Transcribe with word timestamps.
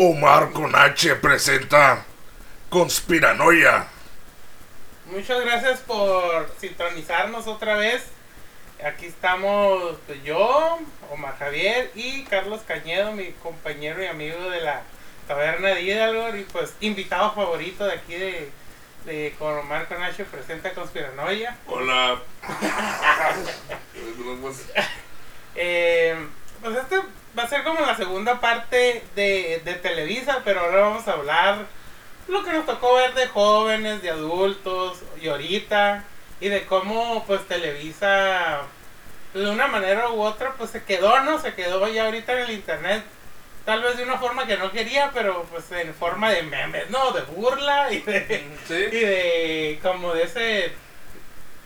Omar 0.00 0.52
con 0.52 0.76
H 0.76 1.16
presenta 1.16 2.04
Conspiranoia. 2.68 3.88
Muchas 5.06 5.40
gracias 5.40 5.80
por 5.80 6.48
sintonizarnos 6.60 7.48
otra 7.48 7.74
vez. 7.74 8.04
Aquí 8.86 9.06
estamos 9.06 9.96
pues, 10.06 10.22
yo, 10.22 10.78
Omar 11.10 11.36
Javier 11.36 11.90
y 11.96 12.22
Carlos 12.26 12.60
Cañedo, 12.64 13.10
mi 13.10 13.32
compañero 13.42 14.00
y 14.00 14.06
amigo 14.06 14.38
de 14.50 14.60
la 14.60 14.82
taberna 15.26 15.70
de 15.70 15.82
Hidalgo 15.82 16.36
y 16.36 16.44
pues 16.44 16.74
invitado 16.80 17.32
favorito 17.32 17.84
de 17.84 17.94
aquí 17.94 18.14
de, 18.14 18.52
de 19.04 19.34
con 19.36 19.58
Omar 19.58 19.88
con 19.88 20.00
H 20.00 20.24
presenta 20.26 20.74
Conspiranoia. 20.74 21.56
Hola. 21.66 22.22
Eh, 25.60 26.16
pues 26.62 26.76
este 26.76 27.00
va 27.36 27.42
a 27.44 27.48
ser 27.48 27.64
como 27.64 27.80
la 27.80 27.96
segunda 27.96 28.40
parte 28.40 29.02
de, 29.14 29.62
de 29.64 29.74
Televisa, 29.74 30.42
pero 30.44 30.60
ahora 30.60 30.80
vamos 30.80 31.08
a 31.08 31.12
hablar 31.12 31.66
lo 32.28 32.44
que 32.44 32.52
nos 32.52 32.66
tocó 32.66 32.94
ver 32.94 33.14
de 33.14 33.26
jóvenes, 33.28 34.02
de 34.02 34.10
adultos 34.10 34.98
y 35.20 35.28
ahorita 35.28 36.04
y 36.40 36.48
de 36.48 36.66
cómo 36.66 37.24
pues 37.26 37.46
Televisa 37.48 38.62
de 39.34 39.50
una 39.50 39.66
manera 39.66 40.10
u 40.10 40.22
otra 40.22 40.52
pues 40.54 40.70
se 40.70 40.84
quedó, 40.84 41.20
¿no? 41.20 41.40
Se 41.40 41.54
quedó 41.54 41.86
ya 41.88 42.04
ahorita 42.04 42.32
en 42.32 42.38
el 42.38 42.50
internet 42.50 43.04
tal 43.64 43.82
vez 43.82 43.98
de 43.98 44.04
una 44.04 44.16
forma 44.16 44.46
que 44.46 44.56
no 44.56 44.72
quería, 44.72 45.10
pero 45.12 45.44
pues 45.50 45.70
en 45.72 45.92
forma 45.92 46.30
de 46.30 46.42
memes, 46.42 46.88
¿no? 46.88 47.12
De 47.12 47.20
burla 47.20 47.92
y 47.92 48.00
de, 48.00 48.46
¿Sí? 48.66 48.74
y 48.74 49.00
de 49.00 49.78
como 49.82 50.14
de 50.14 50.22
ese 50.22 50.72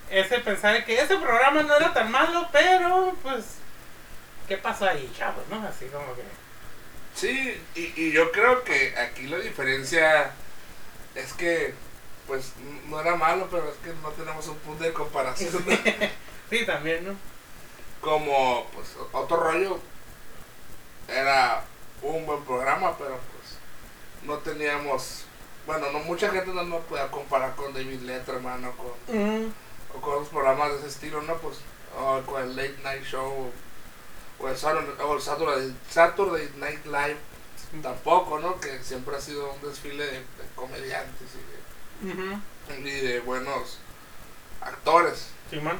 ese 0.09 0.39
pensar 0.39 0.83
que 0.85 0.99
ese 0.99 1.15
programa 1.15 1.63
no 1.63 1.75
era 1.75 1.93
tan 1.93 2.11
malo, 2.11 2.47
pero 2.51 3.15
pues 3.23 3.57
¿qué 4.47 4.57
pasó 4.57 4.85
ahí, 4.85 5.11
chavos, 5.17 5.43
no? 5.49 5.65
Así 5.67 5.85
como 5.87 6.15
que 6.15 6.23
Sí, 7.15 7.61
y, 7.75 7.93
y 7.95 8.11
yo 8.11 8.31
creo 8.31 8.63
que 8.63 8.97
aquí 8.97 9.27
la 9.27 9.37
diferencia 9.37 10.31
es 11.15 11.31
que, 11.33 11.73
pues, 12.25 12.53
no 12.87 12.99
era 12.99 13.15
malo, 13.15 13.47
pero 13.51 13.69
es 13.69 13.75
que 13.83 13.93
no 14.01 14.09
tenemos 14.09 14.47
un 14.47 14.57
punto 14.57 14.83
de 14.83 14.93
comparación. 14.93 15.51
sí, 16.49 16.65
también, 16.65 17.05
¿no? 17.05 17.15
Como, 18.01 18.67
pues, 18.73 18.87
otro 19.11 19.37
rollo 19.37 19.79
era 21.07 21.63
un 22.01 22.25
buen 22.25 22.43
programa, 22.43 22.97
pero 22.97 23.11
pues 23.17 23.57
no 24.23 24.37
teníamos, 24.39 25.25
bueno, 25.65 25.91
no 25.91 25.99
mucha 25.99 26.29
gente 26.31 26.51
no 26.51 26.63
nos 26.63 26.83
podía 26.85 27.09
comparar 27.11 27.55
con 27.55 27.73
David 27.73 28.01
Letterman 28.01 28.65
o 28.65 28.71
con, 28.71 28.93
Mm, 29.07 29.53
o 29.95 30.01
con 30.01 30.13
otros 30.15 30.29
programas 30.29 30.71
de 30.71 30.79
ese 30.79 30.87
estilo, 30.87 31.21
¿no? 31.21 31.35
Pues, 31.37 31.57
o 31.97 32.21
con 32.25 32.41
el 32.41 32.55
Late 32.55 32.77
Night 32.83 33.03
Show 33.03 33.51
Saturday, 34.57 34.93
o 35.05 35.15
el 35.15 35.21
Saturday, 35.21 35.75
Saturday 35.89 36.49
Night 36.57 36.85
Live 36.85 37.17
tampoco, 37.81 38.39
¿no? 38.39 38.59
Que 38.59 38.83
siempre 38.83 39.15
ha 39.15 39.21
sido 39.21 39.51
un 39.53 39.61
desfile 39.61 40.05
de, 40.05 40.11
de 40.11 40.23
comediantes 40.55 41.27
y 42.01 42.07
de, 42.07 42.89
y 42.89 43.01
de 43.07 43.19
buenos 43.21 43.79
actores. 44.61 45.29
Simón. 45.49 45.79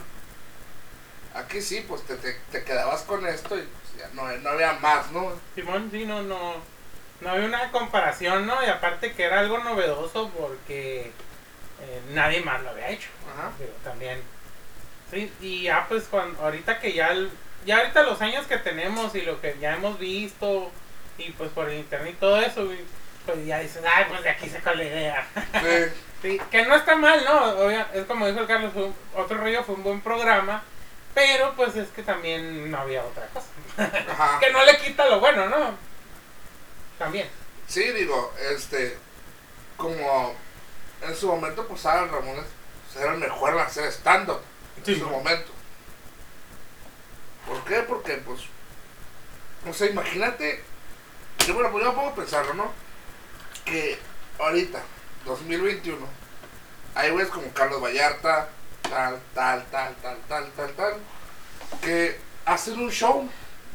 Aquí 1.36 1.62
sí, 1.62 1.84
pues 1.88 2.04
te, 2.04 2.16
te, 2.18 2.34
te 2.52 2.64
quedabas 2.64 3.02
con 3.04 3.26
esto 3.28 3.56
y 3.58 3.62
pues, 3.62 3.98
ya 3.98 4.10
no, 4.14 4.28
no 4.38 4.50
había 4.50 4.74
más, 4.74 5.12
¿no? 5.12 5.32
Simón, 5.56 5.90
sí, 5.92 6.06
no, 6.06 6.22
no, 6.22 6.56
no 7.22 7.30
había 7.30 7.46
una 7.46 7.72
comparación, 7.72 8.46
¿no? 8.46 8.64
Y 8.64 8.68
aparte 8.70 9.14
que 9.14 9.24
era 9.24 9.40
algo 9.40 9.58
novedoso 9.60 10.30
porque 10.30 11.12
eh, 11.82 12.02
nadie 12.12 12.42
más 12.42 12.62
lo 12.64 12.70
había 12.70 12.90
hecho. 12.90 13.10
Ajá. 13.36 13.52
Pero 13.58 13.72
también, 13.84 14.22
sí, 15.12 15.32
y 15.42 15.64
ya 15.64 15.88
pues 15.88 16.04
cuando, 16.10 16.40
ahorita 16.42 16.80
que 16.80 16.94
ya, 16.94 17.10
el- 17.12 17.32
ya 17.66 17.78
ahorita 17.80 18.04
los 18.04 18.22
años 18.22 18.46
que 18.48 18.58
tenemos 18.58 19.14
y 19.16 19.22
lo 19.22 19.40
que 19.42 19.58
ya 19.60 19.76
hemos 19.76 19.98
visto 20.00 20.72
y 21.18 21.32
pues 21.32 21.50
por 21.52 21.70
el 21.70 21.78
internet 21.80 22.14
y 22.16 22.20
todo 22.20 22.40
eso, 22.42 22.68
pues 23.26 23.46
ya 23.46 23.60
dices, 23.60 23.82
ay, 23.88 24.06
pues 24.10 24.24
de 24.24 24.30
aquí 24.30 24.50
saco 24.50 24.72
la 24.74 24.84
idea. 24.84 25.28
Sí, 25.54 25.94
Sí, 26.24 26.40
que 26.50 26.66
no 26.66 26.74
está 26.76 26.96
mal, 26.96 27.22
¿no? 27.26 27.58
Obvia- 27.66 27.88
es 27.94 28.06
como 28.06 28.26
dijo 28.28 28.40
el 28.40 28.48
Carlos, 28.48 28.72
un- 28.76 28.96
otro 29.14 29.38
rollo 29.38 29.62
fue 29.66 29.76
un 29.76 29.84
buen 29.84 30.00
programa, 30.00 30.64
pero 31.14 31.54
pues 31.56 31.76
es 31.76 31.90
que 31.90 32.02
también 32.02 32.72
no 32.72 32.78
había 32.80 33.04
otra 33.04 33.28
cosa. 33.28 33.48
ajá. 34.10 34.40
que 34.42 34.50
no 34.54 34.64
le 34.64 34.78
quita 34.78 35.06
lo 35.10 35.20
bueno, 35.20 35.48
¿no? 35.50 35.72
También. 36.98 37.28
Sí, 37.68 37.84
digo, 37.92 38.34
este, 38.56 38.98
como 39.78 40.34
en 41.02 41.16
su 41.16 41.28
momento, 41.28 41.68
pues 41.68 41.86
Adal 41.86 42.10
Ramones 42.10 42.46
pues, 42.94 43.04
era 43.04 43.14
el 43.14 43.20
mejor 43.20 43.54
en 43.54 43.60
hacer 43.60 43.86
stand-up 43.92 44.42
en 44.86 45.00
su 45.00 45.10
momento. 45.10 45.52
¿Por 47.48 47.64
qué? 47.66 47.80
Porque, 47.82 48.14
pues, 48.18 48.42
no 49.66 49.74
sé, 49.74 49.88
imagínate, 49.88 50.64
yo, 51.48 51.54
bueno, 51.54 51.72
pues 51.72 51.84
yo 51.84 51.94
puedo 51.94 52.16
pensarlo, 52.16 52.54
¿no? 52.54 52.72
Que 53.66 53.98
ahorita, 54.40 54.82
2021, 55.26 56.06
hay 56.96 57.12
güeyes 57.12 57.32
como 57.32 57.52
Carlos 57.54 57.82
Vallarta, 57.82 58.50
tal, 58.82 59.20
tal, 59.34 59.66
tal, 59.72 59.96
tal, 60.02 60.18
tal, 60.28 60.52
tal, 60.52 60.74
tal, 60.74 60.94
que 61.82 62.20
hacen 62.46 62.80
un 62.80 62.92
show 62.92 63.30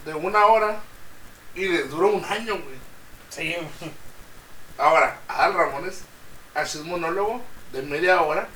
de 0.05 0.15
una 0.15 0.47
hora 0.47 0.81
y 1.55 1.69
les 1.69 1.91
dura 1.91 2.09
un 2.09 2.25
año, 2.25 2.55
güey. 2.55 2.79
Sí. 3.31 3.56
Ahora, 4.79 5.19
Adal 5.27 5.55
Ramones 5.55 6.03
hace 6.55 6.79
un 6.79 6.89
monólogo 6.89 7.43
de 7.73 7.83
media 7.83 8.23
hora 8.23 8.49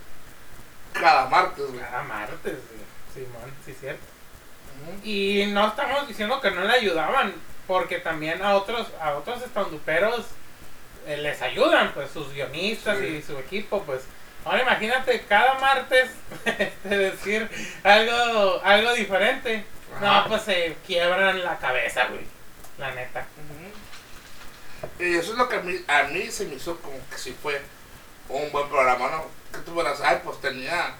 cada 0.92 1.26
martes, 1.26 1.66
güey. 1.66 1.80
Cada 1.80 2.02
martes, 2.04 2.58
sí. 2.70 3.20
Simón, 3.20 3.52
sí, 3.64 3.74
cierto. 3.78 4.11
Y 5.04 5.46
no 5.48 5.68
estamos 5.68 6.08
diciendo 6.08 6.40
que 6.40 6.50
no 6.50 6.62
le 6.62 6.72
ayudaban, 6.74 7.34
porque 7.66 7.98
también 7.98 8.42
a 8.42 8.54
otros, 8.56 8.88
a 9.00 9.14
otros 9.14 9.42
estanduperos 9.42 10.26
eh, 11.06 11.16
les 11.18 11.40
ayudan, 11.42 11.92
pues 11.94 12.10
sus 12.10 12.32
guionistas 12.32 12.98
Sí. 12.98 13.06
y 13.06 13.22
su 13.22 13.36
equipo, 13.38 13.82
pues. 13.84 14.02
Ahora 14.44 14.62
imagínate 14.62 15.22
cada 15.28 15.54
martes 15.60 16.10
este, 16.44 16.88
decir 16.88 17.48
algo, 17.84 18.60
algo 18.64 18.92
diferente. 18.94 19.64
Ajá. 19.96 20.22
No, 20.22 20.28
pues 20.28 20.42
se 20.42 20.76
quiebran 20.86 21.44
la 21.44 21.58
cabeza, 21.58 22.06
güey. 22.06 22.26
La 22.78 22.90
neta. 22.92 23.26
Y 24.98 25.14
eso 25.16 25.32
es 25.32 25.38
lo 25.38 25.48
que 25.48 25.56
a 25.56 25.60
mí, 25.60 25.76
a 25.86 26.02
mí 26.04 26.28
se 26.30 26.46
me 26.46 26.54
hizo 26.56 26.76
como 26.80 26.96
que 27.08 27.16
sí 27.18 27.36
fue 27.40 27.60
un 28.28 28.50
buen 28.50 28.68
programa, 28.68 29.08
¿no? 29.10 29.24
Que 29.52 29.58
tú 29.64 29.74
verás, 29.74 30.00
ay, 30.00 30.20
pues 30.24 30.40
tenía 30.40 30.94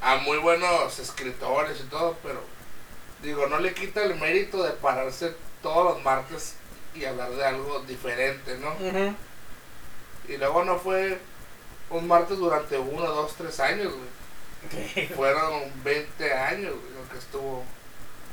a 0.00 0.16
muy 0.16 0.38
buenos 0.38 0.98
escritores 0.98 1.80
y 1.80 1.84
todo, 1.84 2.16
pero 2.22 2.42
digo, 3.22 3.46
no 3.46 3.58
le 3.58 3.74
quita 3.74 4.02
el 4.02 4.14
mérito 4.16 4.62
de 4.62 4.70
pararse 4.72 5.34
todos 5.62 5.94
los 5.94 6.02
martes 6.04 6.54
y 6.94 7.04
hablar 7.04 7.30
de 7.30 7.44
algo 7.44 7.80
diferente, 7.80 8.56
¿no? 8.58 8.74
Y 10.28 10.36
luego 10.36 10.64
no 10.64 10.78
fue 10.78 11.18
un 11.90 12.06
martes 12.06 12.38
durante 12.38 12.78
uno, 12.78 13.04
dos, 13.06 13.34
tres 13.36 13.58
años, 13.60 13.92
güey. 13.92 15.06
Fueron 15.08 15.62
20 15.82 16.32
años, 16.34 16.72
güey, 16.74 16.94
lo 16.94 17.10
que 17.12 17.18
estuvo 17.18 17.64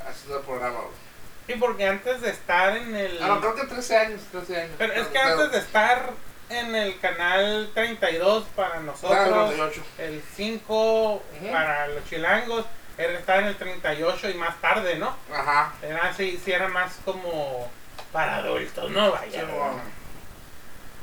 haciendo 0.06 0.38
el 0.38 0.44
programa, 0.44 0.78
güey. 0.80 1.08
Sí, 1.46 1.54
porque 1.58 1.86
antes 1.86 2.20
de 2.20 2.30
estar 2.30 2.76
en 2.76 2.94
el... 2.94 3.22
Ah, 3.22 3.28
no, 3.28 3.40
creo 3.40 3.54
que 3.54 3.64
13 3.64 3.96
años, 3.96 4.20
13 4.30 4.56
años. 4.60 4.72
Pero 4.76 4.92
es 4.92 5.06
que 5.08 5.18
antes 5.18 5.50
de 5.50 5.58
estar 5.58 6.10
en 6.50 6.74
el 6.74 6.98
canal 7.00 7.70
32 7.74 8.44
para 8.54 8.76
Ah, 8.76 8.80
nosotros, 8.80 9.28
98. 9.56 9.82
el 9.98 10.22
5 10.36 11.12
Ujú. 11.14 11.22
para 11.52 11.88
los 11.88 12.04
chilangos, 12.08 12.66
era 12.98 13.16
estar 13.16 13.38
en 13.40 13.46
el 13.46 13.56
38 13.56 14.30
y 14.30 14.34
más 14.34 14.60
tarde, 14.60 14.96
¿no? 14.96 15.16
Ajá. 15.32 15.72
Era 15.80 16.08
así, 16.08 16.40
sí 16.44 16.50
era 16.50 16.68
más 16.68 16.98
como 17.04 17.70
para 18.12 18.36
adultos, 18.36 18.90
¿no? 18.90 19.12
Vaya. 19.12 19.40
Sí, 19.40 19.46
bueno. 19.46 19.80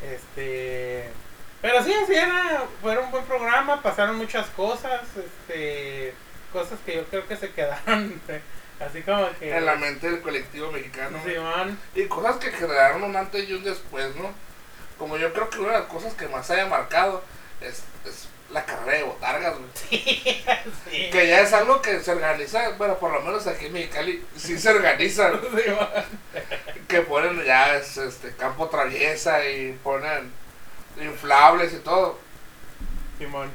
Este. 0.03 1.09
Pero 1.61 1.83
sí, 1.83 1.93
sí 2.05 2.13
era, 2.13 2.65
fue 2.81 2.97
un 2.97 3.09
buen 3.09 3.23
programa, 3.23 3.81
pasaron 3.81 4.17
muchas 4.17 4.45
cosas, 4.47 5.01
este, 5.17 6.13
cosas 6.53 6.77
que 6.85 6.97
yo 6.97 7.05
creo 7.05 7.27
que 7.27 7.37
se 7.37 7.51
quedaron 7.51 8.21
así 8.79 9.01
como 9.01 9.27
que... 9.39 9.57
En 9.57 9.65
la 9.65 9.75
mente 9.75 10.11
del 10.11 10.21
colectivo 10.21 10.71
mexicano. 10.71 11.17
Simón. 11.25 11.79
Y 11.95 12.05
cosas 12.05 12.35
que 12.35 12.51
generaron 12.51 13.03
un 13.03 13.15
antes 13.15 13.49
y 13.49 13.53
un 13.53 13.63
después, 13.63 14.15
¿no? 14.15 14.31
Como 14.99 15.17
yo 15.17 15.33
creo 15.33 15.49
que 15.49 15.59
una 15.59 15.71
de 15.71 15.79
las 15.79 15.87
cosas 15.87 16.13
que 16.13 16.27
más 16.27 16.49
haya 16.51 16.67
marcado 16.67 17.23
es, 17.61 17.83
es 18.05 18.27
la 18.51 18.65
carrera 18.65 18.97
de 18.97 19.03
botargas, 19.03 19.55
güey. 19.57 19.69
Sí. 20.89 21.09
Que 21.11 21.27
ya 21.27 21.41
es 21.41 21.53
algo 21.53 21.81
que 21.81 21.99
se 21.99 22.11
organiza, 22.11 22.71
bueno, 22.77 22.97
por 22.97 23.11
lo 23.11 23.21
menos 23.21 23.45
aquí 23.47 23.65
en 23.65 23.73
Mexicali 23.73 24.23
sí 24.35 24.57
se 24.57 24.69
organiza, 24.69 25.29
¿no? 25.31 25.39
Que 26.87 27.01
ponen 27.01 27.43
ya 27.43 27.75
es, 27.75 27.97
este 27.97 28.35
campo 28.35 28.69
traviesa 28.69 29.45
y 29.47 29.73
ponen 29.83 30.31
inflables 31.01 31.73
y 31.73 31.77
todo. 31.77 32.19
Simón. 33.17 33.51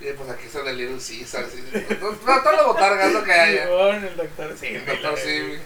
Y 0.00 0.12
pues 0.12 0.28
aquí 0.28 0.48
se 0.48 0.60
el 0.60 0.76
Little 0.76 0.98
Caesar, 0.98 1.44
así. 1.44 1.62
Todas 1.98 2.42
todas 2.42 2.56
las 2.56 2.66
botargas 2.66 3.12
lo 3.12 3.24
que 3.24 3.32
hay. 3.32 3.58
Simón, 3.58 4.04
el 4.04 4.16
doctor 4.16 4.56
sí. 4.58 4.66
El 4.66 4.86
doctor 4.86 5.18
Simi. 5.18 5.58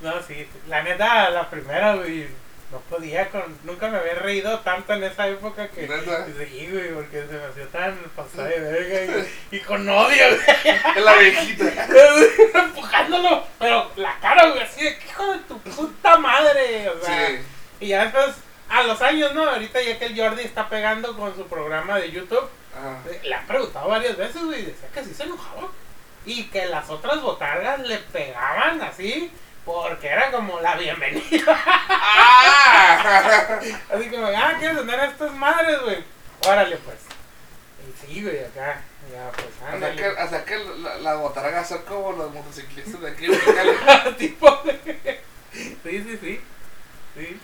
No, 0.00 0.22
sí, 0.22 0.48
la 0.68 0.82
neta, 0.82 1.30
la 1.30 1.50
primera, 1.50 1.96
güey, 1.96 2.28
no 2.70 2.78
podía 2.88 3.28
con, 3.30 3.42
nunca 3.64 3.88
me 3.88 3.98
había 3.98 4.14
reído 4.14 4.58
tanto 4.60 4.92
en 4.94 5.02
esa 5.04 5.26
época 5.28 5.68
que... 5.68 5.88
Sí, 5.88 6.68
güey, 6.70 6.94
porque 6.94 7.26
se 7.26 7.32
me 7.32 7.44
hacía 7.44 7.66
tan 7.72 7.96
pasada 8.14 8.48
de 8.48 8.60
verga 8.60 9.26
y, 9.50 9.56
y 9.56 9.60
con 9.60 9.88
odio, 9.88 10.24
güey. 10.28 11.04
La 11.04 11.14
viejita. 11.16 11.64
empujándolo, 12.54 13.44
pero 13.58 13.90
la 13.96 14.18
cara, 14.20 14.50
güey, 14.50 14.62
así 14.62 14.84
de 14.84 14.98
que 14.98 15.06
hijo 15.08 15.32
de 15.32 15.38
tu 15.40 15.58
puta 15.60 16.16
madre, 16.18 16.88
o 16.90 17.04
sea, 17.04 17.28
Sí. 17.28 17.38
y 17.80 17.88
ya 17.88 18.04
después 18.04 18.36
a 18.68 18.82
los 18.84 19.02
años, 19.02 19.34
¿no? 19.34 19.48
Ahorita 19.48 19.82
ya 19.82 19.98
que 19.98 20.06
el 20.06 20.16
Jordi 20.16 20.42
está 20.44 20.68
pegando 20.68 21.16
con 21.16 21.34
su 21.34 21.46
programa 21.48 21.98
de 21.98 22.12
YouTube, 22.12 22.48
eh, 23.10 23.20
le 23.24 23.34
han 23.34 23.46
preguntado 23.46 23.88
varias 23.88 24.16
veces, 24.16 24.44
güey, 24.44 24.60
y 24.60 24.66
decía 24.66 24.88
que 24.94 25.04
sí 25.04 25.12
se 25.12 25.24
enojaba. 25.24 25.68
Y 26.24 26.44
que 26.44 26.66
las 26.66 26.88
otras 26.88 27.20
botargas 27.20 27.80
le 27.80 27.96
pegaban 27.98 28.80
así, 28.82 29.30
porque 29.64 30.08
era 30.08 30.30
como 30.30 30.60
la 30.60 30.76
bienvenida. 30.76 31.62
¡Ah! 31.66 33.60
Así 33.92 34.08
como, 34.08 34.26
ah, 34.26 34.54
¿quieres 34.58 34.78
tener 34.78 35.00
a 35.00 35.06
estas 35.06 35.32
madres, 35.34 35.80
güey? 35.82 36.04
Órale, 36.46 36.76
pues. 36.78 36.98
Y 37.86 37.92
sí, 38.06 38.22
güey, 38.22 38.44
acá, 38.44 38.82
ya, 39.10 39.30
pues, 39.32 39.48
Hasta 39.66 39.96
que, 39.96 40.04
hasta 40.04 40.44
que 40.44 40.58
la, 40.58 40.98
la 40.98 41.14
botarga 41.14 41.64
ser 41.64 41.84
como 41.84 42.12
los 42.12 42.32
motociclistas 42.32 43.00
de 43.00 43.10
aquí 43.10 43.26
tipo 44.18 44.62
de... 44.64 45.22
Sí, 45.52 45.74
sí, 45.82 46.18
sí. 46.20 46.40
Sí. 47.16 47.40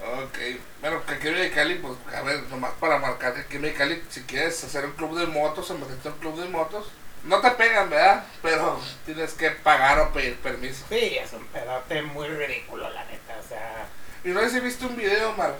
Ok, 0.00 0.38
bueno, 0.80 1.04
que 1.04 1.14
aquí 1.14 1.28
en 1.28 1.34
Mexicali, 1.34 1.74
pues, 1.76 1.94
a 2.14 2.22
ver, 2.22 2.42
nomás 2.44 2.72
para 2.78 2.98
marcar 2.98 3.34
que 3.34 3.40
aquí 3.40 3.56
en 3.56 3.62
Mexicali, 3.62 4.02
si 4.08 4.22
quieres 4.22 4.62
hacer 4.62 4.84
un 4.84 4.92
club 4.92 5.18
de 5.18 5.26
motos 5.26 5.70
meterte 5.70 6.08
a 6.08 6.12
un 6.12 6.18
club 6.18 6.40
de 6.40 6.48
motos, 6.48 6.86
no 7.24 7.40
te 7.40 7.50
pegan, 7.52 7.90
¿verdad? 7.90 8.24
Pero 8.42 8.80
tienes 9.04 9.34
que 9.34 9.50
pagar 9.50 9.98
o 10.00 10.12
pedir 10.12 10.36
permiso. 10.36 10.84
Sí, 10.88 11.18
es 11.18 11.32
un 11.32 11.44
pedote 11.46 12.02
muy 12.02 12.28
ridículo, 12.28 12.88
la 12.90 13.04
neta, 13.04 13.38
o 13.38 13.48
sea... 13.48 13.86
Y 14.24 14.28
no 14.28 14.40
sé 14.40 14.50
si 14.50 14.60
viste 14.60 14.86
un 14.86 14.96
video, 14.96 15.32
Mar, 15.34 15.54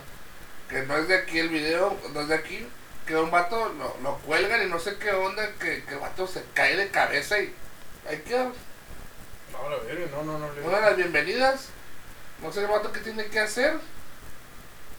que 0.69 0.83
no 0.83 0.97
es 0.97 1.09
de 1.09 1.17
aquí 1.17 1.39
el 1.39 1.49
video, 1.49 1.97
no 2.13 2.21
es 2.21 2.29
de 2.29 2.35
aquí, 2.35 2.67
que 3.07 3.17
un 3.17 3.31
vato 3.31 3.73
lo, 3.75 3.97
lo 4.03 4.19
cuelgan 4.19 4.63
y 4.63 4.71
no 4.71 4.79
sé 4.79 4.97
qué 4.99 5.13
onda, 5.13 5.53
que, 5.59 5.85
que 5.85 5.95
el 5.95 6.01
vato 6.01 6.27
se 6.27 6.43
cae 6.55 6.77
de 6.77 6.89
cabeza 6.91 7.39
y 7.39 7.55
ahí 8.09 8.19
queda. 8.19 8.51
No, 9.53 9.69
lo 9.69 9.85
veo, 9.85 10.09
no, 10.13 10.23
no, 10.25 10.39
no, 10.39 10.49
Una 10.65 10.81
de 10.81 10.87
las 10.87 10.97
bienvenidas, 10.97 11.69
no 12.43 12.53
sé 12.53 12.61
el 12.61 12.67
vato 12.67 12.93
qué 12.93 13.01
tiene 13.01 13.27
que 13.27 13.41
hacer, 13.41 13.79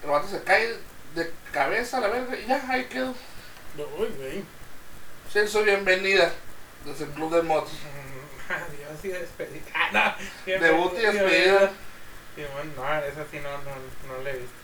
el 0.02 0.10
vato 0.10 0.28
se 0.28 0.42
cae 0.42 0.76
de 1.14 1.32
cabeza 1.52 1.98
a 1.98 2.00
la 2.00 2.08
verga 2.08 2.36
y 2.36 2.46
ya, 2.46 2.64
ahí 2.68 2.84
quedó. 2.84 3.14
Uy, 3.98 4.08
güey. 4.16 4.44
Sí, 5.32 5.46
su 5.46 5.62
bienvenida 5.62 6.32
desde 6.84 7.04
el 7.04 7.10
club 7.10 7.34
de 7.34 7.42
motos. 7.42 7.72
Mm, 7.72 8.52
Adiós 8.52 9.04
y 9.04 9.08
despedida. 9.08 9.64
Ah, 9.74 10.16
no. 10.46 10.60
Debut 10.60 10.92
y 10.94 11.02
despedida. 11.02 11.70
Sí, 12.36 12.42
bueno, 12.52 12.72
no, 12.76 12.98
esa 13.04 13.24
sí 13.30 13.38
no, 13.40 13.50
no, 13.50 14.14
no 14.14 14.22
le 14.22 14.30
he 14.30 14.34
visto. 14.34 14.54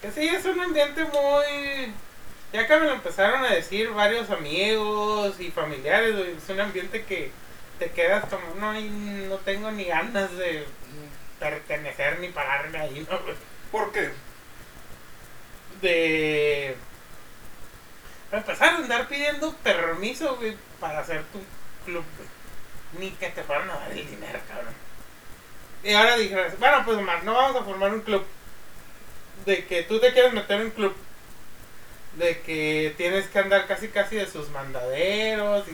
Que 0.00 0.10
sí, 0.10 0.28
es 0.28 0.44
un 0.44 0.60
ambiente 0.60 1.04
muy... 1.04 1.92
Ya 2.52 2.66
que 2.66 2.76
me 2.76 2.86
lo 2.86 2.92
empezaron 2.92 3.44
a 3.44 3.54
decir 3.54 3.90
varios 3.90 4.28
amigos 4.30 5.40
y 5.40 5.50
familiares, 5.50 6.14
es 6.36 6.48
un 6.50 6.60
ambiente 6.60 7.04
que 7.04 7.30
te 7.78 7.90
quedas 7.90 8.26
como, 8.26 8.54
no, 8.60 8.78
y 8.78 8.90
no 8.90 9.36
tengo 9.38 9.70
ni 9.70 9.84
ganas 9.84 10.36
de 10.36 10.66
pertenecer 11.38 12.18
ni 12.20 12.28
pararme 12.28 12.78
ahí, 12.78 13.06
¿no? 13.10 13.18
¿Por 13.70 13.90
qué? 13.92 14.10
de 15.82 16.76
para 18.32 18.40
empezar 18.40 18.72
a 18.72 18.76
andar 18.76 19.08
pidiendo 19.08 19.52
permiso, 19.56 20.36
güey, 20.36 20.56
para 20.80 21.00
hacer 21.00 21.22
tu 21.24 21.38
club, 21.84 22.02
güey. 22.16 22.28
Ni 22.98 23.10
que 23.10 23.28
te 23.28 23.42
fueran 23.42 23.68
a 23.68 23.74
dar 23.74 23.92
el 23.92 24.08
dinero, 24.08 24.40
cabrón. 24.48 24.72
Y 25.84 25.92
ahora 25.92 26.16
dijeras, 26.16 26.58
bueno, 26.58 26.82
pues 26.86 26.98
más, 27.02 27.22
no 27.24 27.34
vamos 27.34 27.60
a 27.60 27.64
formar 27.64 27.92
un 27.92 28.00
club. 28.00 28.24
De 29.44 29.66
que 29.66 29.82
tú 29.82 30.00
te 30.00 30.14
quieres 30.14 30.32
meter 30.32 30.62
en 30.62 30.66
un 30.68 30.70
club. 30.70 30.96
De 32.14 32.40
que 32.40 32.94
tienes 32.96 33.26
que 33.26 33.38
andar 33.38 33.66
casi 33.66 33.88
casi 33.88 34.16
de 34.16 34.26
sus 34.26 34.48
mandaderos. 34.48 35.68
Y 35.68 35.72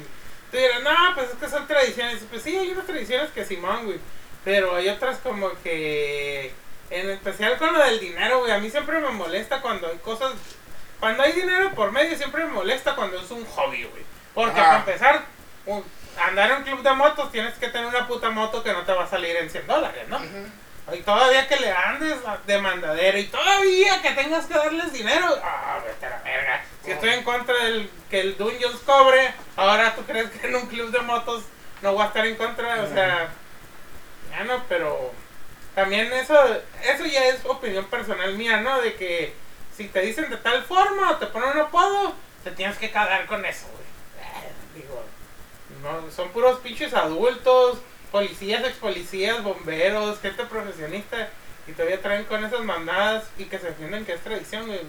tú 0.50 0.56
dirás, 0.56 0.82
no, 0.82 1.14
pues 1.14 1.30
es 1.30 1.36
que 1.36 1.48
son 1.48 1.64
tradiciones. 1.68 2.24
Pues 2.28 2.42
sí, 2.42 2.56
hay 2.56 2.72
unas 2.72 2.86
tradiciones 2.86 3.30
que 3.30 3.44
Simón, 3.44 3.86
güey. 3.86 4.00
Pero 4.44 4.74
hay 4.74 4.88
otras 4.88 5.18
como 5.18 5.52
que... 5.62 6.52
En 6.90 7.08
especial 7.08 7.56
con 7.56 7.72
lo 7.72 7.84
del 7.84 8.00
dinero, 8.00 8.40
güey. 8.40 8.50
A 8.50 8.58
mí 8.58 8.68
siempre 8.68 8.98
me 8.98 9.10
molesta 9.10 9.62
cuando 9.62 9.86
hay 9.86 9.98
cosas... 9.98 10.32
Cuando 11.00 11.22
hay 11.22 11.32
dinero 11.32 11.70
por 11.74 11.92
medio 11.92 12.16
siempre 12.16 12.44
me 12.44 12.52
molesta 12.52 12.94
cuando 12.94 13.18
es 13.20 13.30
un 13.30 13.44
hobby, 13.46 13.84
güey. 13.84 14.02
Porque 14.34 14.60
para 14.60 14.78
empezar, 14.78 15.22
un- 15.66 15.84
andar 16.20 16.50
en 16.50 16.56
un 16.58 16.62
club 16.64 16.82
de 16.82 16.92
motos 16.92 17.30
tienes 17.30 17.54
que 17.54 17.68
tener 17.68 17.86
una 17.86 18.06
puta 18.08 18.30
moto 18.30 18.62
que 18.62 18.72
no 18.72 18.82
te 18.84 18.92
va 18.92 19.04
a 19.04 19.08
salir 19.08 19.36
en 19.36 19.48
100 19.50 19.66
dólares, 19.66 20.08
¿no? 20.08 20.20
Y 20.94 21.00
todavía 21.02 21.46
que 21.46 21.56
le 21.56 21.70
andes 21.70 22.16
de 22.46 22.58
mandadero 22.60 23.18
y 23.18 23.24
todavía 23.26 24.00
que 24.00 24.10
tengas 24.12 24.46
que 24.46 24.54
darles 24.54 24.92
dinero. 24.92 25.26
Ah, 25.44 25.78
vete 25.86 26.06
a 26.06 26.10
la 26.10 26.18
verga. 26.22 26.62
Si 26.82 26.90
Oh. 26.90 26.94
estoy 26.94 27.10
en 27.10 27.22
contra 27.24 27.54
del 27.64 27.90
que 28.08 28.20
el 28.20 28.36
Dungeons 28.38 28.80
cobre, 28.86 29.34
ahora 29.56 29.94
tú 29.94 30.02
crees 30.04 30.30
que 30.30 30.46
en 30.46 30.56
un 30.56 30.66
club 30.66 30.90
de 30.90 31.00
motos 31.00 31.42
no 31.82 31.92
voy 31.92 32.02
a 32.02 32.06
estar 32.06 32.26
en 32.26 32.36
contra, 32.36 32.82
o 32.82 32.88
sea, 32.88 33.28
ya 34.30 34.44
no, 34.44 34.64
pero 34.68 35.12
también 35.74 36.10
eso, 36.12 36.34
eso 36.82 37.04
ya 37.04 37.26
es 37.26 37.44
opinión 37.44 37.84
personal 37.84 38.32
mía, 38.34 38.56
¿no? 38.62 38.80
De 38.80 38.94
que 38.94 39.34
si 39.78 39.86
te 39.86 40.00
dicen 40.00 40.28
de 40.28 40.36
tal 40.38 40.64
forma 40.64 41.12
o 41.12 41.16
te 41.18 41.26
ponen 41.26 41.50
un 41.50 41.60
apodo, 41.60 42.12
te 42.42 42.50
tienes 42.50 42.76
que 42.78 42.90
cagar 42.90 43.26
con 43.26 43.44
eso, 43.44 43.66
güey. 43.68 43.84
Eh, 44.26 44.52
Digo, 44.74 45.04
no, 45.84 46.10
son 46.10 46.30
puros 46.30 46.58
pinches 46.58 46.92
adultos, 46.94 47.78
policías, 48.10 48.64
ex 48.64 48.76
policías, 48.78 49.40
bomberos, 49.44 50.20
gente 50.20 50.44
profesionista, 50.46 51.28
y 51.68 51.72
todavía 51.72 52.02
traen 52.02 52.24
con 52.24 52.44
esas 52.44 52.64
mandadas 52.64 53.26
y 53.38 53.44
que 53.44 53.60
se 53.60 53.66
defienden 53.68 54.04
que 54.04 54.14
es 54.14 54.20
tradición, 54.20 54.66
güey. 54.66 54.80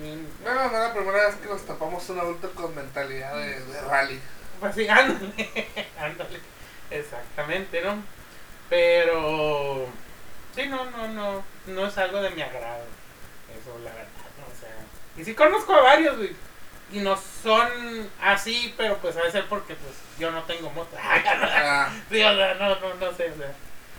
No, 0.43 0.55
no, 0.55 0.71
no 0.71 0.79
la 0.79 0.91
primera 0.91 1.27
vez 1.27 1.35
que 1.35 1.49
nos 1.49 1.61
tapamos 1.67 2.09
un 2.09 2.19
adulto 2.19 2.49
con 2.55 2.73
mentalidad 2.73 3.35
de, 3.35 3.59
de 3.59 3.81
rally. 3.81 4.19
Pues 4.59 4.73
sí, 4.73 4.87
ándale, 4.89 5.31
ándale, 5.99 6.39
exactamente, 6.89 7.81
¿no? 7.83 8.01
Pero, 8.69 9.85
sí, 10.55 10.65
no, 10.65 10.83
no, 10.85 11.07
no, 11.09 11.43
no 11.67 11.87
es 11.87 11.97
algo 11.99 12.21
de 12.21 12.31
mi 12.31 12.41
agrado, 12.41 12.85
eso, 13.51 13.77
la 13.83 13.91
verdad, 13.91 14.07
y 15.19 15.25
sí 15.25 15.33
conozco 15.35 15.73
a 15.73 15.81
varios, 15.81 16.17
güey, 16.17 16.33
y 16.91 16.99
no 16.99 17.17
son 17.43 18.09
así, 18.21 18.73
pero 18.77 18.97
pues 18.97 19.15
a 19.17 19.21
veces 19.21 19.43
porque, 19.49 19.75
pues, 19.75 19.93
yo 20.17 20.31
no 20.31 20.43
tengo 20.43 20.69
moto. 20.71 20.95
Ah, 21.01 21.89
Sí, 22.09 22.21
o 22.23 22.35
sea, 22.35 22.53
no, 22.55 22.75
no, 22.79 22.93
no 22.95 23.13
sé, 23.13 23.31
o 23.31 23.37
sea. 23.37 23.53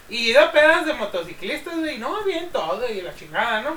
Y 0.08 0.16
he 0.26 0.30
ido 0.30 0.50
pedas 0.50 0.86
de 0.86 0.94
motociclistas, 0.94 1.78
güey, 1.78 1.98
no, 1.98 2.24
bien 2.24 2.50
todo, 2.50 2.88
y 2.88 3.02
la 3.02 3.14
chingada, 3.14 3.60
¿no? 3.60 3.76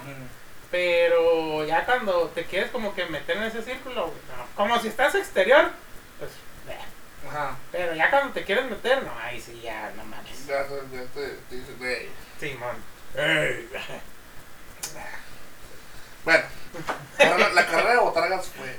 Pero 0.72 1.63
ya 1.66 1.86
cuando 1.86 2.30
te 2.30 2.45
quieres 2.45 2.72
como 2.72 2.95
que 2.95 3.06
meter 3.06 3.38
en 3.38 3.44
ese 3.44 3.62
círculo, 3.62 4.06
güey, 4.07 4.18
no. 4.36 4.46
Como 4.56 4.80
si 4.80 4.88
estás 4.88 5.13
exterior, 5.16 5.69
pues, 6.18 6.31
eh. 6.69 6.80
Ajá. 7.30 7.57
Pero 7.72 7.94
ya 7.94 8.10
cuando 8.10 8.34
te 8.34 8.44
quieres 8.44 8.66
meter, 8.66 9.04
no, 9.04 9.12
ahí 9.19 9.39
sí, 9.39 9.60
ya, 9.62 9.92
no 9.96 10.04
mames. 10.06 10.48
Ya, 10.48 10.63
ya 10.63 11.04
te, 11.13 11.28
te 11.50 11.56
dices, 11.56 11.78
güey. 11.78 12.07
Simón. 12.39 12.78
Ey. 13.16 13.69
Bueno, 16.25 16.44
la, 17.20 17.25
carrera- 17.25 17.54
la 17.54 17.66
carrera 17.68 17.92
de 17.92 17.98
botargas 18.00 18.48
fue 18.48 18.77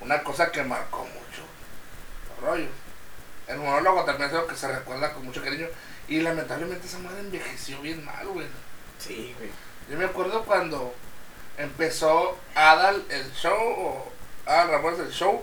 una 0.00 0.22
cosa 0.22 0.50
que 0.52 0.62
marcó 0.62 0.98
mucho. 1.04 1.42
el 2.38 2.46
rollo. 2.46 2.68
El 3.46 3.58
monólogo 3.58 4.04
también 4.04 4.28
es 4.30 4.34
algo 4.36 4.46
que 4.48 4.56
se 4.56 4.68
recuerda 4.68 5.12
con 5.12 5.24
mucho 5.24 5.42
cariño. 5.42 5.66
Y 6.08 6.20
lamentablemente 6.20 6.86
esa 6.86 6.98
madre 6.98 7.20
envejeció 7.20 7.80
bien 7.80 8.04
mal, 8.04 8.26
güey. 8.28 8.46
Sí, 8.98 9.34
güey. 9.38 9.50
Yo 9.90 9.98
me 9.98 10.04
acuerdo 10.06 10.44
cuando 10.44 10.94
empezó 11.58 12.38
Adal 12.54 13.02
el 13.08 13.32
show, 13.32 13.56
o 13.58 14.12
Adal 14.46 14.68
Ramones 14.70 15.00
el 15.00 15.10
show. 15.10 15.42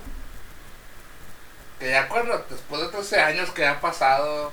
Que 1.79 1.89
ya 1.91 2.07
cuando, 2.07 2.45
después 2.49 2.81
de 2.81 2.87
13 2.89 3.21
años 3.21 3.49
que 3.51 3.65
ha 3.65 3.81
pasado, 3.81 4.51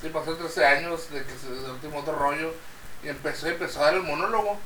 sí, 0.00 0.08
pasó 0.10 0.36
13 0.36 0.64
años 0.64 1.10
de 1.10 1.24
que 1.24 1.32
se 1.38 1.50
del 1.50 1.70
último 1.72 1.98
otro 2.00 2.16
rollo, 2.16 2.52
y 3.02 3.08
empezó, 3.08 3.48
empezó 3.48 3.80
a 3.80 3.86
dar 3.86 3.94
el 3.94 4.02
monólogo. 4.02 4.58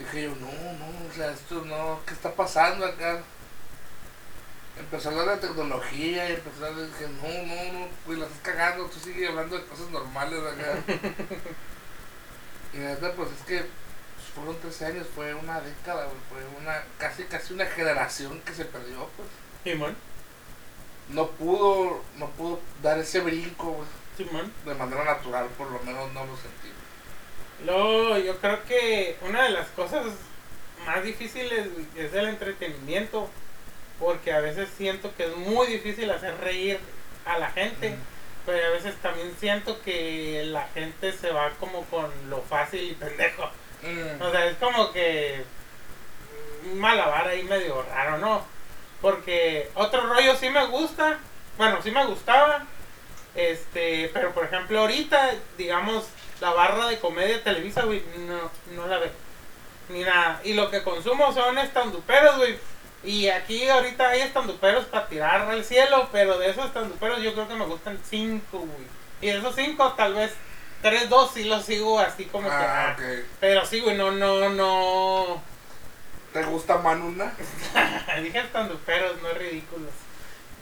Dije 0.00 0.22
yo, 0.22 0.30
no, 0.30 0.46
no, 0.46 1.10
o 1.10 1.14
sea, 1.14 1.30
esto 1.30 1.62
no, 1.66 2.00
¿qué 2.06 2.14
está 2.14 2.34
pasando 2.34 2.86
acá? 2.86 3.20
Empezó 4.78 5.10
a 5.10 5.12
hablar 5.12 5.38
de 5.38 5.46
tecnología 5.46 6.30
y 6.30 6.34
empezó 6.34 6.64
a 6.64 6.68
hablar, 6.68 6.86
dije, 6.86 7.06
no, 7.20 7.28
no, 7.46 7.80
no, 7.80 7.88
pues 8.06 8.18
la 8.18 8.24
estás 8.24 8.40
cagando, 8.40 8.86
tú 8.86 8.98
sigues 8.98 9.28
hablando 9.28 9.58
de 9.58 9.66
cosas 9.66 9.90
normales 9.90 10.40
acá. 10.40 10.78
y 12.72 12.78
la 12.78 12.88
neta, 12.90 13.12
pues 13.12 13.28
es 13.30 13.46
que 13.46 13.58
pues, 13.58 14.28
fueron 14.34 14.58
13 14.58 14.86
años, 14.86 15.06
fue 15.14 15.34
una 15.34 15.60
década, 15.60 16.08
fue 16.30 16.62
una, 16.62 16.82
casi, 16.96 17.24
casi 17.24 17.52
una 17.52 17.66
generación 17.66 18.40
que 18.40 18.54
se 18.54 18.64
perdió, 18.64 19.06
pues. 19.16 19.28
Simón. 19.64 19.94
No 21.10 21.28
pudo, 21.32 22.02
no 22.16 22.30
pudo 22.30 22.60
dar 22.82 22.98
ese 22.98 23.20
brinco, 23.20 23.72
güey, 23.72 23.88
Simón. 24.16 24.50
de 24.64 24.74
manera 24.76 25.04
natural, 25.04 25.46
por 25.58 25.70
lo 25.70 25.80
menos 25.80 26.10
no 26.14 26.24
lo 26.24 26.36
sentí. 26.36 26.59
Luego, 27.64 28.18
yo 28.18 28.36
creo 28.38 28.62
que 28.64 29.16
una 29.22 29.44
de 29.44 29.50
las 29.50 29.68
cosas 29.68 30.06
más 30.86 31.04
difíciles 31.04 31.68
es 31.96 32.14
el 32.14 32.28
entretenimiento. 32.28 33.28
Porque 33.98 34.32
a 34.32 34.40
veces 34.40 34.68
siento 34.78 35.14
que 35.14 35.26
es 35.26 35.36
muy 35.36 35.66
difícil 35.66 36.10
hacer 36.10 36.34
reír 36.38 36.80
a 37.26 37.38
la 37.38 37.50
gente. 37.50 37.96
Pero 38.46 38.66
a 38.66 38.70
veces 38.70 38.94
también 38.96 39.34
siento 39.38 39.80
que 39.82 40.44
la 40.46 40.66
gente 40.68 41.12
se 41.12 41.30
va 41.30 41.50
como 41.60 41.84
con 41.84 42.10
lo 42.30 42.40
fácil 42.40 42.82
y 42.82 42.94
pendejo. 42.94 43.50
Mm. 43.82 44.22
O 44.22 44.30
sea, 44.30 44.46
es 44.46 44.56
como 44.56 44.92
que 44.92 45.44
un 46.64 46.78
malabar 46.78 47.28
ahí 47.28 47.42
medio 47.44 47.82
raro, 47.82 48.18
¿no? 48.18 48.44
Porque 49.00 49.70
otro 49.74 50.02
rollo 50.02 50.34
sí 50.36 50.50
me 50.50 50.64
gusta, 50.66 51.18
bueno, 51.56 51.80
sí 51.82 51.90
me 51.90 52.04
gustaba, 52.06 52.66
este, 53.34 54.10
pero 54.12 54.32
por 54.32 54.44
ejemplo 54.44 54.80
ahorita, 54.80 55.34
digamos, 55.56 56.04
la 56.40 56.50
barra 56.50 56.88
de 56.88 56.98
comedia 56.98 57.36
de 57.36 57.42
Televisa, 57.42 57.82
güey, 57.82 58.02
no, 58.18 58.50
no 58.74 58.86
la 58.86 58.98
veo. 58.98 59.10
ni 59.88 60.00
nada. 60.00 60.40
Y 60.44 60.54
lo 60.54 60.70
que 60.70 60.82
consumo 60.82 61.32
son 61.32 61.58
estanduperos, 61.58 62.36
güey. 62.38 62.58
Y 63.02 63.28
aquí 63.28 63.68
ahorita 63.68 64.10
hay 64.10 64.20
estanduperos 64.20 64.84
para 64.86 65.06
tirar 65.06 65.42
al 65.42 65.64
cielo, 65.64 66.08
pero 66.12 66.38
de 66.38 66.50
esos 66.50 66.66
estanduperos 66.66 67.22
yo 67.22 67.32
creo 67.32 67.48
que 67.48 67.54
me 67.54 67.64
gustan 67.64 67.98
cinco, 68.08 68.58
güey. 68.58 68.86
Y 69.22 69.26
de 69.28 69.38
esos 69.38 69.54
cinco, 69.54 69.92
tal 69.94 70.14
vez 70.14 70.32
tres, 70.82 71.08
dos 71.08 71.32
sí 71.32 71.44
los 71.44 71.64
sigo 71.64 71.98
así 71.98 72.24
como 72.26 72.48
que. 72.48 72.54
Ah, 72.54 72.90
ah. 72.90 72.96
ok. 72.98 73.24
Pero 73.40 73.64
sí, 73.66 73.80
güey, 73.80 73.96
no, 73.96 74.10
no, 74.10 74.48
no. 74.50 75.42
¿Te 76.32 76.42
gusta 76.44 76.78
Manuna? 76.78 77.32
Dije 78.22 78.38
estanduperos, 78.38 79.20
no 79.22 79.30
ridículos. 79.30 79.90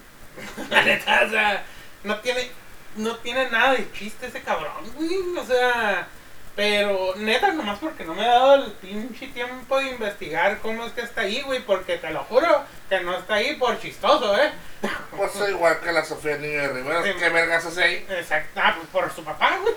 La 0.71 0.83
neta, 0.83 1.23
o 1.27 1.31
sea, 1.31 1.65
no 2.05 2.19
tiene, 2.21 2.51
no 2.97 3.17
tiene 3.17 3.51
nada 3.51 3.73
de 3.75 3.91
chiste 3.93 4.27
ese 4.27 4.43
cabrón, 4.43 4.73
güey. 4.97 5.37
O 5.39 5.45
sea, 5.47 6.09
pero 6.57 7.15
neta, 7.17 7.53
nomás 7.53 7.79
porque 7.79 8.05
no 8.05 8.15
me 8.15 8.25
ha 8.25 8.31
dado 8.31 8.55
el 8.65 8.73
pinche 8.73 9.29
tiempo 9.29 9.79
de 9.79 9.91
investigar 9.91 10.59
cómo 10.59 10.85
es 10.85 10.93
que 10.93 11.03
está 11.03 11.21
ahí, 11.23 11.41
güey. 11.43 11.61
Porque 11.61 11.99
te 11.99 12.11
lo 12.11 12.25
juro 12.25 12.65
que 12.89 13.01
no 13.01 13.17
está 13.17 13.35
ahí 13.35 13.55
por 13.57 13.79
chistoso, 13.81 14.37
¿eh? 14.37 14.51
Pues 15.17 15.33
igual 15.49 15.81
que 15.81 15.91
la 15.93 16.05
Sofía 16.05 16.37
Niño 16.37 16.61
de 16.63 16.69
Rivera. 16.69 17.03
Sí. 17.03 17.11
¿Qué 17.19 17.29
vergas 17.29 17.65
hace 17.67 17.83
ahí? 17.83 18.07
Exacto, 18.09 18.61
ah, 18.63 18.75
pues 18.77 18.89
por 18.89 19.13
su 19.15 19.25
papá, 19.25 19.59
güey. 19.61 19.75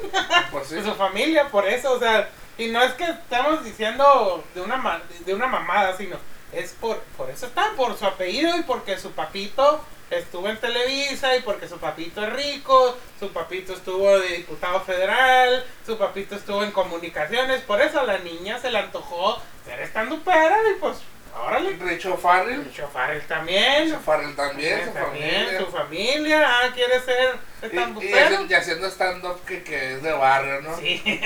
Pues 0.52 0.68
sí. 0.68 0.76
de 0.76 0.84
su 0.86 0.94
familia, 0.96 1.48
por 1.48 1.68
eso, 1.68 1.94
o 1.94 2.00
sea, 2.00 2.30
y 2.58 2.68
no 2.68 2.82
es 2.84 2.94
que 2.94 3.06
estamos 3.06 3.64
diciendo 3.64 4.44
de 4.54 4.62
una 4.62 4.78
ma- 4.78 5.02
de 5.26 5.34
una 5.34 5.48
mamada, 5.48 5.98
sino 5.98 6.18
es 6.54 6.74
por 6.74 7.00
por 7.18 7.30
eso 7.32 7.48
está, 7.48 7.72
por 7.76 7.98
su 7.98 8.06
apellido 8.06 8.56
y 8.58 8.62
porque 8.64 9.00
su 9.00 9.12
papito 9.14 9.84
estuvo 10.12 10.50
en 10.50 10.58
Televisa 10.58 11.36
y 11.36 11.42
porque 11.42 11.68
su 11.68 11.78
papito 11.80 12.24
es 12.24 12.34
rico, 12.34 12.98
su 13.20 13.32
papito 13.32 13.74
estuvo 13.74 14.20
de 14.20 14.38
diputado 14.38 14.82
federal, 14.82 15.66
su 15.86 15.98
papito 15.98 16.36
estuvo 16.36 16.64
en 16.64 16.72
comunicaciones, 16.72 17.62
por 17.62 17.82
eso 17.82 18.02
a 18.02 18.04
la 18.04 18.18
niña 18.20 18.60
se 18.60 18.72
le 18.72 18.78
antojó 18.80 19.42
ser 19.66 19.80
estandupera 19.80 20.58
y 20.70 20.80
pues, 20.80 20.98
órale. 21.34 21.72
Richo 21.78 22.18
Farrell. 22.18 22.66
Richo 22.66 22.90
Farrell 22.90 23.22
también. 23.26 23.86
Richo 23.86 24.00
Farrell 24.02 24.36
también, 24.36 24.86
su 24.86 24.92
también, 24.94 25.32
familia. 25.46 25.60
su 25.60 25.66
familia, 25.68 26.46
ah, 26.46 26.70
quiere 26.74 27.00
ser 27.00 27.36
Y, 27.72 28.06
y, 28.06 28.50
y 28.50 28.54
haciendo 28.54 28.88
stand-up 28.88 29.40
que, 29.46 29.64
que 29.64 29.94
es 29.94 30.04
de 30.04 30.12
barrio, 30.12 30.62
¿no? 30.62 30.76
Sí, 30.78 31.02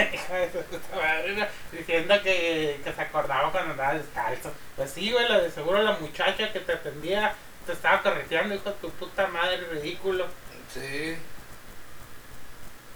diciendo 1.71 2.21
que, 2.21 2.79
que 2.83 2.93
se 2.93 3.01
acordaba 3.01 3.51
cuando 3.51 3.71
andaba 3.71 3.95
descalzo. 3.95 4.51
Pues 4.75 4.91
sí, 4.91 5.11
güey, 5.11 5.27
la 5.27 5.39
de 5.39 5.49
seguro 5.49 5.81
la 5.81 5.93
muchacha 5.93 6.51
que 6.51 6.59
te 6.59 6.73
atendía 6.73 7.33
te 7.65 7.73
estaba 7.73 8.01
correteando, 8.01 8.55
hijo 8.55 8.69
de 8.69 8.75
tu 8.75 8.89
puta 8.91 9.27
madre, 9.27 9.57
ridículo. 9.71 10.25
Sí. 10.73 11.17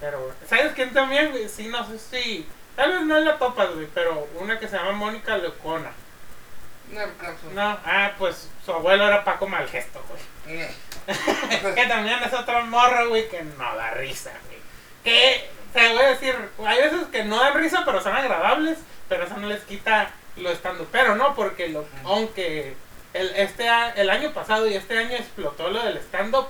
Pero, 0.00 0.32
¿sabes 0.48 0.72
quién 0.74 0.92
también, 0.92 1.30
güey? 1.30 1.48
Sí, 1.48 1.68
no 1.68 1.86
sé 1.86 1.98
si. 1.98 2.46
Tal 2.76 2.92
vez 2.92 3.02
no 3.02 3.18
la 3.20 3.38
topas, 3.38 3.74
güey, 3.74 3.86
pero 3.92 4.28
una 4.38 4.58
que 4.58 4.68
se 4.68 4.76
llama 4.76 4.92
Mónica 4.92 5.36
Leocona. 5.36 5.90
No 6.90 7.00
alcanzo. 7.00 7.50
No, 7.52 7.78
ah, 7.84 8.12
pues 8.18 8.48
su 8.64 8.72
abuelo 8.72 9.06
era 9.06 9.24
Paco 9.24 9.46
Malgesto, 9.46 10.02
güey. 10.08 10.58
Mm. 10.58 11.74
que 11.74 11.86
también 11.86 12.22
es 12.22 12.32
otro 12.32 12.64
morro, 12.66 13.08
güey, 13.10 13.28
que 13.28 13.42
no 13.42 13.76
da 13.76 13.90
risa, 13.90 14.32
güey. 14.46 14.58
Que, 15.04 15.50
te 15.72 15.88
voy 15.92 16.02
a 16.02 16.08
decir, 16.08 16.34
hay 16.66 16.82
veces 16.82 17.06
que 17.12 17.24
no 17.24 17.38
dan 17.38 17.54
risa, 17.54 17.82
pero 17.84 18.00
son 18.00 18.16
agradables, 18.16 18.78
pero 19.08 19.24
eso 19.24 19.36
no 19.36 19.48
les 19.48 19.62
quita 19.62 20.10
lo 20.36 20.50
estando 20.50 20.86
pero 20.90 21.16
no, 21.16 21.34
porque 21.34 21.68
lo, 21.68 21.84
aunque 22.04 22.74
el, 23.12 23.30
este, 23.36 23.68
el 23.96 24.10
año 24.10 24.32
pasado 24.32 24.68
y 24.68 24.74
este 24.74 24.96
año 24.96 25.16
explotó 25.16 25.70
lo 25.70 25.82
del 25.84 25.96
stand-up, 25.98 26.46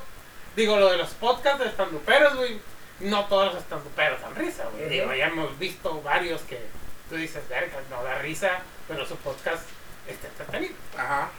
digo, 0.56 0.76
lo 0.78 0.90
de 0.90 0.98
los 0.98 1.10
podcasts 1.10 1.60
de 1.60 1.66
estanduperos, 1.66 2.36
güey, 2.36 2.60
no 3.00 3.24
todos 3.26 3.54
los 3.54 3.62
estanduperos 3.62 4.20
dan 4.20 4.34
risa, 4.34 4.64
güey. 4.74 4.88
Digo, 4.88 5.12
ya 5.14 5.28
hemos 5.28 5.58
visto 5.58 6.02
varios 6.02 6.42
que 6.42 6.60
tú 7.08 7.16
dices, 7.16 7.46
verga, 7.48 7.78
no 7.88 8.02
da 8.02 8.18
risa, 8.18 8.60
pero 8.86 9.06
su 9.06 9.16
podcast 9.16 9.62
está 10.06 10.28
entretenido. 10.28 10.74
Ajá. 10.96 11.30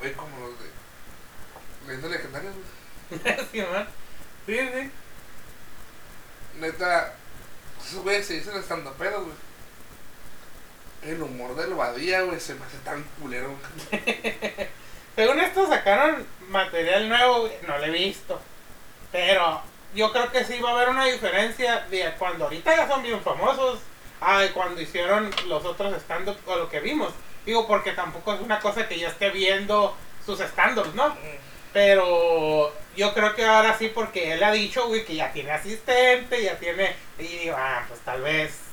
Güey, 0.00 0.12
como 0.12 0.38
los 0.38 0.58
de. 0.58 0.68
Leyendas 1.86 2.10
legendarias, 2.10 2.54
güey. 2.54 3.46
sí, 3.52 3.62
man. 3.62 3.88
Sí, 4.46 4.58
sí. 4.58 4.90
Neta, 6.60 7.14
esos 7.84 8.02
güeyes 8.02 8.26
se 8.26 8.34
dicen 8.34 8.56
estando 8.56 8.92
pedos, 8.94 9.24
güey. 9.24 9.47
El 11.02 11.22
humor 11.22 11.54
del 11.54 11.74
Badía, 11.74 12.22
güey, 12.22 12.40
se 12.40 12.54
me 12.54 12.64
hace 12.64 12.78
tan 12.78 13.02
culero. 13.20 13.54
Según 15.16 15.40
esto 15.40 15.66
sacaron 15.66 16.26
material 16.48 17.08
nuevo, 17.08 17.40
güey, 17.42 17.52
no 17.66 17.78
lo 17.78 17.84
he 17.84 17.90
visto. 17.90 18.40
Pero 19.12 19.62
yo 19.94 20.12
creo 20.12 20.30
que 20.30 20.44
sí 20.44 20.60
va 20.60 20.70
a 20.70 20.72
haber 20.74 20.88
una 20.88 21.06
diferencia 21.06 21.86
de 21.90 22.12
cuando 22.18 22.44
ahorita 22.44 22.76
ya 22.76 22.88
son 22.88 23.02
bien 23.02 23.20
famosos 23.22 23.80
a 24.20 24.40
de 24.40 24.50
cuando 24.52 24.80
hicieron 24.80 25.30
los 25.46 25.64
otros 25.64 25.94
stand-up 26.02 26.36
o 26.46 26.56
lo 26.56 26.68
que 26.68 26.80
vimos. 26.80 27.12
Digo, 27.46 27.66
porque 27.66 27.92
tampoco 27.92 28.34
es 28.34 28.40
una 28.40 28.60
cosa 28.60 28.88
que 28.88 28.98
yo 28.98 29.08
esté 29.08 29.30
viendo 29.30 29.96
sus 30.24 30.40
stand-ups, 30.40 30.94
¿no? 30.94 31.16
Pero 31.72 32.72
yo 32.96 33.14
creo 33.14 33.34
que 33.34 33.44
ahora 33.44 33.76
sí, 33.78 33.90
porque 33.94 34.32
él 34.32 34.42
ha 34.42 34.52
dicho, 34.52 34.86
güey, 34.88 35.04
que 35.04 35.14
ya 35.14 35.32
tiene 35.32 35.52
asistente, 35.52 36.42
ya 36.42 36.58
tiene. 36.58 36.94
Y 37.18 37.24
digo, 37.24 37.56
ah, 37.56 37.84
pues 37.88 38.00
tal 38.00 38.22
vez 38.22 38.67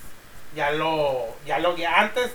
ya 0.56 0.72
lo. 0.72 1.36
Ya 1.46 1.60
lo. 1.60 1.76
Ya 1.76 2.00
antes. 2.00 2.32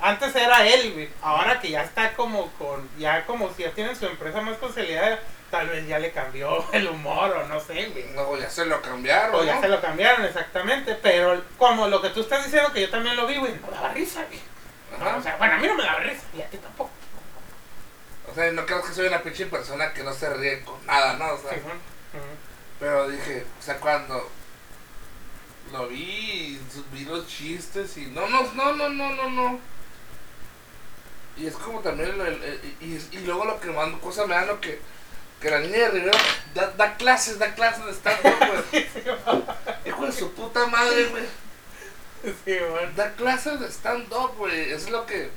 Antes 0.00 0.34
era 0.34 0.66
él, 0.66 0.92
güey. 0.92 1.08
Ahora 1.22 1.60
que 1.60 1.70
ya 1.70 1.82
está 1.82 2.14
como 2.14 2.50
con. 2.52 2.88
Ya 2.98 3.24
como 3.24 3.52
si 3.54 3.62
ya 3.62 3.70
tienen 3.70 3.96
su 3.96 4.06
empresa 4.06 4.40
más 4.40 4.58
consolidada, 4.58 5.20
tal 5.50 5.68
vez 5.68 5.86
ya 5.86 5.98
le 5.98 6.10
cambió 6.10 6.64
el 6.72 6.88
humor 6.88 7.30
o 7.30 7.46
no 7.46 7.60
sé, 7.60 7.86
güey. 7.86 8.04
No, 8.14 8.36
ya 8.36 8.50
se 8.50 8.66
lo 8.66 8.82
cambiaron. 8.82 9.36
O 9.36 9.44
ya 9.44 9.56
¿no? 9.56 9.60
se 9.60 9.68
lo 9.68 9.80
cambiaron, 9.80 10.24
exactamente. 10.24 10.96
Pero 11.02 11.42
como 11.56 11.88
lo 11.88 12.02
que 12.02 12.10
tú 12.10 12.20
estás 12.20 12.44
diciendo, 12.44 12.72
que 12.72 12.82
yo 12.82 12.90
también 12.90 13.16
lo 13.16 13.26
vi, 13.26 13.36
güey, 13.36 13.54
no 13.60 13.70
daba 13.70 13.90
risa, 13.90 14.24
güey. 14.26 14.40
Ajá. 15.00 15.16
O 15.16 15.22
sea, 15.22 15.36
bueno, 15.36 15.54
a 15.54 15.58
mí 15.58 15.66
no 15.66 15.74
me 15.74 15.84
daba 15.84 16.00
risa, 16.00 16.22
y 16.36 16.42
a 16.42 16.46
ti 16.50 16.56
tampoco. 16.58 16.90
O 18.30 18.34
sea, 18.34 18.50
no 18.50 18.66
creo 18.66 18.82
que 18.82 18.92
soy 18.92 19.06
una 19.06 19.22
pinche 19.22 19.46
persona 19.46 19.92
que 19.92 20.02
no 20.02 20.12
se 20.12 20.32
ríe 20.34 20.62
con 20.62 20.84
nada, 20.86 21.14
¿no? 21.14 21.32
O 21.32 21.38
sea, 21.38 21.52
Sí, 21.52 21.60
bueno. 21.62 21.80
Pero 22.80 23.08
dije, 23.08 23.44
o 23.58 23.62
sea, 23.62 23.76
cuando 23.76 24.28
lo 25.72 25.88
vi, 25.88 25.98
y 25.98 26.60
vi 26.92 27.04
los 27.04 27.26
chistes 27.26 27.96
y 27.96 28.06
no, 28.06 28.28
no, 28.28 28.42
no, 28.54 28.72
no, 28.74 28.88
no, 28.90 29.10
no, 29.14 29.30
no. 29.30 29.60
Y 31.36 31.46
es 31.46 31.54
como 31.54 31.80
también, 31.80 32.10
el- 32.10 32.20
el- 32.20 32.42
el- 32.44 32.76
y, 32.80 33.08
y 33.12 33.18
luego 33.20 33.44
lo 33.44 33.58
que 33.58 33.68
más 33.70 33.88
cosa 34.00 34.26
me 34.26 34.34
da 34.34 34.44
lo 34.44 34.60
que, 34.60 34.78
que 35.40 35.50
la 35.50 35.60
niña 35.60 35.78
de 35.78 35.88
Rivera 35.90 36.18
da, 36.54 36.70
da 36.72 36.96
clases, 36.96 37.38
da 37.38 37.54
clases 37.54 37.84
de 37.86 37.92
stand-up, 37.92 38.34
güey. 38.70 38.86
Hijo 39.86 40.06
de 40.06 40.12
su 40.12 40.32
puta 40.34 40.66
madre, 40.66 41.06
güey. 41.06 41.24
Sí. 42.44 42.56
Da 42.96 43.12
clases 43.14 43.58
de 43.60 43.66
stand-up, 43.70 44.34
güey. 44.36 44.70
Es 44.72 44.90
lo 44.90 45.06
que. 45.06 45.30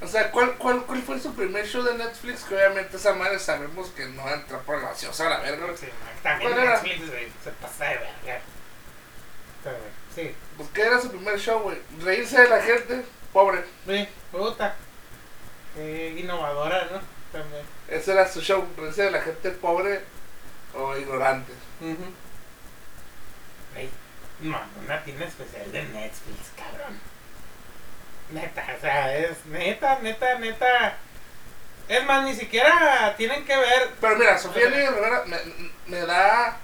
O 0.00 0.06
sea, 0.06 0.30
¿cuál, 0.32 0.56
cuál, 0.56 0.84
¿cuál 0.84 1.02
fue 1.02 1.20
su 1.20 1.34
primer 1.34 1.66
show 1.66 1.82
de 1.82 1.94
Netflix? 1.94 2.42
Que 2.44 2.54
obviamente 2.56 2.96
esa 2.96 3.12
madre 3.14 3.38
sabemos 3.38 3.88
que 3.90 4.06
no 4.06 4.28
entra 4.28 4.58
por 4.60 4.76
la 4.76 4.88
graciosa 4.88 5.26
a 5.26 5.30
la 5.30 5.38
verga. 5.40 5.66
Sí, 5.76 5.86
también 6.22 6.50
¿Cuál 6.52 6.62
era? 6.64 6.82
Netflix, 6.82 7.08
güey, 7.10 7.28
se 7.44 7.50
pasa 7.52 7.84
de 7.84 7.98
verga. 7.98 8.40
Sí, 10.14 10.34
Pues, 10.56 10.68
¿qué 10.74 10.82
era 10.82 11.00
su 11.00 11.08
primer 11.10 11.38
show, 11.38 11.60
güey? 11.60 11.78
Reírse 12.00 12.40
de 12.42 12.48
la 12.48 12.60
gente 12.62 13.04
pobre. 13.32 13.64
sí, 13.86 14.08
puta. 14.30 14.74
Eh, 15.76 16.16
innovadora, 16.18 16.84
¿no? 16.92 17.00
También. 17.32 17.64
Ese 17.88 18.12
era 18.12 18.28
su 18.28 18.40
show. 18.42 18.66
Reírse 18.76 19.02
de 19.04 19.10
la 19.10 19.22
gente 19.22 19.50
pobre 19.52 20.00
o 20.74 20.96
ignorante. 20.96 21.52
Ujú. 21.80 22.12
Güey, 23.74 23.88
Mamona 24.40 25.02
tiene 25.04 25.24
especial 25.24 25.70
de 25.72 25.82
Netflix, 25.84 26.50
cabrón. 26.56 26.98
Neta, 28.32 28.66
o 28.76 28.80
sea, 28.80 29.16
es 29.16 29.44
neta, 29.46 29.98
neta, 30.00 30.38
neta. 30.38 30.96
Es 31.88 32.04
más, 32.04 32.24
ni 32.24 32.34
siquiera 32.34 33.14
tienen 33.16 33.44
que 33.44 33.56
ver. 33.56 33.90
Pero 34.00 34.16
mira, 34.16 34.38
Sofía 34.38 34.68
de 34.68 34.90
Rivera 34.90 35.24
me, 35.26 35.38
me 35.86 36.00
da. 36.06 36.58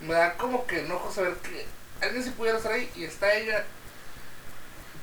Me 0.00 0.12
da 0.14 0.34
como 0.34 0.66
que 0.66 0.80
enojo 0.80 1.10
saber 1.10 1.34
que 1.36 1.66
alguien 2.00 2.24
sí 2.24 2.30
pudiera 2.30 2.58
estar 2.58 2.72
ahí 2.72 2.90
y 2.96 3.04
está 3.04 3.32
ella. 3.34 3.64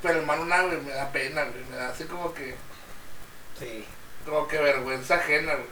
Pero 0.02 0.20
el 0.20 0.26
Manu 0.26 0.46
güey, 0.46 0.82
me 0.82 0.92
da 0.92 1.12
pena, 1.12 1.44
güey. 1.46 1.64
Me 1.70 1.78
da 1.78 1.90
así 1.90 2.04
como 2.06 2.34
que. 2.34 2.56
Sí, 3.58 3.86
Como 4.26 4.48
que 4.48 4.58
vergüenza 4.58 5.16
ajena, 5.16 5.54
güey. 5.54 5.68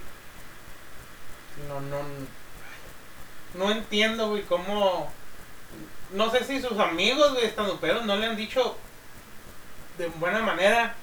no, 1.68 1.82
no. 1.82 2.02
No 3.54 3.72
entiendo, 3.72 4.30
güey, 4.30 4.44
cómo. 4.44 5.12
No 6.12 6.30
sé 6.32 6.44
si 6.44 6.62
sus 6.62 6.78
amigos, 6.80 7.34
güey, 7.34 7.46
estanduperos 7.46 8.06
no 8.06 8.16
le 8.16 8.28
han 8.28 8.36
dicho 8.36 8.78
de 9.98 10.08
buena 10.08 10.42
manera. 10.42 10.96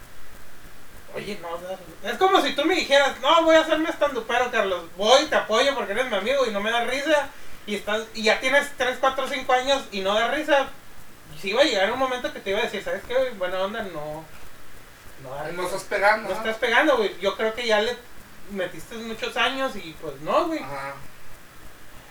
Oye, 1.14 1.38
no, 1.40 1.50
no, 1.58 2.10
es 2.10 2.18
como 2.18 2.40
si 2.42 2.54
tú 2.54 2.64
me 2.64 2.74
dijeras, 2.74 3.18
no, 3.20 3.42
voy 3.44 3.56
a 3.56 3.60
hacerme 3.60 3.88
estandupero, 3.88 4.50
Carlos. 4.50 4.84
Voy, 4.96 5.24
te 5.26 5.36
apoyo 5.36 5.74
porque 5.74 5.92
eres 5.92 6.10
mi 6.10 6.16
amigo 6.16 6.46
y 6.46 6.50
no 6.50 6.60
me 6.60 6.70
da 6.70 6.84
risa. 6.84 7.28
Y, 7.68 7.76
estás, 7.76 8.02
y 8.14 8.22
ya 8.24 8.40
tienes 8.40 8.68
3, 8.76 8.96
4, 8.98 9.28
5 9.28 9.52
años 9.52 9.82
y 9.92 10.00
no 10.00 10.14
da 10.14 10.28
risa. 10.28 10.68
Sí 11.40 11.50
iba 11.50 11.60
a 11.60 11.64
llegar 11.64 11.92
un 11.92 11.98
momento 11.98 12.32
que 12.32 12.40
te 12.40 12.50
iba 12.50 12.58
a 12.58 12.62
decir, 12.62 12.82
¿sabes 12.82 13.02
qué? 13.06 13.14
güey? 13.14 13.30
Buena 13.34 13.60
onda, 13.60 13.82
no. 13.82 14.24
No 15.22 15.30
da 15.34 15.42
No 15.52 15.62
risa. 15.62 15.76
estás 15.76 15.82
pegando, 15.84 16.28
No 16.28 16.34
¿no? 16.34 16.40
estás 16.40 16.56
pegando, 16.56 16.96
güey. 16.96 17.16
Yo 17.20 17.36
creo 17.36 17.54
que 17.54 17.66
ya 17.66 17.80
le 17.80 17.96
metiste 18.50 18.96
muchos 18.96 19.36
años 19.36 19.76
y 19.76 19.94
pues 20.00 20.18
no, 20.22 20.46
güey. 20.46 20.60
Ajá. 20.60 20.94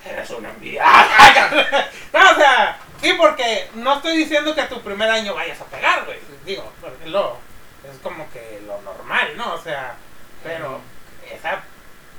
Eres 0.06 0.30
una 0.30 0.50
envidia. 0.52 0.86
no, 2.14 2.32
o 2.32 2.36
sea, 2.36 2.78
Sí, 3.02 3.14
porque 3.18 3.70
no 3.76 3.96
estoy 3.98 4.18
diciendo 4.18 4.56
que 4.56 4.64
tu 4.64 4.82
primer 4.82 5.10
año 5.10 5.36
vayas 5.36 5.60
a 5.62 5.66
pegar, 5.66 6.06
güey. 6.06 6.20
Digo, 6.46 6.72
porque 6.82 7.06
lo, 7.08 7.38
es 7.84 7.98
como 8.02 8.30
que 8.32 8.62
lo 8.66 8.82
normal, 8.82 9.38
¿no? 9.38 9.54
O 9.54 9.62
sea, 9.62 9.96
pero 10.44 10.82
esa 11.32 11.62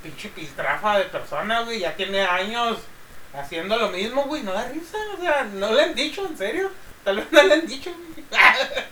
pinche 0.01 0.29
piltrafa 0.29 0.99
de 0.99 1.05
persona, 1.05 1.61
güey, 1.61 1.79
ya 1.79 1.95
tiene 1.95 2.21
años 2.21 2.77
haciendo 3.33 3.77
lo 3.77 3.89
mismo, 3.89 4.23
güey, 4.23 4.43
no 4.43 4.53
da 4.53 4.67
risa. 4.67 4.97
O 5.17 5.21
sea, 5.21 5.43
no 5.43 5.73
le 5.73 5.83
han 5.83 5.95
dicho, 5.95 6.25
en 6.25 6.37
serio. 6.37 6.71
Tal 7.03 7.17
vez 7.17 7.31
no 7.31 7.43
le 7.43 7.53
han 7.53 7.67
dicho. 7.67 7.91
güey. 7.91 8.25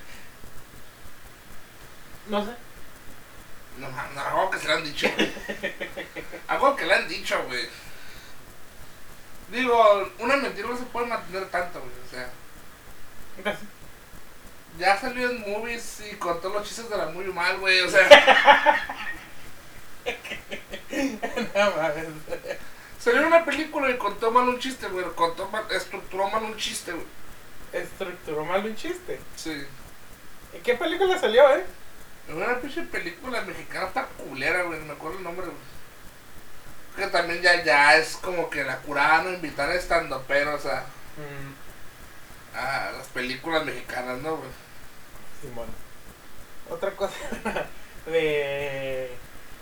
no 2.28 2.46
sé. 2.46 2.52
No, 3.78 3.90
no, 3.90 4.22
algo 4.22 4.50
que 4.50 4.60
se 4.60 4.68
le 4.68 4.74
han 4.74 4.84
dicho. 4.84 5.08
güey. 5.16 5.34
algo 6.48 6.76
que 6.76 6.86
le 6.86 6.94
han 6.96 7.08
dicho, 7.08 7.44
güey. 7.46 7.68
Digo, 9.52 10.12
una 10.20 10.36
mentira 10.36 10.68
no 10.68 10.78
se 10.78 10.84
puede 10.84 11.08
mantener 11.08 11.50
tanto, 11.50 11.80
güey. 11.80 11.92
O 12.06 12.10
sea, 12.10 12.30
ya 14.78 15.00
salió 15.00 15.30
en 15.30 15.42
movies 15.50 16.02
y 16.12 16.16
contó 16.16 16.50
los 16.50 16.68
chistes 16.68 16.90
de 16.90 16.98
la 16.98 17.06
muy 17.08 17.26
mal, 17.26 17.58
güey. 17.60 17.82
O 17.82 17.90
sea, 17.90 18.08
No 21.56 21.72
mames. 21.76 22.08
Salió 23.12 23.28
una 23.28 23.46
película 23.46 23.90
y 23.90 23.98
contó 23.98 24.32
mal 24.32 24.48
un 24.50 24.60
chiste, 24.60 24.88
güey. 24.88 25.06
Contó 25.16 25.50
mal, 25.50 25.66
estructuró 25.72 26.30
mal 26.30 26.44
un 26.44 26.58
chiste, 26.58 26.92
güey. 26.92 27.06
Estructuró 27.74 28.46
mal 28.46 28.66
un 28.66 28.76
chiste. 28.76 29.20
Sí. 29.36 29.66
¿En 30.54 30.64
qué 30.64 30.76
película 30.76 31.18
salió, 31.20 31.56
eh? 31.56 31.66
Una 32.30 32.60
pinche 32.60 32.84
película 32.84 33.42
mexicana 33.42 33.88
tan 33.90 34.06
culera, 34.18 34.64
güey. 34.64 34.80
No 34.80 34.86
me 34.86 34.94
acuerdo 34.94 35.18
el 35.18 35.24
nombre, 35.24 35.46
güey. 35.46 35.58
Que 36.98 37.08
también 37.12 37.42
ya, 37.42 37.64
ya 37.64 37.96
es 37.98 38.18
como 38.18 38.50
que 38.50 38.64
la 38.64 38.78
curada 38.78 39.24
no 39.24 39.34
invitar 39.34 39.70
a 39.70 39.76
estando 39.76 40.24
pero, 40.28 40.56
o 40.56 40.60
sea, 40.60 40.86
Mm, 41.18 42.56
a 42.56 42.92
las 42.92 43.08
películas 43.08 43.66
mexicanas, 43.66 44.20
¿no, 44.20 44.38
güey? 44.38 44.50
Simón. 45.42 45.68
Otra 46.70 46.92
cosa 46.92 47.16
de... 48.06 49.18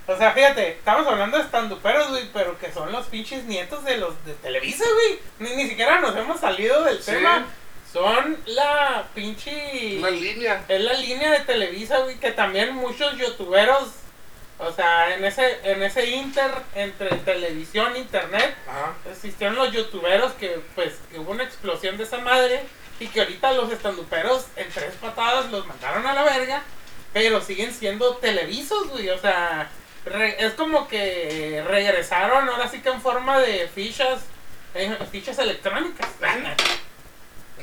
O 0.08 0.16
sea, 0.18 0.32
fíjate, 0.34 0.70
estamos 0.74 1.08
hablando 1.08 1.38
de 1.38 1.44
estanduperos, 1.44 2.10
güey, 2.10 2.30
pero 2.32 2.58
que 2.60 2.72
son 2.72 2.92
los 2.92 3.08
pinches 3.08 3.44
nietos 3.46 3.84
de 3.84 3.98
los 3.98 4.14
de 4.26 4.34
Televisa, 4.34 4.86
güey. 4.94 5.20
Ni, 5.40 5.56
ni 5.64 5.68
siquiera 5.70 6.00
nos 6.00 6.16
hemos 6.16 6.40
salido 6.40 6.84
del 6.84 7.02
Sí. 7.02 7.12
tema. 7.12 7.46
Son 7.92 8.38
la 8.46 9.06
pinche... 9.16 9.98
Una 10.00 10.10
línea. 10.12 10.64
Es 10.68 10.82
la 10.82 10.94
línea 10.94 11.32
de 11.32 11.40
Televisa, 11.40 12.00
güey, 12.00 12.20
que 12.20 12.32
también 12.32 12.76
muchos 12.76 13.18
youtuberos, 13.18 13.90
o 14.60 14.72
sea, 14.74 15.16
en 15.16 15.24
ese, 15.24 15.60
en 15.64 15.82
ese 15.82 16.06
inter 16.08 16.52
entre 16.76 17.10
televisión 17.20 17.96
e 17.96 18.00
internet, 18.00 18.54
Ajá. 18.68 18.94
existieron 19.10 19.56
los 19.56 19.72
youtuberos 19.72 20.34
que, 20.34 20.60
pues, 20.76 20.94
que 21.10 21.20
hubo 21.20 21.32
una 21.32 21.46
explosión 21.46 21.98
de 21.98 22.04
esa 22.04 22.18
madre 22.18 22.64
y 23.00 23.08
que 23.08 23.22
ahorita 23.22 23.54
los 23.54 23.72
estanduperos 23.72 24.46
en 24.58 24.70
tres 24.70 24.94
patadas 25.02 25.50
los 25.52 25.66
mandaron 25.66 26.06
a 26.06 26.14
la 26.14 26.24
verga, 26.24 26.64
pero 27.14 27.40
siguen 27.42 27.74
siendo 27.74 28.18
televisos, 28.18 28.90
güey, 28.90 29.10
o 29.10 29.18
sea, 29.18 29.70
re- 30.06 30.46
es 30.46 30.54
como 30.54 30.88
que 30.88 31.64
regresaron 31.68 32.48
ahora 32.50 32.68
sí 32.70 32.82
que 32.82 32.90
en 32.90 33.02
forma 33.02 33.40
de 33.40 33.68
fichas, 33.68 34.22
eh, 34.74 34.98
fichas 35.12 35.38
electrónicas. 35.40 36.08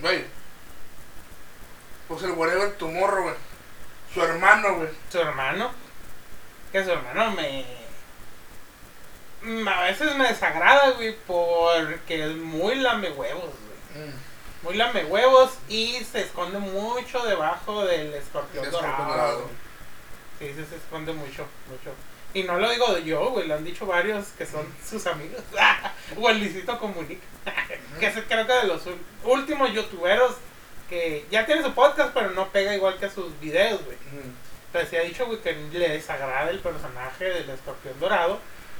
Güey. 0.01 0.25
Pues 2.09 2.23
el 2.25 2.33
whatever 2.33 2.73
tomorrow, 2.77 3.23
güey. 3.25 3.35
Su 4.13 4.23
hermano, 4.23 4.77
güey. 4.77 4.89
su 5.11 5.19
hermano, 5.21 5.71
que 6.71 6.85
su 6.85 6.91
hermano 6.91 7.31
me... 7.31 7.65
mm, 9.43 9.67
A 9.69 9.83
veces 9.83 10.15
me 10.17 10.29
desagrada, 10.29 10.91
güey, 10.91 11.17
porque 11.27 12.27
es 12.27 12.37
muy 12.37 12.75
lame 12.77 13.11
huevos, 13.11 13.45
güey. 13.95 14.07
Mm. 14.07 14.13
Muy 14.65 14.75
lame 14.77 15.05
huevos 15.07 15.53
y 15.69 16.05
se 16.05 16.21
esconde 16.23 16.59
mucho 16.59 17.21
debajo 17.25 17.85
del 17.85 18.13
escorpión 18.15 18.71
dorado. 18.71 19.05
dorado. 19.09 19.49
sí, 20.39 20.53
se 20.55 20.77
esconde 20.77 21.13
mucho, 21.13 21.47
mucho. 21.69 21.93
Y 22.35 22.45
no 22.45 22.59
lo 22.59 22.71
digo 22.71 22.99
yo, 22.99 23.31
güey, 23.31 23.47
lo 23.47 23.55
han 23.55 23.65
dicho 23.65 23.87
varios 23.87 24.29
que 24.39 24.47
son 24.47 24.67
sus 24.85 25.07
amigos. 25.07 25.43
o 26.21 26.31
el 26.31 26.39
Luisito 26.39 26.79
Comunica. 26.79 27.27
que 28.01 28.07
es 28.07 28.15
creo 28.27 28.47
que 28.47 28.53
de 28.53 28.67
los 28.67 28.83
últimos 29.25 29.73
youtuberos 29.73 30.37
que 30.89 31.27
ya 31.31 31.47
tiene 31.47 31.63
su 31.63 31.73
podcast, 31.73 32.13
pero 32.13 32.31
no 32.31 32.49
pega 32.49 32.75
igual 32.75 32.99
que 32.99 33.11
sus 33.11 33.39
videos, 33.41 33.85
güey. 33.85 33.97
Mm. 33.97 34.35
Pero 34.73 34.89
se 34.89 34.99
ha 34.99 35.03
dicho, 35.03 35.27
güey, 35.27 35.41
que 35.41 35.53
le 35.55 35.89
desagrada 35.89 36.51
el 36.51 36.61
personaje 36.61 37.25
del 37.25 37.51
escorpión 37.51 37.99
dorado. 38.01 38.39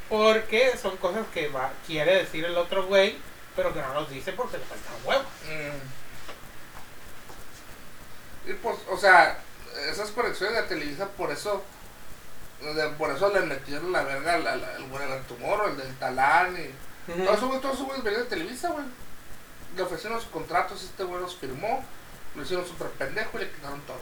Porque 0.09 0.77
son 0.77 0.97
cosas 0.99 1.27
que 1.33 1.49
va, 1.49 1.73
quiere 1.87 2.17
decir 2.17 2.45
el 2.45 2.57
otro 2.57 2.87
güey, 2.87 3.17
pero 3.57 3.73
que 3.73 3.81
no 3.81 3.95
los 3.95 4.11
dice 4.11 4.33
porque 4.33 4.59
le 4.59 4.65
faltan 4.65 4.95
huevos. 5.05 5.27
Mm. 5.49 6.03
Y 8.51 8.55
pues, 8.55 8.77
o 8.91 8.97
sea, 8.97 9.39
esas 9.91 10.11
conexiones 10.11 10.57
de 10.57 10.69
Televisa, 10.69 11.09
por 11.09 11.31
eso, 11.31 11.63
por 12.99 13.11
eso 13.11 13.33
le 13.33 13.41
metieron 13.41 13.93
la 13.93 14.03
verga 14.03 14.35
al, 14.35 14.47
al, 14.47 14.65
al 14.65 14.85
güey 14.89 15.09
del 15.09 15.23
Tomorrow, 15.25 15.69
el 15.69 15.77
del 15.77 15.95
Talán 15.97 16.57
y... 16.57 16.71
Todos 17.07 17.37
esos 17.37 17.45
güeyes, 17.49 17.63
todos 17.63 17.75
esos 17.75 17.87
güeyes 17.87 18.05
venían 18.05 18.23
de 18.23 18.29
Televisa, 18.29 18.69
güey. 18.71 18.85
Le 19.77 19.83
ofrecieron 19.83 20.17
los 20.19 20.27
contratos, 20.27 20.83
este 20.83 21.03
güey 21.03 21.21
los 21.21 21.37
firmó, 21.37 21.85
lo 22.37 22.43
hicieron 22.43 22.67
súper 22.67 22.89
pendejo 22.91 23.31
y 23.35 23.41
le 23.41 23.51
quitaron 23.51 23.81
todo. 23.83 23.99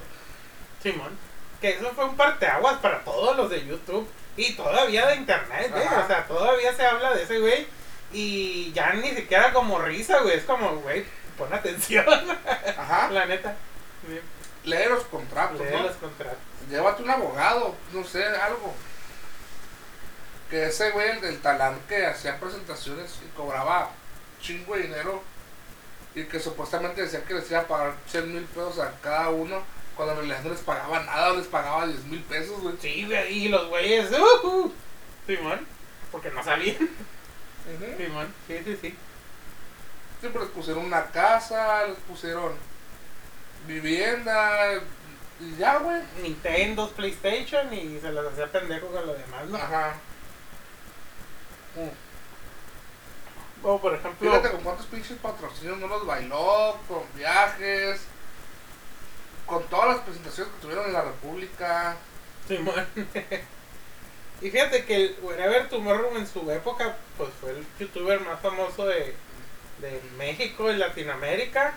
Simón. 0.82 1.16
Que 1.60 1.70
eso 1.70 1.90
fue 1.94 2.04
un 2.04 2.16
parteaguas 2.16 2.78
para 2.78 3.02
todos 3.04 3.36
los 3.36 3.50
de 3.50 3.66
YouTube. 3.66 4.08
Y 4.36 4.54
todavía 4.54 5.06
de 5.06 5.16
internet, 5.16 5.70
güey. 5.70 5.84
Ajá. 5.84 6.04
O 6.04 6.06
sea, 6.06 6.26
todavía 6.26 6.74
se 6.74 6.84
habla 6.84 7.14
de 7.14 7.22
ese 7.22 7.38
güey. 7.38 7.66
Y 8.12 8.72
ya 8.72 8.92
ni 8.94 9.10
siquiera 9.10 9.52
como 9.52 9.78
risa, 9.78 10.20
güey. 10.20 10.36
Es 10.36 10.44
como, 10.44 10.76
güey, 10.76 11.04
pon 11.36 11.52
atención. 11.52 12.06
Ajá. 12.78 13.08
La 13.12 13.26
neta. 13.26 13.56
Lee 14.64 14.88
los 14.88 15.04
contratos, 15.04 15.60
Lee 15.60 15.72
¿no? 15.72 15.82
los 15.84 15.96
contratos. 15.96 16.38
Llévate 16.70 17.02
un 17.02 17.10
abogado, 17.10 17.74
no 17.92 18.04
sé, 18.04 18.24
algo. 18.24 18.72
Que 20.48 20.66
ese 20.66 20.90
güey, 20.92 21.10
el 21.10 21.20
del 21.20 21.40
talán 21.40 21.78
que 21.88 22.06
hacía 22.06 22.38
presentaciones 22.38 23.18
y 23.24 23.36
cobraba 23.36 23.90
chingo 24.40 24.76
de 24.76 24.82
dinero 24.82 25.22
y 26.14 26.24
que 26.24 26.40
supuestamente 26.40 27.02
decía 27.02 27.24
que 27.24 27.34
les 27.34 27.50
iba 27.50 27.60
a 27.60 27.66
pagar 27.68 27.94
100 28.06 28.34
mil 28.34 28.44
pesos 28.44 28.78
a 28.78 28.92
cada 29.00 29.30
uno, 29.30 29.62
cuando 29.96 30.14
en 30.14 30.18
realidad 30.20 30.42
no 30.44 30.50
les 30.50 30.60
pagaba 30.60 31.00
nada, 31.00 31.34
les 31.34 31.46
pagaba 31.46 31.86
10 31.86 32.04
mil 32.04 32.22
pesos, 32.22 32.60
güey. 32.60 32.76
Sí, 32.80 33.04
güey. 33.04 33.32
Y 33.32 33.48
los 33.48 33.68
güeyes, 33.68 34.10
uh, 34.12 34.46
uh. 34.46 34.72
Simón. 35.26 35.66
Porque 36.10 36.30
no 36.30 36.42
sabían. 36.42 36.76
Ujú. 36.76 37.96
Simón. 37.96 38.34
Sí, 38.46 38.60
sí, 38.64 38.78
sí. 38.80 38.94
Siempre 40.20 40.42
les 40.42 40.50
pusieron 40.50 40.84
una 40.84 41.06
casa, 41.06 41.84
les 41.86 41.98
pusieron 41.98 42.52
vivienda 43.66 44.80
y 45.40 45.56
ya, 45.56 45.78
güey. 45.78 46.02
Nintendo, 46.22 46.90
PlayStation 46.90 47.72
y 47.72 47.98
se 47.98 48.12
los 48.12 48.32
hacía 48.32 48.46
pendejo 48.52 48.88
con 48.88 49.06
lo 49.06 49.14
demás, 49.14 49.46
¿no? 49.46 49.56
Ajá. 49.56 49.94
O 53.62 53.80
por 53.80 53.94
ejemplo. 53.94 54.30
Fíjate 54.30 54.50
con 54.50 54.62
cuántos 54.62 54.86
pinches 54.86 55.18
patrocinios 55.18 55.78
no 55.78 55.86
los 55.86 56.06
bailó, 56.06 56.76
con 56.88 57.02
viajes, 57.14 58.02
con 59.46 59.62
todas 59.64 59.88
las 59.88 59.98
presentaciones 60.00 60.52
que 60.54 60.60
tuvieron 60.60 60.86
en 60.86 60.92
la 60.92 61.02
República. 61.02 61.96
Simón. 62.46 62.86
y 64.40 64.50
fíjate 64.50 64.84
que 64.84 64.96
el 64.96 65.16
Wherever 65.22 65.68
Tomorrow 65.68 66.16
en 66.16 66.26
su 66.26 66.50
época, 66.50 66.96
pues 67.16 67.30
fue 67.40 67.50
el 67.50 67.66
youtuber 67.78 68.20
más 68.20 68.40
famoso 68.40 68.86
de, 68.86 69.14
de 69.78 70.02
México 70.16 70.70
y 70.70 70.76
Latinoamérica. 70.76 71.74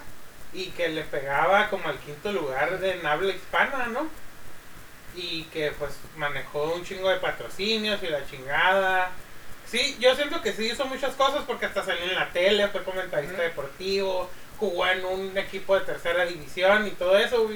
Y 0.54 0.68
que 0.72 0.89
le 0.89 1.04
pegaba 1.04 1.70
como 1.70 1.88
al 1.89 1.98
quinto 2.00 2.32
lugar 2.32 2.80
de 2.80 2.92
en 2.94 3.06
habla 3.06 3.34
hispana, 3.34 3.88
¿no? 3.88 4.08
Y 5.16 5.44
que 5.46 5.72
pues 5.72 5.94
manejó 6.16 6.74
un 6.74 6.84
chingo 6.84 7.10
de 7.10 7.18
patrocinios 7.18 8.02
y 8.04 8.08
la 8.08 8.26
chingada. 8.30 9.12
Sí, 9.66 9.98
yo 10.00 10.16
siento 10.16 10.42
que 10.42 10.54
sí 10.54 10.66
hizo 10.66 10.86
muchas 10.86 11.16
cosas 11.16 11.44
porque 11.48 11.66
hasta 11.66 11.84
salió 11.84 12.04
en 12.04 12.16
la 12.16 12.30
tele, 12.30 12.68
fue 12.68 12.84
comentarista 12.84 13.42
deportivo, 13.42 14.30
jugó 14.60 14.88
en 14.88 15.04
un 15.06 15.38
equipo 15.38 15.78
de 15.80 15.86
tercera 15.86 16.26
división 16.26 16.88
y 16.88 16.92
todo 16.92 17.18
eso. 17.18 17.50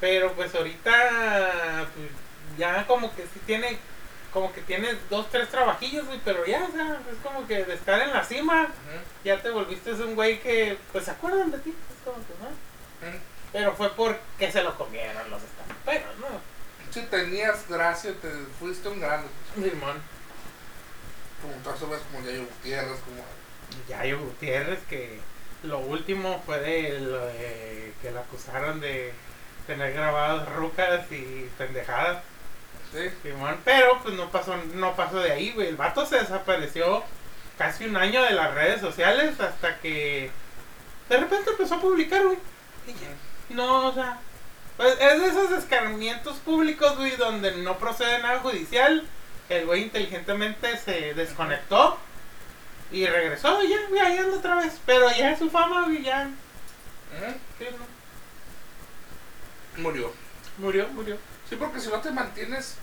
Pero 0.00 0.32
pues 0.32 0.54
ahorita 0.54 1.86
pues, 1.94 2.08
ya 2.58 2.86
como 2.86 3.14
que 3.14 3.22
sí 3.22 3.40
tiene, 3.46 3.78
como 4.32 4.52
que 4.52 4.60
tiene 4.62 4.96
dos, 5.08 5.28
tres 5.30 5.48
trabajillos, 5.48 6.06
güey, 6.06 6.20
pero 6.24 6.46
ya, 6.46 6.64
o 6.64 6.72
sea, 6.72 7.00
es 7.10 7.18
como 7.22 7.46
que 7.46 7.64
de 7.64 7.74
estar 7.74 8.00
en 8.00 8.12
la 8.12 8.24
cima, 8.24 8.68
ya 9.24 9.40
te 9.42 9.50
volviste 9.50 9.92
un 9.92 10.14
güey 10.14 10.40
que, 10.40 10.78
pues 10.92 11.04
se 11.04 11.10
acuerdan 11.10 11.50
de 11.50 11.58
ti, 11.58 11.70
es 11.70 12.04
como 12.04 12.18
que, 12.18 12.34
¿no? 12.40 13.18
Pero 13.52 13.74
fue 13.74 13.90
porque 13.90 14.52
se 14.52 14.62
lo 14.62 14.76
comieron 14.76 15.28
los 15.30 15.42
estamperos, 15.42 16.16
¿no? 16.18 16.28
Si 16.90 17.02
tenías 17.02 17.68
gracia, 17.68 18.12
te 18.20 18.28
fuiste 18.58 18.88
un 18.88 19.00
grande. 19.00 19.28
Simón. 19.54 19.96
Como 21.40 21.54
todas 21.62 21.80
veces 21.88 22.06
como 22.10 22.24
Yayo 22.24 22.44
Gutiérrez, 22.44 23.00
como. 23.00 23.24
Yayo 23.88 24.18
Gutiérrez, 24.18 24.80
que 24.88 25.20
lo 25.62 25.78
último 25.78 26.42
fue 26.44 26.58
de 26.60 27.00
lo 27.00 27.26
de 27.26 27.94
que 28.02 28.10
lo 28.10 28.20
acusaron 28.20 28.80
de 28.80 29.12
tener 29.66 29.92
grabadas 29.92 30.48
rucas 30.54 31.10
y 31.12 31.48
pendejadas, 31.56 32.22
Sí. 32.92 33.10
Simón, 33.22 33.58
pero 33.64 34.00
pues 34.02 34.14
no 34.14 34.30
pasó, 34.30 34.56
no 34.74 34.96
pasó 34.96 35.18
de 35.20 35.32
ahí, 35.32 35.52
güey. 35.52 35.68
El 35.68 35.76
vato 35.76 36.04
se 36.06 36.18
desapareció 36.18 37.04
casi 37.56 37.84
un 37.84 37.96
año 37.96 38.22
de 38.22 38.32
las 38.32 38.54
redes 38.54 38.80
sociales 38.80 39.38
hasta 39.38 39.78
que 39.80 40.30
De 41.08 41.16
repente 41.16 41.50
empezó 41.50 41.74
a 41.76 41.80
publicar, 41.80 42.24
güey. 42.24 42.38
No, 43.50 43.88
o 43.88 43.94
sea. 43.94 44.18
pues, 44.76 44.96
es 45.00 45.20
de 45.20 45.28
esos 45.28 45.50
escarmientos 45.52 46.38
públicos, 46.38 46.96
güey, 46.96 47.16
donde 47.16 47.56
no 47.58 47.78
procede 47.78 48.20
nada 48.20 48.40
judicial. 48.40 49.06
El 49.48 49.66
güey 49.66 49.82
inteligentemente 49.82 50.76
se 50.78 51.14
desconectó. 51.14 51.98
Y 52.92 53.06
regresó, 53.06 53.62
y 53.62 53.68
ya, 53.68 53.76
güey, 53.88 54.00
ahí 54.00 54.18
anda 54.18 54.36
otra 54.38 54.56
vez. 54.56 54.80
Pero 54.86 55.10
ya 55.12 55.36
su 55.36 55.50
fama, 55.50 55.84
güey, 55.84 56.02
ya. 56.02 56.24
¿Eh? 56.24 57.36
sí, 57.58 57.66
no. 59.76 59.82
Murió. 59.82 60.12
Murió, 60.58 60.88
murió. 60.88 61.16
Sí, 61.50 61.56
porque 61.56 61.80
si 61.80 61.88
no 61.88 62.00
te 62.00 62.10
mantienes, 62.12 62.76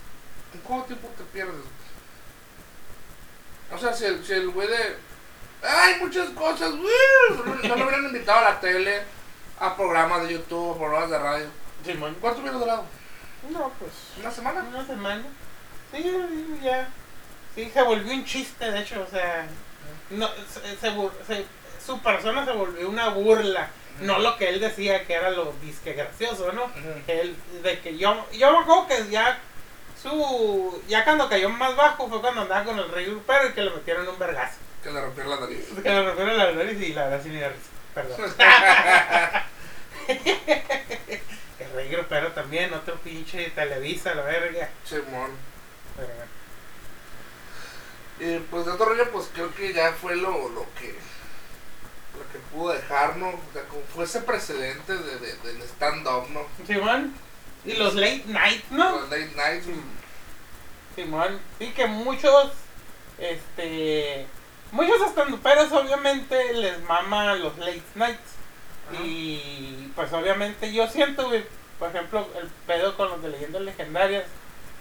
¿en 0.54 0.60
cuánto 0.62 0.88
tiempo 0.88 1.08
te 1.18 1.24
pierdes? 1.24 1.56
O 3.74 3.78
sea, 3.78 3.94
si 3.94 4.06
el, 4.06 4.24
si 4.26 4.34
el 4.34 4.50
güey 4.50 4.68
de... 4.68 4.98
¡Ay, 5.64 5.96
muchas 6.00 6.30
cosas! 6.30 6.72
¡uh! 6.72 6.88
No, 7.64 7.70
no 7.70 7.76
lo 7.76 7.86
hubieran 7.86 8.06
invitado 8.06 8.40
a 8.46 8.50
la 8.52 8.60
tele, 8.60 9.02
a 9.60 9.76
programas 9.76 10.24
de 10.28 10.34
YouTube, 10.34 10.76
a 10.76 10.78
programas 10.78 11.10
de 11.10 11.20
radio. 11.20 11.46
Simón. 11.86 12.16
¿Cuánto 12.22 12.42
hubiera 12.42 12.58
durado? 12.58 12.86
No, 13.50 13.72
pues. 13.80 13.92
¿Una 14.20 14.32
semana? 14.32 14.64
Una 14.64 14.86
semana. 14.86 15.24
Sí, 15.92 16.60
ya. 16.62 16.88
Sí, 17.56 17.70
se 17.74 17.82
volvió 17.82 18.14
un 18.14 18.26
chiste, 18.26 18.70
de 18.72 18.80
hecho, 18.82 19.02
o 19.02 19.10
sea. 19.10 19.48
No, 20.10 20.30
se, 20.54 20.62
se 20.78 20.92
se- 21.28 21.46
su 21.86 22.00
persona 22.02 22.46
se 22.46 22.52
volvió 22.52 22.90
una 22.90 23.10
burla. 23.10 23.70
No 24.02 24.20
lo 24.20 24.38
que 24.38 24.50
él 24.50 24.60
decía 24.60 25.06
que 25.06 25.14
era 25.14 25.32
lo 25.32 25.54
disque 25.62 25.94
gracioso, 25.94 26.52
¿no? 26.52 26.72
Él, 27.08 27.36
de 27.64 27.80
que 27.80 27.98
yo, 27.98 28.28
yo 28.32 28.52
me 28.52 28.60
acuerdo 28.60 28.88
que 28.88 29.10
ya 29.10 29.40
su. 30.02 30.84
Ya 30.88 31.04
cuando 31.04 31.28
cayó 31.30 31.50
más 31.50 31.76
bajo 31.76 32.08
fue 32.08 32.22
cuando 32.22 32.42
andaba 32.42 32.64
con 32.64 32.78
el 32.78 32.90
rey 32.90 33.06
grupero 33.06 33.50
y 33.50 33.54
que 33.54 33.62
le 33.62 33.72
metieron 33.72 34.08
un 34.08 34.20
vergazo. 34.20 34.58
Que 34.84 34.92
le 34.92 35.02
rompieron 35.02 35.32
la 35.32 35.40
nariz. 35.40 35.66
Que 35.82 35.90
le 35.90 36.06
rompieron 36.06 36.38
la 36.38 36.52
nariz 36.52 36.82
y 36.82 36.94
la 36.94 37.06
verdad 37.06 37.22
sí 37.24 37.30
me 37.30 37.38
dio 37.38 37.50
risa. 37.50 37.70
Perdón. 37.94 38.36
el 41.60 41.72
rey 41.74 41.90
grupero 41.90 42.32
también, 42.34 42.74
otro 42.74 42.96
pinche 42.98 43.50
Televisa, 43.50 44.14
la 44.14 44.22
verga. 44.24 44.70
Simón. 44.86 45.32
Pero 45.96 46.14
bueno. 46.14 46.38
Y 48.20 48.40
pues 48.50 48.66
de 48.66 48.72
otro 48.72 48.86
rollo, 48.86 49.12
pues 49.12 49.30
creo 49.34 49.54
que 49.54 49.74
ya 49.74 49.92
fue 49.94 50.16
lo, 50.16 50.50
lo 50.50 50.66
que 50.80 50.96
lo 52.18 52.32
que 52.32 52.40
pudo 52.52 52.74
dejarnos, 52.74 53.36
o 53.36 53.54
sea, 53.54 53.64
como 53.64 53.82
fue 53.94 54.06
ese 54.06 54.22
precedente 54.22 54.96
de, 54.98 55.20
de- 55.20 55.36
del 55.44 55.62
stand-up, 55.64 56.30
¿no? 56.32 56.42
Simón. 56.66 57.14
Y 57.66 57.74
los 57.74 57.96
late 57.96 58.24
night, 58.28 58.64
¿no? 58.70 58.92
Los 59.00 59.10
late 59.10 59.32
nights, 59.36 59.66
Simón. 60.96 61.40
Sí, 61.60 61.72
que 61.76 61.86
muchos, 61.88 62.52
este, 63.20 64.26
muchos 64.72 65.02
estanduperos 65.02 65.72
obviamente 65.72 66.54
les 66.54 66.82
mama 66.84 67.34
los 67.36 67.58
late 67.58 67.82
nights. 67.96 68.20
Ajá. 68.94 69.04
Y 69.04 69.92
pues 69.96 70.12
obviamente 70.14 70.72
yo 70.72 70.88
siento, 70.88 71.30
por 71.80 71.90
ejemplo, 71.90 72.28
el 72.42 72.48
pedo 72.66 72.96
con 72.96 73.10
los 73.10 73.22
de 73.22 73.30
leyendas 73.30 73.62
legendarias 73.62 74.24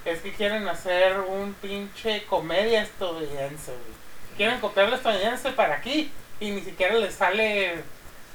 es 0.05 0.21
que 0.21 0.33
quieren 0.33 0.69
hacer 0.69 1.19
un 1.21 1.55
pinche 1.55 2.25
comedia 2.27 2.83
estadounidense, 2.83 3.73
güey. 3.73 3.97
Quieren 4.37 4.61
copiar 4.61 4.89
la 4.91 4.97
estadounidense 4.97 5.51
para 5.51 5.75
aquí 5.77 6.13
y 6.41 6.51
ni 6.51 6.61
siquiera 6.61 6.95
les 6.95 7.15
sale 7.15 7.83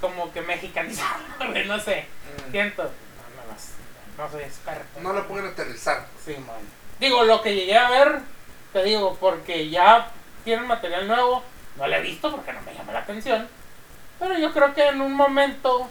como 0.00 0.32
que 0.32 0.42
mexicanizado, 0.42 1.22
güey, 1.50 1.66
no 1.66 1.78
sé. 1.78 2.06
Mm. 2.48 2.50
Siento, 2.50 2.82
no, 2.82 2.88
no, 2.88 3.52
no, 3.52 4.24
no 4.24 4.30
soy 4.30 4.42
experto. 4.42 5.00
no 5.00 5.12
lo 5.12 5.26
pueden 5.28 5.46
aterrizar. 5.46 6.06
Sí, 6.24 6.36
man. 6.38 6.56
Digo, 6.98 7.24
lo 7.24 7.42
que 7.42 7.54
llegué 7.54 7.76
a 7.76 7.90
ver, 7.90 8.20
te 8.72 8.82
digo, 8.84 9.16
porque 9.20 9.68
ya 9.70 10.10
tienen 10.44 10.66
material 10.66 11.06
nuevo, 11.06 11.42
no 11.76 11.86
lo 11.86 11.96
he 11.96 12.00
visto 12.00 12.30
porque 12.30 12.52
no 12.52 12.60
me 12.62 12.74
llama 12.74 12.92
la 12.92 13.00
atención. 13.00 13.48
Pero 14.18 14.38
yo 14.38 14.52
creo 14.52 14.72
que 14.74 14.86
en 14.86 15.00
un 15.00 15.14
momento, 15.14 15.88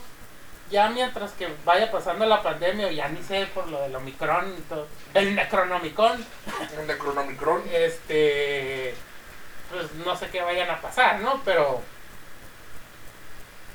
ya 0.70 0.90
mientras 0.90 1.32
que 1.34 1.50
vaya 1.66 1.92
pasando 1.92 2.26
la 2.26 2.42
pandemia, 2.42 2.88
o 2.88 2.92
ya 2.92 3.10
ni 3.10 3.22
sé 3.24 3.46
por 3.54 3.68
lo 3.68 3.82
del 3.82 3.96
Omicron 3.96 4.56
y 4.58 4.62
todo, 4.62 4.88
el 5.14 5.36
Necronomicon, 5.36 6.26
El 6.80 6.88
Necronomicron. 6.88 7.64
este, 7.74 8.96
pues 9.70 9.92
no 10.06 10.16
sé 10.16 10.30
qué 10.30 10.42
vayan 10.42 10.70
a 10.70 10.80
pasar, 10.80 11.20
¿no? 11.20 11.42
Pero, 11.44 11.82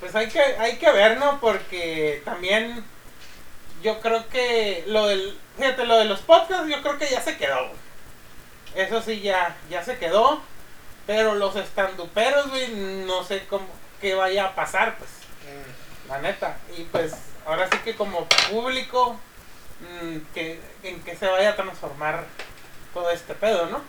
pues 0.00 0.14
hay 0.14 0.28
que, 0.28 0.40
hay 0.40 0.76
que 0.76 0.90
ver, 0.92 1.18
¿no? 1.18 1.40
Porque 1.40 2.22
también 2.24 2.84
yo 3.82 4.00
creo 4.00 4.28
que 4.28 4.84
lo 4.86 5.06
del, 5.06 5.38
fíjate, 5.56 5.84
lo 5.86 5.96
de 5.96 6.04
los 6.04 6.20
podcasts 6.20 6.68
yo 6.68 6.82
creo 6.82 6.98
que 6.98 7.08
ya 7.08 7.20
se 7.20 7.36
quedó. 7.36 7.70
Eso 8.74 9.00
sí, 9.00 9.20
ya, 9.20 9.56
ya 9.70 9.82
se 9.82 9.98
quedó. 9.98 10.40
Pero 11.06 11.36
los 11.36 11.54
estanduperos, 11.54 12.50
güey, 12.50 12.68
no 13.06 13.22
sé 13.22 13.46
cómo, 13.46 13.66
qué 14.00 14.14
vaya 14.14 14.46
a 14.46 14.54
pasar, 14.54 14.98
pues. 14.98 15.10
Mm. 15.10 16.10
La 16.10 16.18
neta. 16.18 16.56
Y 16.76 16.82
pues 16.84 17.14
ahora 17.46 17.68
sí 17.70 17.78
que 17.78 17.94
como 17.94 18.26
público, 18.50 19.18
mm, 19.80 20.16
que, 20.34 20.60
en 20.82 21.00
que 21.02 21.16
se 21.16 21.26
vaya 21.28 21.50
a 21.50 21.56
transformar 21.56 22.24
todo 22.92 23.10
este 23.10 23.34
pedo, 23.34 23.66
¿no? 23.66 23.82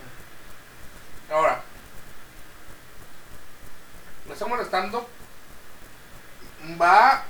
Ahora, 1.32 1.62
me 4.28 4.34
está 4.34 4.46
molestando. 4.46 5.10
Va 6.80 7.24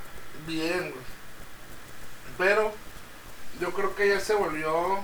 bien, 0.45 0.91
güey. 0.91 1.05
Pero 2.37 2.73
yo 3.59 3.73
creo 3.73 3.95
que 3.95 4.09
ya 4.09 4.19
se 4.19 4.33
volvió 4.35 5.03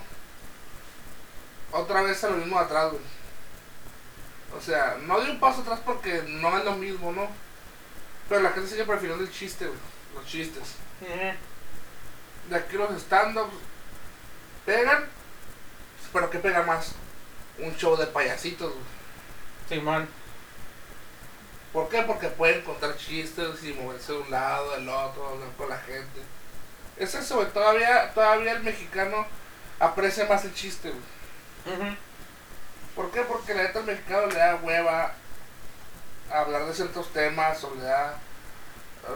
otra 1.71 2.01
vez 2.03 2.23
a 2.23 2.29
lo 2.29 2.37
mismo 2.37 2.57
de 2.59 2.65
atrás, 2.65 2.91
güey. 2.91 3.03
O 4.55 4.61
sea, 4.61 4.97
no 5.01 5.19
de 5.19 5.31
un 5.31 5.39
paso 5.39 5.61
atrás 5.61 5.79
porque 5.83 6.23
no 6.27 6.57
es 6.57 6.63
lo 6.63 6.73
mismo, 6.75 7.11
¿no? 7.11 7.27
Pero 8.29 8.41
la 8.41 8.51
gente 8.51 8.69
sigue 8.69 8.85
prefiriendo 8.85 9.23
el 9.23 9.31
chiste, 9.31 9.65
güey. 9.65 9.79
Los 10.15 10.25
chistes. 10.25 10.75
De 12.49 12.55
aquí 12.55 12.77
los 12.77 12.91
stand-ups 13.01 13.53
pegan, 14.65 15.05
pero 16.11 16.29
¿qué 16.29 16.39
pega 16.39 16.63
más? 16.63 16.93
Un 17.57 17.75
show 17.75 17.97
de 17.97 18.05
payasitos, 18.07 18.71
güey. 18.71 18.85
Simón. 19.67 20.07
¿Por 21.73 21.89
qué? 21.89 22.03
Porque 22.03 22.27
pueden 22.27 22.61
contar 22.61 22.95
chistes 22.97 23.63
y 23.63 23.73
moverse 23.73 24.11
de 24.13 24.19
un 24.19 24.29
lado, 24.29 24.71
del 24.71 24.87
otro, 24.87 25.27
hablar 25.27 25.49
con 25.57 25.69
la 25.69 25.77
gente. 25.79 26.21
Es 26.97 27.15
eso, 27.15 27.37
güey. 27.37 27.47
Todavía, 27.47 28.13
todavía 28.13 28.51
el 28.51 28.63
mexicano 28.63 29.25
aprecia 29.79 30.25
más 30.25 30.45
el 30.45 30.53
chiste, 30.53 30.91
güey. 30.91 31.97
¿Por 32.95 33.09
qué? 33.09 33.21
Porque 33.21 33.55
la 33.55 33.63
neta 33.63 33.79
al 33.79 33.85
mexicano 33.85 34.27
le 34.27 34.35
da 34.35 34.55
hueva 34.57 35.13
a 36.31 36.39
hablar 36.39 36.65
de 36.65 36.73
ciertos 36.75 37.11
temas 37.11 37.63
o 37.63 37.73
le 37.73 37.81
da, 37.81 38.19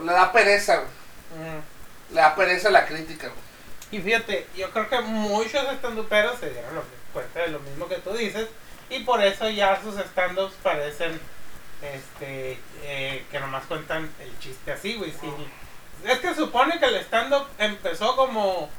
le 0.04 0.12
da 0.12 0.32
pereza, 0.32 0.76
güey. 0.76 0.88
Le 2.10 2.20
da 2.20 2.34
pereza 2.34 2.70
la 2.70 2.86
crítica, 2.86 3.28
güey. 3.28 3.48
Y 3.90 4.02
fíjate, 4.02 4.48
yo 4.56 4.70
creo 4.72 4.88
que 4.88 5.00
muchos 5.00 5.62
estanduperos 5.72 6.40
se 6.40 6.50
dieron 6.50 6.82
cuenta 7.12 7.40
de 7.40 7.48
lo 7.48 7.60
mismo 7.60 7.88
que 7.88 7.96
tú 7.96 8.12
dices. 8.14 8.48
Y 8.90 9.04
por 9.04 9.22
eso 9.22 9.48
ya 9.48 9.80
sus 9.80 9.96
stand-ups 9.96 10.54
parecen 10.62 11.20
este 11.82 12.58
eh, 12.82 13.24
que 13.30 13.40
nomás 13.40 13.64
cuentan 13.66 14.10
el 14.20 14.38
chiste 14.40 14.72
así, 14.72 14.94
güey. 14.96 15.12
sí. 15.12 15.32
Es 16.04 16.20
que 16.20 16.32
supone 16.34 16.78
que 16.78 16.86
el 16.86 16.96
stand-up 16.96 17.46
empezó 17.58 18.14
como 18.14 18.70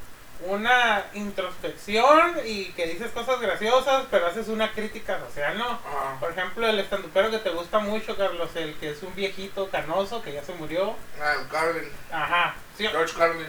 una 0.45 1.03
introspección 1.13 2.35
y 2.45 2.67
que 2.71 2.88
dices 2.88 3.12
cosas 3.12 3.41
graciosas, 3.41 4.05
pero 4.09 4.27
haces 4.27 4.47
una 4.47 4.71
crítica 4.71 5.19
social, 5.19 5.57
¿no? 5.57 5.67
Ah, 5.85 6.15
Por 6.17 6.31
ejemplo, 6.31 6.65
el 6.65 6.79
estandupero 6.79 7.29
que 7.29 7.39
te 7.39 7.49
gusta 7.49 7.79
mucho, 7.79 8.15
Carlos, 8.15 8.49
el 8.55 8.73
que 8.75 8.91
es 8.91 9.03
un 9.03 9.13
viejito 9.15 9.69
canoso 9.69 10.21
que 10.21 10.31
ya 10.31 10.41
se 10.43 10.53
murió. 10.53 10.95
ah, 11.21 11.33
el 11.41 11.47
Carlin, 11.49 11.91
Ajá. 12.12 12.55
Sí, 12.77 12.88
George 12.88 13.13
Carlin 13.17 13.47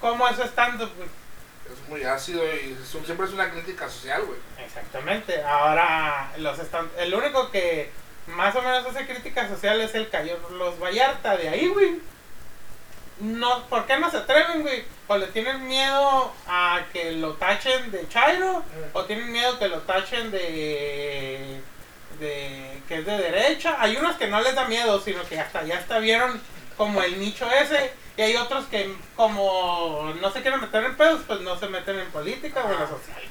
¿Cómo 0.00 0.28
es 0.28 0.38
stand-up? 0.38 0.92
es 1.72 1.88
muy 1.88 2.04
ácido 2.04 2.42
y 2.54 2.78
siempre 3.04 3.26
es 3.26 3.32
una 3.32 3.50
crítica 3.50 3.88
social, 3.88 4.22
güey. 4.24 4.38
Exactamente. 4.64 5.42
Ahora, 5.42 6.30
los 6.38 6.56
stand 6.60 6.88
el 6.98 7.12
único 7.14 7.50
que 7.50 7.90
más 8.28 8.54
o 8.56 8.62
menos 8.62 8.86
hace 8.86 9.06
crítica 9.06 9.48
social 9.48 9.80
es 9.80 9.94
el 9.94 10.08
Carlos 10.08 10.78
Vallarta. 10.80 11.36
De 11.36 11.48
ahí, 11.48 11.68
güey. 11.68 12.00
No, 13.20 13.64
¿Por 13.66 13.84
qué 13.86 13.98
no 13.98 14.10
se 14.10 14.18
atreven, 14.18 14.62
güey? 14.62 14.84
O 15.08 15.16
le 15.16 15.26
tienen 15.28 15.66
miedo 15.66 16.32
a 16.46 16.82
que 16.92 17.12
lo 17.12 17.32
tachen 17.34 17.90
de 17.90 18.08
Chairo, 18.08 18.62
o 18.92 19.04
tienen 19.06 19.32
miedo 19.32 19.58
que 19.58 19.66
lo 19.68 19.78
tachen 19.80 20.30
de, 20.30 21.60
de 22.20 22.80
que 22.86 22.98
es 22.98 23.06
de 23.06 23.18
derecha. 23.18 23.76
Hay 23.80 23.96
unos 23.96 24.16
que 24.16 24.28
no 24.28 24.40
les 24.40 24.54
da 24.54 24.66
miedo, 24.66 25.00
sino 25.00 25.22
que 25.24 25.40
hasta 25.40 25.64
ya 25.64 25.78
hasta 25.78 25.98
vieron 25.98 26.40
como 26.76 27.02
el 27.02 27.18
nicho 27.18 27.50
ese. 27.50 27.90
Y 28.16 28.22
hay 28.22 28.36
otros 28.36 28.66
que 28.66 28.94
como 29.16 30.12
no 30.20 30.30
se 30.30 30.42
quieren 30.42 30.60
meter 30.60 30.84
en 30.84 30.96
pedos, 30.96 31.22
pues 31.26 31.40
no 31.40 31.58
se 31.58 31.68
meten 31.68 31.98
en 31.98 32.10
política 32.10 32.62
o 32.64 32.72
en 32.72 32.78
la 32.78 32.84
Ajá. 32.84 32.96
social. 32.96 33.22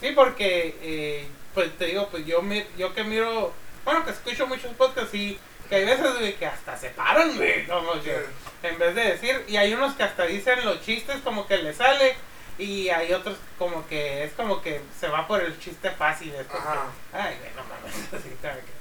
Sí, 0.00 0.12
porque, 0.12 0.78
eh, 0.82 1.28
pues 1.54 1.76
te 1.78 1.86
digo, 1.86 2.08
pues 2.10 2.24
yo, 2.24 2.40
yo 2.76 2.94
que 2.94 3.02
miro, 3.02 3.52
bueno, 3.84 4.04
que 4.04 4.10
escucho 4.12 4.46
muchos 4.46 4.72
podcasts 4.74 5.14
y 5.14 5.38
que 5.68 5.76
hay 5.76 5.84
veces, 5.84 6.18
güey, 6.18 6.34
que 6.36 6.46
hasta 6.46 6.76
se 6.76 6.90
paran, 6.90 7.36
güey, 7.36 7.66
como 7.66 7.92
que 8.02 8.24
en 8.62 8.78
vez 8.78 8.94
de 8.94 9.02
decir, 9.12 9.44
y 9.48 9.56
hay 9.56 9.74
unos 9.74 9.94
que 9.94 10.02
hasta 10.02 10.24
dicen 10.24 10.64
los 10.64 10.80
chistes 10.82 11.16
como 11.22 11.46
que 11.46 11.58
les 11.58 11.76
sale, 11.76 12.16
y 12.58 12.88
hay 12.88 13.12
otros 13.12 13.36
como 13.58 13.86
que 13.86 14.24
es 14.24 14.32
como 14.32 14.60
que 14.62 14.80
se 14.98 15.08
va 15.08 15.26
por 15.28 15.40
el 15.42 15.58
chiste 15.60 15.90
fácil, 15.92 16.34
es 16.34 16.46
como 16.46 16.60
Ajá. 16.68 16.86
que, 17.12 17.16
ay, 17.18 17.36
güey, 17.38 17.50
no 17.54 17.62
mames, 17.64 17.94
así 18.14 18.30
que- 18.42 18.78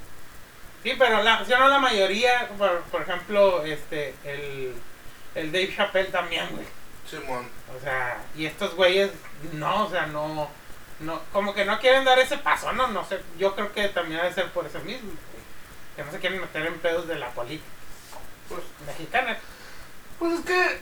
Sí, 0.84 0.96
pero 0.98 1.22
la, 1.24 1.44
si 1.44 1.52
no 1.52 1.68
la 1.68 1.80
mayoría, 1.80 2.50
por, 2.58 2.82
por 2.84 3.02
ejemplo, 3.02 3.64
este, 3.66 4.14
el, 4.24 4.74
el 5.36 5.52
Dave 5.52 5.74
Chappelle 5.76 6.10
también, 6.12 6.48
güey. 6.52 6.66
Simón. 7.10 7.50
O 7.76 7.82
sea, 7.84 8.20
y 8.36 8.46
estos 8.46 8.76
güeyes, 8.76 9.12
no, 9.54 9.86
o 9.86 9.90
sea, 9.90 10.06
no, 10.06 10.50
no, 11.00 11.22
como 11.32 11.54
que 11.54 11.66
no 11.66 11.80
quieren 11.80 12.06
dar 12.06 12.18
ese 12.20 12.38
paso, 12.38 12.72
no, 12.74 12.88
no 12.88 13.06
sé, 13.06 13.22
yo 13.38 13.54
creo 13.56 13.72
que 13.74 13.90
también 13.90 14.22
debe 14.22 14.34
ser 14.34 14.52
por 14.52 14.66
eso 14.66 14.80
mismo, 14.80 15.12
que 15.96 16.04
no 16.04 16.12
se 16.12 16.20
quieren 16.20 16.42
meter 16.42 16.66
en 16.66 16.80
pedos 16.80 17.08
de 17.08 17.16
la 17.16 17.30
política 17.32 17.70
Pues, 18.50 18.62
mexicana. 18.86 19.38
pues 20.20 20.40
es 20.40 20.46
que 20.46 20.82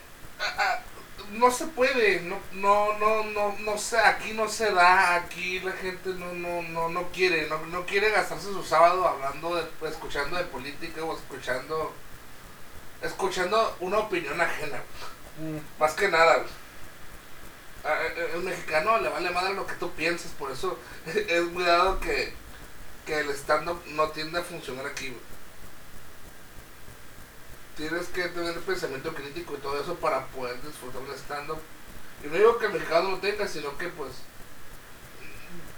no 1.32 1.50
se 1.50 1.66
puede, 1.68 2.22
no, 2.22 2.38
no, 2.52 2.98
no, 3.00 3.24
no, 3.24 3.56
no 3.60 3.78
sé, 3.78 3.98
aquí 3.98 4.34
no 4.34 4.48
se 4.48 4.72
da, 4.72 5.16
aquí 5.16 5.60
la 5.62 5.72
gente 5.72 6.10
no, 6.10 6.34
no, 6.34 6.62
no, 6.62 6.90
no 6.90 7.04
quiere, 7.12 7.48
no, 7.48 7.58
no 7.68 7.86
quiere 7.86 8.12
gastarse 8.12 8.46
su 8.48 8.64
sábado 8.64 9.08
hablando 9.08 9.56
de, 9.56 9.90
escuchando 9.90 10.38
de 10.38 10.44
política 10.46 11.04
o 11.04 11.16
escuchando, 11.16 11.94
escuchando 13.02 13.76
una 13.80 14.00
opinión 14.00 14.40
ajena. 14.40 14.78
Mm, 15.40 15.58
Más 15.82 15.94
que 15.94 16.08
nada, 16.10 16.44
El 18.34 18.42
mexicano 18.42 19.00
le 19.00 19.10
vale 19.10 19.30
madre 19.30 19.54
lo 19.54 19.68
que 19.68 19.76
tú 19.76 19.92
pienses, 19.92 20.32
por 20.32 20.52
eso 20.52 20.80
es 21.06 21.44
muy 21.52 21.64
dado 21.64 22.00
que, 22.00 22.34
que 23.06 23.20
el 23.20 23.30
stand-up 23.30 23.80
no 23.88 24.10
tiende 24.10 24.40
a 24.40 24.44
funcionar 24.44 24.88
aquí, 24.88 25.10
güey. 25.10 25.22
Tienes 27.78 28.08
que 28.08 28.30
tener 28.30 28.60
pensamiento 28.62 29.14
crítico 29.14 29.54
y 29.56 29.62
todo 29.62 29.80
eso 29.80 29.96
para 29.96 30.26
poder 30.28 30.60
disfrutar 30.62 31.02
un 31.02 31.12
stand-up. 31.14 31.60
Y 32.24 32.28
no 32.28 32.34
digo 32.36 32.58
que 32.58 32.68
el 32.68 32.74
mexicano 32.74 33.04
no 33.04 33.12
lo 33.12 33.18
tenga, 33.20 33.48
sino 33.48 33.78
que 33.78 33.90
pues 33.90 34.14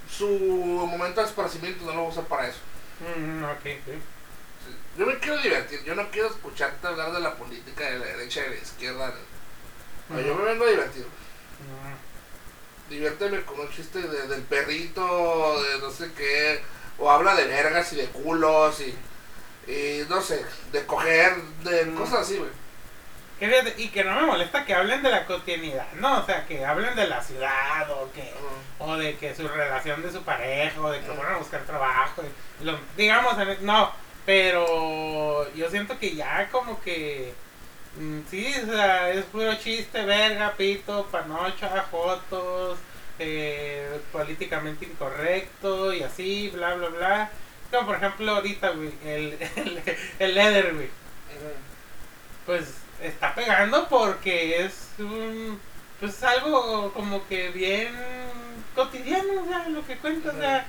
su 0.10 0.28
momento 0.28 1.22
de 1.22 1.28
esparcimiento 1.28 1.86
no 1.86 1.94
lo 1.94 2.04
usa 2.06 2.24
para 2.24 2.48
eso. 2.48 2.60
mm, 3.00 3.44
ok, 3.44 3.64
sí. 3.64 3.92
Sí. 4.66 4.76
Yo 4.98 5.06
me 5.06 5.20
quiero 5.20 5.38
divertir, 5.40 5.84
yo 5.84 5.96
no 5.96 6.10
quiero 6.10 6.30
escucharte 6.30 6.88
hablar 6.88 7.12
de 7.12 7.20
la 7.20 7.36
política 7.36 7.84
de 7.86 8.00
la 8.00 8.06
derecha 8.06 8.42
y 8.42 8.44
de 8.44 8.50
la 8.52 8.56
izquierda. 8.62 9.14
no. 10.10 10.22
Yo 10.22 10.36
me 10.36 10.46
vengo 10.46 10.64
a 10.66 10.70
divertir. 10.70 11.06
Diviérteme 12.90 13.42
con 13.44 13.60
un 13.60 13.70
chiste 13.70 14.00
de- 14.02 14.28
del 14.28 14.42
perrito, 14.44 15.62
de 15.62 15.80
no 15.80 15.90
sé 15.92 16.10
qué, 16.16 16.62
o 16.98 17.12
habla 17.12 17.36
de 17.36 17.46
vergas 17.46 17.92
y 17.94 17.98
de 17.98 18.06
culos 18.06 18.80
y, 18.80 18.96
y 19.72 20.06
no 20.08 20.22
sé, 20.22 20.44
de 20.72 20.86
coger, 20.86 21.36
de 21.64 21.86
Mm. 21.86 21.96
cosas 21.98 22.20
así, 22.22 22.38
güey. 22.38 22.50
Y 23.78 23.90
que 23.90 24.04
no 24.04 24.16
me 24.16 24.26
molesta 24.26 24.66
que 24.66 24.74
hablen 24.74 25.04
de 25.04 25.12
la 25.12 25.26
cotidianidad, 25.28 25.86
¿no? 26.00 26.22
O 26.22 26.26
sea, 26.26 26.48
que 26.48 26.66
hablen 26.66 26.96
de 26.96 27.08
la 27.08 27.22
ciudad 27.22 27.92
o 27.92 28.12
que... 28.14 28.34
o 28.80 28.96
de 28.98 29.16
que 29.18 29.36
su 29.36 29.48
relación 29.48 30.02
de 30.02 30.12
su 30.12 30.24
pareja, 30.24 30.80
o 30.82 30.90
de 30.90 31.00
que 31.02 31.08
Ujú. 31.08 31.16
fueron 31.18 31.36
a 31.36 31.38
buscar 31.40 31.62
trabajo, 31.66 32.24
y 32.62 32.64
lo- 32.64 32.80
digamos, 32.96 33.36
no, 33.62 33.92
pero 34.26 35.54
yo 35.56 35.70
siento 35.70 36.00
que 36.00 36.16
ya 36.16 36.48
como 36.52 36.82
que, 36.82 37.34
sí, 38.30 38.54
o 38.64 38.66
sea, 38.66 39.12
es 39.12 39.26
puro 39.26 39.54
chiste, 39.56 40.04
verga, 40.06 40.54
pito, 40.58 41.06
panocha, 41.12 41.86
jotos, 41.92 42.78
eh, 43.20 44.00
políticamente 44.12 44.86
incorrecto 44.86 45.94
y 45.94 46.04
así, 46.04 46.50
bla, 46.54 46.76
bla, 46.76 46.90
bla. 46.90 47.32
Como 47.72 47.88
por 47.88 47.96
ejemplo 47.98 48.32
ahorita, 48.32 48.70
güey, 48.70 48.94
el, 49.04 49.38
el, 49.56 49.82
el 50.20 50.38
Eder, 50.38 50.74
güey, 50.74 50.90
pues 52.46 52.76
está 53.02 53.36
pegando 53.36 53.88
porque 53.90 54.64
es 54.64 54.90
un 55.00 55.60
pues 56.00 56.24
algo 56.24 56.92
como 56.94 57.28
que 57.28 57.50
bien 57.50 57.90
cotidiano, 58.76 59.42
o 59.42 59.46
sea, 59.48 59.68
lo 59.70 59.86
que 59.86 59.98
cuenta, 59.98 60.30
o 60.30 60.38
sea, 60.38 60.66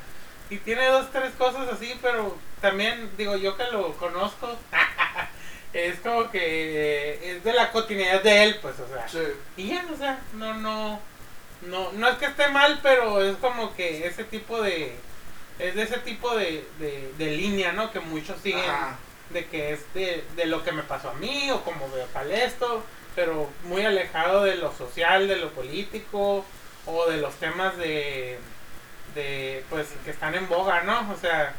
y 0.50 0.56
tiene 0.56 0.86
dos, 0.86 1.10
tres 1.12 1.32
cosas 1.34 1.68
así, 1.68 1.98
pero 2.00 2.36
también 2.60 3.10
digo 3.18 3.36
yo 3.36 3.56
que 3.56 3.64
lo 3.70 3.92
conozco, 3.94 4.56
es 5.72 6.00
como 6.00 6.30
que 6.30 7.36
es 7.36 7.44
de 7.44 7.52
la 7.52 7.70
cotidianidad 7.70 8.22
de 8.22 8.42
él, 8.44 8.58
pues, 8.62 8.74
o 8.80 8.88
sea, 8.88 9.08
Sí, 9.08 9.18
y 9.56 9.68
ya, 9.68 9.84
o 9.92 9.96
sea, 9.96 10.18
no, 10.34 10.54
no, 10.54 11.00
no, 11.62 11.92
no 11.92 12.08
es 12.08 12.16
que 12.16 12.26
esté 12.26 12.48
mal, 12.48 12.80
pero 12.82 13.22
es 13.22 13.36
como 13.36 13.74
que 13.74 14.06
ese 14.06 14.24
tipo 14.24 14.62
de, 14.62 14.96
es 15.58 15.74
de 15.74 15.82
ese 15.82 15.98
tipo 15.98 16.34
de, 16.36 16.66
de, 16.78 17.12
de 17.18 17.30
línea, 17.32 17.72
¿no? 17.72 17.90
Que 17.90 18.00
muchos 18.00 18.40
siguen 18.40 18.60
Ajá. 18.60 18.96
de 19.30 19.46
que 19.46 19.72
es 19.72 19.80
de, 19.94 20.24
de 20.36 20.46
lo 20.46 20.64
que 20.64 20.72
me 20.72 20.82
pasó 20.82 21.10
a 21.10 21.14
mí 21.14 21.50
o 21.50 21.62
como 21.62 21.90
veo 21.90 22.06
tal 22.12 22.30
esto, 22.30 22.82
pero 23.14 23.50
muy 23.64 23.84
alejado 23.84 24.44
de 24.44 24.56
lo 24.56 24.72
social, 24.72 25.28
de 25.28 25.36
lo 25.36 25.50
político 25.50 26.44
o 26.86 27.06
de 27.10 27.18
los 27.18 27.34
temas 27.34 27.76
de, 27.76 28.38
de 29.14 29.64
pues 29.68 29.88
que 30.04 30.10
están 30.12 30.34
en 30.34 30.48
boga, 30.48 30.82
¿no? 30.84 31.12
O 31.12 31.16
sea, 31.16 31.54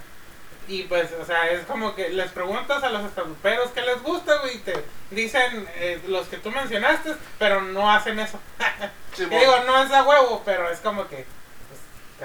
y 0.69 0.83
pues, 0.83 1.11
o 1.19 1.25
sea, 1.25 1.49
es 1.51 1.65
como 1.65 1.95
que 1.95 2.09
les 2.09 2.31
preguntas 2.31 2.81
a 2.83 2.89
los 2.89 3.03
estanduperos 3.05 3.71
qué 3.71 3.81
les 3.81 4.01
gusta, 4.01 4.37
güey, 4.37 4.55
y 4.55 4.59
te 4.59 4.73
dicen 5.11 5.67
eh, 5.75 5.99
los 6.07 6.27
que 6.27 6.37
tú 6.37 6.51
mencionaste, 6.51 7.13
pero 7.37 7.61
no 7.61 7.91
hacen 7.91 8.19
eso. 8.19 8.39
Sí, 9.15 9.25
digo, 9.25 9.59
no 9.65 9.83
es 9.83 9.91
a 9.91 10.03
huevo, 10.03 10.43
pero 10.45 10.69
es 10.69 10.79
como 10.79 11.05
que 11.09 11.25
pues, 11.67 11.79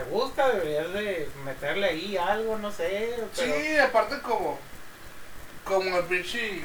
te 0.05 0.11
gusta, 0.11 0.49
deberías 0.51 0.93
de 0.93 1.29
meterle 1.45 1.89
ahí 1.89 2.17
algo, 2.17 2.57
no 2.59 2.71
sé, 2.71 3.17
pero 3.35 3.55
Sí, 3.57 3.77
aparte 3.79 4.21
como, 4.21 4.59
como 5.65 5.97
el 5.99 6.05
pinche 6.05 6.65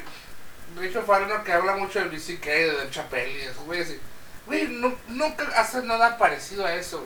Richo 0.76 1.02
Farino 1.02 1.42
que 1.42 1.52
habla 1.52 1.74
mucho 1.76 1.98
del 2.00 2.10
BCK, 2.10 2.44
del 2.44 2.90
Chapel 2.90 3.28
y 3.30 3.40
eso, 3.40 3.62
güey, 3.64 3.80
así. 3.80 3.98
Güey, 4.46 4.68
nu- 4.68 4.96
nunca 5.08 5.44
hace 5.56 5.82
nada 5.82 6.16
parecido 6.18 6.64
a 6.66 6.74
eso, 6.74 6.98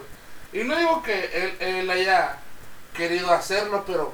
güey. 0.53 0.63
Y 0.65 0.67
no 0.69 0.77
digo 0.77 1.03
que 1.03 1.25
él, 1.33 1.57
él 1.61 1.91
haya 1.91 2.37
querido 2.95 3.31
hacerlo, 3.33 3.85
pero 3.87 4.13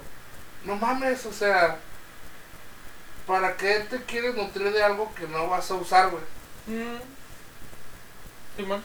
no 0.65 0.77
mames, 0.77 1.25
o 1.27 1.33
sea, 1.33 1.79
¿para 3.27 3.57
qué 3.57 3.87
te 3.89 4.03
quieres 4.03 4.35
nutrir 4.35 4.73
de 4.73 4.83
algo 4.83 5.13
que 5.15 5.27
no 5.29 5.49
vas 5.49 5.71
a 5.71 5.75
usar, 5.75 6.11
güey? 6.11 6.23
Mm. 6.67 6.99
Simón. 8.57 8.85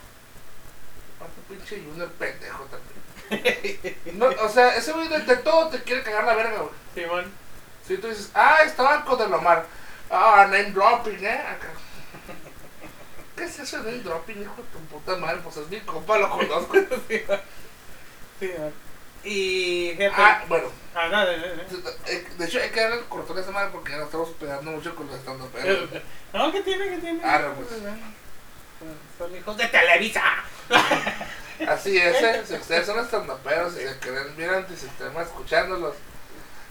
Aparte, 1.16 1.40
pinche 1.48 1.82
Junior 1.84 2.10
pendejo 2.12 2.64
también. 2.64 2.96
No, 4.14 4.26
o 4.26 4.48
sea, 4.48 4.76
ese 4.76 4.92
güey 4.92 5.08
de, 5.08 5.36
todo 5.36 5.68
te 5.68 5.82
quiere 5.82 6.02
cagar 6.02 6.24
la 6.24 6.34
verga, 6.34 6.58
güey. 6.60 6.74
Simón. 6.94 7.32
Si 7.86 7.98
tú 7.98 8.08
dices, 8.08 8.30
ah, 8.34 8.58
estaba 8.64 9.04
con 9.04 9.20
el 9.20 9.32
Omar. 9.32 9.66
Ah, 10.10 10.46
name 10.50 10.70
dropping, 10.70 11.24
eh. 11.24 11.40
Acá. 11.40 11.68
¿Qué 13.36 13.44
es 13.44 13.58
eso 13.58 13.82
de 13.82 13.90
name 13.90 14.02
dropping, 14.02 14.42
hijo 14.42 14.54
de 14.56 14.62
tu 14.68 14.78
puta 14.86 15.16
madre? 15.16 15.40
Pues 15.42 15.56
es 15.58 15.68
mi 15.68 15.80
compa, 15.80 16.18
lo 16.18 16.30
conozco. 16.30 16.74
Simón. 18.40 18.85
Y 19.28 19.94
jefe. 19.96 20.12
ah, 20.16 20.44
bueno. 20.48 20.68
Ah, 20.94 21.08
no, 21.10 21.26
de, 21.26 21.38
de- 21.38 21.56
de. 21.56 21.62
eh, 22.06 22.26
De 22.38 22.44
hecho, 22.46 22.58
hay 22.60 22.70
que 22.70 22.80
darle 22.80 22.98
el 22.98 23.04
cortón 23.06 23.36
a 23.36 23.40
esa 23.40 23.50
madre 23.50 23.70
porque 23.72 23.90
ya 23.92 23.98
nos 23.98 24.06
estamos 24.06 24.30
pegando 24.40 24.70
mucho 24.70 24.94
con 24.94 25.06
los 25.08 25.16
estando 25.16 25.48
pero 25.52 25.86
No, 26.32 26.52
¿qué 26.52 26.60
tiene? 26.62 26.88
¿Qué 26.88 26.98
tiene? 26.98 27.20
Ah, 27.24 27.52
pues. 27.56 27.68
Son 29.18 29.36
hijos 29.36 29.56
de 29.56 29.66
Televisa. 29.66 30.22
Así 31.68 31.96
es, 31.98 32.22
eh. 32.22 32.42
Si 32.46 32.54
ustedes 32.54 32.86
son 32.86 32.98
estandoperos 33.00 33.74
y 33.74 33.80
se 33.80 33.98
creen 33.98 34.36
bien 34.36 34.50
antisistema 34.54 35.22
escuchándolos, 35.22 35.94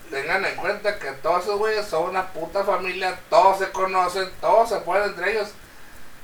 tengan 0.10 0.46
en 0.46 0.56
cuenta 0.56 0.98
que 1.00 1.12
todos 1.14 1.44
esos 1.44 1.58
güeyes 1.58 1.86
son 1.88 2.10
una 2.12 2.28
puta 2.32 2.64
familia, 2.64 3.20
todos 3.30 3.60
se 3.60 3.70
conocen, 3.72 4.30
todos 4.40 4.70
se 4.70 4.76
apoyan 4.76 5.10
entre 5.10 5.32
ellos. 5.32 5.50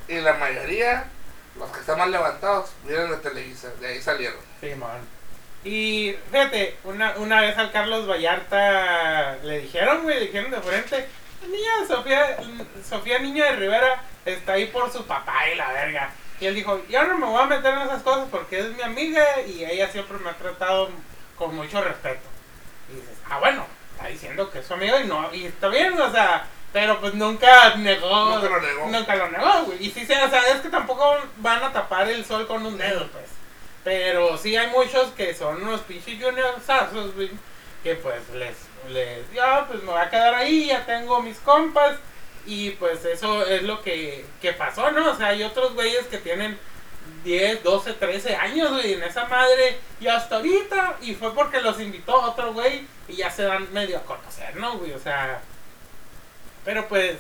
Y 0.08 0.20
la 0.22 0.34
mayoría, 0.34 1.06
los 1.58 1.70
que 1.72 1.80
están 1.80 1.98
más 1.98 2.10
levantados, 2.10 2.70
vienen 2.86 3.10
de 3.12 3.18
Televisa, 3.18 3.70
de 3.80 3.88
ahí 3.88 4.02
salieron. 4.02 4.40
Simón. 4.60 5.21
Y 5.64 6.16
fíjate, 6.32 6.76
una, 6.84 7.14
una 7.18 7.42
vez 7.42 7.58
al 7.58 7.72
Carlos 7.72 8.08
Vallarta 8.10 9.38
le 9.44 9.60
dijeron, 9.62 10.02
güey, 10.04 10.16
le 10.20 10.26
dijeron 10.28 10.50
de 10.52 10.60
frente, 10.62 11.08
niña 11.48 11.88
Sofía, 11.88 12.38
Sofía 12.88 13.20
Niña 13.20 13.46
de 13.46 13.56
Rivera 13.58 14.02
está 14.26 14.54
ahí 14.54 14.66
por 14.68 14.92
su 14.92 15.06
papá 15.06 15.48
y 15.50 15.56
la 15.56 15.72
verga. 15.72 16.10
Y 16.40 16.48
él 16.48 16.56
dijo, 16.56 16.82
yo 16.90 17.04
no 17.04 17.18
me 17.20 17.28
voy 17.28 17.42
a 17.42 17.46
meter 17.46 17.74
en 17.76 17.82
esas 17.82 18.02
cosas 18.02 18.28
porque 18.32 18.60
es 18.60 18.76
mi 18.76 18.82
amiga 18.82 19.24
y 19.48 19.64
ella 19.64 19.88
siempre 19.92 20.18
me 20.18 20.32
ha 20.32 20.34
tratado 20.34 20.90
con 21.38 21.56
mucho 21.56 21.80
respeto. 21.84 22.28
Y 22.92 22.96
dices, 22.96 23.16
ah, 23.30 23.38
bueno, 23.38 23.66
está 23.96 24.08
diciendo 24.08 24.50
que 24.50 24.60
es 24.60 24.66
su 24.66 24.74
amigo 24.74 25.00
y 25.00 25.04
no, 25.06 25.32
y 25.34 25.46
está 25.46 25.68
bien, 25.68 26.00
o 26.02 26.12
sea, 26.12 26.46
pero 26.74 27.00
pues 27.00 27.14
nunca 27.14 27.76
negó. 27.76 28.32
Nunca 28.36 28.50
lo 28.50 28.62
negó. 28.62 28.88
Nunca 28.88 29.16
lo 29.16 29.30
negó, 29.30 29.64
güey. 29.66 29.86
Y 29.86 29.92
sí, 29.92 30.06
se- 30.08 30.24
o 30.24 30.30
sea, 30.30 30.42
es 30.50 30.62
que 30.62 30.70
tampoco 30.70 31.16
van 31.38 31.64
a 31.64 31.72
tapar 31.72 32.10
el 32.10 32.26
sol 32.26 32.48
con 32.48 32.66
un 32.66 32.78
dedo, 32.80 33.08
pues. 33.10 33.26
Pero 33.84 34.38
sí 34.38 34.56
hay 34.56 34.68
muchos 34.68 35.10
que 35.12 35.34
son 35.34 35.62
unos 35.64 35.82
pinches 35.82 36.24
juniorsazos, 36.24 37.16
güey. 37.16 37.32
Que 37.84 37.96
pues 37.96 38.30
les, 38.30 38.56
les, 38.90 39.32
ya, 39.34 39.66
pues 39.68 39.82
me 39.82 39.92
voy 39.92 40.00
a 40.00 40.10
quedar 40.10 40.36
ahí, 40.36 40.68
ya 40.68 40.86
tengo 40.86 41.22
mis 41.22 41.38
compas. 41.40 41.98
Y 42.46 42.72
pues 42.72 43.06
eso 43.06 43.46
es 43.46 43.64
lo 43.64 43.82
que, 43.82 44.26
que 44.42 44.54
pasó, 44.54 44.92
¿no? 44.92 45.12
O 45.12 45.16
sea, 45.16 45.28
hay 45.28 45.44
otros 45.44 45.74
güeyes 45.74 46.08
que 46.08 46.18
tienen 46.18 46.58
10, 47.24 47.64
12, 47.64 47.94
13 47.94 48.36
años, 48.36 48.72
güey, 48.72 48.94
en 48.94 49.04
esa 49.04 49.26
madre. 49.26 49.78
Y 50.00 50.08
hasta 50.08 50.38
ahorita, 50.38 50.98
y 51.02 51.14
fue 51.14 51.34
porque 51.34 51.62
los 51.62 51.80
invitó 51.80 52.20
otro 52.20 52.54
güey 52.54 52.88
y 53.08 53.18
ya 53.18 53.30
se 53.30 53.44
dan 53.44 53.72
medio 53.74 53.98
a 53.98 54.04
conocer, 54.04 54.56
¿no, 54.56 54.78
güey? 54.78 54.94
O 54.94 55.00
sea, 55.00 55.42
pero 56.66 56.88
pues, 56.88 57.18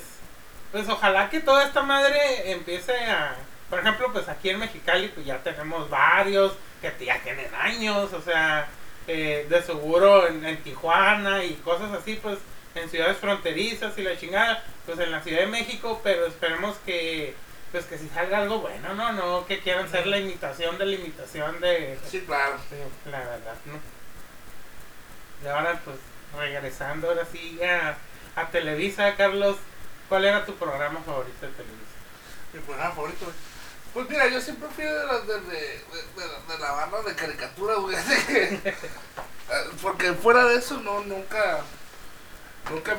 pues 0.71 0.87
ojalá 0.89 1.29
que 1.29 1.39
toda 1.39 1.65
esta 1.65 1.81
madre 1.81 2.51
empiece 2.51 2.93
a, 2.93 3.35
por 3.71 3.79
ejemplo, 3.79 4.11
pues 4.11 4.27
aquí 4.27 4.49
en 4.49 4.59
Mexicali 4.59 5.07
pues 5.07 5.25
ya 5.25 5.41
tenemos 5.41 5.89
varios 5.89 6.51
que 6.81 7.05
ya 7.05 7.17
tienen 7.23 7.47
años, 7.55 8.11
o 8.11 8.21
sea, 8.21 8.67
eh, 9.07 9.47
de 9.49 9.61
seguro 9.63 10.27
en, 10.27 10.45
en 10.45 10.61
Tijuana 10.61 11.45
y 11.45 11.53
cosas 11.55 11.93
así, 11.93 12.19
pues 12.21 12.37
en 12.75 12.89
ciudades 12.89 13.17
fronterizas 13.17 13.97
y 13.97 14.03
la 14.03 14.19
chingada, 14.19 14.61
pues 14.85 14.99
en 14.99 15.09
la 15.09 15.21
Ciudad 15.21 15.39
de 15.39 15.47
México, 15.47 16.01
pero 16.03 16.25
esperemos 16.25 16.75
que 16.85 17.33
pues 17.71 17.85
que 17.85 17.97
si 17.97 18.09
salga 18.09 18.39
algo 18.39 18.59
bueno, 18.59 18.93
no, 18.93 19.13
no 19.13 19.47
que 19.47 19.59
quieran 19.59 19.89
ser 19.89 20.05
la 20.05 20.17
imitación 20.17 20.77
de 20.77 20.85
la 20.87 20.95
imitación 20.95 21.61
de 21.61 21.97
Sí, 22.09 22.19
claro. 22.27 22.57
La 23.09 23.19
verdad, 23.19 23.55
¿no? 23.65 23.79
Y 25.43 25.49
ahora 25.49 25.79
pues 25.85 25.95
regresando 26.37 27.07
ahora 27.07 27.25
sí 27.31 27.57
a, 27.63 27.95
a 28.35 28.47
Televisa, 28.49 29.15
Carlos, 29.15 29.55
¿cuál 30.09 30.25
era 30.25 30.45
tu 30.45 30.55
programa 30.55 30.99
favorito 31.05 31.45
de 31.45 31.53
Televisa? 31.53 31.85
Mi 32.51 32.59
programa 32.59 32.91
favorito. 32.91 33.31
Pues 33.93 34.09
mira, 34.09 34.27
yo 34.29 34.39
siempre 34.39 34.69
fui 34.73 34.85
de 34.85 35.05
la, 35.05 35.19
de, 35.19 35.33
de, 35.41 35.51
de, 35.51 36.53
de 36.53 36.59
la 36.59 36.71
banda 36.71 37.01
de 37.01 37.13
caricaturas, 37.15 37.77
güey. 37.79 37.95
eh, 38.29 38.73
Porque 39.81 40.13
fuera 40.13 40.45
de 40.45 40.55
eso, 40.55 40.77
no, 40.81 41.01
nunca. 41.01 41.61
Nunca. 42.69 42.97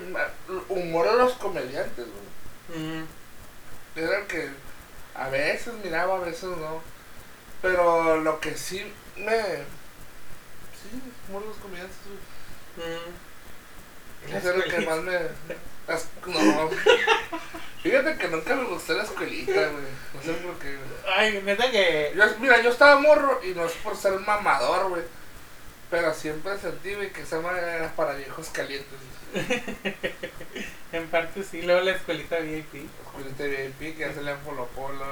Humor 0.69 1.09
a 1.09 1.15
los 1.15 1.33
comediantes, 1.35 2.05
güey. 2.07 3.05
Era 3.97 4.27
que 4.27 4.51
a 5.15 5.29
veces 5.29 5.73
miraba, 5.83 6.17
a 6.17 6.21
veces 6.21 6.45
no. 6.45 6.83
Pero 7.63 8.19
lo 8.19 8.41
que 8.41 8.57
sí 8.57 8.93
me. 9.17 9.39
Sí, 10.83 11.01
humor 11.29 11.43
a 11.45 11.47
los 11.47 11.57
comediantes, 11.59 11.97
güey. 12.77 14.37
Eso 14.37 14.51
es 14.51 14.57
lo 14.57 14.65
que 14.65 14.87
más 14.87 14.99
me. 15.01 15.13
las- 15.89 16.07
No. 16.27 16.71
Fíjate 17.83 18.16
que 18.16 18.29
nunca 18.29 18.55
me 18.55 18.64
gustó 18.64 18.95
la 18.95 19.03
escuelita, 19.03 19.53
güey. 19.53 19.85
No 20.14 20.23
sé 20.23 20.33
por 20.35 20.55
qué, 20.59 20.68
güey. 20.77 21.14
Ay, 21.16 21.42
neta 21.45 21.71
que... 21.71 22.12
Yo, 22.16 22.23
mira, 22.38 22.61
yo 22.62 22.71
estaba 22.71 23.01
morro 23.01 23.40
y 23.45 23.49
no 23.55 23.66
es 23.66 23.73
por 23.75 23.97
ser 23.97 24.12
mamador, 24.21 24.88
güey. 24.90 25.03
Pero 25.90 26.14
siempre 26.14 26.57
sentí, 26.59 26.95
güey, 26.95 27.11
que 27.12 27.23
esa 27.23 27.40
madre 27.40 27.61
era 27.61 27.92
para 27.95 28.14
viejos 28.14 28.49
calientes. 28.51 28.99
En 30.92 31.07
parte 31.09 31.42
sí, 31.42 31.62
luego 31.62 31.81
la 31.81 31.92
escuelita 31.92 32.37
VIP. 32.40 32.75
Escuelita 33.07 33.45
VIP, 33.45 33.97
que 33.97 34.01
ya 34.01 34.12
salían 34.12 34.38
polo 34.40 34.66
polo. 34.77 35.05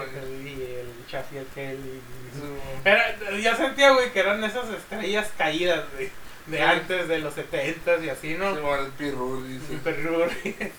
Y, 0.44 0.48
Y 0.48 0.76
el 0.78 1.06
Chafi 1.10 1.38
aquel 1.38 1.78
y... 1.78 2.38
su- 2.38 2.86
Era, 2.88 3.16
yo 3.38 3.56
sentía, 3.56 3.90
güey, 3.92 4.12
que 4.12 4.20
eran 4.20 4.44
esas 4.44 4.68
estrellas 4.68 5.30
caídas, 5.38 5.86
güey. 5.94 6.10
De 6.46 6.56
Sí. 6.58 6.62
antes, 6.62 7.08
de 7.08 7.18
los 7.20 7.32
70 7.34 7.96
y 7.98 8.08
así, 8.10 8.34
¿no? 8.34 8.54
su- 8.54 8.74
el 8.74 8.90
pirul, 8.92 9.48
dice. 9.48 9.72
Super 9.72 10.02
Ruri. 10.04 10.56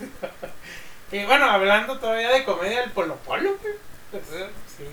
y 1.12 1.26
bueno, 1.26 1.50
hablando 1.50 2.00
todavía 2.00 2.30
de 2.32 2.44
comedia, 2.44 2.84
el 2.84 2.92
Polo 2.92 3.16
Polo. 3.18 3.56
Pues, 4.12 4.24
sí, 4.78 4.86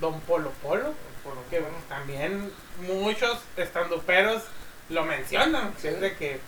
Don 0.00 0.20
Polo 0.22 0.50
Polo. 0.62 0.94
Polo 1.22 1.42
Que 1.50 1.60
Polo. 1.60 1.74
también 1.88 2.52
muchos 2.80 3.38
estanduperos 3.56 4.42
lo 4.88 5.04
mencionan. 5.04 5.72
Sí. 5.76 5.82
Siempre 5.88 6.16
que, 6.16 6.40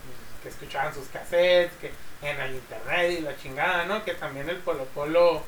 que 0.43 0.49
escuchaban 0.49 0.93
sus 0.95 1.09
cassettes, 1.09 1.73
que 1.81 1.93
en 2.23 2.41
el 2.41 2.55
internet 2.55 3.19
y 3.19 3.21
la 3.23 3.37
chingada, 3.37 3.85
¿no? 3.85 4.05
Que 4.05 4.15
también 4.15 4.49
el 4.49 4.57
Polo 4.59 4.85
Polo 4.87 5.43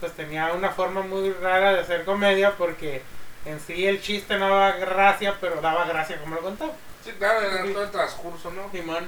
pues 0.00 0.12
tenía 0.12 0.52
una 0.52 0.70
forma 0.70 1.02
muy 1.02 1.32
rara 1.32 1.72
de 1.72 1.80
hacer 1.80 2.04
comedia 2.04 2.52
porque 2.56 3.02
en 3.44 3.60
sí 3.60 3.86
el 3.86 4.02
chiste 4.02 4.36
no 4.38 4.48
daba 4.48 4.72
gracia, 4.72 5.36
pero 5.40 5.60
daba 5.60 5.84
gracia 5.84 6.18
como 6.20 6.34
lo 6.34 6.40
contaba. 6.42 6.72
Sí, 7.04 7.12
claro, 7.12 7.40
era 7.42 7.62
todo 7.72 7.84
el 7.84 7.90
transcurso, 7.90 8.50
¿no? 8.50 8.70
Simón, 8.70 9.06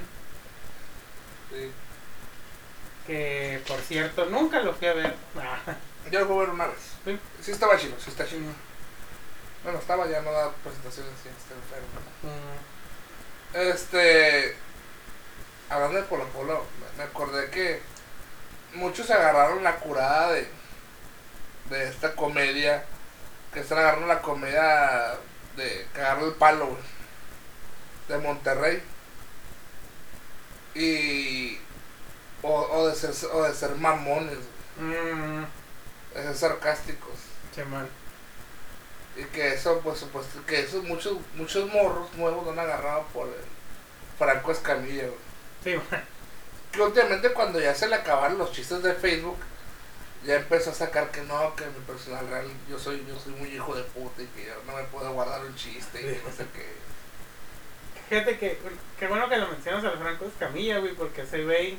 Sí. 1.49 1.71
Que 3.07 3.61
por 3.67 3.79
cierto 3.79 4.25
nunca 4.27 4.59
lo 4.59 4.73
fui 4.73 4.87
a 4.87 4.93
ver. 4.93 5.15
Ah, 5.37 5.57
Yo 6.11 6.19
lo 6.19 6.25
fui 6.27 6.35
a 6.35 6.39
ver 6.41 6.49
una 6.49 6.67
vez. 6.67 6.77
Sí. 7.05 7.19
Sí, 7.41 7.51
estaba 7.51 7.77
chido, 7.77 7.95
sí 7.99 8.09
está 8.09 8.25
chido. 8.27 8.51
Bueno, 9.63 9.79
estaba 9.79 10.07
ya, 10.07 10.21
no 10.21 10.31
da 10.31 10.51
presentaciones 10.63 11.11
así, 11.19 11.29
está 11.29 11.55
enfermo. 11.55 11.87
mm, 12.23 13.57
Este. 13.71 14.55
Hablando 15.69 15.97
de 15.97 16.03
Polo 16.03 16.25
Polo, 16.29 16.63
me- 16.97 17.03
acordé 17.03 17.49
que 17.49 17.81
muchos 18.73 19.09
agarraron 19.11 19.63
la 19.63 19.75
curada 19.77 20.31
de, 20.33 20.47
de 21.69 21.89
esta 21.89 22.13
comedia. 22.15 22.85
Que 23.53 23.61
están 23.61 23.79
agarrando 23.79 24.07
la 24.07 24.21
comedia 24.21 25.15
de 25.55 25.87
cagarle 25.93 26.27
el 26.27 26.33
palo, 26.35 26.67
güey. 26.67 26.81
De 28.09 28.17
Monterrey. 28.19 28.81
Y. 30.75 31.57
O, 32.41 32.53
o, 32.53 32.87
de 32.87 32.95
ser, 32.95 33.11
o 33.31 33.43
de 33.43 33.53
ser 33.53 33.71
mamones, 33.75 34.37
mm, 34.79 35.43
de 36.13 36.23
ser 36.23 36.35
sarcásticos. 36.35 37.15
Y 39.15 39.23
que 39.25 39.53
eso, 39.53 39.79
pues, 39.83 40.05
pues 40.13 40.27
que 40.45 40.59
esos 40.59 40.83
muchos, 40.83 41.17
muchos 41.33 41.71
morros 41.71 42.13
nuevos 42.13 42.45
lo 42.45 42.51
han 42.51 42.59
agarrado 42.59 43.03
por 43.13 43.27
el 43.27 43.33
Franco 44.17 44.51
Escamilla, 44.51 45.07
güey. 45.07 45.17
Simón. 45.63 46.03
Que 46.71 46.81
últimamente 46.81 47.33
cuando 47.33 47.59
ya 47.59 47.73
se 47.73 47.87
le 47.87 47.95
acabaron 47.95 48.37
los 48.37 48.51
chistes 48.51 48.83
de 48.83 48.93
Facebook, 48.93 49.37
ya 50.23 50.35
empezó 50.35 50.71
a 50.71 50.73
sacar 50.73 51.09
que 51.09 51.21
no, 51.21 51.55
que 51.55 51.65
mi 51.65 51.79
personal 51.85 52.27
real, 52.27 52.45
yo 52.69 52.77
soy, 52.77 53.05
yo 53.07 53.17
soy 53.17 53.33
muy 53.33 53.49
hijo 53.49 53.73
de 53.75 53.83
puta 53.83 54.21
y 54.21 54.27
que 54.27 54.45
yo 54.45 54.53
no 54.65 54.75
me 54.75 54.83
puedo 54.83 55.11
guardar 55.13 55.43
un 55.43 55.55
chiste 55.55 55.99
y 55.99 56.03
que 56.03 56.21
no 56.23 56.31
sé 56.35 56.45
qué. 56.53 56.65
Fíjate 58.09 58.37
que, 58.37 58.59
qué 58.99 59.07
bueno 59.07 59.27
que 59.29 59.37
lo 59.37 59.47
mencionas 59.47 59.83
al 59.83 59.97
Franco 59.97 60.25
Escamilla, 60.25 60.79
güey, 60.79 60.93
porque 60.95 61.21
ese 61.21 61.43
güey, 61.43 61.77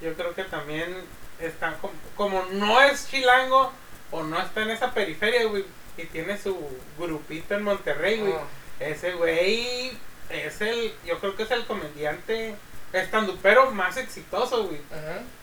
yo 0.00 0.14
creo 0.14 0.34
que 0.34 0.44
también 0.44 0.94
está 1.38 1.74
como, 1.80 1.94
como 2.16 2.44
no 2.52 2.80
es 2.82 3.08
chilango 3.08 3.72
o 4.10 4.22
no 4.22 4.40
está 4.40 4.62
en 4.62 4.70
esa 4.70 4.92
periferia, 4.92 5.44
güey, 5.44 5.64
y 5.96 6.04
tiene 6.06 6.36
su 6.38 6.56
grupito 6.98 7.54
en 7.54 7.62
Monterrey, 7.64 8.20
güey. 8.20 8.32
Ah, 8.34 8.44
Ese 8.80 9.12
güey 9.12 9.92
es 10.30 10.60
el, 10.60 10.92
yo 11.06 11.18
creo 11.18 11.36
que 11.36 11.42
es 11.44 11.50
el 11.50 11.64
comediante 11.66 12.54
estandupero 12.92 13.70
más 13.70 13.96
exitoso, 13.96 14.66
güey. 14.66 14.80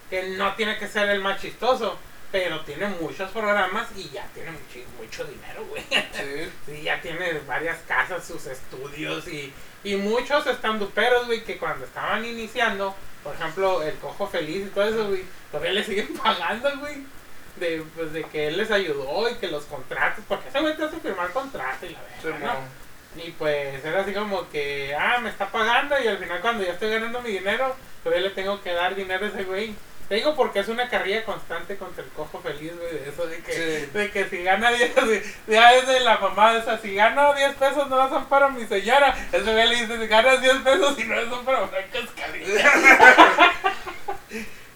Que 0.09 0.29
no 0.37 0.55
tiene 0.55 0.77
que 0.77 0.87
ser 0.87 1.09
el 1.09 1.21
más 1.21 1.41
chistoso, 1.41 1.97
pero 2.31 2.61
tiene 2.61 2.87
muchos 3.01 3.29
programas 3.31 3.87
y 3.95 4.09
ya 4.09 4.25
tiene 4.33 4.51
mucho, 4.51 4.79
mucho 5.01 5.23
dinero, 5.25 5.65
güey. 5.69 5.83
Sí, 5.89 6.51
Sí, 6.65 6.81
ya 6.81 7.01
tiene 7.01 7.39
varias 7.47 7.77
casas, 7.87 8.25
sus 8.25 8.45
estudios 8.47 9.27
y, 9.27 9.53
y 9.83 9.95
muchos 9.95 10.45
estanduperos, 10.47 11.27
güey, 11.27 11.43
que 11.43 11.57
cuando 11.57 11.85
estaban 11.85 12.25
iniciando, 12.25 12.95
por 13.27 13.35
ejemplo, 13.35 13.83
el 13.83 13.93
Cojo 13.95 14.25
Feliz 14.25 14.67
y 14.67 14.69
todo 14.69 14.85
eso, 14.85 15.07
güey, 15.09 15.25
todavía 15.51 15.73
le 15.73 15.83
siguen 15.83 16.13
pagando, 16.23 16.69
güey. 16.79 17.03
De, 17.57 17.83
pues, 17.93 18.13
de 18.13 18.23
que 18.23 18.47
él 18.47 18.57
les 18.57 18.71
ayudó 18.71 19.27
y 19.29 19.35
que 19.35 19.47
los 19.47 19.65
contratos, 19.65 20.23
porque 20.27 20.47
ese 20.47 20.61
güey 20.61 20.77
te 20.77 20.83
hace 20.83 20.99
firmar 20.99 21.31
contrato 21.31 21.87
y 21.87 21.89
la 21.89 21.99
sí, 22.21 22.27
verdad, 22.27 22.53
¿no? 22.53 23.21
Y 23.21 23.31
pues 23.31 23.83
era 23.83 24.01
así 24.01 24.13
como 24.13 24.47
que, 24.49 24.95
ah, 24.95 25.17
me 25.19 25.29
está 25.29 25.51
pagando 25.51 25.99
y 25.99 26.07
al 26.07 26.19
final 26.19 26.39
cuando 26.39 26.63
ya 26.63 26.73
estoy 26.73 26.91
ganando 26.91 27.19
mi 27.21 27.31
dinero, 27.31 27.75
todavía 28.03 28.27
le 28.27 28.35
tengo 28.35 28.61
que 28.61 28.73
dar 28.73 28.95
dinero 28.95 29.25
a 29.25 29.29
ese 29.29 29.43
güey. 29.43 29.75
Te 30.09 30.15
digo 30.15 30.35
porque 30.35 30.59
es 30.59 30.67
una 30.69 30.87
carrilla 30.89 31.25
constante 31.25 31.75
contra 31.77 32.03
el 32.03 32.09
cojo 32.11 32.39
feliz, 32.39 32.71
güey, 32.77 32.93
de 32.93 33.09
eso 33.09 33.27
de 33.27 33.39
que, 33.43 33.51
Sí. 33.51 33.85
de 33.93 34.09
que 34.11 34.29
si 34.29 34.41
gana 34.43 34.71
10, 34.71 34.91
si- 34.93 35.51
ya 35.51 35.73
es 35.73 35.85
de 35.85 35.99
la 35.99 36.17
mamá 36.17 36.55
esa, 36.57 36.77
si 36.79 36.95
gano 36.95 37.33
10 37.33 37.53
pesos 37.55 37.89
no 37.89 38.09
son 38.09 38.25
para 38.27 38.47
mi 38.49 38.65
señora. 38.65 39.13
Ese 39.33 39.51
güey 39.51 39.67
le 39.67 39.75
dice, 39.81 39.99
si 39.99 40.07
ganas 40.07 40.39
10 40.41 40.55
pesos 40.59 40.97
y 40.97 41.03
no 41.03 41.29
son 41.29 41.43
para 41.45 41.67
Franco 41.67 41.97
Escamilla. 41.97 42.71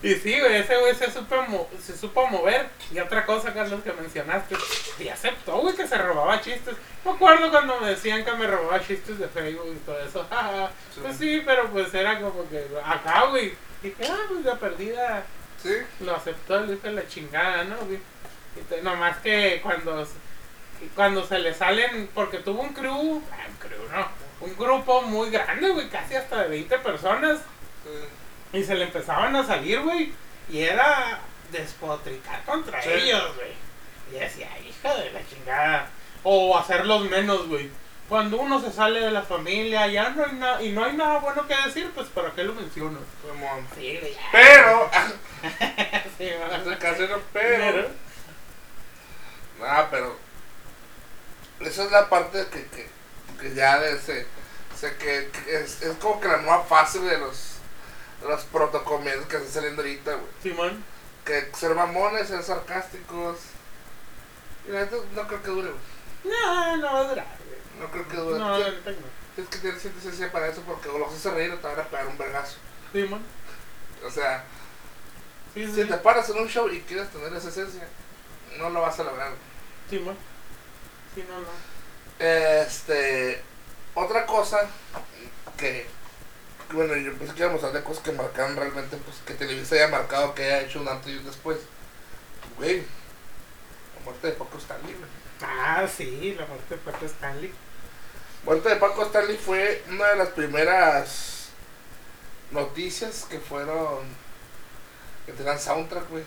Y 0.04 0.15
sí, 0.15 0.39
güey, 0.39 0.56
ese 0.56 0.76
güey 0.78 0.96
se 0.96 1.12
supo, 1.12 1.70
se 1.80 1.96
supo 1.96 2.26
mover. 2.26 2.67
Y 2.91 2.98
otra 3.00 3.24
cosa, 3.24 3.54
Carlos, 3.54 3.84
que 3.84 3.94
mencionaste, 3.94 4.56
y 4.98 5.08
aceptó, 5.10 5.58
güey, 5.60 5.76
que 5.76 5.86
se 5.88 5.96
robaba 5.96 6.41
chistes. 6.41 6.76
Me 7.06 7.12
acuerdo 7.12 7.52
cuando 7.52 7.80
me 7.80 7.89
decían 7.91 8.26
que 8.26 8.32
me 8.32 8.48
robaba 8.48 8.80
chistes 8.80 9.20
de 9.20 9.28
Facebook 9.28 9.76
y 9.76 9.86
todo 9.86 10.00
eso. 10.00 10.28
Pues 11.04 11.17
sí, 11.17 11.44
pero 11.46 11.70
pues 11.70 11.94
era 11.94 12.20
como 12.20 12.50
que 12.50 12.65
acá, 12.84 13.26
güey. 13.30 13.54
Dije, 13.82 14.04
ah, 14.10 14.17
pues 14.30 14.46
la 14.46 14.56
perdida 14.56 15.24
Sí, 15.62 15.74
lo 16.00 16.15
aceptó, 16.15 16.60
le 16.62 16.74
dije 16.76 16.91
la 16.91 17.08
chingada, 17.08 17.63
¿no? 17.65 17.78
güey? 17.86 18.00
Y 18.56 18.84
nomás 18.84 19.17
que 19.20 19.60
cuando, 19.62 20.08
cuando 20.96 21.24
se 21.26 21.38
le 21.39 21.54
salen, 21.54 22.10
porque 22.15 22.39
tuvo 22.39 22.62
un 22.63 22.74
crew, 22.74 23.22
ah, 23.32 23.46
un 23.48 23.56
crew, 23.58 23.84
¿no? 23.91 24.08
Un 24.46 24.58
grupo 24.58 25.04
muy 25.04 25.30
grande, 25.30 25.70
güey, 25.70 25.88
casi 25.89 26.15
hasta 26.15 26.41
de 26.44 26.50
20 26.50 26.80
personas. 26.80 27.39
sí. 27.84 28.58
Y 28.58 28.63
se 28.63 28.76
le 28.76 28.86
empezaban 28.86 29.34
a 29.36 29.46
salir, 29.46 29.80
güey. 29.82 30.12
Y 30.50 30.62
era 30.62 31.19
despotricar 31.52 32.44
contra 32.44 32.82
Sí. 32.82 32.90
ellos, 32.92 33.36
güey. 33.36 33.52
Y 34.12 34.19
decía, 34.19 34.50
hija 34.60 34.96
de 34.96 35.12
la 35.12 35.21
chingada. 35.27 35.88
O 36.23 36.58
hacerlos 36.58 37.10
menos, 37.10 37.48
güey. 37.48 37.69
Cuando 38.12 38.41
uno 38.41 38.59
se 38.59 38.73
sale 38.73 38.99
de 38.99 39.09
la 39.09 39.21
familia, 39.21 39.87
ya 39.87 40.09
no 40.09 40.25
hay 40.25 40.33
nada, 40.33 40.62
y 40.62 40.73
no 40.73 40.83
hay 40.83 40.97
nada 40.97 41.19
bueno 41.19 41.47
que 41.47 41.55
decir, 41.55 41.89
pues 41.95 42.09
¿para 42.09 42.33
qué 42.33 42.43
lo 42.43 42.53
menciono? 42.53 42.99
Sí. 43.73 43.99
Sí. 44.01 44.17
Pero, 44.33 44.89
Sí, 46.17 46.25
ese 46.25 46.77
caso 46.77 47.07
no, 47.07 47.19
pero. 47.31 47.87
Ah, 49.63 49.87
pero. 49.89 50.17
Esa 51.62 51.85
es 51.85 51.91
la 51.91 52.09
parte 52.09 52.47
que, 52.51 52.65
que, 52.65 52.89
que 53.39 53.55
ya 53.55 53.79
de 53.79 53.93
ese. 53.93 54.27
sé 54.77 54.93
que, 54.97 55.29
que 55.31 55.62
es, 55.62 55.81
es 55.81 55.95
como 55.95 56.19
que 56.19 56.27
la 56.27 56.41
nueva 56.41 56.65
fase 56.65 56.99
de 56.99 57.17
los. 57.17 57.59
De 58.21 58.27
los 58.27 58.43
protocomedios 58.43 59.25
que 59.27 59.37
están 59.37 59.53
saliendo 59.53 59.83
ahorita, 59.83 60.15
güey. 60.15 60.31
Simón. 60.43 60.83
Que 61.23 61.49
ser 61.57 61.73
mamones, 61.75 62.27
ser 62.27 62.43
sarcásticos. 62.43 63.37
Y 64.67 64.71
la 64.71 64.81
no 64.81 65.27
creo 65.29 65.41
que 65.41 65.49
dure, 65.49 65.69
güey. 65.69 65.81
No, 66.25 66.75
no 66.75 66.93
va 66.93 66.99
a 66.99 67.03
durar. 67.07 67.40
No 67.82 67.92
creo 67.92 68.08
que 68.08 68.15
dure. 68.17 68.40
No, 68.40 68.56
Tienes 68.56 68.73
neta 68.86 69.50
que 69.50 69.58
tener 69.58 69.79
cierta 69.79 70.00
esencia 70.00 70.32
para 70.32 70.48
eso 70.48 70.62
porque 70.62 70.90
o 70.90 70.98
los 71.00 71.13
haces 71.13 71.34
reír 71.34 71.52
o 71.52 71.58
te 71.58 71.67
van 71.67 71.79
a 71.79 71.84
pegar 71.84 72.08
un 72.08 72.17
vergazo. 72.17 72.58
Simón. 72.94 73.21
O 74.06 74.10
sea, 74.10 74.44
Sí, 75.54 75.65
sí, 75.65 75.73
si 75.73 75.82
sí. 75.84 75.88
te 75.88 75.98
paras 75.98 76.29
en 76.29 76.38
un 76.40 76.48
show 76.48 76.69
y 76.69 76.79
quieres 76.82 77.10
tener 77.10 77.34
esa 77.34 77.50
esencia, 77.50 77.88
no 78.58 78.69
lo 78.69 78.82
vas 78.82 79.00
a 79.00 79.04
lograr. 79.04 79.32
Sí, 79.90 80.00
mon. 80.00 80.15
Sí, 81.15 81.25
no, 81.27 81.40
no. 81.40 81.48
Este, 82.19 83.42
otra 83.96 84.25
cosa 84.25 84.60
que, 85.58 85.88
bueno, 86.71 86.96
yo 86.96 87.13
pensé 87.17 87.34
que 87.34 87.42
íbamos 87.42 87.63
a 87.63 87.67
hablar 87.67 87.82
de 87.82 87.88
cosas 87.88 88.04
que 88.04 88.12
marcaron 88.12 88.56
realmente, 88.56 88.98
pues 88.98 89.17
que 89.25 89.34
Televisa 89.34 89.75
haya 89.75 89.88
marcado, 89.88 90.34
que 90.36 90.44
haya 90.46 90.62
hecho 90.62 90.82
un 90.82 90.88
antes 90.88 91.12
y 91.13 91.17
un 91.17 91.25
después. 91.25 91.58
Güey, 92.58 92.77
la 93.98 94.02
muerte 94.06 94.27
de 94.27 94.34
Paco 94.34 94.58
Stanley, 94.58 94.94
güey. 94.94 95.10
Ah, 95.44 95.88
sí, 95.88 96.36
la 96.38 96.46
muerte 96.46 96.75
de 96.75 96.82
Paco 96.82 97.06
Stanley. 97.06 97.52
Muerte 98.44 98.69
de 98.69 98.75
Paco 98.77 99.04
Stanley 99.04 99.37
fue 99.37 99.83
una 99.89 100.08
de 100.10 100.15
las 100.15 100.29
primeras 100.29 101.50
noticias 102.52 103.25
que 103.29 103.39
fueron, 103.39 104.00
que 105.25 105.33
tenían 105.33 105.60
soundtrack, 105.60 106.10
güey. 106.10 106.23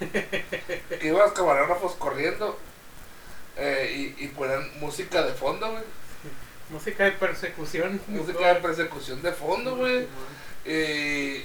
que 0.10 1.06
iban 1.06 1.20
los 1.20 1.32
camarógrafos 1.32 1.94
corriendo 1.96 2.58
eh, 3.56 4.14
y, 4.18 4.24
y 4.24 4.28
ponían 4.28 4.80
música 4.80 5.22
de 5.22 5.34
fondo, 5.34 5.70
güey. 5.70 5.84
Música 6.70 7.04
de 7.04 7.12
persecución. 7.12 8.00
Música 8.06 8.54
de 8.54 8.60
persecución 8.60 9.22
de 9.22 9.32
fondo, 9.32 9.76
güey. 9.76 10.06
Y, 10.64 11.44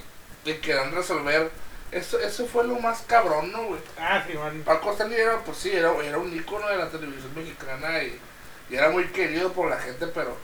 y 0.49 0.53
querían 0.61 0.93
resolver. 0.93 1.51
Eso, 1.91 2.19
eso 2.19 2.45
fue 2.45 2.65
lo 2.65 2.79
más 2.79 3.01
cabrón, 3.01 3.51
¿no, 3.51 3.65
güey? 3.65 3.81
Ah, 3.97 4.23
sí, 4.25 4.37
man. 4.37 4.61
Paco 4.63 4.91
Stanley 4.91 5.19
era, 5.19 5.39
pues 5.43 5.57
sí, 5.57 5.71
era, 5.71 5.91
era 6.03 6.19
un 6.19 6.33
ícono 6.33 6.67
de 6.69 6.77
la 6.77 6.89
televisión 6.89 7.33
mexicana 7.35 8.03
y, 8.03 8.19
y 8.69 8.75
era 8.75 8.89
muy 8.89 9.05
querido 9.07 9.51
por 9.53 9.69
la 9.69 9.77
gente, 9.79 10.07
pero 10.07 10.37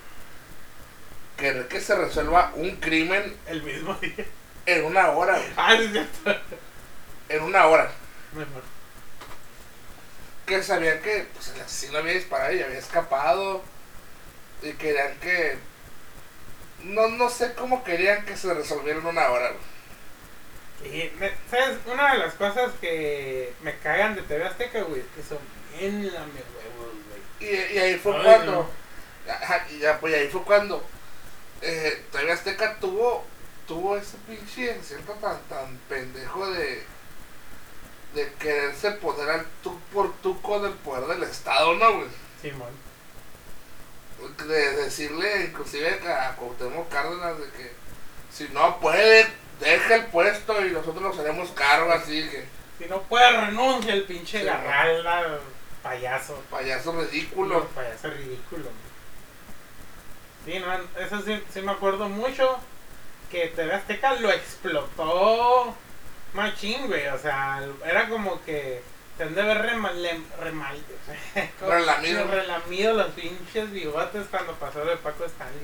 querer 1.38 1.68
que 1.68 1.82
se 1.82 1.96
resuelva 1.96 2.52
un 2.56 2.76
crimen 2.78 3.36
El 3.48 3.62
mismo 3.64 3.94
día. 4.02 4.26
en 4.66 4.86
una 4.86 5.10
hora, 5.12 5.38
güey. 5.38 5.50
Ah, 5.58 5.76
sí, 5.78 5.84
es 5.84 5.92
cierto. 5.92 6.56
En 7.30 7.44
una 7.44 7.66
hora. 7.68 7.92
Mejor. 8.34 8.64
Que 10.46 10.62
sabían 10.62 11.02
que 11.02 11.28
pues, 11.34 11.50
el 11.50 11.62
asesino 11.62 11.98
había 11.98 12.14
disparado 12.14 12.54
y 12.54 12.62
había 12.62 12.78
escapado. 12.78 13.64
Y 14.62 14.74
querían 14.74 15.16
que. 15.20 15.58
No, 16.84 17.08
no 17.08 17.30
sé 17.30 17.54
cómo 17.56 17.84
querían 17.84 18.26
que 18.26 18.38
se 18.38 18.54
resolviera 18.54 19.00
en 19.00 19.06
una 19.08 19.30
hora, 19.30 19.50
güey. 19.52 20.92
Sí, 20.92 21.12
me- 21.20 21.32
¿sabes? 21.50 21.78
Una 21.88 22.14
de 22.14 22.20
las 22.20 22.34
cosas 22.36 22.72
que 22.80 23.54
me 23.64 23.76
cagan 23.80 24.16
de 24.16 24.22
TV 24.22 24.46
Azteca, 24.46 24.82
güey, 24.84 25.02
es 25.02 25.08
que 25.16 25.24
son 25.24 25.40
bien 25.80 26.02
güey. 26.02 26.14
Y, 27.40 27.46
y 27.46 27.78
ahí 27.78 27.96
fue 27.98 28.16
Ay, 28.16 28.24
cuando. 28.24 28.70
Ajá, 29.28 29.66
y 29.72 29.80
ya, 29.80 30.00
pues 30.00 30.14
ahí 30.14 30.28
fue 30.28 30.44
cuando. 30.44 30.84
Eh, 31.62 32.04
TV 32.12 32.32
Azteca 32.32 32.78
tuvo. 32.80 33.26
Tuvo 33.68 33.98
ese 33.98 34.18
pinche 34.28 34.80
siento 34.84 35.14
tan, 35.14 35.40
tan 35.50 35.78
pendejo 35.90 36.50
de. 36.52 36.84
De 38.14 38.32
quererse 38.40 38.92
poner 38.92 39.30
al 39.30 39.46
tú 39.62 39.78
por 39.92 40.14
tú 40.18 40.42
con 40.42 40.64
el 40.66 40.72
poder 40.72 41.08
del 41.08 41.24
Estado, 41.24 41.74
¿no, 41.74 41.96
güey? 41.98 42.08
Simón. 42.42 42.86
De 44.48 44.72
decirle, 44.78 45.46
inclusive 45.46 46.00
a 46.08 46.36
Cuauhtémoc 46.38 46.88
Cárdenas, 46.90 47.38
de 47.38 47.50
que 47.50 47.72
si 48.32 48.50
no 48.50 48.80
puede, 48.80 49.28
deja 49.60 49.96
el 49.96 50.06
puesto 50.08 50.66
y 50.66 50.72
nosotros 50.72 51.02
nos 51.02 51.20
haremos 51.20 51.52
cargo, 51.52 51.92
así 51.92 52.30
que 52.30 52.46
Si 52.78 52.90
no 52.90 53.02
puede, 53.04 53.32
renuncia 53.46 53.94
el 53.94 54.04
pinche 54.04 54.40
Sí, 54.40 54.46
Garralda, 54.46 55.40
payaso. 55.86 56.36
payaso 56.50 56.92
Culo. 56.92 57.04
ridículo. 57.04 57.68
Payaso 57.70 58.10
ridículo. 58.10 58.70
Sí, 60.46 60.60
no, 60.60 61.02
eso 61.02 61.22
sí, 61.22 61.42
sí 61.54 61.62
me 61.62 61.72
acuerdo 61.72 62.10
mucho. 62.10 62.60
Que 63.32 63.48
TV 63.48 63.74
Azteca 63.74 64.14
lo 64.16 64.32
explotó 64.32 65.76
machín, 66.34 66.88
güey. 66.88 67.08
O 67.08 67.18
sea, 67.18 67.62
era 67.86 68.08
como 68.10 68.44
que 68.44 68.82
se 69.18 69.24
han 69.24 69.34
de 69.36 69.42
ver 69.44 69.62
Relamido. 71.62 72.28
relamido 72.28 72.94
los 72.94 73.08
pinches 73.12 73.72
bigotes 73.72 74.28
cuando 74.30 74.54
pasó 74.54 74.84
de 74.86 74.98
Paco 74.98 75.26
Stanley, 75.26 75.56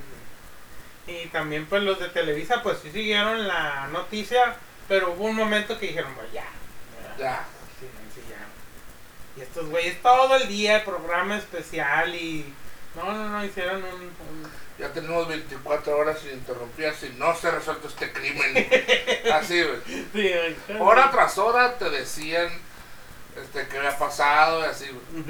güey. 1.07 1.21
Y 1.23 1.27
también 1.27 1.65
pues 1.65 1.83
los 1.83 1.99
de 1.99 2.09
Televisa 2.09 2.63
pues 2.63 2.77
sí 2.81 2.91
siguieron 2.91 3.47
la 3.47 3.87
noticia, 3.87 4.55
pero 4.87 5.11
hubo 5.11 5.25
un 5.25 5.35
momento 5.35 5.77
que 5.77 5.87
dijeron, 5.87 6.13
pues 6.15 6.31
ya. 6.31 6.45
Ya. 7.17 7.45
Y 9.41 9.43
estos 9.43 9.69
güeyes 9.69 9.99
todo 10.03 10.35
el 10.35 10.47
día, 10.47 10.85
programa 10.85 11.37
especial 11.37 12.13
y... 12.15 12.53
No, 12.95 13.11
no, 13.11 13.29
no, 13.29 13.43
hicieron 13.43 13.83
un... 13.83 13.91
un- 14.01 14.51
Ya 14.77 14.93
tenemos 14.93 15.27
24 15.27 15.97
horas 15.97 16.23
ininterrumpidas 16.25 17.01
y 17.03 17.09
no 17.17 17.35
se 17.35 17.49
resuelto 17.49 17.87
este 17.87 18.11
crimen. 18.13 18.69
Así, 19.33 19.63
güey. 19.63 19.79
Sí. 20.13 20.73
Hora 20.79 21.09
tras 21.09 21.37
hora 21.37 21.77
te 21.77 21.89
decían 21.89 22.49
este 23.41 23.67
qué 23.67 23.77
había 23.77 23.97
pasado 23.97 24.61
y 24.61 24.65
así, 24.65 24.87
güey. 24.89 25.23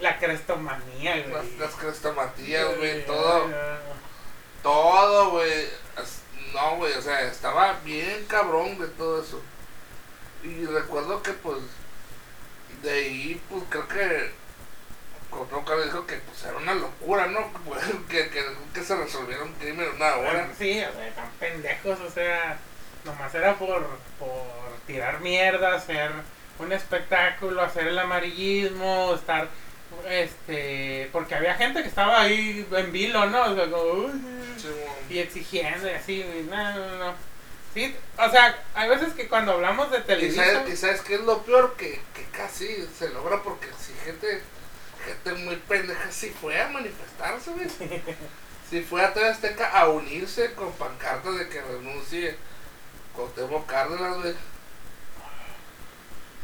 La 0.00 0.18
crestomanía, 0.18 1.12
güey. 1.18 1.32
Las, 1.32 1.44
las 1.58 1.74
crestamatías, 1.74 2.76
güey, 2.76 3.04
todo. 3.06 3.48
Todo, 4.62 5.30
güey. 5.30 5.68
No, 6.54 6.76
güey, 6.76 6.92
o 6.94 7.02
sea, 7.02 7.20
estaba 7.22 7.74
bien 7.84 8.24
cabrón 8.26 8.78
de 8.78 8.88
todo 8.88 9.22
eso. 9.22 9.40
Y 10.42 10.64
recuerdo 10.66 11.22
que, 11.22 11.32
pues, 11.32 11.58
de 12.82 12.90
ahí, 12.90 13.40
pues, 13.48 13.62
creo 13.68 13.88
que. 13.88 14.30
Como 15.30 15.64
que 15.64 15.84
dijo 15.84 16.06
que, 16.06 16.16
pues, 16.16 16.42
era 16.44 16.56
una 16.56 16.74
locura, 16.74 17.26
¿no? 17.26 17.52
Pues, 17.66 17.84
que, 18.08 18.30
que, 18.30 18.44
que 18.74 18.82
se 18.84 18.96
resolviera 18.96 19.44
un 19.44 19.52
crimen 19.54 19.86
en 19.88 19.96
una 19.96 20.16
hora. 20.16 20.48
Sí, 20.58 20.80
o 20.80 20.92
sea, 20.92 21.14
tan 21.14 21.30
pendejos, 21.38 22.00
o 22.00 22.10
sea, 22.10 22.58
nomás 23.04 23.32
era 23.34 23.54
por, 23.56 23.86
por 24.18 24.42
tirar 24.86 25.20
mierda, 25.20 25.74
hacer 25.76 26.10
un 26.58 26.72
espectáculo, 26.72 27.62
hacer 27.62 27.86
el 27.86 27.98
amarillismo, 27.98 29.14
estar, 29.14 29.48
este, 30.08 31.08
porque 31.12 31.34
había 31.36 31.54
gente 31.54 31.82
que 31.82 31.88
estaba 31.88 32.20
ahí 32.22 32.66
en 32.72 32.92
vilo, 32.92 33.26
¿no? 33.26 33.44
O 33.44 33.54
sea, 33.54 33.70
como, 33.70 33.82
"Uy", 33.82 34.12
Sí, 34.58 34.66
mo- 34.68 34.96
y 35.08 35.18
exigiendo 35.20 35.88
y 35.88 35.92
así, 35.94 36.20
y 36.20 36.46
no, 36.50 36.74
no, 36.76 36.96
no. 36.98 37.14
Sí, 37.72 37.96
o 38.18 38.30
sea, 38.30 38.62
hay 38.74 38.88
veces 38.88 39.12
que 39.14 39.28
cuando 39.28 39.52
hablamos 39.52 39.90
de 39.90 39.98
¿Y 39.98 40.02
televisión, 40.02 40.44
sabes, 40.44 40.72
y 40.72 40.76
sabes 40.76 41.00
qué 41.02 41.14
es 41.14 41.20
lo 41.20 41.42
peor? 41.42 41.76
Que, 41.76 42.00
que 42.14 42.24
casi 42.32 42.88
se 42.98 43.10
logra 43.10 43.42
porque 43.42 43.68
si 43.78 43.92
gente, 44.04 44.42
gente 45.04 45.44
muy 45.44 45.56
pendeja 45.56 46.10
sí 46.10 46.34
fue 46.40 46.60
a 46.60 46.68
manifestarse, 46.68 47.50
güey. 47.52 47.68
Si 48.70 48.82
fue 48.82 49.04
a 49.04 49.12
TV 49.12 49.28
Azteca 49.28 49.68
a 49.68 49.88
unirse 49.88 50.54
con 50.54 50.70
pancartas 50.74 51.36
de 51.36 51.48
que 51.48 51.60
renuncie 51.60 52.36
Cuauhtémoc 53.16 53.66
Cárdenas, 53.66 54.18
güey. 54.18 54.34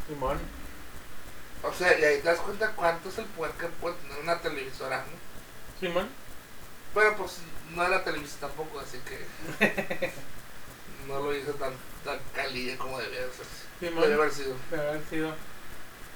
Simón, 0.09 0.39
O 1.63 1.73
sea, 1.73 1.97
y 1.97 2.03
ahí 2.05 2.17
te 2.19 2.29
das 2.29 2.41
cuenta 2.41 2.73
cuánto 2.73 3.09
es 3.11 3.19
el 3.19 3.27
poder 3.27 3.53
que 3.53 3.67
puede 3.67 3.95
tener 3.97 4.19
una 4.19 4.41
televisora, 4.41 4.99
¿no? 4.99 5.79
Simón, 5.79 6.09
Pero 6.95 7.17
pues 7.17 7.39
no 7.71 7.85
era 7.85 8.03
televisión 8.03 8.41
tampoco, 8.41 8.81
así 8.81 8.99
que 8.99 10.13
no 11.07 11.21
lo 11.21 11.35
hizo 11.35 11.53
tan, 11.53 11.73
tan 12.05 12.19
calilla 12.35 12.77
como 12.77 12.99
debía 12.99 13.21
de 13.21 13.33
ser. 13.33 13.47
Simón. 13.81 14.03
Debe 14.03 14.15
haber 14.15 14.31
sido. 14.33 14.57
de 14.71 14.81
haber 14.81 15.05
sido. 15.09 15.35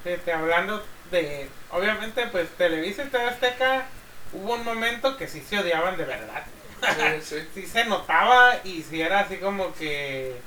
Fíjate, 0.05 0.32
hablando 0.32 0.84
de, 1.11 1.49
obviamente, 1.70 2.26
pues 2.28 2.49
Televisa 2.57 3.05
y 3.05 3.09
TV 3.09 3.24
Azteca, 3.24 3.86
hubo 4.32 4.55
un 4.55 4.64
momento 4.64 5.16
que 5.16 5.28
sí 5.28 5.43
se 5.43 5.59
odiaban 5.59 5.97
de 5.97 6.05
verdad. 6.05 6.45
Sí, 6.80 7.20
sí. 7.22 7.49
Sí 7.55 7.66
se 7.66 7.84
notaba 7.84 8.57
y 8.64 8.82
sí 8.82 9.03
era 9.03 9.20
así 9.20 9.36
como 9.36 9.74
que 9.74 10.41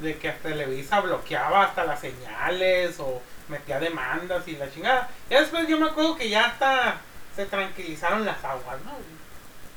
de 0.00 0.16
que 0.18 0.30
Televisa 0.30 1.00
bloqueaba 1.00 1.64
hasta 1.64 1.84
las 1.84 2.00
señales 2.00 2.96
o 2.98 3.22
metía 3.48 3.78
demandas 3.78 4.46
y 4.48 4.56
la 4.56 4.70
chingada. 4.70 5.08
Y 5.30 5.34
después 5.34 5.68
yo 5.68 5.78
me 5.78 5.86
acuerdo 5.86 6.16
que 6.16 6.28
ya 6.28 6.46
hasta 6.46 7.00
se 7.34 7.46
tranquilizaron 7.46 8.24
las 8.24 8.42
aguas, 8.44 8.78
¿no? 8.84 8.92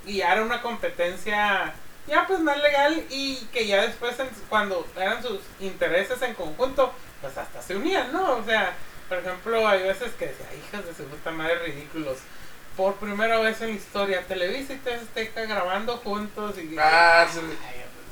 Y 0.05 0.17
ya 0.17 0.33
era 0.33 0.41
una 0.41 0.61
competencia 0.61 1.73
ya 2.09 2.25
pues 2.27 2.39
más 2.39 2.57
legal 2.57 3.05
y 3.09 3.37
que 3.53 3.67
ya 3.67 3.83
después 3.83 4.15
cuando 4.49 4.85
eran 4.97 5.21
sus 5.21 5.39
intereses 5.59 6.21
en 6.21 6.33
conjunto, 6.33 6.91
pues 7.21 7.37
hasta 7.37 7.61
se 7.61 7.75
unían, 7.75 8.11
¿no? 8.11 8.37
O 8.37 8.43
sea, 8.43 8.73
por 9.07 9.19
ejemplo, 9.19 9.67
hay 9.67 9.83
veces 9.83 10.11
que 10.13 10.27
decía, 10.27 10.45
hijas 10.55 10.85
de 10.85 10.93
su 10.93 11.03
puta 11.05 11.31
madre 11.31 11.59
ridículos. 11.59 12.17
Por 12.75 12.95
primera 12.95 13.39
vez 13.39 13.61
en 13.61 13.69
la 13.69 13.75
historia, 13.75 14.23
Televisa 14.27 14.73
y 14.73 14.77
TV 14.77 14.95
Azteca 14.95 15.45
grabando 15.45 15.97
juntos 15.97 16.57
y... 16.57 16.75
Ah, 16.79 17.27
sí. 17.29 17.39
Ay, 17.39 17.83
pues, 17.95 18.07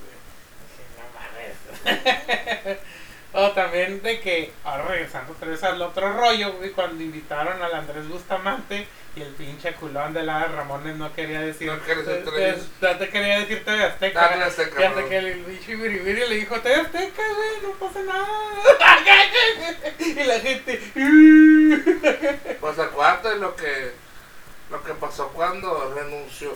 dije, 0.73 1.95
no 1.95 2.65
mames. 2.65 2.79
o 3.39 3.51
también 3.51 4.01
de 4.01 4.19
que, 4.19 4.51
ahora 4.63 4.85
regresando 4.85 5.33
otra 5.33 5.47
vez 5.49 5.63
al 5.63 5.79
otro 5.79 6.11
rollo, 6.13 6.53
güey, 6.53 6.71
cuando 6.71 7.03
invitaron 7.03 7.61
al 7.61 7.71
Andrés 7.75 8.07
Bustamante 8.07 8.87
y 9.15 9.21
el 9.21 9.29
pinche 9.33 9.73
culón 9.73 10.11
de 10.13 10.23
la 10.23 10.45
Ramones 10.45 10.95
no 10.95 11.13
quería 11.13 11.41
decir... 11.41 11.67
No 11.71 11.79
quería 11.83 12.01
decir 12.03 12.25
te- 12.25 12.31
Televisa. 12.31 12.67
te- 12.79 12.95
te 12.95 13.09
quería 13.09 13.39
decir 13.39 13.63
TV 13.63 13.83
Azteca. 13.83 14.29
TV 14.29 14.43
Azteca, 14.43 14.81
Y 14.81 14.83
hasta 14.85 14.99
bro. 15.01 15.09
que 15.09 15.17
el 15.17 15.39
pinche 15.41 15.75
Biribiri 15.75 16.27
le 16.29 16.35
dijo, 16.35 16.59
TV 16.61 16.75
Azteca, 16.81 17.21
güey, 17.35 17.61
no 17.61 17.69
pasa 17.79 17.99
nada. 18.01 18.27
y 19.99 20.13
la 20.23 20.39
gente... 20.39 20.81
Pues 22.59 22.79
acuérdate 22.79 23.35
lo 23.37 23.55
que 23.55 23.91
lo 24.71 24.83
que 24.83 24.93
pasó 24.95 25.29
cuando 25.29 25.93
renunció 25.95 26.53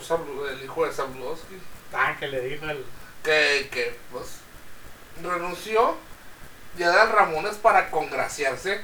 el 0.50 0.62
hijo 0.64 0.84
de 0.84 0.92
Zabludowski. 0.92 1.54
ah, 1.94 2.14
que 2.18 2.26
le 2.28 2.40
dijo 2.40 2.66
el... 2.68 2.84
que, 3.22 3.68
que 3.72 3.96
pues 4.10 4.38
renunció 5.22 5.96
y 6.78 6.82
Adal 6.82 7.10
Ramones 7.10 7.56
para 7.56 7.90
congraciarse 7.90 8.80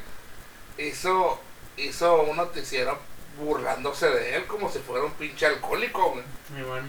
hizo, 0.78 1.40
hizo 1.76 2.22
un 2.22 2.36
noticiero 2.36 2.98
burlándose 3.38 4.08
de 4.10 4.36
él 4.36 4.46
como 4.46 4.70
si 4.70 4.78
fuera 4.80 5.04
un 5.04 5.12
pinche 5.12 5.46
alcohólico, 5.46 6.10
güey. 6.12 6.24
Bueno. 6.66 6.88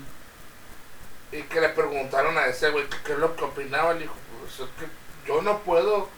Y 1.31 1.43
que 1.43 1.61
le 1.61 1.69
preguntaron 1.69 2.37
a 2.37 2.47
ese 2.47 2.69
güey 2.71 2.85
qué 3.05 3.13
es 3.13 3.19
lo 3.19 3.35
que 3.35 3.43
opinaba. 3.43 3.93
Le 3.93 4.01
dijo, 4.01 4.15
pues 4.41 4.53
es 4.53 4.65
que 4.79 5.27
yo 5.27 5.41
no 5.43 5.59
puedo, 5.59 6.09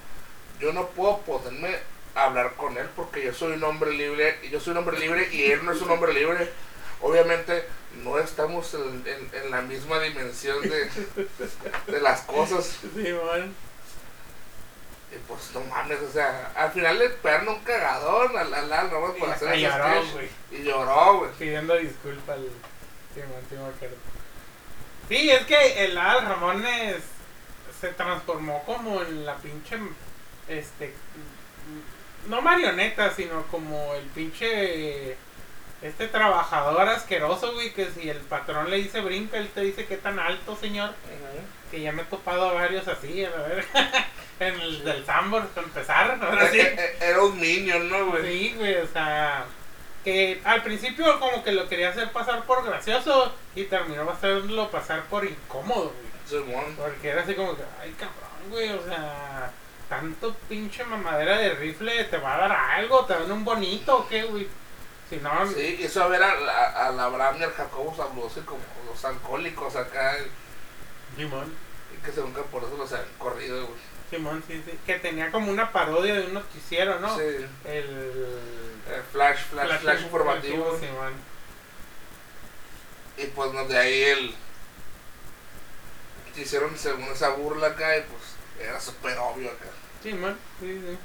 yo 0.59 0.71
no 0.73 0.87
puedo 0.87 1.17
poderme 1.19 1.77
hablar 2.15 2.53
con 2.55 2.77
él 2.77 2.87
porque 2.95 3.23
yo 3.25 3.33
soy 3.33 3.53
un 3.53 3.63
hombre 3.63 3.91
libre 3.91 4.39
y 4.43 4.49
yo 4.49 4.59
soy 4.59 4.71
un 4.71 4.77
hombre 4.79 4.99
libre 4.99 5.29
y 5.33 5.51
él 5.51 5.65
no 5.65 5.73
es 5.73 5.81
un 5.81 5.91
hombre 5.91 6.13
libre. 6.13 6.49
Obviamente 7.01 7.65
no 8.03 8.19
estamos 8.19 8.73
en, 8.73 9.03
en- 9.05 9.29
en 9.43 9.51
la 9.51 9.61
misma 9.61 9.99
dimensión 9.99 10.61
de, 10.61 10.89
de 11.87 11.99
las 12.01 12.21
cosas. 12.21 12.77
Sí, 12.95 13.11
bueno. 13.11 13.51
Y 15.13 15.17
pues 15.27 15.51
no 15.53 15.61
mames, 15.61 15.99
o 16.01 16.11
sea, 16.11 16.51
al 16.55 16.71
final 16.71 16.97
le 16.97 17.09
pegaron 17.09 17.49
un 17.49 17.59
cagadón 17.63 18.37
al 18.37 18.53
al 18.53 18.71
Al 18.71 18.89
Ramones 18.91 19.17
por 19.17 19.27
Y 19.27 19.31
hacer 19.31 19.47
hasta 19.49 19.53
ese 19.55 19.61
lloró, 19.61 20.01
sketch. 20.01 20.13
güey. 20.13 20.29
Y 20.51 20.63
lloró, 20.63 21.17
güey. 21.19 21.31
Pidiendo 21.37 21.75
disculpas 21.77 22.37
al. 22.37 22.47
Sí, 23.13 23.19
man, 23.19 23.41
sí 23.49 23.55
me 23.55 23.65
acuerdo. 23.65 23.95
Sí, 25.09 25.29
es 25.29 25.45
que 25.45 25.85
el 25.85 25.97
Al 25.97 26.25
Ramones 26.25 26.97
se 27.81 27.89
transformó 27.89 28.63
como 28.65 29.01
en 29.01 29.25
la 29.25 29.35
pinche. 29.35 29.77
Este. 30.47 30.93
No 32.27 32.41
marioneta, 32.41 33.13
sino 33.13 33.43
como 33.47 33.93
el 33.95 34.05
pinche. 34.05 35.17
Este 35.81 36.07
trabajador 36.07 36.87
asqueroso, 36.87 37.53
güey, 37.53 37.73
que 37.73 37.89
si 37.89 38.07
el 38.07 38.19
patrón 38.19 38.69
le 38.69 38.77
dice 38.77 39.01
brinca, 39.01 39.37
él 39.37 39.49
te 39.49 39.61
dice 39.61 39.87
qué 39.87 39.97
tan 39.97 40.19
alto, 40.19 40.55
señor. 40.55 40.93
Que 41.71 41.81
ya 41.81 41.91
me 41.91 42.03
he 42.03 42.05
topado 42.05 42.49
a 42.49 42.53
varios 42.53 42.87
así, 42.87 43.25
a 43.25 43.29
ver. 43.31 43.65
En 44.47 44.59
el 44.59 44.83
del 44.83 45.05
Sambor, 45.05 45.47
para 45.49 45.67
empezar. 45.67 46.19
Ahora 46.21 46.49
sí. 46.49 46.59
Eh, 46.59 46.75
eh, 46.77 46.97
Era 47.01 47.21
un 47.23 47.39
niño, 47.39 47.79
¿no, 47.79 48.07
güey? 48.07 48.23
Sí, 48.23 48.55
güey, 48.57 48.75
o 48.77 48.87
sea, 48.87 49.45
que 50.03 50.41
al 50.43 50.63
principio 50.63 51.19
como 51.19 51.43
que 51.43 51.51
lo 51.51 51.67
quería 51.69 51.89
hacer 51.89 52.11
pasar 52.11 52.43
por 52.45 52.63
gracioso 52.65 53.33
y 53.55 53.65
terminó 53.65 54.09
hacerlo 54.09 54.69
pasar 54.71 55.03
por 55.03 55.25
incómodo, 55.25 55.93
güey. 56.29 56.75
Porque 56.77 57.09
era 57.09 57.21
así 57.23 57.33
como 57.35 57.55
que, 57.55 57.63
ay, 57.81 57.91
cabrón, 57.99 58.49
güey, 58.49 58.69
o 58.69 58.83
sea, 58.83 59.51
tanto 59.89 60.33
pinche 60.49 60.83
mamadera 60.85 61.37
de 61.37 61.49
rifle 61.55 62.05
te 62.05 62.17
va 62.17 62.35
a 62.35 62.37
dar 62.47 62.51
algo, 62.51 63.05
te 63.05 63.13
dan 63.13 63.31
un 63.31 63.43
bonito 63.43 63.97
o 63.97 64.07
qué, 64.07 64.23
güey. 64.23 64.47
Si 65.09 65.17
no, 65.17 65.45
Sí, 65.45 65.77
hizo 65.81 66.07
ver 66.07 66.23
a, 66.23 66.39
la- 66.39 66.87
al 66.87 66.97
Abraham 66.97 67.35
y 67.39 67.43
al 67.43 67.51
Jacobo 67.51 67.93
Zablose 67.93 68.41
como 68.45 68.61
los 68.89 69.03
alcohólicos 69.03 69.75
acá. 69.75 70.15
Simón, 71.17 71.53
Y 71.93 71.97
que 72.05 72.11
según 72.13 72.33
que 72.33 72.41
por 72.43 72.63
eso 72.63 72.77
los 72.77 72.91
han 72.93 73.01
corrido, 73.17 73.65
güey. 73.67 73.79
Simón, 74.11 74.43
sí, 74.45 74.61
sí, 74.65 74.77
que 74.85 74.99
tenía 74.99 75.31
como 75.31 75.49
una 75.51 75.71
parodia 75.71 76.13
de 76.13 76.27
un 76.27 76.33
noticiero, 76.35 76.99
¿no? 76.99 77.17
Sí. 77.17 77.23
El... 77.65 77.85
Eh, 78.91 79.01
flash, 79.11 79.39
flash, 79.49 79.79
flash, 79.79 80.01
informativo. 80.01 80.77
Simón. 80.77 81.13
Y 83.17 83.25
pues 83.27 83.53
no, 83.53 83.65
de 83.65 83.77
ahí 83.77 84.01
el. 84.03 84.35
se 86.35 86.41
Hicieron 86.41 86.77
según 86.77 87.05
esa 87.05 87.29
burla 87.29 87.67
acá 87.67 87.97
y 87.97 88.01
pues 88.01 88.67
era 88.67 88.79
súper 88.79 89.17
obvio 89.17 89.49
acá. 89.49 89.67
Sí, 90.03 90.13
man, 90.13 90.37
sí, 90.59 90.81
sí. 90.85 90.97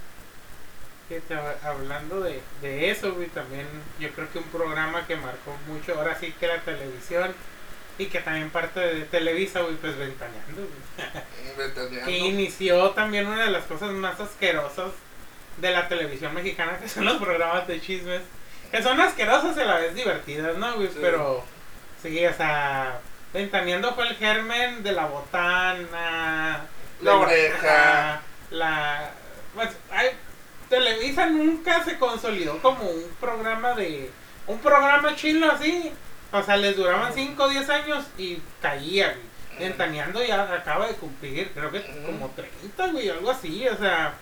Que 1.08 1.22
hablando 1.62 2.20
de, 2.20 2.42
de 2.60 2.90
eso, 2.90 3.14
güey, 3.14 3.28
también 3.28 3.66
yo 4.00 4.10
creo 4.10 4.28
que 4.32 4.38
un 4.38 4.44
programa 4.44 5.06
que 5.06 5.14
marcó 5.14 5.56
mucho, 5.68 5.94
ahora 5.94 6.18
sí 6.18 6.32
que 6.32 6.48
la 6.48 6.60
televisión, 6.62 7.32
y 7.98 8.06
que 8.06 8.20
también 8.20 8.50
parte 8.50 8.80
de 8.80 9.04
Televisa, 9.06 9.60
güey, 9.60 9.76
pues 9.76 9.96
Ventaneando, 9.96 10.62
güey. 10.62 12.04
Que 12.04 12.18
inició 12.18 12.90
también 12.90 13.26
una 13.26 13.44
de 13.44 13.50
las 13.50 13.64
cosas 13.64 13.90
más 13.90 14.20
asquerosas 14.20 14.92
de 15.58 15.70
la 15.70 15.88
televisión 15.88 16.34
mexicana, 16.34 16.78
que 16.78 16.88
son 16.88 17.04
los 17.06 17.16
programas 17.16 17.66
de 17.66 17.80
chismes. 17.80 18.22
Que 18.70 18.82
son 18.82 19.00
asquerosas 19.00 19.56
y 19.56 19.60
a 19.60 19.64
la 19.64 19.78
vez 19.78 19.94
divertidas, 19.94 20.56
¿no, 20.58 20.74
güey? 20.74 20.88
Sí. 20.88 20.98
Pero, 21.00 21.44
sí, 22.02 22.26
o 22.26 22.34
sea, 22.34 23.00
Ventaneando 23.32 23.94
fue 23.94 24.08
el 24.08 24.16
germen 24.16 24.82
de 24.82 24.92
la 24.92 25.06
botana, 25.06 26.66
La 27.00 27.16
oreja. 27.16 28.22
La. 28.50 29.10
Pues, 29.54 29.70
ay, 29.90 30.08
Televisa 30.68 31.26
nunca 31.26 31.84
se 31.84 31.98
consolidó 31.98 32.60
como 32.60 32.84
un 32.84 33.08
programa 33.20 33.74
de. 33.74 34.10
Un 34.46 34.58
programa 34.58 35.14
chino 35.16 35.50
así. 35.50 35.92
O 36.32 36.42
sea, 36.42 36.56
les 36.56 36.76
duraban 36.76 37.12
5 37.12 37.42
o 37.42 37.48
10 37.48 37.70
años 37.70 38.04
y 38.18 38.38
caía, 38.60 39.12
güey. 39.12 39.36
Ventaneando 39.58 40.22
ya 40.22 40.42
acaba 40.52 40.86
de 40.86 40.94
cumplir, 40.94 41.50
creo 41.54 41.70
que 41.70 41.82
como 42.04 42.28
30, 42.28 42.88
güey, 42.88 43.08
algo 43.08 43.30
así, 43.30 43.66
o 43.68 43.76
sea. 43.76 44.14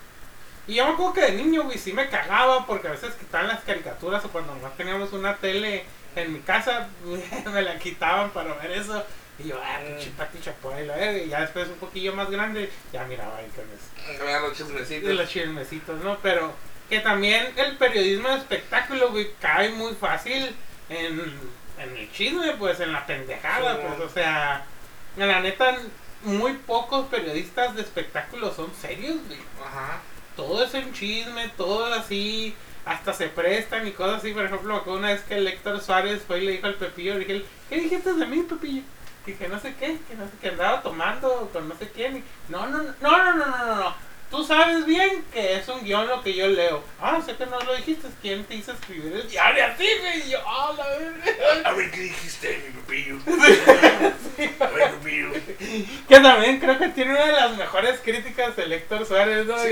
Y 0.66 0.74
yo 0.74 0.86
me 0.86 0.92
acuerdo 0.92 1.14
que 1.14 1.20
de 1.22 1.32
niño, 1.32 1.64
güey, 1.64 1.76
sí 1.76 1.92
me 1.92 2.08
cagaba 2.08 2.64
porque 2.66 2.86
a 2.86 2.92
veces 2.92 3.14
quitaban 3.14 3.48
las 3.48 3.64
caricaturas 3.64 4.24
o 4.24 4.28
cuando 4.28 4.54
no 4.54 4.68
teníamos 4.70 5.12
una 5.12 5.36
tele 5.36 5.84
en 6.14 6.32
mi 6.32 6.38
casa, 6.40 6.88
me 7.52 7.62
la 7.62 7.78
quitaban 7.78 8.30
para 8.30 8.54
ver 8.54 8.70
eso. 8.72 9.04
Y 9.38 9.48
yo, 9.48 9.60
ah, 9.60 9.80
pinche 9.84 10.12
Pati 10.16 10.40
Chapoy, 10.40 10.86
la 10.86 10.94
verga. 10.94 11.18
Y 11.18 11.28
ya 11.28 11.40
después 11.40 11.68
un 11.68 11.78
poquillo 11.78 12.14
más 12.14 12.30
grande, 12.30 12.70
ya 12.92 13.04
miraba 13.04 13.40
eso 13.40 14.24
Vean 14.24 14.42
los 14.42 14.56
chismecitos. 14.56 15.14
los 15.14 15.28
chismecitos, 15.28 16.04
¿no? 16.04 16.18
Pero 16.22 16.52
que 16.88 17.00
también 17.00 17.52
el 17.56 17.76
periodismo 17.76 18.28
de 18.28 18.36
espectáculo, 18.36 19.10
güey, 19.10 19.30
cae 19.40 19.70
muy 19.70 19.94
fácil 19.94 20.54
en, 20.88 21.34
en 21.78 21.96
el 21.96 22.10
chisme, 22.12 22.52
pues, 22.58 22.80
en 22.80 22.92
la 22.92 23.04
pendejada, 23.06 23.74
Sí, 23.76 23.80
pues, 23.86 24.10
o 24.10 24.12
sea, 24.12 24.64
la 25.16 25.40
neta, 25.40 25.76
muy 26.22 26.54
pocos 26.54 27.06
periodistas 27.06 27.74
de 27.74 27.82
espectáculo 27.82 28.52
son 28.54 28.72
serios, 28.74 29.16
güey. 29.26 29.38
Ajá. 29.64 30.00
Todo 30.36 30.64
es 30.64 30.74
un 30.74 30.92
chisme, 30.92 31.48
todo 31.56 31.92
así, 31.94 32.54
hasta 32.84 33.12
se 33.12 33.28
prestan 33.28 33.86
y 33.86 33.92
cosas 33.92 34.18
así. 34.18 34.32
Por 34.32 34.44
ejemplo, 34.44 34.82
una 34.86 35.08
vez 35.08 35.22
que 35.22 35.36
el 35.36 35.46
Héctor 35.46 35.80
Suárez 35.80 36.22
fue 36.26 36.40
y 36.40 36.46
le 36.46 36.52
dijo 36.52 36.66
al 36.66 36.74
Pepillo, 36.74 37.14
le 37.14 37.20
dije, 37.20 37.44
¿qué 37.68 37.76
dijiste 37.80 38.12
de 38.14 38.26
mí, 38.26 38.42
Pepillo? 38.42 38.82
Que 39.24 39.48
no 39.48 39.58
sé 39.58 39.74
qué, 39.76 39.96
que 40.06 40.14
no 40.16 40.24
sé 40.26 40.32
qué 40.40 40.48
andaba 40.50 40.82
tomando 40.82 41.48
con 41.52 41.66
no 41.68 41.74
sé 41.76 41.88
quién. 41.88 42.18
y- 42.18 42.24
no, 42.50 42.66
no, 42.66 42.82
no, 42.82 42.94
no, 43.00 43.32
no, 43.32 43.34
no, 43.34 43.56
no, 43.66 43.74
no. 43.76 43.94
Tú 44.34 44.42
sabes 44.42 44.84
bien 44.84 45.24
que 45.32 45.54
es 45.58 45.68
un 45.68 45.84
guion 45.84 46.08
lo 46.08 46.20
que 46.20 46.34
yo 46.34 46.48
leo. 46.48 46.82
Ah, 47.00 47.22
sé 47.24 47.36
que 47.36 47.46
no 47.46 47.60
lo 47.60 47.72
dijiste. 47.76 48.08
¿Quién 48.20 48.42
te 48.44 48.56
hizo 48.56 48.72
escribir 48.72 49.12
el 49.12 49.28
diario 49.30 49.64
así, 49.64 49.86
güey? 50.00 50.26
Y 50.26 50.30
yo, 50.30 50.38
ah, 50.44 50.72
la 50.76 50.88
verga. 50.88 51.68
A 51.68 51.72
ver 51.72 51.88
qué 51.92 52.00
dijiste, 52.00 52.60
mi 52.66 52.80
pepillo. 52.80 53.18
A 54.60 54.66
ver, 54.66 54.90
pepillo. 54.96 55.28
Que 56.08 56.18
también 56.18 56.58
creo 56.58 56.76
que 56.80 56.88
tiene 56.88 57.12
una 57.12 57.26
de 57.26 57.32
las 57.32 57.56
mejores 57.56 58.00
críticas 58.00 58.58
el 58.58 58.72
Héctor 58.72 59.06
Suárez, 59.06 59.46
¿no? 59.46 59.56
Sí. 59.56 59.68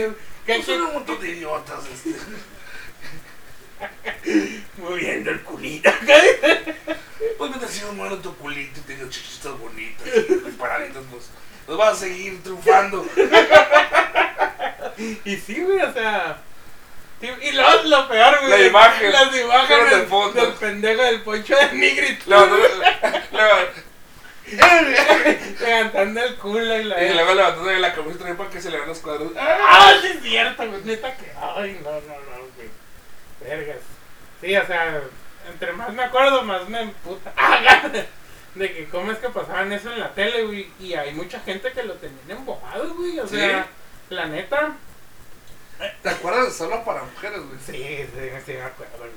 Que, 0.47 0.55
Pues 0.55 0.67
que- 0.67 0.81
un 0.81 0.93
montón 0.93 1.21
de 1.21 1.29
idiotas, 1.31 1.81
este. 1.93 2.15
moviendo 4.81 5.31
el 5.33 5.43
culito. 5.43 5.91
Pues 7.39 7.51
mientras 7.51 7.73
sigas 7.73 7.93
moviendo 7.95 8.19
tu 8.21 8.37
culito 8.37 8.79
y 8.79 8.83
teniendo 8.83 9.11
chichitas 9.11 9.59
bonitas 9.59 10.07
y 10.07 10.51
paraditas, 10.53 11.03
pues. 11.11 11.31
Nos 11.67 11.77
vas 11.77 11.95
a 11.95 11.97
seguir 11.97 12.41
triunfando. 12.43 13.05
Y 15.24 15.36
sí, 15.36 15.61
güey, 15.62 15.80
o 15.80 15.92
sea. 15.92 16.38
sí, 17.20 17.28
Y 17.42 17.53
lo, 17.53 17.82
lo 17.84 18.09
peor, 18.09 18.38
güey. 18.40 18.50
La 18.50 18.66
imagen. 18.66 19.12
Las 19.12 19.36
imágenes 19.36 19.90
de 19.90 19.96
del, 19.98 20.07
fondo. 20.07 20.40
del 20.40 20.53
pendejo 20.55 21.03
del 21.03 21.22
poncho 21.22 21.57
de 21.57 21.72
Nigrit. 21.72 22.22
Luego, 22.26 22.57
luego, 23.32 23.57
Levantando 25.61 26.20
el 26.24 26.34
culo 26.36 26.78
y 26.80 26.84
la. 26.84 27.03
y 27.03 27.14
luego 27.14 27.34
levantando 27.34 27.70
la 27.72 27.94
camisa 27.94 28.18
también 28.18 28.36
para 28.36 28.50
que 28.50 28.61
se 28.61 28.70
le 28.70 28.76
vean 28.76 28.88
los 28.88 28.98
cuadros. 28.98 29.32
¡Ah, 29.38 29.94
sí 30.03 30.09
es 30.09 30.22
cierto, 30.22 30.66
güey! 30.68 30.82
Neta 30.84 31.16
que. 31.16 31.32
Ay, 31.40 31.80
no, 31.82 31.90
no, 31.92 32.00
no, 32.00 32.38
güey. 32.57 32.68
Vergas. 33.40 33.78
Sí, 34.40 34.55
o 34.57 34.66
sea, 34.66 35.00
entre 35.50 35.72
más 35.72 35.92
me 35.92 36.03
acuerdo, 36.03 36.42
más 36.42 36.68
me 36.68 36.80
emputa. 36.82 37.32
De 38.55 38.72
que 38.74 38.88
cómo 38.88 39.11
es 39.12 39.18
que 39.18 39.28
pasaban 39.30 39.72
eso 39.72 39.90
en 39.92 40.00
la 40.00 40.12
tele, 40.12 40.42
güey. 40.44 40.68
Y 40.80 40.94
hay 40.94 41.12
mucha 41.14 41.40
gente 41.40 41.72
que 41.72 41.84
lo 41.84 41.94
tenían 41.94 42.30
embobado, 42.30 42.94
güey. 42.94 43.18
O 43.20 43.26
Sí. 43.26 43.36
sea, 43.36 43.66
la 44.11 44.26
neta. 44.26 44.72
¿Te 46.03 46.09
acuerdas 46.09 46.47
de 46.47 46.51
solo 46.53 46.85
para 46.85 47.05
mujeres, 47.05 47.41
güey? 47.41 47.59
Sí, 47.66 48.07
sí, 48.14 48.31
sí 48.47 48.53
me 48.53 48.62
acuerdo, 48.62 48.99
güey. 48.99 49.11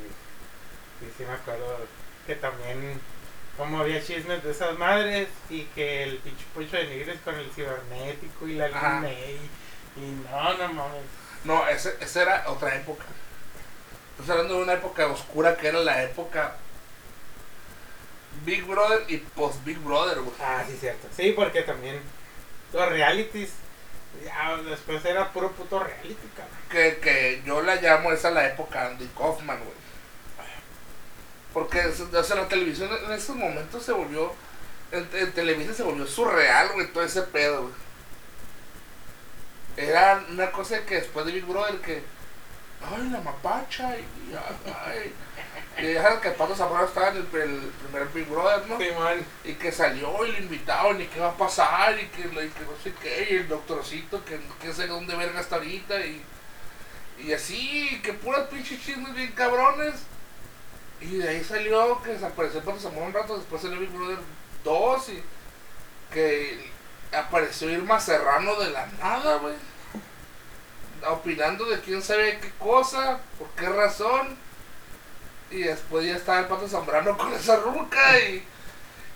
Sí, 1.00 1.14
sí 1.18 1.24
me 1.26 1.34
acuerdo 1.34 1.78
que 2.26 2.36
también 2.36 3.00
como 3.58 3.80
había 3.80 4.04
chismes 4.04 4.44
de 4.44 4.52
esas 4.52 4.78
madres 4.78 5.28
y 5.50 5.64
que 5.64 6.04
el 6.04 6.18
pinche 6.18 6.44
Poncho 6.54 6.76
de 6.78 6.88
Nigres 6.88 7.20
con 7.24 7.36
el 7.36 7.50
cibernético 7.52 8.48
y 8.48 8.56
la 8.56 8.66
Ajá. 8.66 9.02
Y 9.96 10.02
no, 10.30 10.54
no 10.58 10.74
mames. 10.74 11.02
No, 11.46 11.68
ese, 11.68 11.96
esa 12.02 12.22
era 12.22 12.44
otra 12.48 12.76
época. 12.76 13.06
Estás 14.12 14.32
hablando 14.32 14.58
de 14.58 14.64
una 14.64 14.74
época 14.74 15.08
oscura 15.08 15.56
que 15.56 15.68
era 15.68 15.80
la 15.80 16.04
época 16.04 16.56
Big 18.44 18.66
Brother 18.66 19.06
y 19.08 19.18
post 19.18 19.64
Big 19.64 19.78
Brother, 19.80 20.20
güey. 20.20 20.36
Ah, 20.42 20.64
sí, 20.68 20.76
cierto. 20.78 21.08
Sí, 21.16 21.32
porque 21.34 21.62
también 21.62 22.02
los 22.74 22.90
realities, 22.90 23.52
ya 24.24 24.58
después 24.58 25.04
era 25.06 25.32
puro 25.32 25.52
puto 25.52 25.80
reality, 25.80 26.28
cabrón. 26.36 26.56
Que, 26.70 26.98
que 26.98 27.42
yo 27.46 27.62
la 27.62 27.76
llamo 27.76 28.12
esa 28.12 28.32
la 28.32 28.48
época 28.48 28.88
Andy 28.88 29.08
Kaufman, 29.18 29.60
güey. 29.60 29.86
Porque 31.54 31.86
o 31.86 32.24
sea, 32.24 32.36
la 32.36 32.48
televisión 32.48 32.90
en 33.06 33.12
esos 33.14 33.36
momentos 33.36 33.84
se 33.84 33.94
volvió 33.94 34.34
en, 34.92 35.10
en 35.14 35.32
Televisa 35.32 35.74
se 35.74 35.84
volvió 35.84 36.06
surreal, 36.06 36.72
güey, 36.74 36.88
todo 36.88 37.04
ese 37.04 37.22
pedo, 37.24 37.64
güey. 37.64 37.74
Era 39.78 40.24
una 40.30 40.52
cosa 40.52 40.86
que 40.86 40.96
después 40.96 41.26
de 41.26 41.34
Big 41.34 41.46
Brother 41.46 41.82
que. 41.82 42.02
Ay, 42.82 43.10
la 43.10 43.20
mapacha. 43.20 43.98
Y, 43.98 44.06
ay, 44.34 45.14
y 45.78 45.88
dejaron 45.88 46.22
que 46.22 46.30
el 46.30 46.36
Pato 46.36 46.56
Zambrano 46.56 46.86
estaba 46.86 47.10
en 47.10 47.18
el, 47.18 47.42
el 47.42 47.72
primer 47.84 48.08
Big 48.14 48.26
Brother, 48.28 48.66
¿no? 48.68 48.78
Simón. 48.78 49.26
Y 49.44 49.54
que 49.54 49.72
salió 49.72 50.26
y 50.26 50.32
lo 50.32 50.38
invitaron 50.38 51.02
y 51.02 51.06
qué 51.08 51.20
va 51.20 51.30
a 51.30 51.38
pasar 51.38 52.00
y 52.00 52.08
que, 52.08 52.22
y 52.22 52.50
que 52.50 52.62
no 52.62 52.78
sé 52.82 52.94
qué. 53.02 53.28
Y 53.32 53.36
el 53.38 53.48
doctorcito 53.50 54.24
que, 54.24 54.40
que 54.62 54.74
sé 54.74 54.88
dónde 54.88 55.16
verga 55.16 55.42
está 55.42 55.58
ahorita. 55.58 56.00
Y, 56.06 56.24
y 57.20 57.34
así, 57.34 58.02
que 58.04 58.14
puras 58.14 58.48
pinches 58.48 58.82
chismes 58.82 59.14
bien 59.14 59.34
cabrones. 59.34 59.96
Y 61.02 61.18
de 61.18 61.28
ahí 61.28 61.44
salió 61.44 62.02
que 62.02 62.12
desapareció 62.12 62.60
el 62.60 62.66
Pato 62.66 62.80
Zambrano 62.80 63.08
un 63.08 63.14
rato. 63.14 63.38
Después 63.38 63.62
salió 63.62 63.78
Big 63.80 63.90
Brother 63.90 64.20
2 64.64 65.10
y 65.10 65.24
que 66.14 66.72
apareció 67.12 67.70
Irma 67.70 68.00
Serrano 68.00 68.56
de 68.56 68.70
la 68.70 68.86
nada, 69.02 69.38
güey. 69.40 69.56
Opinando 71.06 71.66
de 71.66 71.82
quién 71.82 72.02
sabe 72.02 72.40
qué 72.40 72.52
cosa, 72.58 73.20
por 73.38 73.50
qué 73.50 73.68
razón. 73.68 74.45
Y 75.56 75.64
después 75.64 76.06
ya 76.06 76.16
estaba 76.18 76.40
el 76.40 76.46
Pato 76.46 76.68
Zambrano 76.68 77.18
con 77.18 77.34
esa 77.34 77.56
ruca 77.58 78.20
y. 78.20 78.44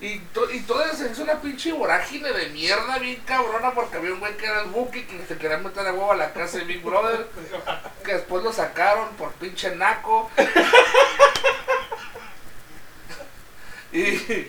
Y, 0.01 0.19
to- 0.33 0.49
y 0.49 0.59
eso 0.59 1.05
es 1.05 1.19
una 1.19 1.41
pinche 1.41 1.73
vorágine 1.73 2.31
de 2.31 2.47
mierda 2.51 2.97
bien 2.99 3.21
cabrona 3.25 3.71
porque 3.73 3.97
había 3.97 4.13
un 4.13 4.21
güey 4.21 4.37
que 4.37 4.45
era 4.45 4.61
el 4.61 4.69
Buki 4.69 5.01
que 5.03 5.25
se 5.27 5.37
quería 5.37 5.57
meter 5.57 5.85
a 5.85 5.91
huevo 5.91 6.13
a 6.13 6.15
la 6.15 6.31
casa 6.31 6.59
de 6.59 6.63
Big 6.63 6.81
Brother. 6.81 7.27
Que 8.05 8.13
después 8.13 8.41
lo 8.41 8.53
sacaron 8.53 9.09
por 9.17 9.33
pinche 9.33 9.75
naco. 9.75 10.31
y, 13.91 14.47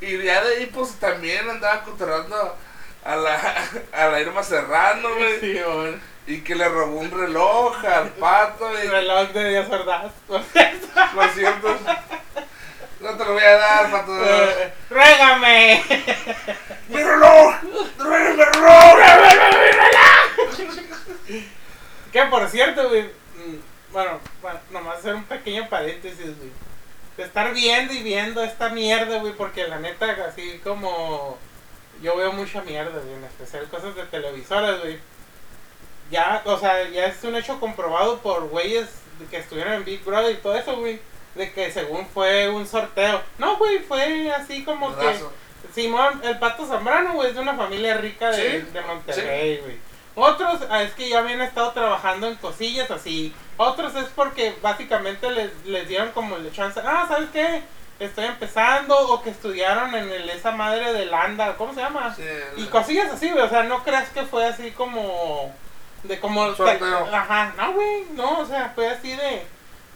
y 0.00 0.22
ya 0.24 0.42
de 0.44 0.56
ahí 0.56 0.66
pues 0.66 0.94
también 0.94 1.48
andaba 1.48 1.82
controlando 1.84 2.56
a 3.04 3.16
la, 3.16 3.64
a 3.92 4.06
la 4.08 4.20
Irma 4.20 4.42
Serrano, 4.42 5.14
güey. 5.14 5.40
Simón. 5.40 6.00
Y 6.26 6.40
que 6.42 6.54
le 6.54 6.68
robó 6.68 7.00
un 7.00 7.10
reloj 7.10 7.84
al 7.84 8.10
pato. 8.10 8.72
Y, 8.78 8.82
El 8.82 8.90
reloj 8.90 9.28
de 9.30 9.48
Díaz 9.48 9.70
Ordaz. 9.70 10.12
lo 10.28 11.28
siento. 11.34 11.78
No 13.00 13.16
te 13.16 13.24
lo 13.24 13.32
voy 13.32 13.42
a 13.42 13.56
dar, 13.56 13.90
pato. 13.90 14.12
¡Ruégame! 14.90 15.82
¡Mi 16.88 17.02
reloj! 17.02 17.54
¡Tráeme 17.98 18.30
mi 18.30 18.44
reloj! 18.44 18.98
Que 22.12 22.22
por 22.26 22.48
cierto, 22.48 22.88
güey. 22.88 23.02
mm, 23.02 23.56
Bueno, 23.92 24.20
bueno, 24.40 24.60
nomás 24.70 24.98
hacer 24.98 25.14
un 25.14 25.24
pequeño 25.24 25.68
paréntesis, 25.68 26.36
güey. 26.38 26.50
De 27.16 27.24
estar 27.24 27.52
viendo 27.52 27.92
y 27.92 28.02
viendo 28.02 28.42
esta 28.42 28.68
mierda, 28.70 29.18
güey, 29.18 29.32
porque 29.34 29.66
la 29.66 29.78
neta, 29.78 30.16
así 30.28 30.60
como. 30.62 31.38
Yo 32.00 32.16
veo 32.16 32.32
mucha 32.32 32.62
mierda, 32.62 33.00
güey, 33.00 33.14
en 33.14 33.24
especial 33.24 33.68
cosas 33.68 33.94
de 33.94 34.04
televisoras, 34.04 34.80
güey. 34.80 34.98
Ya, 36.12 36.42
o 36.44 36.58
sea, 36.58 36.88
ya 36.90 37.06
es 37.06 37.24
un 37.24 37.34
hecho 37.34 37.58
comprobado 37.58 38.18
por 38.18 38.48
güeyes 38.48 38.86
que 39.30 39.38
estuvieron 39.38 39.72
en 39.72 39.84
Big 39.84 40.04
Brother 40.04 40.32
y 40.32 40.40
todo 40.40 40.54
eso, 40.54 40.76
güey. 40.76 41.00
De 41.34 41.50
que 41.50 41.72
según 41.72 42.06
fue 42.06 42.50
un 42.50 42.66
sorteo. 42.66 43.22
No, 43.38 43.56
güey, 43.56 43.78
fue 43.78 44.30
así 44.30 44.62
como 44.62 44.94
que. 44.94 45.02
Dudazo. 45.02 45.32
Simón, 45.74 46.20
el 46.22 46.38
Pato 46.38 46.66
Zambrano, 46.66 47.14
güey, 47.14 47.30
es 47.30 47.34
de 47.34 47.40
una 47.40 47.54
familia 47.54 47.96
rica 47.96 48.30
de, 48.30 48.60
Sí, 48.60 48.66
de 48.72 48.80
Monterrey, 48.82 49.58
güey. 49.58 49.78
Otros 50.14 50.60
ah, 50.68 50.82
es 50.82 50.92
que 50.92 51.08
ya 51.08 51.20
habían 51.20 51.40
estado 51.40 51.72
trabajando 51.72 52.28
en 52.28 52.34
cosillas 52.36 52.90
así. 52.90 53.34
Otros 53.56 53.94
es 53.96 54.08
porque 54.14 54.54
básicamente 54.60 55.30
les, 55.30 55.50
les 55.64 55.88
dieron 55.88 56.10
como 56.10 56.36
el 56.36 56.52
chance. 56.52 56.80
Ah, 56.84 57.06
¿sabes 57.08 57.30
qué? 57.32 57.62
Estoy 57.98 58.26
empezando. 58.26 58.94
O 59.08 59.22
que 59.22 59.30
estudiaron 59.30 59.94
en 59.94 60.10
el, 60.10 60.28
esa 60.28 60.50
madre 60.50 60.92
de 60.92 61.06
Landa. 61.06 61.56
¿Cómo 61.56 61.72
se 61.72 61.80
llama? 61.80 62.14
Sí, 62.14 62.22
Y 62.58 62.66
cosillas 62.66 63.10
así, 63.10 63.30
güey. 63.30 63.42
O 63.42 63.48
sea, 63.48 63.62
no 63.62 63.82
creas 63.82 64.10
que 64.10 64.24
fue 64.24 64.44
así 64.44 64.72
como. 64.72 65.54
De 66.04 66.18
como. 66.20 66.44
Ajá, 66.44 67.54
no, 67.56 67.72
güey. 67.72 68.04
No, 68.12 68.40
o 68.40 68.46
sea, 68.46 68.72
fue 68.74 68.88
así 68.88 69.14
de. 69.14 69.42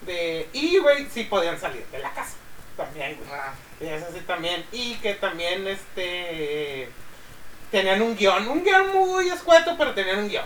de 0.03 0.49
y, 0.53 0.79
güey, 0.79 1.07
sí 1.11 1.25
podían 1.25 1.59
salir 1.59 1.85
de 1.87 1.99
la 1.99 2.11
casa. 2.11 2.37
También, 2.77 3.17
güey. 3.17 3.31
Ah, 3.33 3.55
Y 3.81 3.87
eso 3.87 4.07
sí 4.13 4.21
también. 4.27 4.65
Y 4.73 4.95
que 4.97 5.15
también 5.15 5.67
este 5.67 6.91
tenían 7.71 8.01
un 8.03 8.17
guion, 8.17 8.47
un 8.49 8.63
guion 8.63 8.93
muy 8.95 9.29
escueto, 9.29 9.75
pero 9.77 9.93
tenían 9.95 10.19
un 10.21 10.29
guion. 10.29 10.45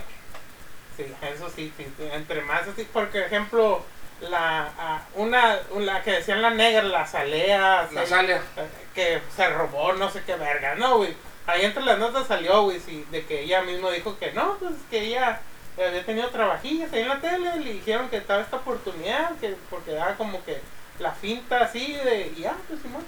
Sí, 0.96 1.04
eso 1.34 1.50
sí, 1.54 1.72
sí, 1.76 1.86
entre 2.12 2.40
más 2.42 2.66
así, 2.66 2.84
por 2.84 3.14
ejemplo, 3.14 3.84
la 4.20 5.02
una, 5.14 5.58
la 5.78 6.02
que 6.02 6.12
decían 6.12 6.42
la 6.42 6.50
negra, 6.50 6.82
la 6.82 7.06
salea, 7.06 7.88
La 7.92 8.02
sí, 8.04 8.08
Salia. 8.08 8.36
eh, 8.56 8.66
que 8.94 9.20
se 9.36 9.48
robó 9.50 9.92
no 9.92 10.10
sé 10.10 10.22
qué 10.24 10.34
verga, 10.36 10.74
no, 10.74 10.98
güey. 10.98 11.14
Ahí 11.46 11.64
entre 11.64 11.82
las 11.84 11.98
notas 11.98 12.26
salió, 12.26 12.62
güey, 12.62 12.80
sí, 12.80 13.04
de 13.10 13.24
que 13.24 13.42
ella 13.42 13.62
mismo 13.62 13.90
dijo 13.90 14.18
que 14.18 14.32
no, 14.32 14.56
pues 14.58 14.72
que 14.90 15.00
ella 15.00 15.40
había 15.84 16.04
tenido 16.04 16.28
trabajillas 16.28 16.92
ahí 16.92 17.02
en 17.02 17.08
la 17.08 17.20
tele, 17.20 17.56
le 17.58 17.72
dijeron 17.74 18.08
que 18.08 18.18
estaba 18.18 18.42
esta 18.42 18.56
oportunidad, 18.56 19.36
que 19.38 19.56
porque 19.68 19.92
daba 19.92 20.14
como 20.16 20.44
que 20.44 20.60
la 20.98 21.12
finta 21.12 21.60
así 21.60 21.92
de, 21.92 22.32
y 22.36 22.42
ya, 22.42 22.56
pues 22.68 22.80
Simón. 22.82 23.04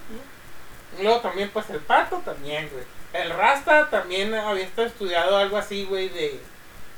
Y 0.97 1.03
luego 1.03 1.21
también, 1.21 1.49
pues 1.49 1.69
el 1.69 1.79
pato 1.79 2.17
también, 2.19 2.69
güey. 2.71 2.83
El 3.13 3.31
Rasta 3.31 3.89
también 3.89 4.33
había 4.33 4.63
estado 4.63 4.87
estudiado 4.87 5.37
algo 5.37 5.57
así, 5.57 5.85
güey, 5.85 6.09
de 6.09 6.39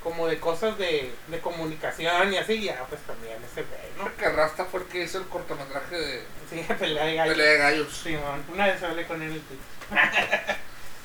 como 0.03 0.27
de 0.27 0.39
cosas 0.39 0.77
de, 0.77 1.11
de 1.27 1.39
comunicación 1.39 2.31
y 2.31 2.37
así, 2.37 2.53
y 2.53 2.63
ya, 2.65 2.85
pues 2.87 3.01
también 3.01 3.37
ese 3.43 3.63
güey, 3.63 3.81
¿no? 3.97 4.03
Creo 4.03 4.17
que 4.17 4.37
Rasta 4.37 4.65
fue 4.65 4.81
el 4.81 4.85
que 4.85 5.03
hizo 5.03 5.17
el 5.17 5.25
cortometraje 5.25 5.95
de 5.97 6.23
Sí, 6.49 6.65
pelea 6.79 7.05
de 7.05 7.15
gallos. 7.15 7.35
Pelea 7.35 7.51
de 7.51 7.57
Gallos. 7.57 7.97
Simón, 7.97 8.43
una 8.53 8.67
vez 8.67 8.81
hablé 8.83 9.05
con 9.05 9.21
él 9.21 9.41
Twitter. 9.41 10.55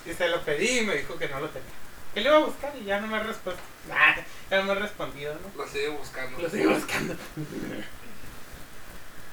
y 0.06 0.12
se 0.12 0.28
lo 0.28 0.42
pedí 0.42 0.78
y 0.78 0.82
me 0.82 0.96
dijo 0.96 1.16
que 1.18 1.28
no 1.28 1.40
lo 1.40 1.48
tenía. 1.48 1.70
Que 2.14 2.20
le 2.20 2.28
iba 2.28 2.38
a 2.38 2.40
buscar 2.40 2.72
y 2.76 2.84
ya 2.84 3.00
no 3.00 3.06
me 3.06 3.16
ha 3.16 3.22
respuesto. 3.22 3.62
Nah, 3.88 4.16
ya 4.50 4.58
no 4.58 4.64
me 4.64 4.72
ha 4.72 4.74
respondido, 4.82 5.34
¿no? 5.34 5.62
Lo 5.62 5.68
sigue 5.68 5.88
buscando. 5.88 6.40
Lo 6.40 6.50
sigo 6.50 6.74
buscando. 6.74 7.14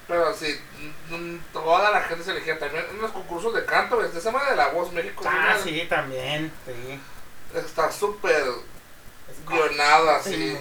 Pero 0.07 0.33
sí, 0.33 0.57
toda 1.51 1.91
la 1.91 2.01
gente 2.01 2.23
se 2.23 2.31
elegía 2.31 2.57
también 2.57 2.85
en 2.89 3.01
los 3.01 3.11
concursos 3.11 3.53
de 3.53 3.65
canto, 3.65 4.01
este 4.01 4.21
se 4.21 4.31
llama 4.31 4.49
de 4.49 4.55
la 4.55 4.69
voz 4.69 4.93
México. 4.93 5.25
Ah, 5.27 5.55
¿no? 5.57 5.63
sí, 5.63 5.85
también, 5.89 6.49
sí. 6.65 6.97
Está 7.53 7.91
súper 7.91 8.45
guionado 9.45 10.11
así. 10.11 10.33
Sí. 10.33 10.57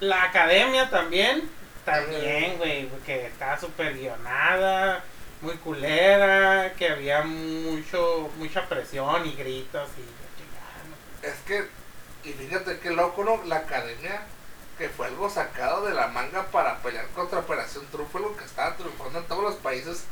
La 0.00 0.24
academia 0.24 0.88
también, 0.88 1.50
también, 1.84 2.56
güey, 2.56 2.88
que 3.04 3.26
estaba 3.26 3.60
súper 3.60 3.98
guionada, 3.98 5.04
muy 5.42 5.56
culera, 5.56 6.72
que 6.72 6.88
había 6.88 7.22
mucho, 7.22 8.30
mucha 8.38 8.66
presión 8.66 9.26
y 9.26 9.34
gritos 9.34 9.90
y. 9.98 10.23
Es 11.26 11.34
que, 11.46 11.66
y 12.24 12.32
fíjate 12.32 12.78
qué 12.80 12.90
loco, 12.90 13.24
¿no? 13.24 13.42
La 13.44 13.56
academia, 13.56 14.22
que 14.78 14.88
fue 14.88 15.06
algo 15.06 15.30
sacado 15.30 15.84
de 15.86 15.94
la 15.94 16.08
manga 16.08 16.44
para 16.46 16.78
pelear 16.78 17.06
contra 17.08 17.38
Operación 17.40 17.86
Trufo, 17.90 18.18
algo 18.18 18.36
que 18.36 18.44
estaba 18.44 18.76
triunfando 18.76 19.18
en 19.20 19.24
todos 19.26 19.42
los 19.42 19.54
países, 19.56 20.04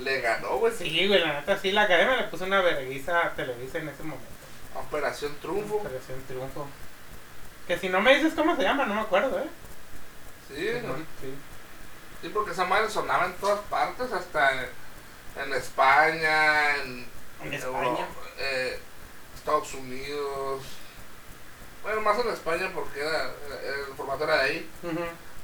le 0.00 0.20
ganó, 0.20 0.56
güey. 0.58 0.72
Sí, 0.72 1.06
güey, 1.08 1.20
la 1.20 1.40
neta, 1.40 1.58
sí, 1.58 1.72
la 1.72 1.82
academia 1.82 2.16
le 2.16 2.24
puso 2.24 2.44
una 2.44 2.60
vergüenza 2.60 3.26
a 3.26 3.30
Televisa 3.34 3.78
en 3.78 3.88
ese 3.88 4.02
momento. 4.02 4.26
Operación 4.74 5.34
Triunfo. 5.40 5.76
Operación 5.76 6.22
Triunfo. 6.26 6.66
Que 7.66 7.78
si 7.78 7.88
no 7.88 8.00
me 8.00 8.14
dices 8.16 8.32
cómo 8.34 8.56
se 8.56 8.62
llama, 8.62 8.86
no 8.86 8.94
me 8.94 9.00
acuerdo, 9.02 9.38
¿eh? 9.38 9.48
Sí, 10.48 10.68
Sí. 11.20 11.34
sí, 12.22 12.28
porque 12.30 12.52
esa 12.52 12.64
madre 12.64 12.88
sonaba 12.90 13.26
en 13.26 13.32
todas 13.34 13.60
partes, 13.70 14.12
hasta 14.12 14.52
en, 14.52 14.68
en 15.44 15.52
España, 15.54 16.76
en, 16.76 17.06
En 17.44 17.54
España. 17.54 18.06
eh, 18.38 18.80
Estados 19.42 19.74
Unidos. 19.74 20.62
Bueno, 21.82 22.00
más 22.00 22.16
en 22.20 22.28
España 22.32 22.70
porque 22.72 23.00
era, 23.00 23.24
era- 23.46 23.86
el 23.88 23.94
formato 23.96 24.22
era 24.22 24.36
de 24.36 24.42
ahí. 24.42 24.70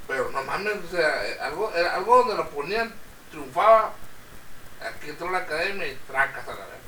Pero 0.06 0.30
no 0.30 0.42
mames, 0.44 0.74
o 0.86 0.96
sea, 0.96 1.26
eh, 1.26 1.36
algo, 1.40 1.72
era 1.74 1.96
algo 1.96 2.18
donde 2.18 2.36
lo 2.36 2.48
ponían, 2.50 2.94
triunfaba. 3.30 3.92
Aquí 4.80 5.10
entró 5.10 5.28
la 5.32 5.38
academia 5.38 5.88
y 5.88 5.98
tracas 6.06 6.46
a 6.46 6.52
la 6.52 6.66
vez. 6.66 6.78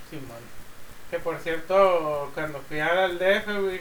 Que 1.11 1.19
por 1.19 1.37
cierto, 1.41 2.31
cuando 2.33 2.63
fui 2.69 2.79
al 2.79 3.19
DF, 3.19 3.47
güey, 3.61 3.81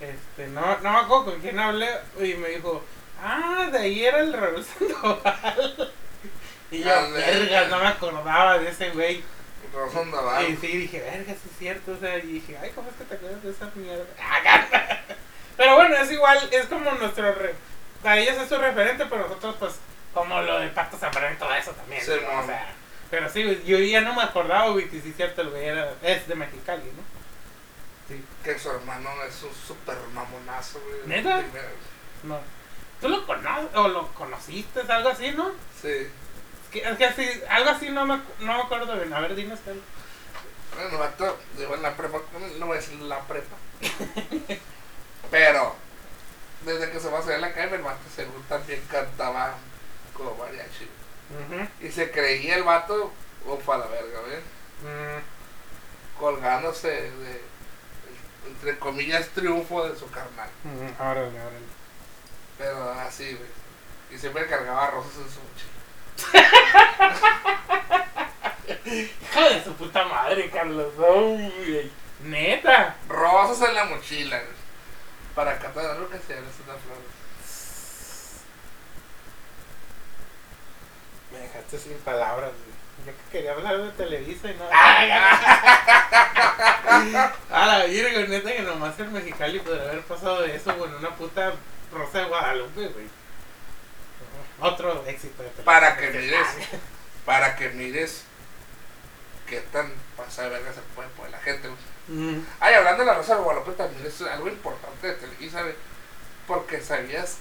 este, 0.00 0.46
no, 0.48 0.60
no 0.80 0.92
me 0.92 0.98
acuerdo 0.98 1.24
con 1.24 1.40
quién 1.40 1.58
hablé 1.58 1.88
y 2.20 2.34
me 2.34 2.50
dijo, 2.50 2.82
ah, 3.22 3.68
de 3.72 3.78
ahí 3.78 4.04
era 4.04 4.20
el 4.20 4.34
Raúl 4.34 4.62
Sandoval. 4.64 5.92
y 6.70 6.80
yo, 6.84 7.10
verga, 7.12 7.68
no 7.68 7.78
me 7.78 7.86
acordaba 7.88 8.58
de 8.58 8.68
ese 8.68 8.90
güey. 8.90 9.24
Razón 9.74 10.10
Naval. 10.10 10.48
Y 10.50 10.56
sí, 10.56 10.66
dije, 10.66 11.00
verga, 11.00 11.32
sí 11.34 11.48
es 11.50 11.58
cierto, 11.58 11.92
o 11.92 11.96
sea, 11.98 12.18
y 12.18 12.22
dije, 12.22 12.58
ay, 12.60 12.70
¿cómo 12.74 12.88
es 12.90 12.96
que 12.96 13.04
te 13.04 13.14
acuerdas 13.14 13.42
de 13.42 13.50
esa 13.50 13.70
mierda? 13.74 14.04
pero 15.56 15.76
bueno, 15.76 15.96
es 15.96 16.10
igual, 16.10 16.48
es 16.50 16.66
como 16.66 16.90
nuestro, 16.92 17.32
re- 17.34 17.54
a 18.04 18.18
ellos 18.18 18.36
es 18.38 18.48
su 18.48 18.56
referente, 18.58 19.06
pero 19.06 19.22
nosotros 19.28 19.56
pues, 19.58 19.74
como 20.14 20.40
lo 20.40 20.58
de 20.60 20.68
Pato 20.68 20.96
Zambrano 20.96 21.34
y 21.34 21.38
todo 21.38 21.54
eso 21.54 21.70
también, 21.72 22.02
Sí, 22.04 22.12
¿no? 22.22 22.40
o 22.40 22.46
sea, 22.46 22.72
pero 23.10 23.28
sí, 23.28 23.62
yo 23.66 23.78
ya 23.78 24.00
no 24.00 24.14
me 24.14 24.22
acordaba, 24.22 24.70
güey, 24.70 24.88
que 24.88 25.00
sí 25.00 25.10
es 25.10 25.16
cierto, 25.16 25.42
el 25.42 25.50
güey 25.50 25.64
era, 25.66 25.92
es 26.02 26.26
de 26.26 26.34
Mexicali, 26.34 26.82
¿no? 26.84 27.02
Sí, 28.08 28.24
Que 28.42 28.58
su 28.58 28.70
hermano 28.70 29.08
es 29.28 29.42
un 29.42 29.54
super 29.54 29.96
mamonazo, 30.12 30.80
güey. 30.80 31.00
¿Neta? 31.06 31.42
No. 32.24 32.40
¿Tú 33.00 33.08
lo 33.08 33.24
conoces, 33.26 33.68
o 33.74 33.88
lo 33.88 34.08
conociste, 34.14 34.80
algo 34.88 35.08
así, 35.10 35.30
no? 35.32 35.52
Sí. 35.80 36.08
Es 36.72 36.82
que, 36.82 36.96
que 36.96 37.04
así, 37.04 37.28
algo 37.48 37.70
así 37.70 37.88
no 37.90 38.06
me, 38.06 38.16
no 38.40 38.54
me 38.56 38.62
acuerdo 38.62 38.94
bien, 38.96 39.12
a 39.12 39.20
ver, 39.20 39.34
dinos 39.34 39.58
algo. 39.66 39.80
El 40.90 40.96
vato, 40.98 41.38
digo, 41.58 41.74
en 41.74 41.82
la 41.82 41.96
prepa, 41.96 42.18
no 42.58 42.66
voy 42.66 42.76
a 42.76 42.80
decir 42.80 42.98
la 43.00 43.20
prepa. 43.20 43.56
Pero, 45.30 45.74
desde 46.64 46.90
que 46.90 47.00
se 47.00 47.08
va 47.10 47.18
a 47.18 47.22
salir 47.22 47.40
la 47.40 47.52
calle, 47.52 47.74
el 47.76 47.82
vato 47.82 48.00
según 48.14 48.42
también 48.44 48.82
cantaba 48.90 49.54
como 50.14 50.34
mariachi. 50.36 50.88
Ujú. 51.30 51.68
Y 51.86 51.90
se 51.90 52.10
creía 52.10 52.56
el 52.56 52.62
vato, 52.64 53.12
ufa 53.46 53.78
la 53.78 53.86
verga, 53.86 54.20
¿ves? 54.22 54.40
Mm, 54.82 56.18
Colgándose 56.20 56.88
de, 56.88 57.42
entre 58.46 58.78
comillas, 58.78 59.28
triunfo 59.28 59.88
de 59.88 59.98
su 59.98 60.10
carnal. 60.10 60.50
mm, 60.64 61.00
órale, 61.02 61.28
órale. 61.28 61.66
Pero 62.58 62.90
así, 62.92 63.34
güey. 63.34 63.48
Y 64.12 64.18
siempre 64.18 64.46
cargaba 64.46 64.90
rosas 64.90 65.12
en 65.16 65.30
su 65.30 65.40
mochila. 65.40 65.69
Hijo 68.84 69.50
de 69.50 69.64
su 69.64 69.72
puta 69.74 70.04
madre, 70.04 70.50
Carlos. 70.50 70.92
Uy, 70.98 71.90
neta. 72.24 72.96
Rosas 73.08 73.68
en 73.68 73.74
la 73.74 73.84
mochila, 73.84 74.38
güey. 74.38 74.60
Para 75.34 75.58
cantar 75.58 75.86
algo 75.86 76.08
que 76.08 76.18
sea, 76.18 76.40
no 76.40 76.48
es 76.48 76.56
una 76.64 76.74
flor. 76.74 76.98
Me 81.32 81.38
dejaste 81.38 81.78
sin 81.78 81.96
palabras, 81.98 82.50
güey. 82.50 82.70
Yo 83.06 83.12
que 83.12 83.30
quería 83.32 83.52
hablar 83.52 83.78
de 83.78 83.90
Televisa 83.92 84.50
y 84.50 84.54
no. 84.54 84.64
A 87.50 87.66
la 87.66 87.84
virgen, 87.86 88.28
neta 88.28 88.52
que 88.52 88.62
nomás 88.62 88.98
el 88.98 89.10
Mexicali 89.10 89.60
podría 89.60 89.84
haber 89.84 90.02
pasado 90.02 90.42
de 90.42 90.54
eso, 90.54 90.74
güey, 90.74 90.90
en 90.90 90.96
una 90.96 91.16
puta 91.16 91.54
Rosa 91.92 92.18
de 92.18 92.24
Guadalupe, 92.26 92.88
güey. 92.88 93.06
Otro 94.60 95.04
éxito 95.06 95.42
de. 95.42 95.48
Para 95.64 95.96
que 95.96 96.10
mires, 96.10 96.46
para 97.24 97.56
que 97.56 97.68
mires 97.70 98.22
qué 99.46 99.60
tan 99.72 99.92
pasada 100.16 100.48
de 100.48 100.54
verga 100.56 100.72
se 100.72 100.80
puede 100.94 101.08
poner 101.10 101.32
la 101.32 101.38
gente. 101.38 101.68
Mm, 102.08 102.38
Ay, 102.60 102.74
hablando 102.74 103.00
de 103.04 103.06
la 103.06 103.14
Rosa 103.14 103.36
de 103.36 103.42
Guadalupe 103.42 103.72
también 103.72 104.06
es 104.06 104.20
algo 104.22 104.48
importante 104.48 105.06
de 105.06 105.14
Televisa. 105.14 105.62
Porque 106.46 106.80
sabías 106.80 107.36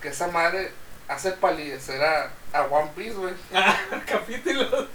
que 0.00 0.08
esa 0.08 0.28
madre 0.28 0.70
hace 1.08 1.32
palidecer 1.32 2.00
a, 2.02 2.30
a 2.52 2.62
One 2.62 2.92
Piece, 2.94 3.14
güey. 3.14 3.34
Ah, 3.54 3.76
capítulos. 4.06 4.86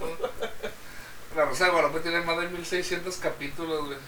La 1.36 1.44
Rosa 1.44 1.64
de 1.64 1.70
Guadalupe 1.70 2.00
tiene 2.00 2.20
más 2.22 2.38
de 2.38 2.48
1600 2.48 3.16
capítulos, 3.16 3.86
güey. 3.86 3.98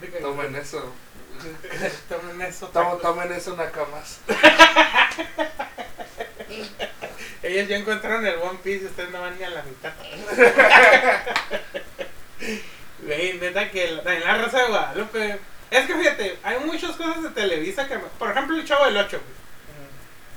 Que- 0.00 0.18
Tomen 0.20 0.54
eso. 0.56 0.92
Tomen 2.08 2.40
eso. 2.42 2.68
Tomen, 2.68 2.98
tomen 3.00 3.32
eso, 3.32 3.56
Nakamas. 3.56 4.18
Ellos 7.42 7.68
ya 7.68 7.76
encontraron 7.76 8.26
el 8.26 8.36
One 8.38 8.58
Piece 8.62 8.84
y 8.84 8.86
ustedes 8.86 9.10
no 9.10 9.20
van 9.20 9.36
ni 9.38 9.44
a 9.44 9.50
la 9.50 9.62
mitad. 9.62 9.92
Güey, 13.02 13.34
neta 13.38 13.70
que 13.70 13.90
la- 13.90 14.14
en 14.14 14.24
la 14.24 14.38
Rosa 14.38 14.60
de 14.62 14.68
Guadalupe. 14.68 15.38
Es 15.70 15.86
que 15.86 15.94
fíjate, 15.94 16.38
hay 16.42 16.58
muchas 16.60 16.92
cosas 16.96 17.22
de 17.22 17.30
Televisa 17.30 17.86
que 17.86 17.96
me- 17.98 18.04
Por 18.18 18.30
ejemplo, 18.30 18.56
el 18.56 18.64
Chavo 18.66 18.86
del 18.86 18.96
8, 18.96 19.20
güey. 19.20 19.34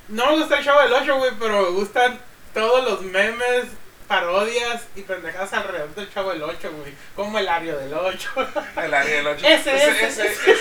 No 0.09 0.31
me 0.31 0.37
gusta 0.39 0.57
el 0.59 0.65
Chavo 0.65 0.81
del 0.81 0.93
8, 0.93 1.17
güey, 1.17 1.31
pero 1.39 1.61
me 1.63 1.69
gustan 1.69 2.19
todos 2.53 2.83
los 2.83 3.01
memes, 3.03 3.65
parodias 4.07 4.83
y 4.95 5.01
pendejadas 5.01 5.53
alrededor 5.53 5.93
del 5.95 6.13
Chavo 6.13 6.31
del 6.31 6.43
8, 6.43 6.71
güey. 6.71 6.93
Como 7.15 7.37
el 7.39 7.47
Ario 7.47 7.77
del 7.77 7.93
8. 7.93 8.29
El 8.77 8.93
área 8.93 9.15
del 9.17 9.27
8. 9.27 9.45
Ese, 9.47 9.75
ese, 9.75 10.07
ese. 10.07 10.57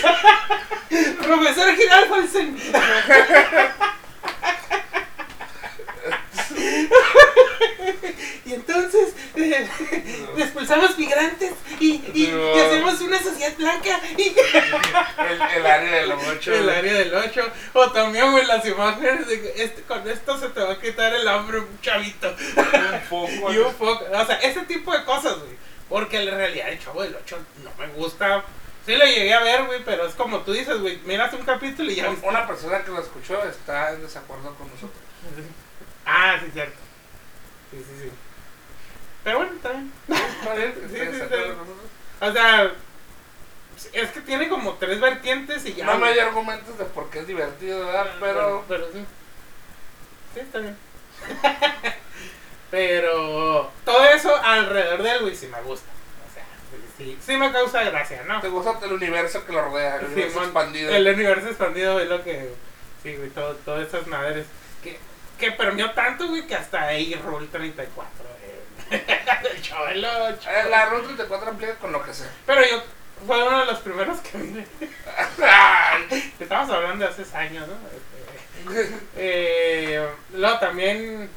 Profesor 1.23 1.75
Giralfolsen. 1.75 2.57
y 8.47 8.53
entonces 8.55 9.15
eh, 9.37 9.69
expulsamos 10.39 10.99
migrantes 10.99 11.53
y, 11.81 12.03
y, 12.15 12.29
No. 12.29 12.57
y 12.57 12.61
hacemos 12.61 13.01
una 13.01 13.23
sociedad 13.23 13.57
blanca 13.57 14.01
y 14.17 14.23
El, 15.19 15.43
el 15.57 15.67
área 15.67 15.93
del 16.03 16.13
8. 16.13 16.55
el 16.55 16.69
área 16.69 16.93
del 16.95 17.15
8 17.15 17.51
o 17.75 17.91
también 17.93 18.31
güey 18.33 18.47
las 18.47 18.65
imágenes 18.67 19.27
de 19.27 19.53
este, 19.57 19.83
con 19.83 20.09
esto 20.09 20.39
se 20.39 20.49
te 20.51 20.61
va 20.61 20.73
a 20.73 20.81
quitar 20.81 21.15
el 21.15 21.27
hambre 21.29 21.59
un 21.61 21.81
chavito 21.81 22.35
Un 22.57 23.01
poco. 23.09 23.53
y 23.53 23.59
un 23.59 23.75
poco 23.75 24.05
o 24.13 24.27
sea 24.27 24.37
ese 24.37 24.63
tipo 24.63 24.93
de 24.93 25.05
cosas 25.05 25.39
güey 25.39 25.57
porque 25.89 26.21
en 26.23 26.31
realidad 26.37 26.69
el 26.69 26.79
chavo 26.83 27.03
del 27.03 27.15
8 27.17 27.39
no 27.65 27.71
me 27.79 27.93
gusta 27.95 28.45
sí 28.85 28.95
lo 28.97 29.05
llegué 29.05 29.35
a 29.35 29.41
ver 29.41 29.65
güey 29.65 29.83
pero 29.85 30.07
es 30.07 30.15
como 30.15 30.41
tú 30.41 30.53
dices 30.53 30.79
güey 30.81 30.99
miras 31.05 31.33
un 31.33 31.43
capítulo 31.43 31.91
y 31.91 31.97
ya. 31.97 32.09
Una 32.23 32.47
persona 32.47 32.83
que 32.85 32.91
lo 32.91 33.01
escuchó 33.01 33.43
está 33.45 33.93
en 33.93 34.03
desacuerdo 34.03 34.55
con 34.55 34.69
nosotros. 34.69 35.01
ah 36.05 36.37
sí 36.41 36.51
cierto 36.53 36.79
sí 37.71 37.79
sí 37.79 38.03
sí 38.03 38.11
pero 39.25 39.39
bueno 39.39 39.53
está 39.55 39.71
bien 39.73 39.93
Está 40.09 40.55
bien, 40.55 40.75
Sí, 40.91 40.99
o 42.21 42.33
sea 42.33 42.73
es 43.93 44.11
que 44.11 44.21
tiene 44.21 44.49
como 44.49 44.75
tres 44.75 45.01
vertientes 45.01 45.65
y 45.67 45.75
ya 45.75 45.85
No 45.85 45.95
me 45.95 45.99
güey. 45.99 46.13
hay 46.13 46.19
argumentos 46.21 46.79
de 46.79 46.85
por 46.87 47.11
qué 47.11 47.21
es 47.21 47.27
divertido, 47.27 47.85
¿verdad? 47.87 48.07
Pero. 48.21 48.65
pero 48.69 48.87
sí. 48.93 49.05
Sí, 50.35 50.41
está 50.41 50.59
bien. 50.61 50.77
pero 52.71 53.71
todo 53.85 54.05
eso 54.07 54.35
alrededor 54.43 55.03
de 55.03 55.11
él, 55.11 55.23
güey, 55.23 55.37
sí 55.37 55.47
me 55.49 55.61
gusta. 55.63 55.91
O 56.31 56.35
sea, 56.35 56.45
sí, 56.97 57.19
sí 57.25 57.37
me 57.37 57.53
causa 57.53 57.85
gracia, 57.85 58.23
¿no? 58.27 58.41
¿Te 58.41 58.49
gusta 58.49 58.79
el 58.83 58.93
universo 58.93 59.45
que 59.45 59.53
lo 59.53 59.63
rodea? 59.63 59.97
El 59.97 60.07
universo 60.07 60.43
expandido. 60.43 60.95
El 60.95 61.09
universo 61.09 61.49
expandido 61.49 62.01
es 62.01 62.09
lo 62.09 62.25
que. 62.25 62.51
Sí, 63.03 63.15
güey, 63.15 63.29
todo, 63.31 63.55
todas 63.57 63.87
esas 63.89 64.07
madres. 64.07 64.47
Que, 65.39 65.53
permeó 65.53 65.91
tanto, 65.93 66.29
güey, 66.29 66.47
que 66.47 66.55
hasta 66.55 66.83
ahí 66.83 67.15
Rule 67.15 67.47
34. 67.49 68.09
Eh. 68.91 69.17
el 69.55 69.63
chaval 69.63 70.05
ocho. 70.05 70.51
Eh, 70.51 70.69
La 70.71 70.87
Ruta 70.87 71.07
34 71.07 71.51
amplía 71.51 71.75
con 71.77 71.93
lo 71.93 72.03
que 72.03 72.15
sea. 72.15 72.31
Pero 72.47 72.63
yo. 72.63 72.83
Fue 73.27 73.43
uno 73.49 73.61
de 73.61 73.67
los 73.67 73.79
primeros 73.79 74.21
que 74.21 74.37
vine. 74.37 74.67
Estamos 76.39 76.71
hablando 76.71 77.05
de 77.07 77.11
hace 77.11 77.37
años, 77.37 77.67
¿no? 77.67 77.75
Este, 78.79 78.95
Eh, 79.17 80.07
luego 80.35 80.59
también, 80.59 81.31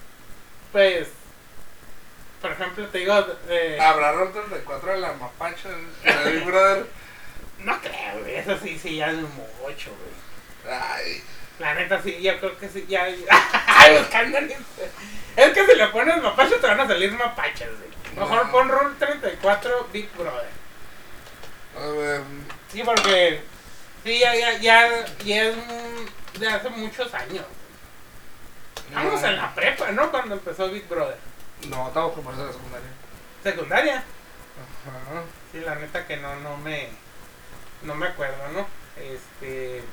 pues, 0.74 1.08
por 2.42 2.52
ejemplo, 2.52 2.86
te 2.88 2.98
digo, 2.98 3.26
eh, 3.48 3.78
Habrá 3.82 4.12
Ruta 4.12 4.42
34 4.42 4.92
de 4.92 4.98
la 4.98 5.14
Mapacha, 5.14 5.70
de 5.70 6.32
Big 6.34 6.44
Brother. 6.44 6.86
no 7.60 7.80
creo, 7.80 8.20
güey, 8.20 8.36
eso 8.36 8.58
sí, 8.62 8.78
sí, 8.78 8.98
ya 8.98 9.12
es 9.12 9.16
mucho, 9.16 9.92
güey. 9.92 10.76
Ay. 10.76 11.24
La 11.60 11.74
neta, 11.74 12.02
sí, 12.02 12.22
yo 12.22 12.40
creo 12.40 12.58
que 12.58 12.70
sí, 12.70 12.86
ya. 12.88 13.04
Ay, 13.68 13.96
en 13.96 14.36
este- 14.36 14.58
Es 15.36 15.52
que 15.54 15.66
si 15.66 15.76
le 15.76 15.88
pones 15.90 16.22
mapache 16.22 16.56
te 16.58 16.68
van 16.68 16.80
a 16.80 16.88
salir 16.88 17.12
mapachas, 17.12 17.70
güey. 17.78 17.90
Mejor 18.16 18.46
No. 18.46 18.52
pon 18.52 18.70
Rule 18.70 18.96
34 18.98 19.90
Big 19.94 20.10
Brother. 20.18 20.50
A 21.78 21.86
ver. 21.88 22.22
Sí, 22.72 22.82
porque. 22.84 23.42
Sí, 24.04 24.20
ya, 24.20 24.34
ya, 24.36 24.58
ya, 24.60 25.06
ya 25.26 25.44
es 25.44 25.56
de 26.40 26.48
hace 26.48 26.70
muchos 26.70 27.14
años. 27.14 27.46
Estamos 28.88 29.22
en 29.24 29.36
la 29.36 29.54
prepa, 29.54 29.92
¿no? 29.92 30.10
Cuando 30.12 30.36
empezó 30.36 30.70
Big 30.70 30.88
Brother. 30.88 31.18
No, 31.68 31.88
estamos 31.90 32.14
con 32.14 32.26
de 32.38 32.46
la 32.46 32.52
secundaria. 32.54 32.90
Secundaria. 33.44 33.96
Ajá. 33.98 35.22
Sí, 35.52 35.60
la 35.60 35.76
neta 35.76 36.08
que 36.08 36.18
no, 36.18 36.36
no 36.38 36.58
me, 36.58 36.88
no 37.84 37.96
me 37.96 38.08
acuerdo, 38.08 38.48
¿no? 38.54 38.66
Este, 38.98 39.84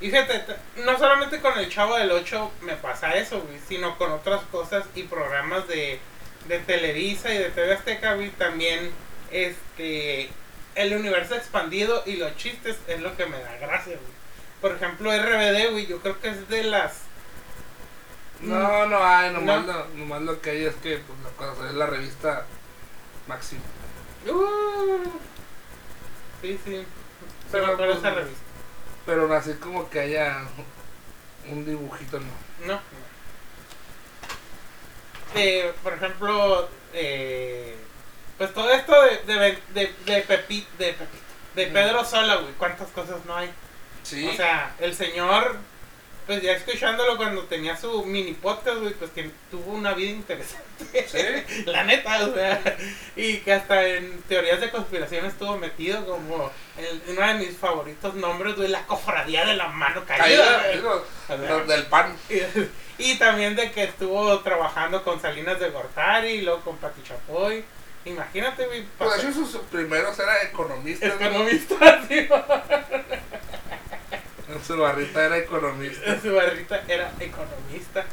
y 0.00 0.10
fíjate, 0.10 0.42
no 0.76 0.98
solamente 0.98 1.40
con 1.40 1.58
el 1.58 1.68
Chavo 1.68 1.96
del 1.96 2.10
8 2.10 2.50
me 2.62 2.74
pasa 2.74 3.14
eso, 3.14 3.40
güey, 3.42 3.58
sino 3.68 3.98
con 3.98 4.10
otras 4.12 4.40
cosas 4.50 4.84
y 4.94 5.02
programas 5.04 5.68
de, 5.68 6.00
de 6.48 6.58
Televisa 6.60 7.32
y 7.34 7.38
de 7.38 7.50
TV 7.50 7.74
Azteca, 7.74 8.14
güey, 8.14 8.30
también, 8.30 8.90
este, 9.30 10.30
el 10.74 10.94
universo 10.94 11.34
expandido 11.34 12.02
y 12.06 12.16
los 12.16 12.34
chistes 12.36 12.78
es 12.88 13.00
lo 13.00 13.16
que 13.16 13.26
me 13.26 13.38
da 13.38 13.56
gracia, 13.58 13.96
güey. 13.96 14.20
Por 14.60 14.72
ejemplo, 14.72 15.10
RBD, 15.10 15.70
güey, 15.72 15.86
yo 15.86 16.00
creo 16.00 16.20
que 16.20 16.28
es 16.28 16.48
de 16.48 16.64
las... 16.64 17.02
No, 18.40 18.86
no 18.86 19.04
hay, 19.04 19.32
nomás, 19.32 19.66
No. 19.66 19.72
Lo, 19.72 19.88
nomás 19.88 20.22
lo 20.22 20.40
que 20.40 20.50
hay 20.50 20.64
es 20.64 20.74
que 20.76 20.98
pues, 20.98 21.18
la 21.22 21.30
cosa 21.30 21.68
es 21.68 21.74
la 21.74 21.86
revista 21.86 22.46
Máximo. 23.26 23.60
Uh, 24.26 25.10
sí, 26.42 26.58
sí. 26.64 26.84
Pero, 27.52 27.64
Pero, 27.64 27.76
pero 27.76 27.92
pues, 27.92 27.98
esa 27.98 28.10
revista. 28.10 28.39
Pero 29.10 29.34
así 29.34 29.54
como 29.54 29.90
que 29.90 29.98
haya 29.98 30.36
un 31.50 31.66
dibujito, 31.66 32.20
no. 32.20 32.28
No. 32.64 32.80
Eh, 35.34 35.72
por 35.82 35.94
ejemplo, 35.94 36.68
eh, 36.92 37.76
pues 38.38 38.54
todo 38.54 38.70
esto 38.70 38.94
de, 39.02 39.16
de, 39.26 39.40
de, 39.40 39.58
de, 39.74 39.94
de, 40.04 40.22
Pepito, 40.22 40.68
de. 40.78 41.66
Pedro 41.66 42.04
Sola, 42.04 42.36
güey, 42.36 42.52
¿cuántas 42.52 42.86
cosas 42.90 43.16
no 43.26 43.34
hay? 43.34 43.50
Sí. 44.04 44.28
O 44.28 44.32
sea, 44.32 44.76
el 44.78 44.94
señor, 44.94 45.56
pues 46.26 46.42
ya 46.42 46.52
escuchándolo 46.52 47.16
cuando 47.16 47.42
tenía 47.44 47.76
su 47.76 48.04
mini 48.04 48.32
podcast, 48.32 48.78
güey, 48.78 48.94
pues 48.94 49.10
que 49.10 49.30
tuvo 49.50 49.72
una 49.72 49.94
vida 49.94 50.10
interesante. 50.10 51.06
Sí. 51.08 51.64
La 51.66 51.84
neta, 51.84 52.24
o 52.24 52.34
sea, 52.34 52.60
y 53.16 53.38
que 53.38 53.52
hasta 53.52 53.86
en 53.86 54.22
teorías 54.22 54.60
de 54.60 54.70
conspiración 54.70 55.26
estuvo 55.26 55.56
metido 55.58 56.04
como 56.06 56.50
el- 56.78 57.02
uno 57.08 57.26
de 57.26 57.34
mis 57.34 57.56
favoritos 57.56 58.14
nombres, 58.14 58.56
güey, 58.56 58.68
la 58.68 58.86
cofradía 58.86 59.44
de 59.44 59.54
la 59.54 59.68
mano 59.68 60.04
caída. 60.04 60.62
Los 61.28 61.66
del 61.68 61.84
pan. 61.86 62.16
y, 62.98 63.12
y 63.12 63.18
también 63.18 63.56
de 63.56 63.70
que 63.72 63.84
estuvo 63.84 64.40
trabajando 64.40 65.02
con 65.04 65.20
Salinas 65.20 65.58
de 65.60 65.70
Gortari 65.70 66.28
y 66.28 66.42
luego 66.42 66.60
con 66.60 66.76
Pati 66.76 67.02
Chapoy 67.02 67.64
Imagínate, 68.04 68.66
güey. 68.66 68.84
Pues 68.96 69.18
hecho, 69.18 69.32
sus 69.34 69.56
primeros 69.70 70.18
era 70.18 70.42
economista. 70.44 71.06
Economista, 71.06 72.02
sí, 72.08 72.26
Su 74.66 74.76
barrita 74.76 75.24
era 75.24 75.38
economista. 75.38 76.20
Su 76.20 76.34
barrita 76.34 76.82
era 76.88 77.12
economista. 77.20 78.04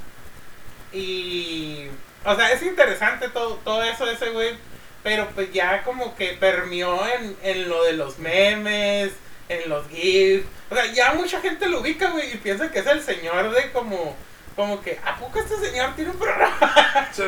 Y. 0.92 1.88
O 2.26 2.36
sea, 2.36 2.52
es 2.52 2.62
interesante 2.64 3.30
todo, 3.30 3.56
todo 3.64 3.84
eso, 3.84 4.10
ese 4.10 4.30
güey. 4.30 4.56
Pero 5.04 5.28
pues 5.34 5.52
ya 5.54 5.84
como 5.84 6.16
que 6.16 6.34
permeó 6.34 7.06
en, 7.08 7.38
en 7.44 7.70
lo 7.70 7.84
de 7.84 7.94
los 7.94 8.20
memes, 8.20 9.12
en 9.48 9.70
los 9.70 9.88
GIFs. 9.88 10.46
O 10.70 10.76
sea, 10.76 10.86
ya 10.92 11.14
mucha 11.14 11.40
gente 11.40 11.70
lo 11.70 11.80
ubica, 11.82 12.10
güey, 12.10 12.34
y 12.34 12.38
piensa 12.38 12.72
que 12.72 12.80
es 12.80 12.88
el 12.88 13.02
señor 13.02 13.52
de 13.52 13.72
como. 13.72 14.16
Como 14.56 14.82
que, 14.82 15.00
¿a 15.06 15.16
poco 15.18 15.38
este 15.40 15.56
señor 15.58 15.96
tiene 15.96 16.12
un 16.12 16.18
programa? 16.18 17.08
Sí, 17.14 17.24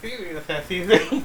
sí, 0.00 0.16
güey, 0.16 0.36
o 0.36 0.42
sea, 0.46 0.62
sí, 0.66 0.86
sí. 0.88 1.24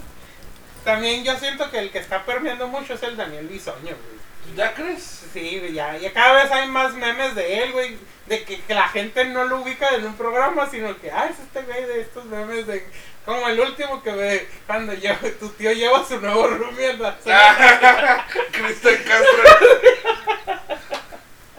También 0.84 1.24
yo 1.24 1.38
siento 1.38 1.70
que 1.70 1.80
el 1.80 1.92
que 1.92 2.00
está 2.00 2.26
permeando 2.26 2.68
mucho 2.68 2.96
es 2.96 3.04
el 3.04 3.16
Daniel 3.16 3.48
Bisoño, 3.48 3.82
güey. 3.84 4.16
¿Ya 4.56 4.74
crees? 4.74 5.26
Sí, 5.34 5.62
ya, 5.74 5.98
ya 5.98 6.14
cada 6.14 6.43
vez 6.43 6.52
hay 6.52 6.68
más 6.68 6.93
memes 6.93 7.36
de 7.36 7.64
él, 7.64 7.72
güey. 7.72 7.98
De 8.28 8.43
que, 8.43 8.62
que 8.62 8.74
la 8.74 8.88
gente 8.88 9.26
no 9.26 9.43
lo 9.43 9.62
ubica 9.62 9.89
en 9.89 10.06
un 10.06 10.16
programa, 10.16 10.68
sino 10.70 11.00
que, 11.00 11.12
ah, 11.12 11.28
es 11.30 11.39
este 11.39 11.62
güey 11.62 11.86
de 11.86 12.02
estos 12.02 12.26
memes 12.26 12.66
de. 12.68 12.86
Como 13.26 13.48
el 13.48 13.60
último 13.60 14.04
que 14.04 14.12
ve 14.12 14.48
cuando 14.68 14.93
lleva, 14.93 15.18
tu 15.39 15.50
tío 15.50 15.72
lleva 15.72 16.00
a 16.00 16.06
su 16.06 16.20
nuevo 16.20 16.48
roomie 16.48 16.91
en 16.91 17.02
la. 17.02 17.18
Cristian 18.52 19.04
Castro. 19.04 19.43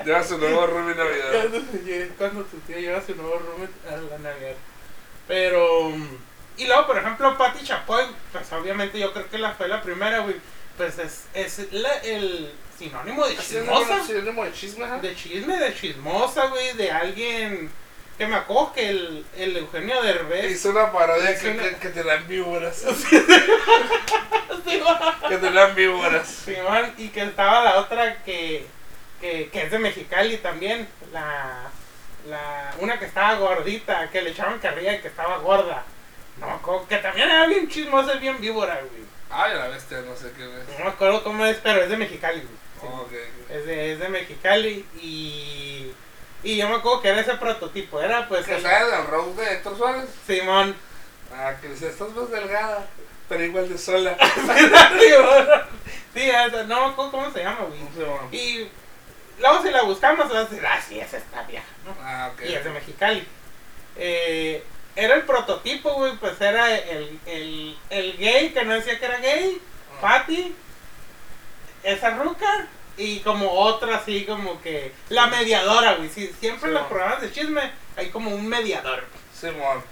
Lleva 0.07 0.23
su 0.23 0.39
nuevo 0.39 0.65
Rubí 0.69 0.95
Navidad. 0.95 1.33
Cuando, 1.33 2.15
cuando 2.17 2.45
tu 2.45 2.59
tío 2.59 2.79
lleva 2.79 3.05
su 3.05 3.17
nuevo 3.17 3.39
roomie 3.41 3.69
a 3.89 3.97
la 3.97 4.19
Navidad. 4.19 4.55
Pero. 5.27 5.93
Y 6.57 6.67
luego, 6.67 6.87
por 6.87 6.99
ejemplo, 6.99 7.37
Patti 7.37 7.65
Chapoy, 7.65 8.05
pues 8.31 8.53
obviamente 8.53 9.01
yo 9.01 9.13
creo 9.13 9.29
que 9.29 9.39
la 9.39 9.55
fue 9.55 9.67
la 9.67 9.83
primera, 9.83 10.21
güey. 10.21 10.37
Pues 10.77 10.99
es, 10.99 11.25
es 11.35 11.73
la- 11.73 11.99
el 11.99 12.53
sinónimo 12.79 13.27
de 13.27 13.37
chismosa. 13.37 14.05
Sinónimo 14.05 14.45
de 14.45 14.53
chisme, 14.53 14.85
ajá. 14.85 14.99
De 14.99 15.15
chisme, 15.17 15.57
de 15.59 15.75
chismosa, 15.75 16.47
güey, 16.47 16.73
de 16.75 16.91
alguien 16.91 17.71
que 18.19 18.27
me 18.27 18.37
acuerdo 18.37 18.73
que 18.73 18.89
el, 18.91 19.25
el 19.37 19.57
Eugenio 19.57 20.03
Derbez. 20.03 20.51
Hizo 20.51 20.71
una 20.71 20.91
parodia 20.93 21.33
Hizo 21.33 21.43
que, 21.43 21.51
una- 21.51 21.63
que, 21.63 21.77
que 21.81 21.89
te 21.91 22.03
dan 22.03 22.27
víboras. 22.29 22.77
Sí, 24.67 24.81
que 25.29 25.37
te 25.39 25.51
dan 25.51 25.75
víboras. 25.75 26.45
Y 26.99 27.09
que 27.09 27.23
estaba 27.23 27.63
la 27.63 27.79
otra 27.79 28.23
que, 28.25 28.67
que, 29.21 29.49
que 29.53 29.63
es 29.63 29.71
de 29.71 29.79
Mexicali 29.79 30.37
también, 30.39 30.89
la, 31.13 31.69
la 32.29 32.75
una 32.81 32.99
que 32.99 33.05
estaba 33.07 33.35
gordita, 33.37 34.11
que 34.11 34.23
le 34.23 34.31
echaban 34.31 34.59
carrilla 34.59 34.95
y 34.95 35.01
que 35.01 35.09
estaba 35.09 35.39
gorda. 35.39 35.85
No 36.39 36.87
que 36.87 36.99
también 36.99 37.31
era 37.31 37.47
bien 37.47 37.69
chismosa 37.69 38.15
y 38.15 38.19
bien 38.19 38.41
víbora, 38.41 38.75
güey. 38.91 39.06
Ay, 39.31 39.55
la 39.55 39.69
bestia, 39.69 40.03
no 40.03 40.15
sé 40.17 40.33
qué 40.37 40.45
es. 40.45 40.79
No 40.79 40.85
me 40.85 40.91
acuerdo 40.91 41.23
cómo 41.25 41.45
es, 41.45 41.57
pero 41.63 41.83
es 41.83 41.91
de 41.91 41.97
Mexicali, 41.97 42.41
güey. 42.41 42.93
Oh. 42.93 43.07
Es 43.51 43.67
de, 43.67 43.93
es 43.93 44.01
de 44.01 44.09
Mexicali 44.09 44.87
y, 45.01 45.91
y 46.43 46.57
yo 46.57 46.69
me 46.69 46.77
acuerdo 46.77 47.01
que 47.01 47.09
era 47.09 47.21
ese 47.21 47.35
prototipo, 47.35 48.01
era 48.01 48.29
pues 48.29 48.45
Que 48.45 48.57
el 48.57 48.63
road 49.07 49.29
de 49.35 49.55
Héctor 49.55 49.77
Suárez. 49.77 50.05
Simón. 50.27 50.77
Ah, 51.35 51.55
que 51.61 51.69
dice, 51.69 51.89
estás 51.89 52.11
más 52.11 52.31
delgada, 52.31 52.87
pero 53.29 53.45
igual 53.45 53.69
de 53.69 53.79
sola. 53.79 54.17
sí, 56.15 56.31
esa, 56.31 56.63
no 56.65 56.81
me 56.81 56.93
acuerdo 56.93 57.11
cómo 57.11 57.33
se 57.33 57.43
llama, 57.43 57.67
güey. 57.67 57.81
Y 58.33 58.71
luego 59.39 59.63
si 59.63 59.71
la 59.71 59.83
buscamos, 59.83 60.29
vas 60.29 60.37
a 60.37 60.45
decir, 60.45 60.65
ah, 60.67 60.81
sí, 60.81 61.01
esa 61.01 61.17
está 61.17 61.43
vieja, 61.43 61.67
¿no? 61.85 61.95
Ah, 62.01 62.31
ok. 62.33 62.43
Y 62.43 62.55
es 62.55 62.65
de 62.65 62.71
Mexicali. 62.71 63.27
Eh, 63.97 64.63
era 64.97 65.15
el 65.15 65.23
prototipo, 65.23 65.93
güey, 65.95 66.17
pues 66.17 66.41
era 66.41 66.75
el, 66.77 67.19
el, 67.27 67.79
el 67.91 68.17
gay 68.17 68.51
que 68.51 68.65
no 68.65 68.75
decía 68.75 68.99
que 68.99 69.05
era 69.05 69.19
gay, 69.19 69.61
Ah. 69.99 70.01
Patty, 70.01 70.55
esa 71.83 72.11
ruca, 72.11 72.67
y 72.97 73.21
como 73.21 73.51
otra 73.53 73.97
así 73.97 74.25
como 74.25 74.61
que 74.63 74.93
la 75.11 75.27
mediadora, 75.27 75.95
güey. 75.95 76.09
Sí, 76.09 76.33
siempre 76.41 76.69
en 76.69 76.75
los 76.75 76.83
Sí. 76.85 76.89
programas 76.91 77.21
de 77.21 77.33
chisme 77.33 77.71
hay 77.97 78.09
como 78.09 78.31
un 78.35 78.47
mediador. 78.49 79.05
Simón. 79.39 79.83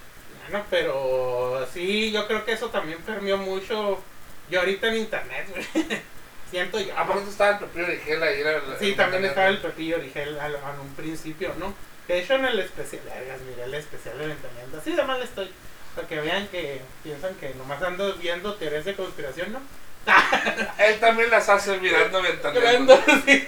Bueno, 0.48 0.64
pero 0.70 1.66
sí, 1.72 2.11
yo 2.11 2.26
creo 2.26 2.44
que 2.44 2.52
eso 2.52 2.68
también 2.68 2.98
permeó 3.02 3.36
mucho. 3.38 4.02
Yo 4.50 4.61
ahorita 4.61 4.88
en 4.88 4.96
internet, 4.96 5.46
güey. 5.50 5.86
Siento 6.50 6.78
yo. 6.80 6.96
Aparte 6.96 7.28
estaba 7.30 7.52
el 7.52 7.59
Pepillo 7.61 7.84
Origel 7.86 8.22
ahí. 8.22 8.40
Era 8.40 8.50
el- 8.57 8.78
Sí, 8.78 8.88
el- 8.90 8.96
también 8.96 9.24
estaba 9.24 9.48
el 9.48 9.59
Pepillo 9.59 9.96
Origel 9.96 10.38
al 10.38 10.55
un 10.80 10.94
principio, 10.94 11.52
¿no? 11.59 11.74
Que 12.07 12.14
de 12.14 12.18
hecho 12.20 12.34
en 12.34 12.44
el 12.44 12.59
especial, 12.59 13.02
vergas, 13.05 13.40
mira 13.48 13.64
el 13.64 13.74
especial 13.74 14.18
de 14.18 14.26
Ventaneando. 14.26 14.78
Así 14.78 14.92
de 14.94 15.02
mal 15.02 15.22
estoy. 15.22 15.50
Para 15.94 16.09
que 16.09 16.20
vean 16.20 16.46
que 16.48 16.80
piensan 17.02 17.34
que 17.36 17.55
nomás 17.55 17.80
ando 17.82 18.14
viendo 18.14 18.55
teorías 18.55 18.84
de 18.84 18.94
conspiración, 18.94 19.52
¿no? 19.52 19.61
Él 20.78 21.00
también 21.00 21.30
las 21.30 21.48
hace 21.48 21.78
mirando 21.78 22.20
ventaneando. 22.20 22.96
sí. 23.26 23.46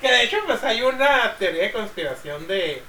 Que 0.00 0.08
de 0.10 0.22
hecho, 0.24 0.38
pues 0.46 0.62
hay 0.64 0.82
una 0.82 1.34
teoría 1.38 1.62
de 1.64 1.72
conspiración 1.72 2.46
de. 2.46 2.82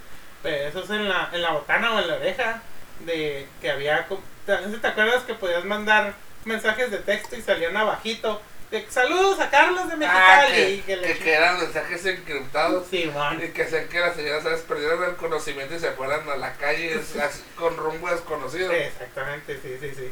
de 0.44 0.68
eso 0.68 0.84
es 0.84 0.90
en 0.90 1.08
la, 1.08 1.30
en 1.32 1.42
la 1.42 1.52
botana 1.52 1.94
o 1.94 2.00
en 2.00 2.08
la 2.08 2.16
oreja. 2.16 2.62
De 3.06 3.48
que 3.62 3.72
había. 3.72 4.08
co- 4.08 4.22
¿Te, 4.46 4.58
te 4.58 4.88
acuerdas 4.88 5.24
que 5.24 5.36
podías 5.36 5.64
mandar 5.64 6.14
mensajes 6.44 6.92
de 6.92 6.98
texto 6.98 7.36
y 7.38 7.42
salían 7.42 7.78
abajito? 7.78 8.42
De 8.72 8.86
saludos 8.90 9.40
a 9.40 9.50
Carlos 9.50 9.88
de 9.88 9.94
Ah, 10.06 10.46
Mexicali. 10.46 10.54
que, 10.54 10.70
y 10.72 10.82
que 10.82 10.96
le 10.98 11.18
que, 11.18 11.34
eran 11.34 11.58
mensajes 11.60 12.06
encriptados. 12.06 12.86
Sí, 12.90 13.12
man. 13.16 13.42
Y 13.44 13.48
que 13.50 13.64
hacían 13.64 13.88
que 13.88 14.00
las 14.00 14.16
señoras 14.16 14.44
¿sabes? 14.44 14.62
perdieron 14.62 15.04
el 15.04 15.16
conocimiento 15.16 15.74
y 15.76 15.80
se 15.80 15.92
fueran 15.92 16.30
a 16.30 16.36
la 16.36 16.54
calle 16.54 16.94
así, 17.24 17.44
con 17.56 17.76
rumbo 17.78 18.10
desconocido. 18.12 18.72
Exactamente, 18.72 19.60
sí, 19.62 19.76
sí, 19.82 19.92
sí. 19.96 20.12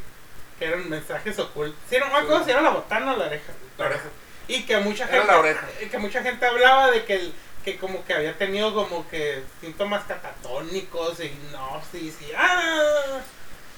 Que 0.57 0.65
eran 0.65 0.89
mensajes 0.89 1.37
ocultos. 1.37 1.79
Sí, 1.87 1.97
no 1.99 2.07
me 2.07 2.15
acuerdo 2.17 2.43
si 2.45 2.49
era 2.51 2.61
la 2.61 2.71
botana 2.71 3.13
o 3.13 3.17
la 3.17 3.25
oreja. 3.27 3.53
La 3.77 3.85
oreja. 3.85 4.05
Y 4.47 4.63
que 4.65 4.77
mucha 4.77 5.03
Era 5.03 5.13
gente. 5.13 5.27
la 5.27 5.39
oreja. 5.39 5.67
Que 5.91 5.97
mucha 5.99 6.23
gente 6.23 6.45
hablaba 6.47 6.89
de 6.89 7.05
que, 7.05 7.13
el- 7.13 7.33
que 7.63 7.77
como 7.77 8.03
que 8.05 8.13
había 8.15 8.35
tenido 8.39 8.73
como 8.73 9.07
que 9.07 9.43
síntomas 9.61 10.03
catatónicos 10.05 11.19
y 11.19 11.31
no, 11.51 11.79
sí, 11.91 12.11
sí. 12.17 12.31
¡Ah! 12.35 13.19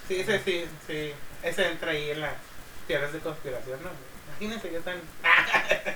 Sí, 0.07 0.23
sí, 0.25 0.39
sí, 0.45 0.65
sí. 0.87 1.13
Ese 1.43 1.67
entra 1.67 1.91
ahí 1.91 2.11
en 2.11 2.21
las 2.21 2.33
teorías 2.87 3.11
de 3.11 3.19
conspiración, 3.19 3.79
¿no? 3.83 3.89
Imagínense 4.39 4.69
qué 4.69 4.79
tan. 4.79 5.01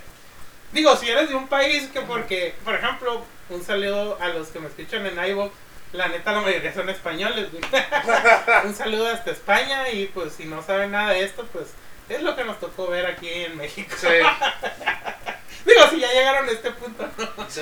Digo, 0.73 0.95
si 0.97 1.09
eres 1.09 1.29
de 1.29 1.35
un 1.35 1.47
país 1.47 1.87
que 1.93 2.01
porque, 2.01 2.55
por 2.65 2.75
ejemplo, 2.75 3.23
un 3.49 3.63
saludo 3.63 4.17
a 4.19 4.29
los 4.29 4.49
que 4.49 4.59
me 4.59 4.67
escuchan 4.67 5.05
en 5.05 5.23
iVoox, 5.31 5.53
la 5.93 6.07
neta 6.07 6.33
la 6.33 6.41
mayoría 6.41 6.73
son 6.73 6.89
españoles, 6.89 7.49
güey. 7.51 7.63
un 8.65 8.75
saludo 8.75 9.07
hasta 9.07 9.31
España 9.31 9.89
y 9.89 10.07
pues 10.07 10.33
si 10.33 10.45
no 10.45 10.61
saben 10.61 10.91
nada 10.91 11.11
de 11.11 11.23
esto, 11.23 11.47
pues 11.53 11.67
es 12.09 12.21
lo 12.21 12.35
que 12.35 12.43
nos 12.43 12.59
tocó 12.59 12.87
ver 12.87 13.05
aquí 13.05 13.29
en 13.29 13.55
México. 13.55 13.95
Sí, 13.97 14.07
Digo, 15.65 15.87
si 15.89 15.99
ya 15.99 16.11
llegaron 16.11 16.49
a 16.49 16.51
este 16.51 16.71
punto, 16.71 17.07
¿no? 17.17 17.49
sí. 17.49 17.61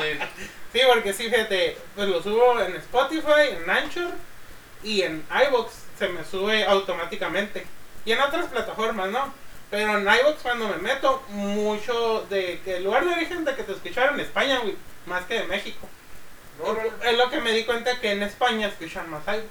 Sí, 0.73 0.79
porque 0.87 1.13
sí, 1.13 1.29
fíjate, 1.29 1.77
pues 1.95 2.07
lo 2.07 2.23
subo 2.23 2.59
en 2.59 2.75
Spotify, 2.77 3.49
en 3.51 3.69
Anchor 3.69 4.11
y 4.83 5.03
en 5.03 5.23
iVoox 5.47 5.71
se 5.99 6.07
me 6.07 6.23
sube 6.23 6.65
automáticamente. 6.65 7.67
Y 8.05 8.13
en 8.13 8.21
otras 8.21 8.47
plataformas, 8.47 9.09
¿no? 9.09 9.31
Pero 9.71 9.97
en 9.97 10.03
iVoox 10.03 10.41
cuando 10.43 10.67
me 10.67 10.75
meto, 10.77 11.23
mucho 11.29 12.25
de 12.29 12.59
que 12.63 12.77
el 12.77 12.83
lugar 12.83 13.05
de 13.05 13.13
origen 13.13 13.43
de 13.45 13.55
que 13.55 13.63
te 13.63 13.71
escucharon 13.71 14.15
en 14.15 14.25
España, 14.25 14.59
güey, 14.59 14.75
más 15.05 15.25
que 15.25 15.35
de 15.35 15.43
México. 15.45 15.87
Es 17.03 17.17
lo 17.17 17.29
que 17.31 17.39
me 17.41 17.53
di 17.53 17.63
cuenta 17.63 17.99
que 17.99 18.11
en 18.11 18.21
España 18.21 18.67
escuchan 18.67 19.09
más 19.09 19.23
iVoox. 19.25 19.45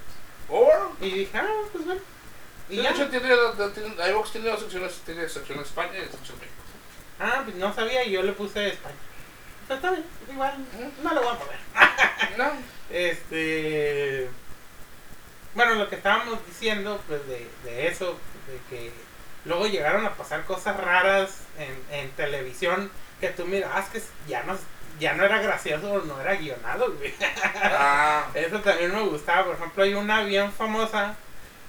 Órale. 0.49 0.89
Y 1.01 1.09
dije, 1.11 1.37
ah, 1.37 1.47
pues 1.71 1.85
bueno. 1.85 2.01
Y 2.69 2.77
De 2.77 2.83
ya. 2.83 2.91
hecho, 2.91 3.09
tiene, 3.09 3.29
dos- 3.29 3.73
tiene, 3.73 3.95
iVox 4.11 4.31
tiene 4.31 4.49
dos 4.49 4.59
secciones, 4.61 4.93
tiene 5.05 5.27
sección 5.27 5.59
España 5.59 5.91
y 5.97 6.01
sección 6.03 6.37
México. 6.39 6.55
Ah, 7.19 7.41
pues 7.43 7.55
no 7.57 7.73
sabía 7.73 8.05
y 8.05 8.11
yo 8.11 8.21
le 8.21 8.31
puse 8.33 8.67
España. 8.69 8.95
Pero 9.67 9.75
está 9.75 9.91
bien, 9.91 10.05
igual, 10.31 10.53
no 11.03 11.13
lo 11.13 11.21
voy 11.21 11.31
a 11.31 11.33
mover. 11.33 11.57
No, 12.37 12.51
Este. 12.89 14.29
Bueno, 15.53 15.75
lo 15.75 15.89
que 15.89 15.95
estábamos 15.95 16.39
diciendo, 16.47 17.01
pues 17.07 17.25
de, 17.27 17.47
de 17.65 17.87
eso, 17.87 18.17
de 18.47 18.57
que 18.69 18.91
luego 19.45 19.67
llegaron 19.67 20.05
a 20.05 20.13
pasar 20.15 20.43
cosas 20.45 20.77
raras 20.77 21.37
en, 21.57 21.99
en 21.99 22.11
televisión 22.11 22.91
que 23.19 23.29
tú 23.29 23.45
mirabas 23.45 23.87
que 23.89 24.01
ya 24.27 24.43
no, 24.43 24.57
ya 24.99 25.13
no 25.13 25.23
era 25.23 25.39
gracioso, 25.39 26.03
no 26.05 26.19
era 26.21 26.35
guionado, 26.35 26.91
güey. 26.93 27.13
ah, 27.63 28.25
Eso 28.33 28.59
también 28.61 28.93
me 28.93 29.01
gustaba. 29.03 29.45
Por 29.45 29.55
ejemplo, 29.55 29.83
hay 29.83 29.93
una 29.93 30.23
bien 30.23 30.51
famosa 30.51 31.15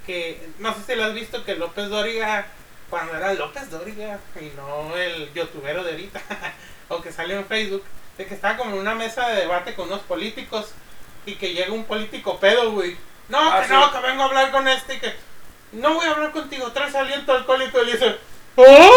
que 0.07 0.49
no 0.59 0.75
sé 0.75 0.81
si 0.87 0.95
la 0.97 1.07
has 1.07 1.15
visto 1.15 1.45
que 1.45 1.55
López 1.57 1.89
Dóriga, 1.89 2.47
cuando 2.91 3.17
era 3.17 3.33
López 3.35 3.71
Dóriga 3.71 4.19
y 4.41 4.53
no 4.57 4.97
el 4.97 5.33
youtubero 5.33 5.85
de 5.85 5.93
ahorita, 5.93 6.21
o 6.89 7.01
que 7.01 7.13
salió 7.13 7.39
en 7.39 7.47
Facebook, 7.47 7.85
de 8.19 8.27
que 8.27 8.35
estaba 8.35 8.57
como 8.57 8.73
en 8.73 8.79
una 8.81 8.95
mesa 8.95 9.29
de 9.29 9.43
debate 9.43 9.75
con 9.75 9.87
unos 9.87 10.01
políticos 10.03 10.73
y 11.25 11.37
que 11.37 11.53
llega 11.55 11.73
un 11.73 11.85
político 11.85 12.39
pedo, 12.41 12.73
güey. 12.73 12.97
No, 13.29 13.39
Ah, 13.53 13.61
que 13.61 13.69
sí. 13.69 13.73
no, 13.73 13.93
que 13.93 13.99
vengo 14.01 14.23
a 14.23 14.27
hablar 14.27 14.51
con 14.51 14.67
este 14.69 14.95
y 14.95 14.99
que 14.99 15.15
no 15.73 15.95
voy 15.95 16.07
a 16.07 16.11
hablar 16.13 16.33
contigo, 16.33 16.71
traes 16.73 16.95
aliento 16.95 17.33
alcohólico. 17.33 17.83
Y 17.83 17.87
le 17.87 17.93
dice, 17.93 18.17
¿oh? 18.57 18.93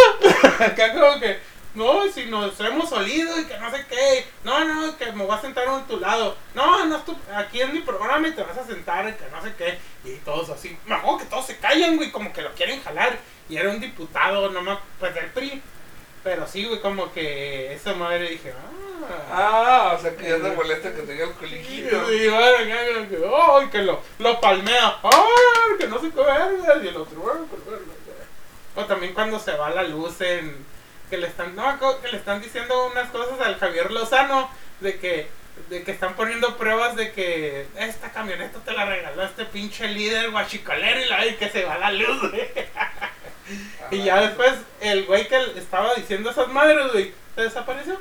Acá 0.59 0.93
como 0.93 1.19
que, 1.19 1.39
no, 1.75 2.07
si 2.07 2.25
nos 2.25 2.59
hemos 2.59 2.91
olido 2.91 3.39
y 3.39 3.45
que 3.45 3.57
no 3.57 3.69
sé 3.69 3.85
qué, 3.89 4.25
no, 4.43 4.63
no, 4.63 4.97
que 4.97 5.11
me 5.11 5.25
voy 5.25 5.35
a 5.35 5.41
sentar 5.41 5.67
a 5.67 5.85
tu 5.85 5.99
lado, 5.99 6.37
no, 6.53 6.85
no, 6.85 7.01
tú, 7.01 7.15
aquí 7.35 7.61
es 7.61 7.71
mi 7.71 7.81
programa 7.81 8.27
y 8.27 8.31
te 8.31 8.43
vas 8.43 8.57
a 8.57 8.65
sentar 8.65 9.07
y 9.09 9.13
que 9.13 9.29
no 9.29 9.41
sé 9.41 9.53
qué, 9.57 9.77
y 10.05 10.15
todos 10.19 10.49
así, 10.49 10.77
me 10.85 10.95
que 11.17 11.25
todos 11.25 11.45
se 11.45 11.57
callan, 11.57 11.97
güey, 11.97 12.11
como 12.11 12.31
que 12.31 12.41
lo 12.41 12.53
quieren 12.53 12.81
jalar, 12.81 13.17
y 13.49 13.57
era 13.57 13.69
un 13.69 13.81
diputado, 13.81 14.49
no 14.51 14.61
me, 14.61 14.77
pues 14.99 15.13
del 15.13 15.29
PRI, 15.31 15.61
pero 16.25 16.47
sí, 16.47 16.65
güey, 16.65 16.79
como 16.79 17.13
que 17.13 17.71
esa 17.71 17.93
madre 17.93 18.29
dije, 18.29 18.51
ah. 18.51 18.75
Ah, 19.31 19.95
o 19.95 20.01
sea 20.01 20.17
que 20.17 20.27
ya 20.27 20.37
te 20.37 20.55
molesta 20.55 20.91
que 20.91 21.03
tenga 21.03 21.25
el 21.25 21.33
colijito. 21.33 22.11
Y 22.11 22.27
bueno, 22.27 23.07
que, 23.07 23.17
ay, 23.31 23.69
que 23.69 23.77
lo, 23.83 24.01
lo 24.17 24.41
palmea, 24.41 24.97
ay, 25.03 25.77
que 25.77 25.87
no 25.87 25.99
se 25.99 26.09
verga, 26.09 26.49
y 26.83 26.87
el 26.87 26.97
otro, 26.97 27.21
que 27.21 27.69
verga. 27.69 27.85
O 28.75 28.85
también 28.85 29.13
cuando 29.13 29.39
se 29.39 29.55
va 29.55 29.69
la 29.69 29.83
luz 29.83 30.19
en, 30.21 30.65
que 31.11 31.17
le 31.17 31.27
están, 31.27 31.55
no, 31.55 31.79
que 32.01 32.07
le 32.07 32.17
están 32.17 32.41
diciendo 32.41 32.87
unas 32.87 33.11
cosas 33.11 33.39
al 33.41 33.59
Javier 33.59 33.91
Lozano, 33.91 34.49
de 34.79 34.97
que, 34.97 35.27
de 35.69 35.83
que 35.83 35.91
están 35.91 36.15
poniendo 36.15 36.57
pruebas 36.57 36.95
de 36.95 37.11
que 37.11 37.67
esta 37.77 38.11
camioneta 38.11 38.57
te 38.65 38.73
la 38.73 38.85
regaló 38.85 39.21
este 39.21 39.45
pinche 39.45 39.87
líder 39.89 40.31
guachicolero 40.31 41.01
y 41.01 41.05
la 41.05 41.23
y 41.27 41.35
que 41.35 41.49
se 41.49 41.65
va 41.65 41.77
la 41.77 41.91
luz, 41.91 42.31
güey. 42.31 42.49
Y 43.91 44.03
ya 44.03 44.21
después 44.21 44.53
el 44.81 45.05
güey 45.05 45.27
que 45.27 45.37
estaba 45.57 45.93
diciendo 45.95 46.29
esas 46.29 46.47
madres, 46.49 46.91
güey, 46.91 47.13
se 47.35 47.41
desapareció. 47.41 47.97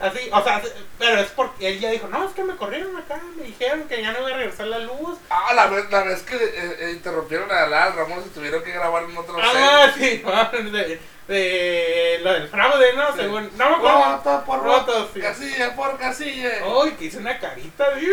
Así, 0.00 0.30
o 0.32 0.42
sea, 0.42 0.62
pero 0.98 1.20
es 1.20 1.28
porque 1.32 1.68
él 1.68 1.78
ya 1.78 1.90
dijo, 1.90 2.08
no, 2.08 2.26
es 2.26 2.32
que 2.32 2.42
me 2.42 2.56
corrieron 2.56 2.96
acá, 2.96 3.20
me 3.36 3.42
dijeron 3.44 3.86
que 3.86 4.00
ya 4.00 4.12
no 4.12 4.20
iba 4.20 4.30
a 4.30 4.38
regresar 4.38 4.66
la 4.68 4.78
luz. 4.78 5.18
Ah, 5.28 5.52
la 5.54 5.66
vez, 5.66 5.90
la 5.90 6.04
vez 6.04 6.22
que 6.22 6.36
eh, 6.36 6.76
eh, 6.80 6.92
interrumpieron 6.92 7.52
a 7.52 7.66
la 7.66 7.90
Ramón 7.90 8.24
y 8.24 8.30
tuvieron 8.30 8.64
que 8.64 8.72
grabar 8.72 9.02
en 9.04 9.14
otro 9.14 9.36
Ah, 9.38 9.90
sí, 9.94 10.22
no, 10.24 10.70
de, 10.70 10.98
de 11.28 12.20
lo 12.22 12.32
del 12.32 12.48
fraude, 12.48 12.94
¿no? 12.94 13.08
Sí. 13.12 13.18
Según, 13.18 13.50
no 13.58 13.68
me 13.70 13.76
acuerdo. 13.76 14.16
Voto 14.16 14.44
por 14.46 14.62
voto, 14.64 15.10
sí. 15.12 15.20
casilla 15.20 15.76
por 15.76 15.98
casilla. 15.98 16.50
Ay, 16.82 16.92
que 16.92 17.04
hice 17.04 17.18
una 17.18 17.38
carita 17.38 17.90
de, 17.90 18.00
"Ay, 18.00 18.06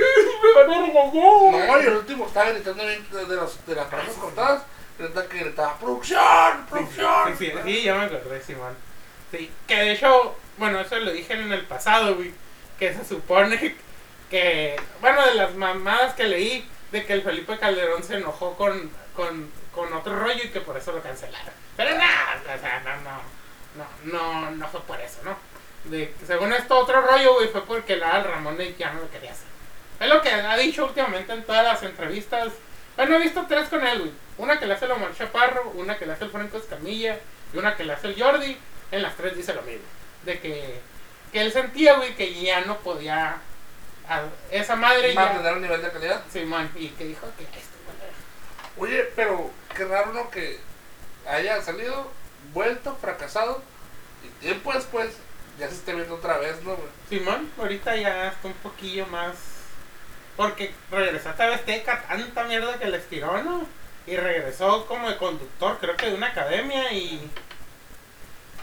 me 0.58 0.62
van 0.66 0.84
a 0.84 0.86
regañar. 0.88 1.68
No, 1.70 1.82
y 1.82 1.86
el 1.86 1.96
último 1.96 2.28
estaba 2.28 2.50
gritando 2.50 2.84
de, 2.86 3.36
los, 3.38 3.66
de 3.66 3.76
las 3.76 3.88
frases 3.88 4.16
cortadas. 4.16 4.62
Que 4.98 5.40
gritaba, 5.40 5.78
¡producción! 5.78 6.66
¡producción! 6.70 7.38
Sí, 7.38 7.46
sí, 7.46 7.54
sí, 7.64 7.84
ya 7.84 7.96
me 7.96 8.06
acordé, 8.06 8.42
Simón. 8.42 8.76
Sí, 9.32 9.52
que 9.68 9.76
de 9.76 9.92
hecho, 9.92 10.36
bueno, 10.58 10.80
eso 10.80 10.96
lo 10.98 11.12
dije 11.12 11.34
en 11.34 11.52
el 11.52 11.66
pasado, 11.66 12.16
güey. 12.16 12.34
Que 12.80 12.94
se 12.94 13.06
supone 13.06 13.76
que, 14.30 14.76
bueno, 15.00 15.26
de 15.26 15.36
las 15.36 15.54
mamadas 15.54 16.16
que 16.16 16.24
leí, 16.24 16.68
de 16.92 17.06
que 17.06 17.14
el 17.14 17.22
Felipe 17.22 17.60
Calderón 17.60 18.04
se 18.04 18.18
enojó 18.18 18.56
con, 18.56 18.90
con, 19.16 19.52
con 19.74 19.94
otro 19.94 20.18
rollo 20.18 20.44
y 20.44 20.50
que 20.50 20.62
por 20.62 20.76
eso 20.78 20.92
lo 20.92 21.04
cancelaron. 21.04 21.54
Pero 21.76 21.96
nada, 21.96 22.42
o 22.44 22.60
sea, 22.60 22.80
no, 22.80 22.96
no, 23.02 23.22
no, 24.04 24.20
no, 24.20 24.52
no 24.52 24.68
fue 24.68 24.82
por 24.82 25.00
eso, 25.00 25.20
¿no? 25.24 25.38
De, 25.92 26.14
según 26.26 26.54
esto, 26.54 26.78
otro 26.78 27.02
rollo, 27.02 27.36
güey, 27.36 27.50
fue 27.50 27.64
porque 27.66 27.98
la 27.98 28.24
Ramón 28.24 28.58
ya 28.78 28.92
no 28.94 29.02
lo 29.02 29.12
quería 29.12 29.32
hacer. 29.32 29.48
Es 30.00 30.10
lo 30.10 30.22
que 30.22 30.30
ha 30.30 30.58
dicho 30.58 30.86
últimamente 30.86 31.34
en 31.34 31.44
todas 31.44 31.64
las 31.64 31.84
entrevistas. 31.84 32.54
Bueno, 32.98 33.16
he 33.16 33.20
visto 33.20 33.46
tres 33.48 33.70
con 33.70 33.86
él, 33.88 34.00
güey. 34.00 34.12
Una 34.38 34.60
que 34.60 34.66
le 34.66 34.74
hace 34.74 34.86
el 34.86 34.92
Omar 34.92 35.16
Chaparro, 35.16 35.70
una 35.76 35.98
que 35.98 36.06
le 36.06 36.14
hace 36.14 36.26
el 36.26 36.32
Franco 36.32 36.58
Escamilla 36.58 37.18
y 37.54 37.58
una 37.58 37.76
que 37.78 37.84
le 37.86 37.94
hace 37.94 38.08
el 38.08 38.22
Jordi. 38.22 38.58
En 38.92 39.02
las 39.02 39.16
tres 39.16 39.36
dice 39.38 39.54
lo 39.54 39.62
mismo. 39.62 39.86
De 40.26 40.40
que, 40.40 40.82
que 41.32 41.42
él 41.42 41.52
sentía, 41.54 41.94
güey, 41.96 42.16
que 42.16 42.34
ya 42.34 42.62
no 42.62 42.78
podía... 42.80 43.38
a- 44.10 44.22
esa 44.52 44.76
madre 44.76 45.14
ya... 45.14 45.20
Mantener 45.26 45.54
un 45.54 45.62
nivel 45.62 45.82
de 45.82 45.92
calidad. 45.92 46.24
Simón, 46.32 46.70
y 46.76 46.90
que 46.90 47.06
dijo 47.06 47.28
que 47.38 47.44
esto, 47.44 47.78
güey, 48.78 48.92
Oye, 48.92 49.04
pero 49.16 49.50
qué 49.76 49.86
raro, 49.86 50.14
¿no? 50.14 50.30
Que 50.30 50.60
haya 51.28 51.62
salido, 51.62 52.12
vuelto, 52.54 52.96
fracasado. 53.02 53.62
Y 54.24 54.30
tiempo 54.44 54.74
después 54.74 55.16
ya 55.60 55.68
se 55.68 55.76
esté 55.76 55.94
viendo 55.94 56.16
otra 56.16 56.38
vez, 56.38 56.62
¿no? 56.64 56.76
güey? 56.76 56.90
Simón, 57.10 57.52
ahorita 57.58 57.96
ya 57.96 58.28
está 58.30 58.48
un 58.48 58.54
poquillo 58.56 59.06
más. 59.08 59.36
Porque 60.38 60.72
regresó 60.92 61.30
a 61.30 61.34
TV 61.36 61.54
Azteca, 61.56 62.04
tanta 62.08 62.44
mierda 62.46 62.78
que 62.80 62.86
les 62.86 63.08
tiró, 63.10 63.42
¿no? 63.44 63.68
Y 64.06 64.16
regresó 64.16 64.86
como 64.86 65.10
de 65.10 65.18
conductor, 65.18 65.78
creo 65.82 65.98
que 65.98 66.06
de 66.06 66.14
una 66.14 66.28
academia 66.28 66.94
y. 66.94 67.30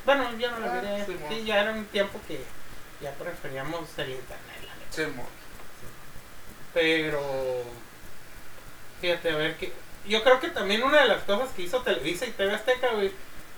Bueno, 0.07 0.31
yo 0.39 0.51
no 0.53 0.61
lo 0.61 0.67
Ah, 0.71 0.81
miré. 0.83 1.05
Sí, 1.29 1.45
ya 1.45 1.61
era 1.63 1.73
un 1.73 1.85
tiempo 1.87 2.21
que 2.29 2.41
ya 3.01 3.11
preferíamos 3.13 3.89
el 3.99 4.11
internet, 4.11 4.57
la 4.67 4.75
neta. 4.77 4.87
Sí, 4.91 5.03
mo. 5.15 5.27
Pero. 6.73 7.21
Fíjate, 9.01 9.31
a 9.31 9.37
ver 9.37 9.57
que. 9.57 9.73
Yo 10.07 10.23
creo 10.23 10.39
que 10.41 10.49
también 10.49 10.83
una 10.83 11.01
de 11.01 11.09
las 11.09 11.23
cosas 11.25 11.49
que 11.57 11.63
hizo 11.63 11.81
Televisa 11.83 12.27
y 12.27 12.31
TV 12.33 12.55
Azteca, 12.55 12.89
güey, 12.93 13.11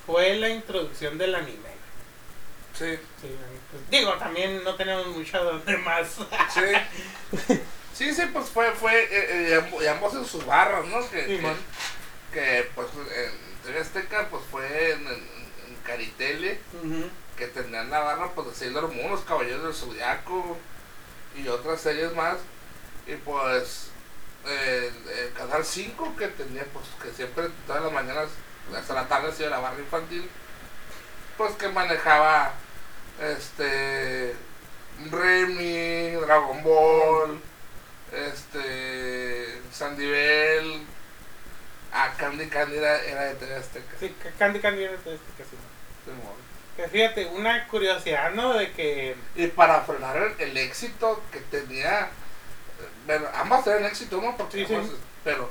fue 0.07 0.37
la 0.37 0.49
introducción 0.49 1.19
del 1.19 1.35
anime. 1.35 1.77
Sí, 2.73 2.95
Sí, 3.21 3.29
pues, 3.71 3.91
digo, 3.91 4.13
también 4.15 4.63
no 4.63 4.75
tenemos 4.75 5.07
mucho 5.09 5.43
donde 5.43 5.77
más. 5.79 6.17
sí. 6.55 7.61
Sí, 7.97 8.13
sí, 8.13 8.23
pues 8.31 8.51
fue, 8.51 8.73
fue, 8.73 8.93
eh, 9.05 9.65
eh, 9.81 9.89
ambos 9.89 10.15
en 10.15 10.27
sus 10.27 10.45
barras, 10.45 10.85
¿no? 10.87 10.99
Que, 11.09 11.27
Sí, 11.27 11.41
que, 12.33 12.71
pues 12.75 12.89
en 12.95 13.33
TV 13.65 13.81
Azteca, 13.81 14.29
pues 14.29 14.43
fue 14.51 14.93
en, 14.93 15.07
en, 15.07 15.15
en 15.15 15.77
Caritele, 15.83 16.61
que 17.39 17.47
tenían 17.47 17.89
la 17.89 18.01
barra, 18.01 18.33
pues 18.35 18.49
de 18.49 18.55
Sailor 18.55 18.93
Moon, 18.93 19.13
los 19.13 19.23
Caballeros 19.23 19.63
del 19.63 19.75
Zodiaco 19.75 20.59
y 21.37 21.49
otras 21.49 21.81
series 21.81 22.15
más. 22.15 22.37
Y 23.07 23.15
pues 23.15 23.89
eh, 24.47 24.93
el 25.25 25.33
Canal 25.33 25.65
5, 25.65 26.17
que 26.19 26.29
tenía, 26.29 26.65
pues 26.75 26.85
que 27.03 27.17
siempre 27.17 27.49
todas 27.67 27.83
las 27.83 27.93
mañanas, 27.93 28.29
hasta 28.77 28.93
la 28.93 29.09
tarde, 29.09 29.31
hacía 29.31 29.49
la 29.49 29.61
barra 29.61 29.79
infantil, 29.79 30.29
pues 31.39 31.55
que 31.55 31.69
manejaba 31.69 32.53
este 33.23 34.35
Remy, 35.11 36.11
Dragon 36.21 36.63
Ball, 36.63 37.41
este 38.17 39.61
Sandivel, 39.73 40.83
a 41.93 42.13
Candy 42.17 42.47
Candy 42.49 42.77
era, 42.77 43.03
era 43.05 43.25
de 43.25 43.35
TV 43.35 43.55
Azteca. 43.55 43.95
Sí, 44.01 44.15
Candy 44.39 44.61
Candy 44.61 44.83
era 44.85 44.93
de 44.93 44.97
este 45.15 45.33
que 45.37 45.45
sí. 45.45 45.57
Que 46.77 46.89
fíjate, 46.89 47.27
una 47.27 47.67
curiosidad, 47.69 48.33
¿no? 48.33 48.53
De 48.55 48.73
que. 48.73 49.17
Y 49.35 49.47
para 49.49 49.81
frenar 49.83 50.17
el, 50.17 50.35
el 50.51 50.57
éxito 50.59 51.23
que 51.33 51.41
tenía, 51.41 52.11
bueno, 53.07 53.27
ambas 53.35 53.65
tenían 53.65 53.85
éxito, 53.87 54.21
¿no? 54.21 54.37
Porque, 54.37 54.67
Sí, 54.67 54.75
sí. 54.75 54.97
pero, 55.25 55.51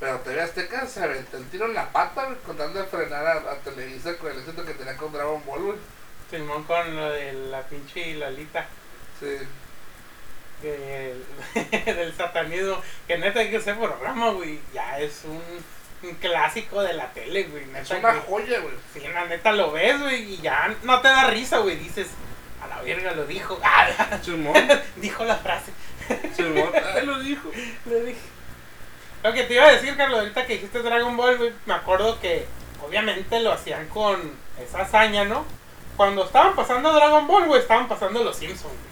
pero 0.00 0.18
TV 0.20 0.40
Azteca 0.40 0.86
se 0.86 1.02
aventó 1.04 1.36
el 1.36 1.46
tiro 1.50 1.66
en 1.66 1.74
la 1.74 1.92
pata, 1.92 2.28
con 2.46 2.56
tal 2.56 2.72
de 2.72 2.84
frenar 2.84 3.26
a, 3.26 3.52
a 3.52 3.54
Televisa 3.56 4.16
con 4.16 4.32
el 4.32 4.38
éxito 4.38 4.64
que 4.64 4.72
tenía 4.74 4.96
con 4.96 5.12
Dragon 5.12 5.44
Ball, 5.44 5.62
güey. 5.62 5.78
Simón 6.30 6.64
con 6.64 6.96
lo 6.96 7.10
de 7.10 7.34
la 7.34 7.62
pinche 7.64 8.14
Lalita. 8.14 8.66
Sí. 9.20 9.36
Del 11.84 12.14
satanismo. 12.16 12.80
Que 13.06 13.18
neta, 13.18 13.48
que 13.48 13.56
ese 13.56 13.74
programa, 13.74 14.30
güey, 14.30 14.58
ya 14.72 14.98
es 15.00 15.22
un, 15.24 16.08
un 16.08 16.14
clásico 16.16 16.82
de 16.82 16.94
la 16.94 17.12
tele, 17.12 17.44
güey. 17.44 17.64
Es 17.76 17.90
una 17.90 18.14
joya, 18.20 18.60
güey. 18.60 18.74
Sí, 18.92 19.00
la 19.12 19.26
neta 19.26 19.52
lo 19.52 19.72
ves, 19.72 20.00
güey, 20.00 20.34
y 20.34 20.40
ya 20.40 20.74
no 20.82 21.00
te 21.00 21.08
da 21.08 21.28
risa, 21.30 21.58
güey. 21.58 21.76
Dices, 21.76 22.08
a 22.62 22.68
la 22.68 22.82
verga 22.82 23.12
lo 23.12 23.26
dijo. 23.26 23.58
Ah, 23.64 23.88
dijo 24.96 25.24
la 25.24 25.36
frase. 25.36 25.72
Simón, 26.36 26.70
ay, 26.74 27.06
lo 27.06 27.18
dijo. 27.20 27.50
Lo 27.86 28.00
dije. 28.00 28.20
Lo 29.22 29.32
que 29.32 29.44
te 29.44 29.54
iba 29.54 29.64
a 29.64 29.72
decir, 29.72 29.96
Carlos, 29.96 30.20
ahorita 30.20 30.46
que 30.46 30.54
dijiste 30.54 30.82
Dragon 30.82 31.16
Ball, 31.16 31.38
güey, 31.38 31.52
me 31.66 31.74
acuerdo 31.74 32.18
que 32.20 32.46
obviamente 32.84 33.38
lo 33.40 33.52
hacían 33.52 33.88
con 33.88 34.32
esa 34.60 34.82
hazaña, 34.82 35.24
¿no? 35.24 35.44
Cuando 35.96 36.24
estaban 36.24 36.56
pasando 36.56 36.92
Dragon 36.92 37.26
Ball, 37.26 37.46
güey, 37.46 37.60
estaban 37.60 37.86
pasando 37.86 38.24
los 38.24 38.36
Simpsons, 38.36 38.72
güey. 38.72 38.91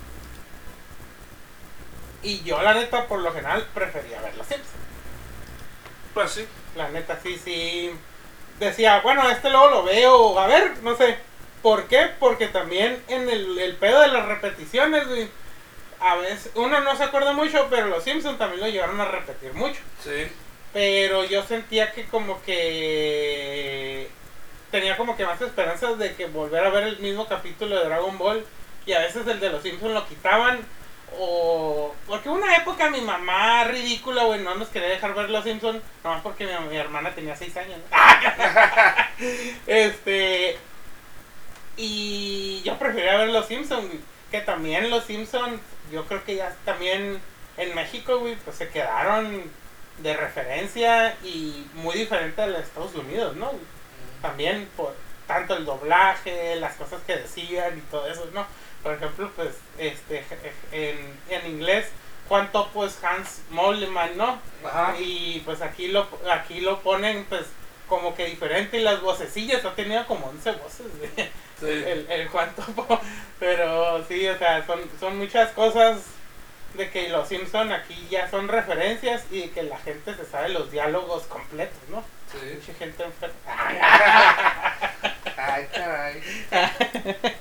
Y 2.22 2.42
yo, 2.42 2.60
la 2.62 2.74
neta, 2.74 3.06
por 3.06 3.20
lo 3.20 3.32
general, 3.32 3.66
prefería 3.74 4.20
ver 4.20 4.36
los 4.36 4.46
Simpsons. 4.46 4.74
Pues 6.14 6.30
sí. 6.30 6.46
La 6.76 6.88
neta, 6.90 7.18
sí, 7.22 7.40
sí. 7.42 7.90
Decía, 8.58 9.00
bueno, 9.00 9.28
este 9.30 9.50
luego 9.50 9.70
lo 9.70 9.82
veo, 9.84 10.38
a 10.38 10.46
ver, 10.46 10.78
no 10.82 10.96
sé. 10.96 11.18
¿Por 11.62 11.88
qué? 11.88 12.10
Porque 12.18 12.48
también 12.48 13.02
en 13.08 13.28
el, 13.28 13.58
el 13.58 13.76
pedo 13.76 14.00
de 14.00 14.08
las 14.08 14.26
repeticiones, 14.26 15.06
güey. 15.08 15.28
A 16.00 16.16
veces, 16.16 16.50
uno 16.54 16.80
no 16.80 16.96
se 16.96 17.04
acuerda 17.04 17.32
mucho, 17.32 17.66
pero 17.68 17.86
los 17.86 18.04
Simpsons 18.04 18.38
también 18.38 18.60
lo 18.60 18.68
llevaron 18.68 19.00
a 19.00 19.06
repetir 19.06 19.52
mucho. 19.52 19.80
Sí. 20.02 20.28
Pero 20.72 21.24
yo 21.24 21.42
sentía 21.42 21.92
que 21.92 22.06
como 22.06 22.42
que 22.42 24.08
tenía 24.70 24.96
como 24.96 25.16
que 25.16 25.26
más 25.26 25.40
esperanzas 25.40 25.98
de 25.98 26.14
que 26.14 26.26
volver 26.26 26.64
a 26.64 26.70
ver 26.70 26.84
el 26.84 26.98
mismo 27.00 27.26
capítulo 27.26 27.76
de 27.76 27.84
Dragon 27.84 28.16
Ball 28.16 28.46
y 28.86 28.92
a 28.92 29.00
veces 29.00 29.26
el 29.26 29.40
de 29.40 29.50
los 29.50 29.62
Simpsons 29.62 29.92
lo 29.92 30.06
quitaban 30.06 30.60
o 31.18 31.94
porque 32.06 32.28
una 32.28 32.56
época 32.56 32.90
mi 32.90 33.00
mamá 33.00 33.64
ridícula, 33.64 34.24
güey, 34.24 34.40
no 34.42 34.54
nos 34.54 34.68
quería 34.68 34.88
dejar 34.88 35.14
ver 35.14 35.30
los 35.30 35.44
Simpsons, 35.44 35.82
nomás 36.04 36.22
porque 36.22 36.46
mi, 36.46 36.68
mi 36.68 36.76
hermana 36.76 37.14
tenía 37.14 37.36
6 37.36 37.56
años. 37.56 37.78
este 39.66 40.58
y 41.76 42.62
yo 42.62 42.78
prefería 42.78 43.16
ver 43.16 43.30
los 43.30 43.46
Simpsons, 43.46 43.86
güey, 43.86 44.00
que 44.30 44.40
también 44.40 44.90
los 44.90 45.04
Simpsons, 45.04 45.60
yo 45.90 46.04
creo 46.06 46.24
que 46.24 46.36
ya 46.36 46.54
también 46.64 47.20
en 47.56 47.74
México, 47.74 48.18
güey, 48.18 48.36
pues 48.36 48.56
se 48.56 48.68
quedaron 48.68 49.50
de 49.98 50.16
referencia 50.16 51.16
y 51.24 51.66
muy 51.74 51.96
diferente 51.96 52.42
a 52.42 52.46
los 52.46 52.60
Estados 52.60 52.94
Unidos, 52.94 53.36
¿no? 53.36 53.52
También 54.22 54.68
por, 54.76 54.94
tanto 55.26 55.56
el 55.56 55.64
doblaje, 55.64 56.56
las 56.56 56.74
cosas 56.74 57.00
que 57.06 57.16
decían 57.16 57.78
y 57.78 57.80
todo 57.82 58.06
eso, 58.08 58.28
¿no? 58.34 58.46
Por 58.82 58.94
ejemplo, 58.94 59.30
pues, 59.36 59.50
este, 59.78 60.24
en, 60.72 60.98
en 61.28 61.46
inglés, 61.50 61.86
Juan 62.28 62.50
Topo 62.52 62.86
es 62.86 63.02
Hans 63.04 63.40
Moleman, 63.50 64.16
¿no? 64.16 64.38
Ajá. 64.64 64.94
Y 64.98 65.42
pues 65.44 65.60
aquí 65.62 65.88
lo, 65.88 66.06
aquí 66.32 66.60
lo 66.60 66.80
ponen, 66.80 67.24
pues, 67.28 67.46
como 67.88 68.14
que 68.14 68.26
diferente 68.26 68.78
y 68.78 68.82
las 68.82 69.00
vocecillas, 69.00 69.64
ha 69.64 69.74
tenido 69.74 70.06
como 70.06 70.26
11 70.28 70.52
voces, 70.52 70.86
Sí. 71.58 71.66
el, 71.66 72.06
el 72.10 72.28
Juan 72.28 72.54
Topo, 72.54 72.98
pero 73.38 74.02
sí, 74.06 74.26
o 74.28 74.38
sea, 74.38 74.64
son, 74.64 74.80
son 74.98 75.18
muchas 75.18 75.50
cosas 75.50 75.98
de 76.74 76.88
que 76.88 77.08
los 77.10 77.28
Simpson 77.28 77.70
aquí 77.72 78.06
ya 78.10 78.30
son 78.30 78.48
referencias 78.48 79.24
y 79.30 79.48
que 79.48 79.64
la 79.64 79.76
gente 79.78 80.14
se 80.14 80.24
sabe 80.24 80.50
los 80.50 80.70
diálogos 80.70 81.24
completos, 81.24 81.76
¿no? 81.90 82.02
Sí. 82.32 82.38
Mucha 82.60 82.78
gente 82.78 83.02
enferma. 83.02 83.34
Ay, 85.36 85.66
caray. 85.74 86.22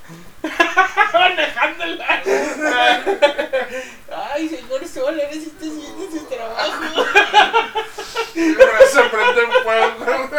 Manejándola. 1.14 2.24
Ay, 4.34 4.50
señor 4.50 4.88
Sol, 4.88 5.22
sí 5.32 5.40
está 5.40 5.66
haciendo 5.66 6.12
su 6.12 6.26
trabajo. 6.26 7.06
Se 8.34 9.02
prende 9.04 9.46
un 9.46 9.52
fuego. 9.64 10.30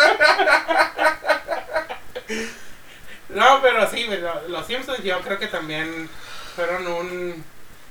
No, 3.31 3.63
pero 3.63 3.89
sí, 3.89 4.07
pero 4.09 4.43
los 4.49 4.67
Simpsons 4.67 5.03
yo 5.03 5.21
creo 5.21 5.39
que 5.39 5.47
también 5.47 6.09
fueron 6.57 6.87
un... 6.87 7.45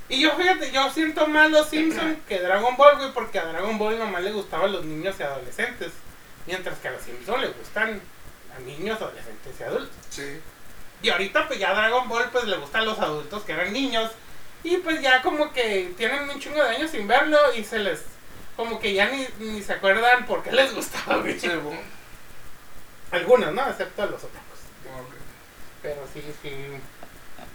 Y 0.09 0.21
yo 0.21 0.31
fíjate, 0.35 0.71
yo 0.71 0.89
siento 0.91 1.27
más 1.27 1.51
los 1.51 1.69
Simpsons 1.69 2.17
que 2.27 2.39
Dragon 2.39 2.75
Ball, 2.75 2.97
güey, 2.97 3.13
porque 3.13 3.39
a 3.39 3.45
Dragon 3.45 3.77
Ball 3.77 3.99
nomás 3.99 4.23
le 4.23 4.31
gustaban 4.31 4.71
los 4.71 4.83
niños 4.83 5.15
y 5.19 5.23
adolescentes. 5.23 5.91
Mientras 6.45 6.79
que 6.79 6.87
a 6.87 6.91
los 6.91 7.01
Simpsons 7.03 7.41
le 7.41 7.47
gustan 7.49 8.01
a 8.55 8.59
niños, 8.61 8.99
adolescentes 8.99 9.53
y 9.59 9.63
adultos. 9.63 9.95
Sí. 10.09 10.41
Y 11.01 11.09
ahorita 11.09 11.47
pues 11.47 11.59
ya 11.59 11.73
Dragon 11.73 12.07
Ball 12.09 12.29
pues 12.31 12.45
le 12.45 12.57
gustan 12.57 12.85
los 12.85 12.99
adultos 12.99 13.43
que 13.43 13.53
eran 13.53 13.71
niños. 13.73 14.11
Y 14.63 14.77
pues 14.77 15.01
ya 15.01 15.21
como 15.21 15.53
que 15.53 15.93
tienen 15.97 16.29
un 16.29 16.39
chingo 16.39 16.61
de 16.63 16.75
años 16.75 16.91
sin 16.91 17.07
verlo 17.07 17.37
y 17.55 17.63
se 17.63 17.79
les... 17.79 18.03
Como 18.57 18.77
que 18.79 18.93
ya 18.93 19.09
ni, 19.09 19.25
ni 19.39 19.61
se 19.63 19.71
acuerdan 19.73 20.25
por 20.25 20.43
qué 20.43 20.51
les 20.51 20.73
gustaba, 20.75 21.17
güey. 21.17 21.39
Sí, 21.39 21.47
bueno. 21.47 21.79
Algunos, 23.11 23.53
¿no? 23.53 23.69
Excepto 23.69 24.05
los 24.05 24.23
otros. 24.23 24.43
Pero 25.81 26.01
sí, 26.13 26.21
sí. 26.41 26.51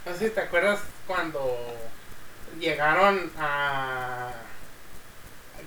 No 0.06 0.12
sé 0.16 0.28
si 0.28 0.34
te 0.34 0.40
acuerdas 0.40 0.80
cuando 1.06 1.76
llegaron 2.58 3.30
a. 3.38 4.30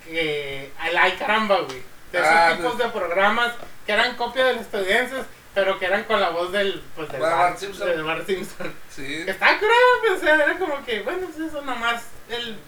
que. 0.03 0.71
al 0.79 0.97
Ay 0.97 1.11
Caramba, 1.19 1.59
güey. 1.61 1.83
De 2.11 2.17
esos 2.19 2.31
Ah, 2.31 2.53
tipos 2.57 2.71
sí. 2.73 2.77
de 2.79 2.89
programas 2.89 3.53
que 3.85 3.91
eran 3.91 4.15
copia 4.15 4.45
de 4.45 4.53
los 4.53 4.61
estadounidenses, 4.63 5.25
pero 5.57 5.79
que 5.79 5.85
eran 5.87 6.03
con 6.03 6.21
la 6.21 6.29
voz 6.29 6.51
del. 6.51 6.83
pues 6.95 7.09
del 7.09 7.19
Bart 7.19 7.35
Bart 7.35 7.57
Simpson. 7.57 7.87
del 7.89 8.03
Bart 8.03 8.27
Simpson. 8.27 8.71
Sí. 8.91 9.25
Que 9.25 9.31
estaba 9.31 9.57
curado, 9.57 9.81
pues, 10.01 10.11
o 10.11 10.19
sea, 10.23 10.35
era 10.35 10.59
como 10.59 10.85
que, 10.85 10.99
bueno, 11.01 11.27
pues 11.35 11.49
eso 11.49 11.63
nomás. 11.63 12.03
El. 12.29 12.59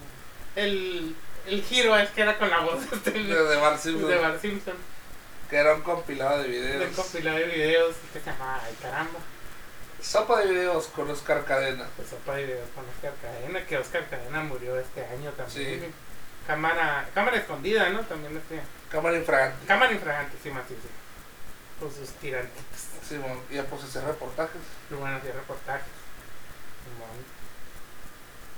el. 0.56 1.16
el 1.46 1.62
giro 1.62 1.96
es 1.96 2.10
que 2.10 2.22
era 2.24 2.40
con 2.40 2.50
la 2.50 2.62
voz 2.62 2.82
este, 2.92 3.12
De, 3.12 3.24
de 3.26 3.56
Bart 3.58 3.76
de 3.76 3.82
Simpson. 3.84 4.22
Bart 4.22 4.42
Simpson. 4.42 4.74
Que 5.52 5.58
era 5.58 5.76
un 5.76 5.82
compilado 5.82 6.40
de 6.42 6.50
De 6.50 6.50
videos. 6.50 6.96
compilado 6.96 7.38
de 7.38 7.46
videos 7.46 7.96
que 8.12 8.20
se 8.22 8.26
llamaba 8.26 8.60
Ay 8.66 8.76
Caramba. 8.82 9.20
Sopa 10.02 10.40
de 10.40 10.48
videos 10.48 10.88
con 10.88 11.12
Oscar 11.12 11.46
Cadena. 11.46 11.86
Pues 11.96 12.10
sopa 12.10 12.38
de 12.38 12.46
videos 12.48 12.70
con 12.74 12.86
Oscar 12.90 13.14
Cadena, 13.22 13.64
que 13.68 13.78
Oscar 13.78 14.08
Cadena 14.10 14.40
murió 14.42 14.80
este 14.80 15.06
año 15.06 15.30
también. 15.34 15.80
Sí. 15.82 15.86
Cámara, 16.48 17.08
cámara 17.14 17.38
escondida, 17.38 17.88
¿no? 17.90 18.00
También 18.00 18.34
decía. 18.34 18.64
Cámara 18.90 19.16
infragante. 19.18 19.68
Cámara 19.68 19.92
infragante, 19.92 20.36
sí, 20.42 20.50
más 20.50 20.64
sí, 20.68 20.76
sí. 20.82 20.90
Con 21.80 21.93
sus 21.93 22.09
tirantitos. 22.19 22.82
Sí, 23.07 23.17
bueno. 23.17 23.41
Y 23.49 23.57
a 23.57 23.63
pues 23.65 23.84
hacer 23.84 24.03
reportajes. 24.03 24.61
Bueno, 24.89 25.15
hacía 25.17 25.32
reportajes. 25.34 25.88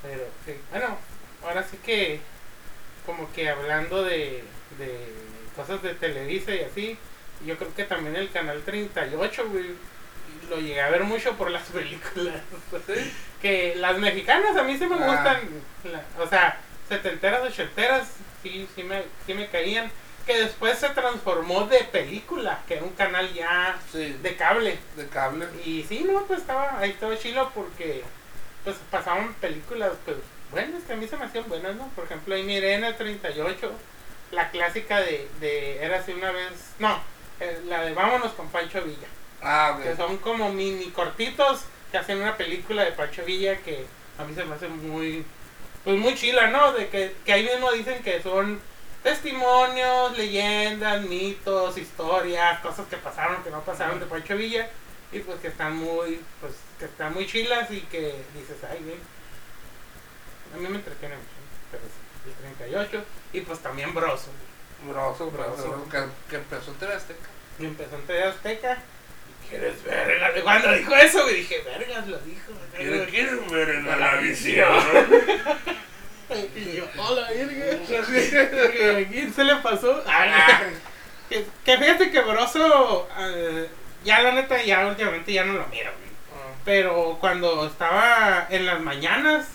Pero, 0.02 0.24
sí. 0.46 0.56
Bueno, 0.72 0.98
ahora 1.44 1.64
sí 1.64 1.78
que, 1.78 2.20
como 3.06 3.32
que 3.34 3.50
hablando 3.50 4.04
de, 4.04 4.44
de 4.80 5.14
cosas 5.56 5.82
de 5.84 5.94
Televisa 5.94 6.54
y 6.56 6.62
así, 6.64 6.98
yo 7.46 7.58
creo 7.58 7.74
que 7.76 7.84
también 7.84 8.16
el 8.16 8.32
canal 8.32 8.62
38, 8.64 9.50
güey, 9.50 9.76
lo 10.50 10.58
llegué 10.60 10.82
a 10.82 10.90
ver 10.90 11.04
mucho 11.04 11.34
por 11.38 11.52
las 11.52 11.64
películas. 11.70 12.42
Sí. 12.88 13.14
que 13.42 13.76
las 13.76 13.98
mexicanas 14.00 14.56
a 14.58 14.64
mí 14.64 14.78
sí 14.78 14.86
me 14.88 14.96
Ah. 14.96 15.08
gustan, 15.08 15.40
la- 15.92 16.24
o 16.24 16.28
sea, 16.28 16.60
setenteras, 16.90 17.42
ochenteras, 17.44 18.08
sí, 18.42 18.68
sí, 18.76 18.84
me, 18.84 19.04
sí 19.26 19.34
me 19.36 19.48
caían. 19.50 19.92
Que 20.26 20.38
después 20.44 20.78
se 20.78 20.90
transformó 20.90 21.66
de 21.66 21.80
película, 21.86 22.60
que 22.68 22.76
era 22.76 22.84
un 22.84 22.92
canal 22.94 23.34
ya 23.34 23.78
Sí. 23.92 24.16
de 24.22 24.36
cable. 24.36 24.78
De 24.96 25.08
cable. 25.08 25.48
Y 25.66 25.84
sí, 25.84 26.04
no, 26.10 26.24
pues 26.26 26.42
estaba, 26.42 26.78
ahí 26.80 26.92
estaba 26.92 27.18
chilo 27.18 27.52
porque 27.56 28.04
pues 28.64 28.76
pasaban 28.92 29.34
películas, 29.36 29.92
pues 30.06 30.18
buenas, 30.52 30.84
que 30.84 30.94
a 30.94 30.96
mí 30.96 31.08
se 31.08 31.18
me 31.18 31.26
hacían 31.26 31.50
buenas, 31.50 31.76
¿no? 31.76 31.88
Por 31.96 32.06
ejemplo, 32.06 32.36
ahí 32.36 32.44
miré 32.44 32.76
en 32.76 32.84
el 32.84 32.96
38, 32.96 33.72
la 34.32 34.52
clásica 34.52 35.00
de, 35.02 35.28
de 35.40 35.84
Era 35.84 36.00
así 36.00 36.12
una 36.12 36.32
vez, 36.32 36.52
no, 36.78 37.00
eh, 37.40 37.60
la 37.68 37.82
de 37.82 37.94
Vámonos 37.94 38.34
con 38.34 38.50
Pancho 38.50 38.82
Villa, 38.84 39.08
Ah, 39.42 39.80
que 39.82 39.96
son 39.96 40.18
como 40.18 40.50
mini 40.54 40.92
cortitos 40.92 41.64
que 41.92 41.98
hacen 41.98 42.22
una 42.22 42.38
película 42.38 42.84
de 42.86 42.92
Pancho 42.92 43.24
Villa 43.26 43.58
que 43.58 43.84
a 44.20 44.24
mí 44.24 44.36
se 44.36 44.46
me 44.46 44.54
hace 44.54 44.68
muy, 44.68 45.26
pues 45.84 45.98
muy 45.98 46.14
chila, 46.14 46.48
¿no? 46.52 46.74
De 46.74 46.90
que, 46.90 47.16
que 47.26 47.34
ahí 47.34 47.44
mismo 47.44 47.72
dicen 47.72 48.04
que 48.04 48.22
son 48.22 48.62
testimonios, 49.04 50.18
leyendas, 50.18 51.02
mitos, 51.04 51.78
historias, 51.78 52.60
cosas 52.60 52.88
que 52.88 52.98
pasaron, 52.98 53.44
que 53.44 53.50
no 53.50 53.62
pasaron 53.62 54.00
de 54.00 54.06
Pancho 54.06 54.36
Villa 54.36 54.70
y 55.12 55.20
pues 55.20 55.40
que 55.40 55.48
están 55.48 55.76
muy, 55.76 56.22
pues 56.40 56.54
que 56.80 56.86
están 56.86 57.14
muy 57.14 57.26
chilas 57.26 57.70
y 57.72 57.82
que 57.82 58.16
dices, 58.34 58.58
ay, 58.70 58.80
güey, 58.84 58.98
a 60.54 60.58
mí 60.58 60.68
me 60.68 60.78
entretiene 60.78 61.16
mucho, 61.16 61.28
pero 61.72 61.84
sí, 61.84 62.30
el 62.30 62.56
38 62.58 63.04
y 63.34 63.42
pues 63.42 63.60
también 63.60 63.94
Broso, 63.94 64.30
Broso, 64.88 65.32
broso, 65.32 65.70
Broso. 65.70 65.90
Que, 65.90 66.04
que 66.30 66.36
empezó 66.38 66.72
en 66.72 66.78
TV 66.78 66.94
Azteca. 66.94 67.30
y 67.60 67.66
empezó 67.66 67.96
en 67.96 68.02
TV 68.08 68.24
Azteca 68.24 68.78
y 69.28 69.50
quieres 69.50 69.84
verga, 69.84 70.32
cuando 70.44 70.72
dijo 70.74 70.96
eso, 70.96 71.24
güey, 71.24 71.36
dije, 71.36 71.62
vergas, 71.64 72.08
lo 72.08 72.20
dijo, 72.20 72.52
¿Quieres, 72.76 73.10
quieres 73.10 73.52
ver 73.52 73.70
en 73.70 73.88
la 73.88 73.96
la 73.98 74.16
visión? 74.18 74.70
y 76.56 76.74
yo, 76.78 76.86
hola, 76.98 77.30
verga, 77.30 79.00
¿a 79.00 79.06
quién 79.10 79.34
se 79.34 79.44
le 79.44 79.56
pasó? 79.58 80.04
Ah, 80.08 80.60
Que, 81.30 81.46
que 81.64 81.78
fíjate 81.78 82.12
que 82.12 82.20
Broso, 82.22 83.08
eh, 83.20 83.70
ya 84.04 84.22
la 84.22 84.34
neta, 84.34 84.62
ya 84.64 84.86
últimamente 84.88 85.32
ya 85.32 85.44
no 85.46 85.54
lo 85.54 85.68
miro, 85.68 85.92
güey. 85.98 86.12
Pero 86.66 87.18
cuando 87.20 87.66
estaba 87.66 88.48
en 88.50 88.66
las 88.66 88.82
mañanas, 88.82 89.48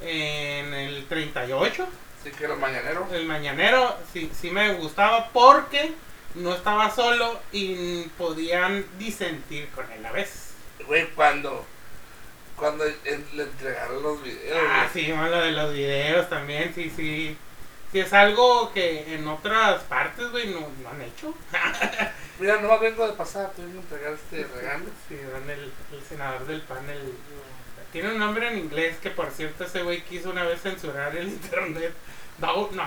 en 0.00 0.72
el 0.74 1.06
38, 1.08 1.86
Sí, 2.22 2.30
que 2.30 2.44
era 2.44 2.54
mañanero. 2.56 3.06
el 3.12 3.26
mañanero, 3.26 3.96
sí, 4.12 4.30
sí 4.38 4.50
me 4.50 4.74
gustaba 4.74 5.28
porque 5.32 5.92
no 6.34 6.54
estaba 6.54 6.90
solo 6.94 7.40
y 7.52 8.02
podían 8.16 8.84
disentir 8.98 9.68
con 9.70 9.90
él 9.92 10.04
a 10.06 10.12
veces. 10.12 10.52
Güey, 10.86 11.06
cuando. 11.10 11.66
Cuando 12.58 12.84
le 12.84 13.42
entregaron 13.42 14.02
los 14.02 14.22
videos. 14.22 14.58
Ah, 14.68 14.88
güey. 14.92 15.04
sí, 15.04 15.12
bueno, 15.12 15.28
lo 15.28 15.40
de 15.40 15.52
los 15.52 15.72
videos 15.72 16.28
también, 16.28 16.72
sí, 16.74 16.90
sí. 16.94 17.36
Sí, 17.92 18.00
es 18.00 18.12
algo 18.12 18.70
que 18.72 19.14
en 19.14 19.26
otras 19.26 19.82
partes, 19.84 20.30
güey, 20.30 20.48
no, 20.48 20.60
no 20.60 20.88
han 20.90 21.00
hecho. 21.00 21.34
Mira, 22.38 22.60
no 22.60 22.78
vengo 22.78 23.06
de 23.06 23.14
pasar, 23.14 23.50
vengo 23.56 23.78
a 23.78 23.82
entregar 23.82 24.12
este 24.12 24.44
regalo. 24.54 24.84
Sí, 25.08 25.16
dan 25.32 25.48
el, 25.48 25.72
el 25.92 26.02
senador 26.08 26.46
del 26.46 26.60
panel. 26.62 27.14
Tiene 27.92 28.10
un 28.10 28.18
nombre 28.18 28.48
en 28.48 28.58
inglés 28.58 28.96
que, 29.02 29.10
por 29.10 29.30
cierto, 29.30 29.64
ese 29.64 29.82
güey 29.82 30.02
quiso 30.02 30.30
una 30.30 30.44
vez 30.44 30.60
censurar 30.60 31.16
el 31.16 31.28
internet. 31.28 31.94
Dow, 32.38 32.70
no, 32.72 32.84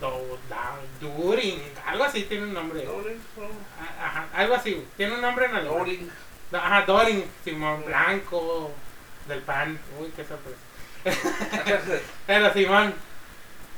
Dow, 0.00 0.38
Dow, 0.48 0.78
During, 1.00 1.62
algo 1.86 2.04
así 2.04 2.22
tiene 2.24 2.44
un 2.44 2.54
nombre. 2.54 2.82
Loring, 2.84 3.20
Ah, 3.78 4.06
Ajá, 4.06 4.28
algo 4.32 4.54
así. 4.54 4.84
Tiene 4.96 5.14
un 5.14 5.20
nombre 5.20 5.44
en 5.46 5.54
alemán. 5.54 5.78
Loring. 5.78 6.10
Ajá, 6.52 6.82
Doring, 6.86 7.24
Simón 7.44 7.84
Blanco, 7.84 8.72
del 9.28 9.40
pan. 9.40 9.78
Uy, 10.00 10.12
qué 10.14 10.24
sorpresa. 10.24 10.58
Pero 12.26 12.52
Simón, 12.52 12.94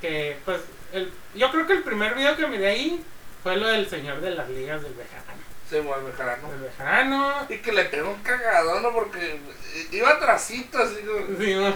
que 0.00 0.38
pues, 0.44 0.60
el, 0.92 1.12
yo 1.34 1.50
creo 1.50 1.66
que 1.66 1.72
el 1.72 1.82
primer 1.82 2.14
video 2.14 2.36
que 2.36 2.46
miré 2.46 2.68
ahí 2.68 3.04
fue 3.42 3.56
lo 3.56 3.68
del 3.68 3.88
señor 3.88 4.20
de 4.20 4.30
las 4.30 4.48
ligas 4.48 4.82
del 4.82 4.94
Bejarano. 4.94 5.42
Se 5.68 5.80
mueve 5.80 6.10
Bejarano. 6.10 6.52
El 6.52 6.60
Bejarano, 6.60 7.46
Y 7.48 7.58
que 7.58 7.72
le 7.72 7.84
pegó 7.86 8.10
un 8.10 8.22
cagadón, 8.22 8.82
¿no? 8.82 8.92
Porque 8.92 9.40
iba 9.90 10.10
atrasito, 10.10 10.78
así 10.78 10.96
como. 11.02 11.38
Simón. 11.38 11.74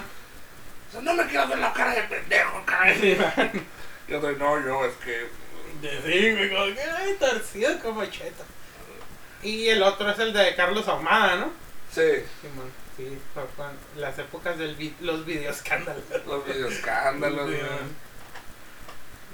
O 0.89 0.93
sea, 0.93 1.01
no 1.03 1.15
me 1.15 1.27
quiero 1.27 1.49
ver 1.49 1.59
la 1.59 1.73
cara 1.73 1.95
de 1.95 2.03
pendejo, 2.03 2.63
cara. 2.65 2.95
Simón. 2.95 3.67
Yo 4.09 4.21
soy, 4.21 4.37
no, 4.37 4.65
yo, 4.65 4.85
es 4.85 4.95
que. 4.97 5.29
Sí, 5.83 6.33
güey, 6.33 6.51
como 6.51 6.75
que 6.75 6.83
ay, 6.83 7.17
torcido 7.19 7.79
como 7.81 8.05
cheto. 8.07 8.45
Y 9.43 9.69
el 9.69 9.83
otro 9.83 10.11
es 10.11 10.19
el 10.19 10.33
de 10.33 10.55
Carlos 10.55 10.87
Ahumada, 10.89 11.37
¿no? 11.37 11.53
Sí, 11.91 12.25
Simón, 12.41 12.71
sí, 13.09 13.19
las 13.97 14.19
épocas 14.19 14.59
de 14.59 14.75
vi 14.75 14.95
los 15.01 15.25
videoescándalos. 15.25 16.03
los 16.27 16.45
videoescándalos, 16.47 17.49
Sí, 17.51 17.57
güey. 17.57 17.63
man. 17.63 17.97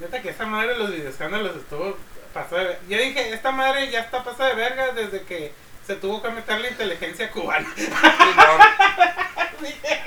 Neta 0.01 0.21
que 0.23 0.29
esta 0.31 0.47
madre 0.47 0.69
de 0.75 0.79
los 0.79 0.91
videoescándalos 0.91 1.57
estuvo 1.57 1.97
pasada 2.35 2.63
de 2.63 2.69
ver- 2.69 2.81
Yo 2.89 2.99
dije, 2.99 3.33
esta 3.33 3.51
madre 3.51 3.91
ya 3.91 4.01
está 4.01 4.23
pasada 4.23 4.51
de 4.51 4.57
verga 4.57 4.93
desde 4.93 5.23
que 5.23 5.53
se 5.87 5.95
tuvo 5.97 6.21
que 6.23 6.29
meter 6.31 6.61
la 6.61 6.69
inteligencia 6.69 7.31
cubana. 7.31 7.69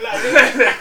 La 0.01 0.15
verga. 0.17 0.75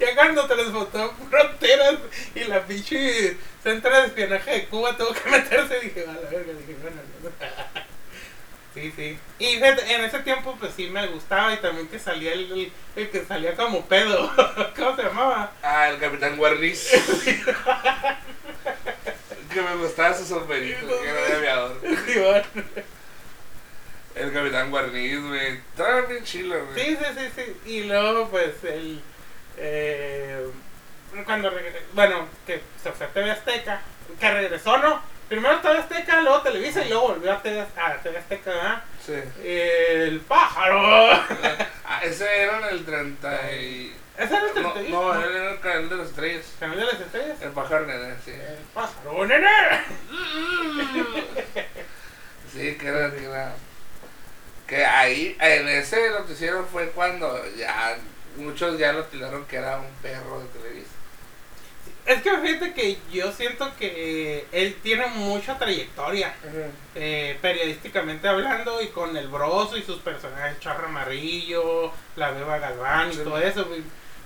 ya 0.00 0.14
cuando 0.14 0.46
transportó 0.46 1.12
fronteras 1.30 1.94
y 2.34 2.40
la 2.44 2.64
pinche 2.66 3.36
centro 3.62 3.94
de 4.00 4.06
espionaje 4.06 4.50
de 4.52 4.66
Cuba 4.66 4.96
tuvo 4.96 5.12
que 5.12 5.30
meterse, 5.30 5.80
dije, 5.80 6.04
a 6.08 6.12
la 6.12 6.28
verga, 6.30 6.52
dije, 6.52 6.76
bueno, 6.80 6.96
no. 7.22 7.30
Sí, 8.74 8.92
sí. 8.94 9.18
Y 9.38 9.54
en 9.54 10.04
ese 10.04 10.20
tiempo 10.20 10.56
pues 10.58 10.72
sí 10.76 10.86
me 10.88 11.06
gustaba 11.08 11.52
y 11.52 11.56
también 11.56 11.88
que 11.88 11.98
salía 11.98 12.32
el, 12.32 12.52
el, 12.52 12.72
el 12.96 13.10
que 13.10 13.24
salía 13.24 13.56
como 13.56 13.84
pedo. 13.86 14.30
¿Cómo 14.76 14.96
se 14.96 15.02
llamaba? 15.02 15.52
Ah, 15.62 15.88
el 15.88 15.98
Capitán 15.98 16.36
Guarniz. 16.36 16.88
que 19.52 19.62
me 19.62 19.74
gustaba 19.76 20.14
su 20.14 20.24
sombrerito, 20.24 21.00
que 21.00 21.08
era 21.08 21.20
de 21.20 21.34
aviador. 21.36 21.76
El 24.14 24.32
Capitán 24.32 24.70
Guarniz, 24.70 25.22
güey. 25.22 25.54
Estaba 25.54 26.00
bien 26.02 26.24
chilo, 26.24 26.66
güey. 26.66 26.84
Sí, 26.84 26.96
sí, 26.96 27.04
sí, 27.16 27.30
sí. 27.36 27.56
Y 27.70 27.84
luego, 27.84 28.28
pues, 28.28 28.52
el. 28.64 29.00
Eh, 29.56 30.46
cuando 31.24 31.48
regresó. 31.48 31.78
Bueno, 31.92 32.26
que 32.44 32.60
se 32.82 32.90
fue 32.90 33.06
a 33.06 33.10
TV 33.10 33.30
Azteca. 33.30 33.80
Que 34.18 34.30
regresó, 34.30 34.78
¿no? 34.78 35.00
Primero 35.30 35.60
TV 35.60 35.78
Azteca, 35.78 36.20
luego 36.22 36.42
Televisa 36.42 36.84
y 36.84 36.88
luego 36.88 37.10
volvió 37.14 37.32
a 37.32 37.40
TV, 37.40 37.60
a 37.60 37.96
TV 38.02 38.18
Azteca, 38.18 38.50
¿verdad? 38.50 38.82
Sí. 39.06 39.14
El 39.44 40.20
pájaro. 40.22 41.08
Ah, 41.84 42.00
ese 42.02 42.42
era 42.42 42.58
en 42.58 42.64
el 42.74 42.84
30 42.84 43.52
y... 43.52 43.96
¿Ese 44.18 44.34
era 44.34 44.46
el 44.54 44.62
No, 44.62 44.72
31? 44.72 45.14
no, 45.14 45.24
era 45.24 45.50
el 45.52 45.60
canal 45.60 45.88
de 45.88 45.96
las 45.98 46.08
estrellas. 46.08 46.46
¿Canal 46.58 46.78
de 46.80 46.84
las 46.84 47.00
estrellas? 47.00 47.40
El 47.42 47.50
pájaro 47.52 47.86
nene, 47.86 48.14
sí. 48.24 48.32
El 48.32 48.64
pájaro, 48.74 49.24
nene. 49.26 49.48
Sí, 52.52 52.74
que 52.76 52.88
era, 52.88 53.12
que 53.12 53.24
era... 53.24 53.52
Que 54.66 54.84
ahí, 54.84 55.36
en 55.40 55.68
ese 55.68 56.10
noticiero 56.10 56.64
fue 56.64 56.90
cuando 56.90 57.40
ya... 57.54 57.96
Muchos 58.36 58.76
ya 58.78 58.92
lo 58.92 59.04
tiraron 59.04 59.44
que 59.46 59.56
era 59.58 59.78
un 59.78 59.88
perro 60.02 60.40
de 60.40 60.46
Televisa. 60.48 60.90
Es 62.10 62.22
que 62.22 62.36
fíjate 62.38 62.72
que 62.72 62.98
yo 63.12 63.30
siento 63.30 63.70
que 63.78 64.44
él 64.50 64.76
tiene 64.82 65.06
mucha 65.06 65.56
trayectoria. 65.58 66.34
eh, 66.96 67.38
periodísticamente 67.40 68.26
hablando 68.28 68.82
y 68.82 68.88
con 68.88 69.16
el 69.16 69.28
broso 69.28 69.76
y 69.76 69.82
sus 69.82 69.98
personajes 70.00 70.58
Charro 70.58 70.86
Amarillo, 70.88 71.92
la 72.16 72.32
Beba 72.32 72.58
Galván 72.58 73.10
y 73.10 73.14
Sí. 73.14 73.20
todo 73.22 73.38
eso. 73.38 73.66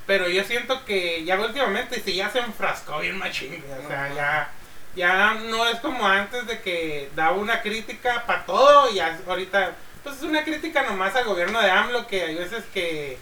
Pero 0.06 0.28
yo 0.28 0.42
siento 0.44 0.82
que 0.86 1.24
ya 1.24 1.38
últimamente 1.38 2.00
sí 2.02 2.14
ya 2.14 2.30
se 2.30 2.38
enfrascó 2.38 3.00
bien 3.00 3.18
machín, 3.18 3.62
o 3.84 3.88
sea, 3.88 4.12
ya, 4.14 4.50
ya 4.96 5.34
no 5.34 5.66
es 5.68 5.78
como 5.80 6.06
antes 6.06 6.46
de 6.46 6.60
que 6.60 7.10
daba 7.14 7.32
una 7.36 7.60
crítica 7.60 8.24
para 8.26 8.44
todo 8.46 8.90
y 8.90 8.98
ahorita, 9.00 9.72
pues 10.02 10.16
es 10.16 10.22
una 10.22 10.42
crítica 10.44 10.82
nomás 10.84 11.14
al 11.16 11.24
gobierno 11.24 11.60
de 11.60 11.70
AMLO 11.70 12.06
que 12.06 12.22
hay 12.22 12.34
veces 12.34 12.64
que, 12.72 13.18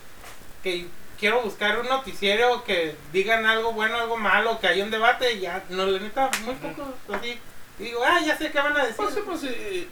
que 0.62 0.86
quiero 1.22 1.40
buscar 1.40 1.78
un 1.78 1.86
noticiero 1.86 2.64
que 2.64 2.96
digan 3.12 3.46
algo 3.46 3.72
bueno, 3.72 3.96
algo 3.96 4.16
malo, 4.16 4.58
que 4.58 4.66
haya 4.66 4.82
un 4.82 4.90
debate, 4.90 5.38
ya, 5.38 5.62
no, 5.68 5.86
la 5.86 6.00
neta, 6.00 6.28
muy 6.44 6.56
poco, 6.56 6.92
así. 7.14 7.38
Y 7.78 7.84
digo, 7.84 8.02
ah, 8.04 8.18
ya 8.26 8.36
sé 8.36 8.50
qué 8.50 8.58
van 8.60 8.76
a 8.76 8.80
decir. 8.80 8.96
Pues 8.96 9.14
sí, 9.14 9.20
pues 9.24 9.44
i- 9.44 9.88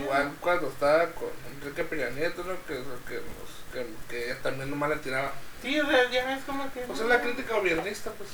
igual 0.00 0.32
cuando 0.40 0.66
estaba 0.68 1.06
con 1.12 1.28
Enrique 1.54 1.84
Peña 1.84 2.10
Nieto, 2.10 2.42
¿no? 2.42 2.54
Que, 2.66 2.82
que, 3.06 3.22
que, 3.72 3.86
que 4.26 4.34
también 4.42 4.70
nomás 4.70 4.90
le 4.90 4.96
tiraba. 4.96 5.32
Sí, 5.62 5.78
o 5.78 5.86
sea, 5.88 6.10
ya 6.10 6.36
es 6.36 6.42
como 6.44 6.64
que. 6.72 6.80
Pues 6.80 6.98
es 6.98 7.06
la 7.06 7.20
crítica 7.20 7.54
gobernista, 7.54 8.10
pues. 8.18 8.28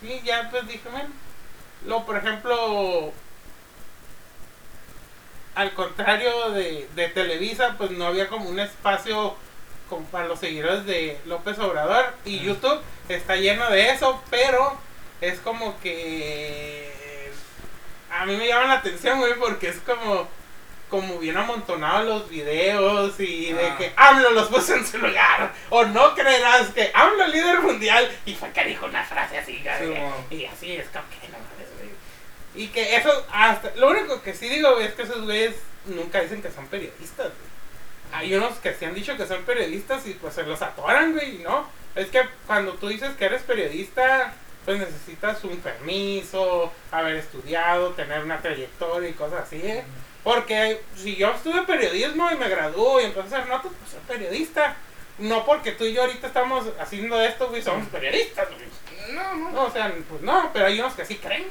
Sí, 0.00 0.22
ya 0.24 0.48
pues 0.50 0.66
dije, 0.66 0.88
bueno. 0.90 1.10
Lo, 1.86 2.06
por 2.06 2.16
ejemplo, 2.16 3.12
al 5.54 5.74
contrario 5.74 6.50
de, 6.50 6.88
de 6.94 7.08
Televisa, 7.08 7.74
pues 7.76 7.90
no 7.90 8.06
había 8.06 8.28
como 8.28 8.48
un 8.48 8.58
espacio 8.58 9.36
como 9.88 10.04
para 10.06 10.26
los 10.26 10.40
seguidores 10.40 10.84
de 10.86 11.18
López 11.26 11.58
Obrador. 11.58 12.06
Y. 12.24 12.40
YouTube 12.40 12.80
está 13.08 13.36
lleno 13.36 13.70
de 13.70 13.90
eso, 13.90 14.22
pero 14.30 14.76
es 15.20 15.38
como 15.40 15.78
que. 15.80 16.92
A 18.10 18.26
mí 18.26 18.36
me 18.36 18.46
llama 18.46 18.66
la 18.66 18.74
atención, 18.74 19.18
güey, 19.18 19.34
porque 19.34 19.68
es 19.68 19.76
como. 19.80 20.28
Como 20.90 21.18
bien 21.18 21.36
amontonados 21.36 22.06
los 22.06 22.28
videos 22.28 23.18
y 23.18 23.52
de 23.52 23.74
que 23.76 23.92
AMLO 23.96 24.30
los 24.30 24.48
puso 24.48 24.74
en 24.74 24.86
su 24.86 24.98
lugar. 24.98 25.52
O 25.70 25.84
no 25.86 26.14
creerás 26.14 26.68
que 26.68 26.92
AMLO 26.94 27.26
líder 27.28 27.60
mundial. 27.62 28.08
Y 28.26 28.34
fue 28.34 28.50
que 28.50 28.64
dijo 28.64 28.86
una 28.86 29.02
frase 29.02 29.38
así. 29.38 29.64
Sí. 29.78 30.36
Y 30.36 30.44
así 30.44 30.72
es 30.72 30.86
como 30.88 31.04
que 31.08 31.28
no 31.28 31.38
mames. 31.38 31.64
Y 32.54 32.68
que 32.68 32.94
eso, 32.94 33.10
hasta, 33.32 33.74
lo 33.74 33.88
único 33.88 34.22
que 34.22 34.34
sí 34.34 34.48
digo 34.48 34.78
es 34.78 34.92
que 34.92 35.02
esos 35.02 35.24
güeyes 35.24 35.56
nunca 35.86 36.20
dicen 36.20 36.42
que 36.42 36.52
son 36.52 36.66
periodistas, 36.68 37.26
güey. 37.26 37.53
Hay 38.14 38.32
unos 38.32 38.58
que 38.58 38.72
sí 38.72 38.84
han 38.84 38.94
dicho 38.94 39.16
que 39.16 39.26
son 39.26 39.42
periodistas 39.42 40.06
y 40.06 40.12
pues 40.12 40.34
se 40.34 40.44
los 40.44 40.62
atoran, 40.62 41.12
güey, 41.14 41.38
¿no? 41.38 41.68
Es 41.96 42.06
que 42.08 42.22
cuando 42.46 42.74
tú 42.74 42.86
dices 42.86 43.10
que 43.16 43.24
eres 43.24 43.42
periodista, 43.42 44.32
pues 44.64 44.78
necesitas 44.78 45.42
un 45.42 45.56
permiso, 45.56 46.72
haber 46.92 47.16
estudiado, 47.16 47.90
tener 47.90 48.22
una 48.22 48.40
trayectoria 48.40 49.08
y 49.08 49.14
cosas 49.14 49.42
así, 49.42 49.56
¿eh? 49.56 49.82
Porque 50.22 50.80
si 50.96 51.16
yo 51.16 51.32
estuve 51.32 51.62
periodismo 51.62 52.30
y 52.30 52.36
me 52.36 52.48
graduó 52.48 53.00
y 53.00 53.04
empecé 53.06 53.34
a 53.34 53.38
hacer 53.38 53.50
notas, 53.50 53.72
pues 53.78 53.90
soy 53.90 54.00
periodista. 54.06 54.76
No 55.18 55.44
porque 55.44 55.72
tú 55.72 55.84
y 55.84 55.92
yo 55.92 56.02
ahorita 56.02 56.28
estamos 56.28 56.66
haciendo 56.80 57.20
esto, 57.20 57.48
güey, 57.48 57.62
somos 57.62 57.88
periodistas, 57.88 58.48
güey. 58.48 59.14
No, 59.14 59.34
no. 59.34 59.50
No, 59.50 59.64
o 59.64 59.70
sea, 59.72 59.92
pues 60.08 60.22
no, 60.22 60.50
pero 60.52 60.66
hay 60.66 60.78
unos 60.78 60.94
que 60.94 61.04
sí 61.04 61.16
creen. 61.16 61.46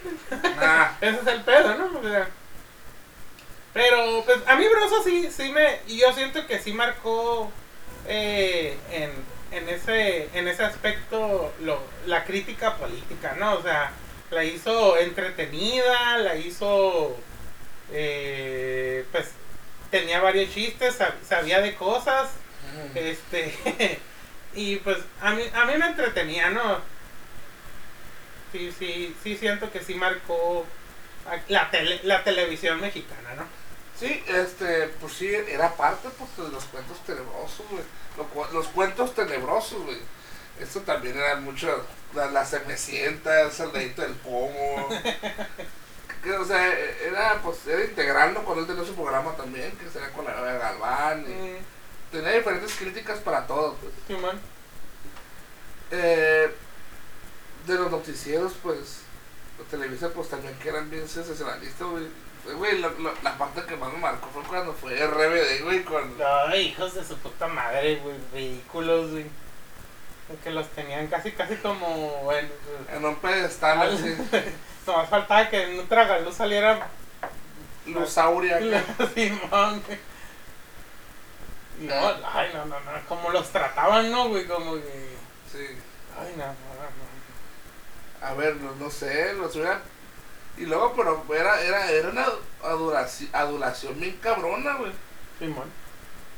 Nah. 0.60 0.91
Ese 1.02 1.19
es 1.19 1.27
el 1.27 1.41
pedo, 1.41 1.76
¿no? 1.76 1.99
O 1.99 2.02
sea, 2.02 2.27
pero, 3.74 4.24
pues, 4.26 4.38
a 4.48 4.56
mí 4.56 4.66
Broso 4.68 5.04
sí, 5.04 5.30
sí 5.36 5.50
me... 5.52 5.80
Y 5.88 5.98
yo 6.00 6.14
siento 6.14 6.45
que 6.48 6.60
sí 6.60 6.74
marcó 6.74 7.52
eh, 8.08 8.78
en, 8.91 9.12
en, 9.52 9.70
ese, 9.70 10.30
en 10.38 10.48
ese 10.48 10.64
aspecto 10.64 11.52
lo, 11.62 11.82
la 12.06 12.24
crítica 12.26 12.78
política, 12.78 13.36
¿no? 13.40 13.54
O 13.56 13.62
sea, 13.64 13.91
la 14.32 14.44
hizo 14.44 14.98
entretenida, 14.98 16.18
la 16.20 16.36
hizo... 16.36 17.18
eh, 17.91 19.06
pues, 19.12 19.30
tenía 19.91 20.20
varios 20.22 20.54
chistes, 20.54 21.00
sab- 21.00 21.22
sabía 21.28 21.60
de 21.62 21.76
cosas. 21.76 22.30
Este, 22.95 24.00
y 24.56 24.78
pues 24.78 24.98
a 25.22 25.32
mí, 25.32 25.44
a 25.54 25.66
mí 25.66 25.74
me 25.78 25.86
entretenía, 25.88 26.50
¿no? 26.50 26.80
Sí, 28.52 28.72
sí, 28.78 29.16
sí 29.24 29.36
siento 29.38 29.72
que 29.72 29.80
sí 29.84 29.95
marcó 29.95 30.66
la, 31.48 31.70
tele, 31.72 32.00
la 32.04 32.24
televisión 32.24 32.80
mexicana, 32.82 33.34
¿no? 33.36 33.45
Sí, 34.03 34.21
este, 34.27 34.89
pues 34.99 35.13
sí, 35.13 35.34
era 35.34 35.73
parte 35.77 36.09
pues, 36.17 36.45
de 36.45 36.53
los 36.53 36.65
cuentos 36.65 36.97
tenebrosos, 37.05 37.65
güey. 37.71 37.84
Los, 38.51 38.67
cuentos 38.67 39.15
tenebrosos, 39.15 39.81
güey. 39.81 39.97
Esto 40.59 40.81
también 40.81 41.17
era 41.17 41.38
mucho, 41.38 41.85
la, 42.13 42.30
la 42.30 42.45
semecienta, 42.45 43.43
el 43.43 43.51
soldadito 43.53 44.01
del 44.01 44.11
pomo. 44.15 44.89
que, 46.21 46.34
o 46.34 46.43
sea, 46.43 46.67
era, 46.67 47.39
pues, 47.41 47.65
era 47.65 47.85
integrando 47.85 48.43
cuando 48.43 48.63
él 48.63 48.67
tenía 48.67 48.84
su 48.84 48.93
programa 48.93 49.38
también, 49.38 49.71
que 49.77 49.89
sería 49.89 50.11
con 50.11 50.25
la 50.25 50.34
Beba 50.34 50.57
Galván. 50.57 51.21
Y 51.21 51.34
Mm, 51.34 51.57
tenía 52.11 52.31
diferentes 52.31 52.75
críticas 52.75 53.19
para 53.19 53.47
todo, 53.47 53.75
pues. 53.75 53.93
Simón. 54.05 54.38
Eh, 55.91 56.53
de 57.65 57.75
los 57.75 57.89
noticieros, 57.89 58.51
pues, 58.61 58.97
los 59.57 59.67
Televisa, 59.69 60.09
pues 60.09 60.27
también 60.27 60.59
que 60.59 60.67
eran 60.67 60.89
bien 60.89 61.07
sensacionalistas, 61.07 61.88
güey. 61.88 62.07
Güey, 62.45 62.80
la, 62.80 62.90
la, 62.99 63.14
la 63.24 63.38
parte 63.38 63.64
que 63.64 63.76
más 63.78 63.91
me 63.94 63.99
marcó 63.99 64.28
fue 64.34 64.44
cuando 64.44 64.74
fue 64.74 64.95
RBD, 64.95 65.64
güey, 65.64 65.84
con... 65.84 66.14
Ay, 66.49 66.68
hijos 66.68 66.94
de 66.94 67.03
su 67.06 67.18
puta 67.18 67.48
madre, 67.48 67.95
güey, 67.98 68.15
ridículos, 68.34 69.11
güey. 69.11 69.26
Que 70.44 70.52
los 70.52 70.68
tenían 70.70 71.07
casi, 71.07 71.32
casi 71.32 71.56
como 71.57 72.30
en... 72.34 72.52
En 72.94 73.06
un 73.06 73.15
pedestal 73.18 73.80
Al- 73.82 73.94
así, 73.94 74.15
Nomás 74.88 75.07
faltaba 75.10 75.49
que 75.49 75.64
en 75.64 75.80
un 75.80 75.88
tragaluz 75.88 76.36
saliera 76.36 76.88
Lusauria. 77.86 78.60
Simón, 79.14 79.84
güey. 79.86 79.99
No, 81.80 81.94
ay, 82.34 82.52
no, 82.53 82.65
no, 82.65 82.80
no, 82.80 82.91
como 83.07 83.30
los 83.32 83.49
trataban, 83.49 84.11
¿no, 84.11 84.28
güey? 84.30 84.45
Como 84.45 84.76
que... 84.76 85.15
Sí. 85.52 85.65
Ay, 86.20 86.34
no, 86.38 86.45
no, 86.45 86.53
no. 86.53 88.28
A 88.28 88.34
ver, 88.36 88.56
no, 88.57 88.76
no 88.76 88.90
sé, 88.90 89.34
los 89.34 89.56
hubieran... 89.56 89.82
Y 90.57 90.65
luego, 90.65 90.93
pero 90.95 91.23
era, 91.35 91.61
era, 91.61 91.89
era 91.91 92.09
una 92.09 92.25
adulaci- 92.63 93.30
adulación 93.34 93.99
bien 93.99 94.17
cabrona, 94.21 94.75
güey. 94.75 94.91
Simón. 95.39 95.69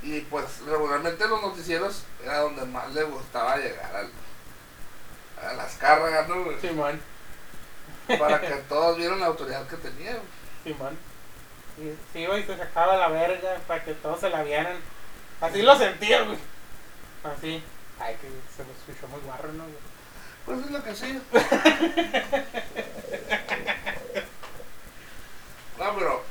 Y 0.02 0.22
pues 0.22 0.62
regularmente 0.66 1.28
los 1.28 1.42
noticieros 1.42 2.04
era 2.24 2.40
donde 2.40 2.66
más 2.66 2.94
les 2.94 3.10
gustaba 3.10 3.58
llegar 3.58 3.94
al, 3.96 4.10
a 5.50 5.54
las 5.54 5.74
cargas, 5.76 6.28
¿no, 6.30 6.44
güey? 6.46 6.60
Simón. 6.62 7.02
Para 8.20 8.40
que 8.40 8.54
todos 8.70 8.98
vieran 8.98 9.20
la 9.20 9.26
autoridad 9.28 9.68
que 9.68 9.76
tenía, 9.78 10.12
güey. 10.12 10.24
Simón. 10.64 10.98
Y 11.78 11.92
se 12.14 12.20
iba 12.22 12.38
y 12.38 12.44
se 12.44 12.56
sacaba 12.58 12.96
la 12.96 13.10
verga 13.10 13.58
para 13.68 13.84
que 13.84 13.94
todos 13.96 14.20
se 14.22 14.30
la 14.30 14.44
vieran. 14.44 14.78
Así 15.42 15.62
lo 15.62 15.78
sentía, 15.78 16.22
güey. 16.22 16.38
Así. 17.24 17.62
Ay, 18.00 18.16
que 18.22 18.28
se 18.56 18.64
lo 18.64 18.72
escuchó 18.72 19.08
muy 19.10 19.20
guarro, 19.22 19.52
¿no? 19.54 19.64
güey? 19.64 19.76
Pues 20.46 20.60
es 20.60 20.72
lo 20.72 20.84
que 20.84 20.96
sí. 20.96 21.20
no, 25.86 25.98
pero 25.98 26.24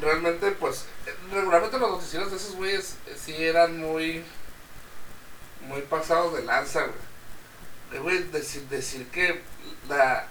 realmente, 0.00 0.52
pues, 0.52 0.86
regularmente 1.32 1.78
los 1.78 1.90
noticieros 1.90 2.30
de 2.30 2.36
esos 2.36 2.54
güeyes 2.54 2.96
eh, 3.06 3.16
sí 3.18 3.34
eran 3.42 3.78
muy. 3.78 4.24
Muy 5.62 5.82
pasados 5.82 6.34
de 6.34 6.42
lanza, 6.42 6.84
güey. 7.90 8.00
Güey, 8.02 8.22
decir, 8.30 8.62
decir 8.62 9.06
que 9.08 9.42
la, 9.88 10.26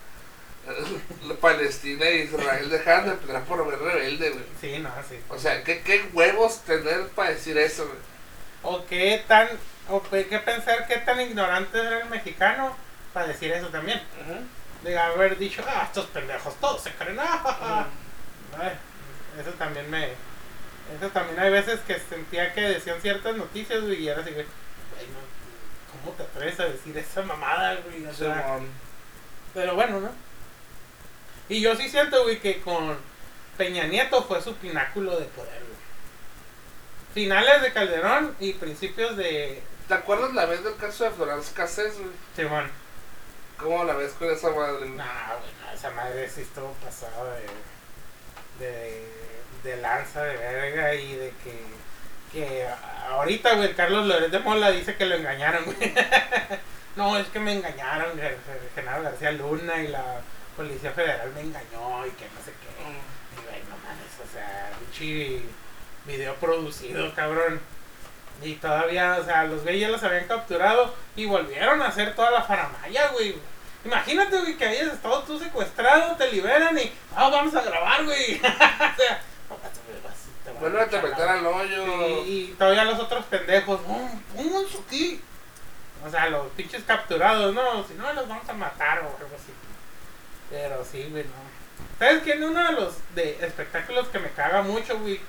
la 1.27 1.35
Palestina 1.35 2.05
e 2.05 2.23
Israel 2.23 2.69
dejaron 2.69 3.09
de 3.09 3.15
pelear 3.15 3.43
por 3.43 3.65
ver 3.67 3.79
rebelde, 3.79 4.31
güey. 4.31 4.45
Sí, 4.59 4.79
no, 4.79 4.89
sí. 5.07 5.19
O 5.29 5.37
sea, 5.37 5.63
¿qué, 5.63 5.81
qué 5.81 6.09
huevos 6.13 6.61
tener 6.61 7.09
para 7.09 7.29
decir 7.29 7.57
eso, 7.59 7.85
güey? 7.85 7.99
O 8.63 8.85
qué 8.87 9.23
tan, 9.27 9.47
o 9.87 10.01
qué 10.01 10.27
qué 10.27 10.39
pensar 10.39 10.87
qué 10.87 10.97
tan 10.97 11.21
ignorante 11.21 11.79
era 11.79 12.01
el 12.01 12.09
mexicano 12.09 12.75
para 13.13 13.27
decir 13.27 13.51
eso 13.51 13.67
también. 13.67 14.01
De 14.83 14.97
haber 14.97 15.37
dicho, 15.37 15.61
ah, 15.67 15.83
estos 15.85 16.05
pendejos, 16.07 16.55
todos 16.59 16.81
se 16.81 16.91
creen, 16.93 17.17
ah, 17.19 17.85
Ay, 18.57 18.71
Eso 19.39 19.51
también 19.51 19.89
me. 19.91 20.05
Eso 20.05 21.09
también 21.13 21.39
hay 21.39 21.51
veces 21.51 21.79
que 21.81 21.99
sentía 21.99 22.53
que 22.53 22.61
decían 22.61 22.99
ciertas 23.01 23.35
noticias, 23.35 23.81
güey, 23.81 24.01
y 24.03 24.07
era 24.09 24.21
así, 24.21 24.31
güey, 24.31 24.45
"Güey, 24.45 25.07
no, 25.07 25.19
¿cómo 26.03 26.15
te 26.17 26.23
atreves 26.23 26.59
a 26.59 26.65
decir 26.65 26.97
esa 26.97 27.21
mamada, 27.21 27.75
güey? 27.85 28.05
O 28.05 28.13
sea, 28.13 28.59
pero 29.53 29.75
bueno, 29.75 29.99
¿no? 29.99 30.09
Y 31.47 31.61
yo 31.61 31.75
sí 31.75 31.89
siento, 31.89 32.23
güey, 32.23 32.39
que 32.39 32.61
con 32.61 32.97
Peña 33.57 33.85
Nieto 33.85 34.23
fue 34.23 34.41
su 34.41 34.55
pináculo 34.55 35.19
de 35.19 35.25
poder, 35.25 35.59
güey. 35.61 35.79
Finales 37.13 37.61
de 37.61 37.73
Calderón 37.73 38.35
y 38.39 38.53
principios 38.53 39.17
de 39.17 39.61
¿Te 39.87 39.93
acuerdas 39.95 40.33
la 40.33 40.45
vez 40.45 40.63
del 40.63 40.75
caso 40.75 41.03
de 41.03 41.09
Florence 41.11 41.51
Cassés, 41.53 41.97
güey? 41.97 42.11
Simón. 42.35 42.69
¿Cómo 43.59 43.83
la 43.83 43.93
ves 43.93 44.13
con 44.13 44.29
esa 44.31 44.49
madre? 44.51 44.87
No, 44.89 45.03
esa 45.73 45.89
madre 45.91 46.29
sí 46.29 46.41
estuvo 46.41 46.71
pasada 46.83 47.35
de, 48.59 48.65
de, 48.65 49.05
de 49.63 49.77
lanza, 49.81 50.23
de 50.23 50.37
verga 50.37 50.93
y 50.95 51.13
de 51.15 51.33
que, 51.43 51.59
que 52.31 52.67
ahorita, 53.09 53.55
güey, 53.55 53.73
Carlos 53.75 54.05
Loret 54.07 54.31
de 54.31 54.39
Mola 54.39 54.71
dice 54.71 54.95
que 54.95 55.05
lo 55.05 55.15
engañaron, 55.15 55.65
güey. 55.65 55.93
no, 56.95 57.17
es 57.17 57.27
que 57.27 57.39
me 57.39 57.53
engañaron, 57.53 58.17
Gen- 58.17 58.37
Genaro 58.75 59.03
García 59.03 59.31
Luna 59.33 59.77
y 59.81 59.87
la 59.89 60.21
Policía 60.55 60.91
Federal 60.91 61.31
me 61.33 61.41
engañó 61.41 62.05
y 62.05 62.11
que 62.11 62.25
no 62.25 62.39
sé 62.43 62.51
qué. 62.61 62.81
Y, 62.81 63.45
güey, 63.45 63.61
no 63.69 63.75
mames, 63.77 64.29
o 64.29 64.33
sea, 64.33 64.71
pinche 64.79 65.41
video 66.05 66.35
producido, 66.35 67.13
cabrón. 67.13 67.59
Y 68.41 68.55
todavía, 68.55 69.17
o 69.19 69.25
sea, 69.25 69.43
los 69.45 69.63
güeyes 69.63 69.81
ya 69.81 69.89
los 69.89 70.03
habían 70.03 70.25
capturado 70.27 70.93
y 71.15 71.25
volvieron 71.25 71.81
a 71.81 71.87
hacer 71.87 72.15
toda 72.15 72.31
la 72.31 72.41
faramaya, 72.43 73.07
güey. 73.09 73.35
Imagínate, 73.85 74.37
güey, 74.39 74.57
que 74.57 74.65
hayas 74.65 74.93
estado 74.93 75.23
tú 75.23 75.37
secuestrado, 75.39 76.15
te 76.15 76.31
liberan 76.31 76.77
y, 76.77 76.91
ah, 77.15 77.29
vamos 77.29 77.55
a 77.55 77.61
grabar, 77.61 78.03
güey. 78.05 78.35
o 78.37 78.39
sea, 78.41 79.21
te 80.43 80.51
te 80.51 80.59
Vuelve 80.59 80.81
a 80.81 80.85
la- 80.85 81.01
meter 81.01 81.27
al 81.29 81.45
hoyo. 81.45 82.07
y, 82.25 82.29
y 82.51 82.55
todavía 82.57 82.83
los 82.85 82.99
otros 82.99 83.25
pendejos, 83.25 83.81
no, 83.87 84.09
pónganse 84.35 84.77
aquí. 84.85 85.21
O 86.05 86.09
sea, 86.09 86.29
los 86.29 86.47
pinches 86.51 86.83
capturados, 86.85 87.53
no, 87.53 87.83
si 87.85 87.93
no 87.95 88.11
los 88.13 88.27
vamos 88.27 88.47
a 88.47 88.53
matar 88.53 88.99
o 88.99 89.07
algo 89.07 89.35
así. 89.35 89.51
Pero 90.49 90.83
sí, 90.89 91.07
güey, 91.11 91.23
no. 91.25 91.49
¿Sabes 91.99 92.23
quién? 92.23 92.41
Uno 92.43 92.65
de 92.65 92.71
los 92.73 92.93
de 93.15 93.37
espectáculos 93.45 94.07
que 94.07 94.19
me 94.19 94.31
caga 94.31 94.61
mucho, 94.61 94.97
güey. 94.99 95.19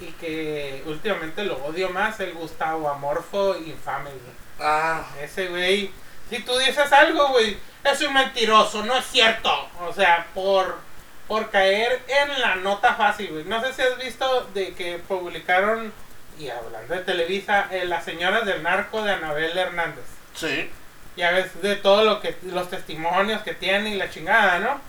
Y 0.00 0.06
que 0.12 0.82
últimamente 0.86 1.44
lo 1.44 1.56
odio 1.64 1.90
más, 1.90 2.18
el 2.20 2.32
Gustavo 2.32 2.88
Amorfo 2.88 3.56
infame, 3.56 4.10
güey. 4.10 4.32
Ah, 4.60 5.04
Ese 5.20 5.48
güey, 5.48 5.90
si 6.28 6.40
tú 6.40 6.56
dices 6.58 6.90
algo, 6.92 7.28
güey, 7.28 7.58
es 7.84 8.00
un 8.02 8.14
mentiroso, 8.14 8.84
no 8.84 8.96
es 8.96 9.04
cierto. 9.06 9.50
O 9.80 9.92
sea, 9.92 10.26
por, 10.34 10.78
por 11.28 11.50
caer 11.50 12.00
en 12.08 12.40
la 12.40 12.56
nota 12.56 12.94
fácil, 12.94 13.28
güey. 13.30 13.44
No 13.44 13.60
sé 13.62 13.72
si 13.74 13.82
has 13.82 13.98
visto 13.98 14.48
de 14.54 14.74
que 14.74 14.98
publicaron, 14.98 15.92
y 16.38 16.48
hablando 16.48 16.94
de 16.94 17.00
Televisa, 17.00 17.68
eh, 17.70 17.84
las 17.84 18.04
señoras 18.04 18.46
del 18.46 18.62
narco 18.62 19.02
de 19.02 19.12
Anabel 19.12 19.56
Hernández. 19.56 20.04
sí. 20.34 20.70
Ya 21.16 21.32
ves 21.32 21.60
de 21.60 21.74
todo 21.74 22.04
lo 22.04 22.20
que, 22.20 22.36
los 22.44 22.70
testimonios 22.70 23.42
que 23.42 23.52
tiene 23.52 23.90
y 23.90 23.94
la 23.96 24.08
chingada, 24.08 24.60
¿no? 24.60 24.80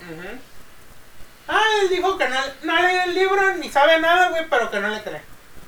Ah, 1.53 1.67
él 1.81 1.89
dijo 1.89 2.17
que 2.17 2.29
no, 2.29 2.37
no 2.63 2.87
lee 2.87 2.97
el 3.07 3.13
libro 3.13 3.55
ni 3.55 3.69
sabe 3.69 3.99
nada, 3.99 4.29
güey, 4.29 4.45
pero 4.49 4.71
que 4.71 4.79
no 4.79 4.87
le 4.87 5.01
cree. 5.01 5.21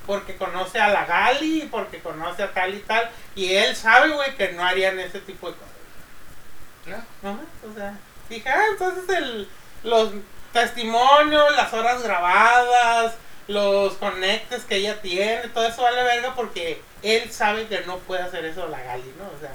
Porque 0.06 0.34
conoce 0.36 0.80
a 0.80 0.88
la 0.88 1.04
Gali, 1.04 1.68
porque 1.70 1.98
conoce 1.98 2.42
a 2.42 2.54
tal 2.54 2.74
y 2.74 2.80
tal. 2.80 3.10
Y 3.34 3.54
él 3.54 3.76
sabe, 3.76 4.08
güey, 4.08 4.34
que 4.34 4.52
no 4.52 4.64
harían 4.64 4.98
ese 4.98 5.20
tipo 5.20 5.50
de 5.50 5.56
cosas. 5.56 7.04
Ajá, 7.22 7.36
o 7.70 7.74
sea, 7.74 7.98
dije, 8.30 8.48
ah, 8.48 8.64
entonces 8.70 9.08
el, 9.14 9.48
los 9.82 10.10
testimonios, 10.54 11.54
las 11.54 11.72
horas 11.74 12.02
grabadas, 12.02 13.14
los 13.46 13.92
conectes 13.94 14.64
que 14.64 14.76
ella 14.76 15.02
tiene, 15.02 15.48
todo 15.48 15.66
eso 15.66 15.82
vale 15.82 16.02
verga 16.02 16.34
porque 16.34 16.80
él 17.02 17.30
sabe 17.30 17.66
que 17.66 17.80
no 17.82 17.98
puede 17.98 18.22
hacer 18.22 18.46
eso 18.46 18.66
la 18.68 18.82
Gali, 18.82 19.14
¿no? 19.18 19.26
O 19.26 19.38
sea, 19.38 19.52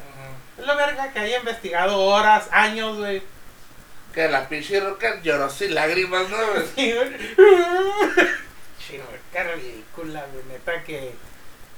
es 0.59 0.65
la 0.65 0.75
verga 0.75 1.11
que 1.11 1.19
haya 1.19 1.39
investigado 1.39 1.99
horas, 1.99 2.49
años, 2.51 2.97
güey. 2.97 3.23
Que 4.13 4.27
la 4.27 4.47
pinche 4.49 4.79
roca 4.79 5.21
lloró 5.21 5.49
sin 5.49 5.75
lágrimas, 5.75 6.27
¿no? 6.29 6.37
Sí, 6.75 6.93
qué 9.31 9.43
ridícula, 9.43 10.25
güey, 10.31 10.43
neta, 10.45 10.83
que, 10.83 11.13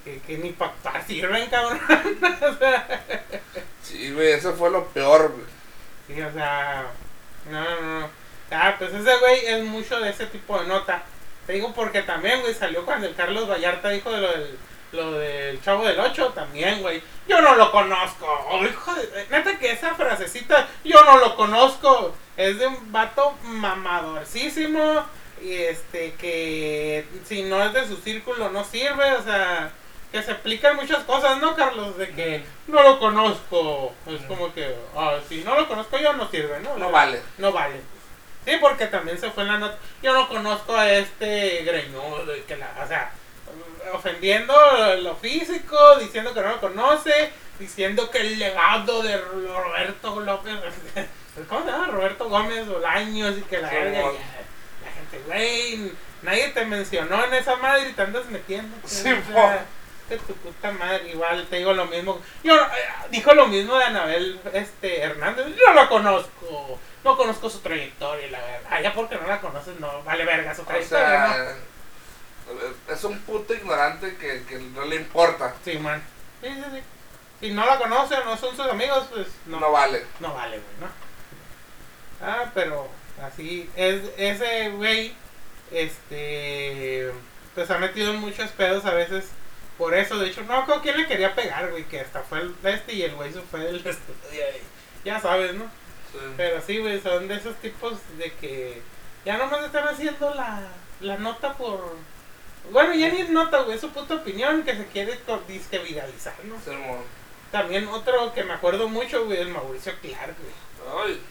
que, 0.06 0.20
que 0.22 0.38
ni 0.38 0.52
pa 0.52 0.74
sirven, 1.06 1.50
cabrón. 1.50 1.80
o 1.90 2.58
sea, 2.58 3.04
Sí, 3.84 4.12
güey, 4.14 4.32
eso 4.32 4.54
fue 4.54 4.70
lo 4.70 4.86
peor, 4.88 5.32
güey. 5.34 5.46
sí, 6.08 6.22
o 6.22 6.32
sea, 6.32 6.86
no, 7.50 7.64
no, 7.82 8.00
no. 8.00 8.10
Ah, 8.52 8.76
pues 8.78 8.94
ese 8.94 9.18
güey 9.18 9.46
es 9.46 9.64
mucho 9.66 10.00
de 10.00 10.10
ese 10.10 10.28
tipo 10.28 10.60
de 10.60 10.68
nota. 10.68 11.04
Te 11.48 11.54
digo 11.54 11.74
porque 11.74 12.04
también, 12.04 12.42
güey, 12.42 12.54
salió 12.54 12.86
cuando 12.86 13.08
el 13.08 13.16
Carlos 13.16 13.50
Vallarta 13.50 13.90
dijo 13.90 14.12
de 14.12 14.22
lo 14.22 14.32
del, 14.32 14.58
lo 14.94 15.12
del 15.14 15.62
Chavo 15.62 15.86
del 15.86 16.00
8, 16.00 16.30
también, 16.36 16.82
güey. 16.82 17.02
Yo 17.28 17.42
no 17.42 17.56
lo 17.56 17.72
conozco. 17.72 18.26
Oh, 18.50 18.64
hijo 18.66 18.94
de- 18.94 19.26
neta 19.30 19.58
que 19.58 19.72
esa 19.72 19.96
frasecita, 19.96 20.68
yo 20.84 21.02
no 21.04 21.18
lo 21.18 21.36
conozco, 21.36 22.16
es 22.38 22.60
de 22.60 22.68
un 22.68 22.92
vato 22.92 23.34
mamadorcísimo. 23.44 25.04
Y 25.42 25.54
este, 25.54 26.14
que 26.14 27.06
si 27.26 27.44
no 27.44 27.64
es 27.64 27.74
de 27.74 27.88
su 27.88 27.98
círculo 27.98 28.52
no 28.52 28.64
sirve, 28.64 29.14
o 29.14 29.24
sea, 29.24 29.72
que 30.12 30.22
se 30.22 30.34
explican 30.34 30.76
muchas 30.76 31.04
cosas, 31.04 31.40
¿no, 31.40 31.56
Carlos? 31.56 31.98
De 31.98 32.10
que 32.10 32.44
no 32.68 32.84
lo 32.84 33.00
conozco. 33.00 33.94
Es 34.06 34.22
como 34.28 34.54
que, 34.54 34.76
ah, 34.96 35.18
si 35.28 35.44
no 35.44 35.56
lo 35.56 35.68
conozco 35.68 35.98
yo 35.98 36.14
no 36.14 36.30
sirve, 36.30 36.60
¿no? 36.60 36.78
No 36.78 36.92
vale. 36.92 37.22
No 37.38 37.52
vale. 37.52 37.82
Sí, 38.46 38.54
porque 38.60 38.88
también 38.88 39.20
se 39.20 39.32
fue 39.32 39.44
en 39.44 39.50
la 39.50 39.58
nota. 39.58 39.78
Yo 40.02 40.14
no 40.14 40.28
conozco 40.28 40.76
a 40.76 40.92
este 40.92 41.64
greñudo 41.64 42.36
y 42.36 42.42
que 42.42 42.58
la, 42.58 42.76
o 42.84 42.88
sea, 42.88 43.12
ofendiendo 43.94 44.54
lo 45.02 45.16
físico, 45.16 45.78
diciendo 46.00 46.34
que 46.34 46.42
no 46.42 46.50
lo 46.50 46.60
conoce, 46.60 47.32
diciendo 47.60 48.10
que 48.10 48.20
el 48.20 48.40
legado 48.40 49.02
de 49.04 49.18
Roberto 49.18 50.20
López, 50.20 50.54
¿cómo 51.48 51.66
se 51.66 51.72
llama? 51.72 51.88
Roberto 51.88 52.30
Gómez 52.30 52.68
Bolaños 52.68 53.38
y 53.38 53.42
que 53.42 53.58
la 53.60 53.70
verga, 53.70 54.02
la 54.02 54.92
gente, 54.92 55.22
güey, 55.28 55.92
nadie 56.22 56.50
te 56.50 56.66
mencionó 56.66 57.24
en 57.26 57.34
esa 57.34 57.56
madre 57.58 57.90
y 57.90 57.94
te 57.94 58.02
andas 58.02 58.26
metiendo. 58.28 58.76
pues, 58.82 58.94
Sí, 58.94 59.10
o 59.12 59.52
de 60.10 60.18
tu 60.18 60.34
puta 60.36 60.72
madre, 60.72 61.10
igual 61.10 61.48
te 61.50 61.56
digo 61.58 61.74
lo 61.74 61.86
mismo. 61.86 62.20
Yo 62.44 62.56
eh, 62.56 62.68
dijo 63.12 63.34
lo 63.34 63.48
mismo 63.48 63.78
de 63.78 63.86
Anabel 63.86 64.40
este 64.52 65.02
Hernández. 65.02 65.48
Yo 65.56 65.74
la 65.74 65.88
conozco. 65.88 66.80
No 67.04 67.16
conozco 67.18 67.50
su 67.50 67.60
trayectoria, 67.60 68.30
la 68.30 68.40
verdad. 68.42 68.82
Ya 68.84 68.94
porque 68.94 69.16
no 69.16 69.26
la 69.26 69.40
conoces, 69.40 69.80
no 69.80 70.04
vale 70.04 70.26
verga 70.26 70.54
su 70.54 70.62
O 70.64 70.66
trayectoria, 70.66 71.28
¿no? 71.28 71.34
sea, 71.34 71.56
es 72.96 73.04
un 73.06 73.18
puto 73.20 73.54
ignorante 73.54 74.16
que, 74.18 74.44
que 74.44 74.60
no 74.60 74.84
le 74.86 74.98
importa. 74.98 75.56
Sí, 75.64 75.78
man. 75.80 76.04
Sí, 76.42 76.50
sí, 76.50 76.64
sí. 76.76 76.84
Si 77.40 77.54
no 77.54 77.66
la 77.66 77.78
conoce 77.80 78.16
o 78.16 78.26
no 78.26 78.38
son 78.38 78.56
sus 78.56 78.68
amigos, 78.68 79.08
pues 79.12 79.28
no, 79.46 79.60
No, 79.62 79.72
vale. 79.72 80.06
no 80.20 80.34
vale, 80.34 80.58
güey, 80.60 80.76
¿no? 80.82 80.88
Ah, 82.22 82.52
pero 82.54 82.88
así, 83.22 83.70
es, 83.76 84.02
ese 84.18 84.70
güey, 84.72 85.14
este, 85.72 87.12
pues 87.56 87.70
ha 87.72 87.78
metido 87.78 88.14
muchos 88.14 88.52
pedos 88.52 88.86
a 88.86 88.94
veces 88.94 89.26
por 89.78 89.96
eso. 89.96 90.20
De 90.20 90.28
hecho, 90.28 90.44
no, 90.44 90.66
¿con 90.66 90.80
quién 90.82 90.98
le 90.98 91.08
quería 91.08 91.34
pegar, 91.34 91.72
güey? 91.72 91.86
Que 91.86 92.02
hasta 92.02 92.22
fue 92.22 92.40
el 92.40 92.56
este 92.64 92.94
y 92.94 93.04
el 93.04 93.16
güey 93.16 93.34
se 93.34 93.42
fue 93.42 93.62
del 93.62 93.78
y 93.82 95.06
ya 95.08 95.20
sabes, 95.20 95.56
¿no? 95.56 95.66
Sí. 96.12 96.20
Pero 96.38 96.62
sí, 96.62 96.78
güey, 96.78 97.02
son 97.02 97.28
de 97.28 97.36
esos 97.36 97.56
tipos 97.58 97.94
de 98.18 98.32
que 98.34 98.82
ya 99.26 99.38
nomás 99.38 99.64
están 99.64 99.88
haciendo 99.88 100.34
la, 100.36 100.62
la 101.00 101.18
nota 101.18 101.54
por... 101.54 101.96
Bueno, 102.72 102.94
ya 102.94 103.10
ni 103.10 103.22
es 103.22 103.30
nota, 103.30 103.62
güey, 103.62 103.76
es 103.76 103.82
su 103.82 103.90
puta 103.90 104.16
opinión 104.16 104.64
que 104.64 104.76
se 104.76 104.86
quiere 104.88 105.18
disque 105.48 105.80
viralizar, 105.80 106.36
¿no? 106.44 106.56
Sí. 106.64 106.78
También 107.52 107.88
otro 107.88 108.34
que 108.34 108.44
me 108.44 108.54
acuerdo 108.54 108.88
mucho, 108.88 109.26
güey, 109.26 109.42
es 109.42 109.48
Mauricio 109.48 109.94
Clark, 110.02 110.36
güey. 110.38 111.08
Ay, 111.08 111.22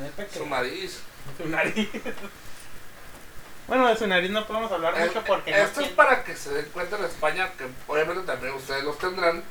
Neta 0.00 0.26
su 0.32 0.46
nariz. 0.46 1.00
Su 1.36 1.48
nariz. 1.48 1.88
bueno, 3.68 3.86
de 3.88 3.96
su 3.96 4.06
nariz 4.06 4.30
no 4.30 4.46
podemos 4.46 4.72
hablar 4.72 4.94
Eh, 4.98 5.06
mucho 5.06 5.22
porque... 5.26 5.50
no 5.50 5.56
Esto 5.58 5.80
es 5.80 5.86
tiene- 5.86 5.94
para 5.96 6.24
que 6.24 6.36
se 6.36 6.50
den 6.52 6.66
cuenta 6.72 6.96
en 6.98 7.04
España, 7.04 7.50
que 7.56 7.66
obviamente 7.86 8.22
también 8.24 8.54
ustedes 8.54 8.82
los 8.84 8.98
tendrán, 8.98 9.42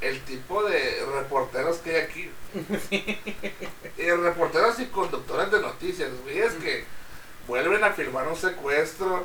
el 0.00 0.20
tipo 0.22 0.62
de 0.64 1.04
reporteros 1.14 1.78
que 1.78 1.90
hay 1.96 2.02
aquí. 2.02 2.30
Y 3.96 4.10
reporteros 4.10 4.78
y 4.80 4.86
conductores 4.86 5.50
de 5.50 5.60
noticias, 5.60 6.10
güey, 6.24 6.40
es 6.40 6.52
que 6.54 6.84
vuelven 7.46 7.82
a 7.84 7.92
filmar 7.92 8.26
un 8.28 8.36
secuestro, 8.36 9.24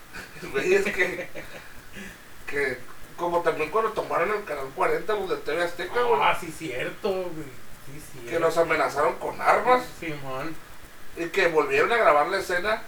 Güey, 0.52 0.74
es 0.74 0.84
que, 0.84 1.28
que 2.46 2.78
como 3.16 3.40
también 3.42 3.70
cuando 3.70 3.92
tomaron 3.92 4.30
el 4.32 4.44
canal 4.44 4.66
40 4.74 5.12
los 5.14 5.28
de 5.30 5.36
TV 5.36 5.62
Azteca, 5.62 6.02
güey, 6.02 6.20
Ah, 6.22 6.36
sí, 6.38 6.52
cierto, 6.56 7.08
güey. 7.10 7.67
Sí, 8.12 8.26
que 8.28 8.38
los 8.38 8.56
amenazaron 8.58 9.16
con 9.16 9.40
armas 9.40 9.84
Simón. 10.00 10.54
y 11.16 11.26
que 11.28 11.48
volvieron 11.48 11.90
a 11.92 11.96
grabar 11.96 12.28
la 12.28 12.38
escena 12.38 12.82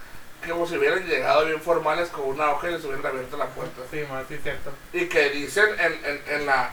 como 0.49 0.67
si 0.67 0.77
hubieran 0.77 1.07
llegado 1.07 1.45
bien 1.47 1.61
formales 1.61 2.09
con 2.09 2.25
una 2.27 2.51
hoja 2.51 2.69
y 2.71 2.73
les 2.73 2.85
hubieran 2.85 3.05
abierto 3.07 3.37
la 3.37 3.47
puerta. 3.47 3.83
Simón, 3.91 4.25
sí, 4.29 4.39
cierto. 4.43 4.73
Y 4.93 5.07
que 5.07 5.31
dicen 5.31 5.69
en, 5.79 5.93
en, 6.05 6.23
en 6.29 6.47
la 6.47 6.71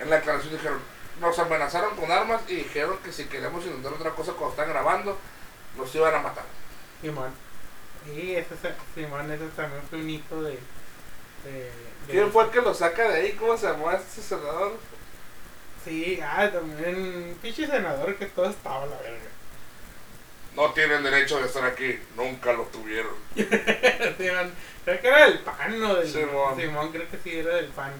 en 0.00 0.10
la 0.10 0.16
declaración 0.16 0.52
dijeron, 0.52 0.78
nos 1.20 1.38
amenazaron 1.38 1.96
con 1.96 2.10
armas 2.12 2.42
y 2.48 2.56
dijeron 2.56 2.98
que 3.02 3.10
si 3.12 3.24
queríamos 3.24 3.64
intentar 3.64 3.92
otra 3.94 4.10
cosa 4.10 4.32
cuando 4.32 4.50
están 4.50 4.68
grabando, 4.68 5.16
nos 5.78 5.94
iban 5.94 6.14
a 6.14 6.18
matar. 6.18 6.44
Simón. 7.00 7.30
Y 8.14 8.32
ese, 8.32 8.54
es- 8.54 8.74
Simón, 8.94 9.30
ese 9.32 9.46
también 9.56 9.82
fue 9.88 9.98
un 10.00 10.10
hito 10.10 10.42
de. 10.42 10.50
de, 11.44 11.50
de- 11.52 11.72
¿Quién 12.10 12.30
fue 12.30 12.44
el 12.44 12.50
que 12.50 12.60
lo 12.60 12.74
saca 12.74 13.08
de 13.08 13.14
ahí? 13.22 13.32
¿Cómo 13.32 13.56
se 13.56 13.66
llamó 13.66 13.90
ese 13.90 14.20
senador? 14.22 14.74
Sí, 15.86 16.20
ah, 16.20 16.50
también. 16.52 17.38
Pinche 17.40 17.66
senador 17.66 18.16
que 18.16 18.26
todo 18.26 18.50
estaba 18.50 18.82
a 18.82 18.86
la 18.86 18.96
verga. 18.96 19.20
No 20.56 20.72
tienen 20.72 21.02
derecho 21.04 21.38
de 21.38 21.46
estar 21.46 21.64
aquí. 21.64 21.96
Nunca 22.16 22.52
lo 22.52 22.64
tuvieron. 22.64 23.12
Simón, 23.36 24.52
creo 24.84 25.00
que 25.00 25.06
era 25.06 25.26
del 25.26 25.38
pan, 25.40 25.78
¿no? 25.80 25.94
Del, 25.94 26.08
Simón. 26.10 26.56
Simón, 26.58 26.90
creo 26.90 27.08
que 27.08 27.18
sí 27.18 27.38
era 27.38 27.54
del 27.56 27.66
pan. 27.66 27.92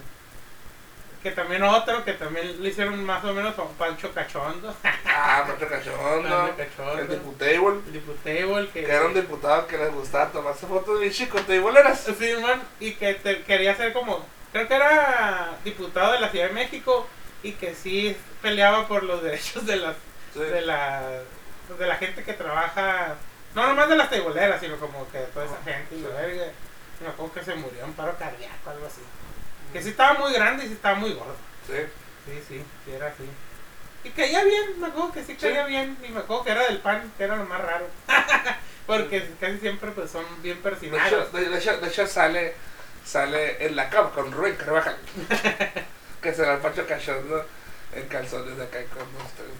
Que 1.23 1.31
también 1.31 1.63
otro, 1.63 2.03
que 2.03 2.13
también 2.13 2.61
le 2.61 2.69
hicieron 2.69 3.03
más 3.05 3.23
o 3.23 3.33
menos 3.33 3.57
a 3.57 3.61
un 3.61 3.73
Pancho 3.75 4.13
Cachondo. 4.13 4.75
Ah, 5.19 5.45
Pancho 5.47 5.67
Cachondo. 5.67 6.29
Pancho 6.29 6.55
Cachondo. 6.57 7.01
El 7.01 7.07
diputable. 7.09 7.79
El 7.87 7.93
diputable 7.93 8.69
que... 8.69 8.83
Que 8.83 8.91
era 8.91 9.05
un 9.05 9.13
diputado 9.13 9.65
que 9.65 9.77
les 9.77 9.91
gustaba 9.93 10.31
tomarse 10.31 10.67
fotos 10.67 10.99
de 10.99 11.09
chico, 11.09 11.39
tableeras. 11.39 12.01
Simón, 12.19 12.61
y 12.79 12.91
que 12.93 13.13
te- 13.15 13.43
quería 13.43 13.75
ser 13.75 13.93
como... 13.93 14.25
Creo 14.51 14.67
que 14.67 14.75
era 14.75 15.57
diputado 15.63 16.13
de 16.13 16.19
la 16.19 16.29
Ciudad 16.29 16.47
de 16.47 16.53
México 16.53 17.07
y 17.43 17.53
que 17.53 17.75
sí 17.75 18.15
peleaba 18.41 18.87
por 18.87 19.03
los 19.03 19.21
derechos 19.23 19.65
de 19.65 19.75
las 19.77 19.95
Sí. 20.33 20.39
de 20.39 20.61
la 20.61 21.01
de 21.79 21.87
la 21.87 21.95
gente 21.95 22.23
que 22.23 22.33
trabaja 22.33 23.15
no 23.55 23.65
nomás 23.67 23.89
de 23.89 23.95
las 23.95 24.09
teiboleras 24.09 24.59
sino 24.59 24.75
como 24.77 25.09
que 25.09 25.19
de 25.19 25.25
toda 25.27 25.45
esa 25.45 25.57
gente 25.63 25.95
y 25.95 26.01
la 26.01 26.09
verga. 26.09 26.45
Me 27.01 27.07
acuerdo 27.09 27.33
que 27.33 27.43
se 27.43 27.55
murió 27.55 27.83
en 27.85 27.93
paro 27.93 28.15
cardíaco 28.17 28.69
algo 28.69 28.85
así. 28.87 29.01
Que 29.73 29.81
sí 29.81 29.89
estaba 29.89 30.19
muy 30.19 30.33
grande 30.33 30.65
y 30.65 30.67
sí 30.67 30.73
estaba 30.73 30.95
muy 30.95 31.13
gordo. 31.13 31.35
Sí. 31.65 31.73
sí 32.25 32.43
sí 32.47 32.63
sí 32.85 32.91
era 32.91 33.07
así. 33.07 33.23
Y 34.03 34.09
caía 34.11 34.43
bien 34.43 34.79
me 34.79 34.87
acuerdo 34.87 35.11
que 35.13 35.23
sí 35.23 35.35
caía 35.35 35.65
bien 35.65 35.97
y 36.07 36.09
me 36.11 36.19
acuerdo 36.19 36.43
que 36.43 36.51
era 36.51 36.63
del 36.67 36.79
pan 36.79 37.11
que 37.17 37.23
era 37.23 37.35
lo 37.35 37.45
más 37.45 37.61
raro. 37.61 37.85
Porque 38.85 39.27
casi 39.39 39.57
siempre 39.59 39.91
pues 39.91 40.11
son 40.11 40.23
bien 40.41 40.61
De 40.61 40.69
hecho, 40.69 40.69
persinados. 40.69 41.33
de, 41.33 41.49
de 41.49 41.57
hecho, 41.57 41.77
de 41.77 41.87
hecho 41.87 42.07
sale, 42.07 42.53
sale 43.05 43.65
en 43.65 43.75
la 43.75 43.89
cama 43.89 44.11
con 44.11 44.31
Rubén 44.31 44.55
Carvajal. 44.55 44.97
que 46.27 46.33
será 46.33 46.55
el 46.55 46.59
Pancho 46.59 46.85
Cachondo 46.85 47.45
en 47.93 48.05
calzones 48.09 48.57
de 48.57 48.63
acá 48.63 48.79
con 48.87 49.07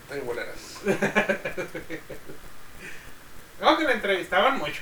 tableeras. 0.10 0.82
no 3.62 3.78
que 3.78 3.84
lo 3.86 3.92
entrevistaban 3.92 4.58
mucho 4.58 4.82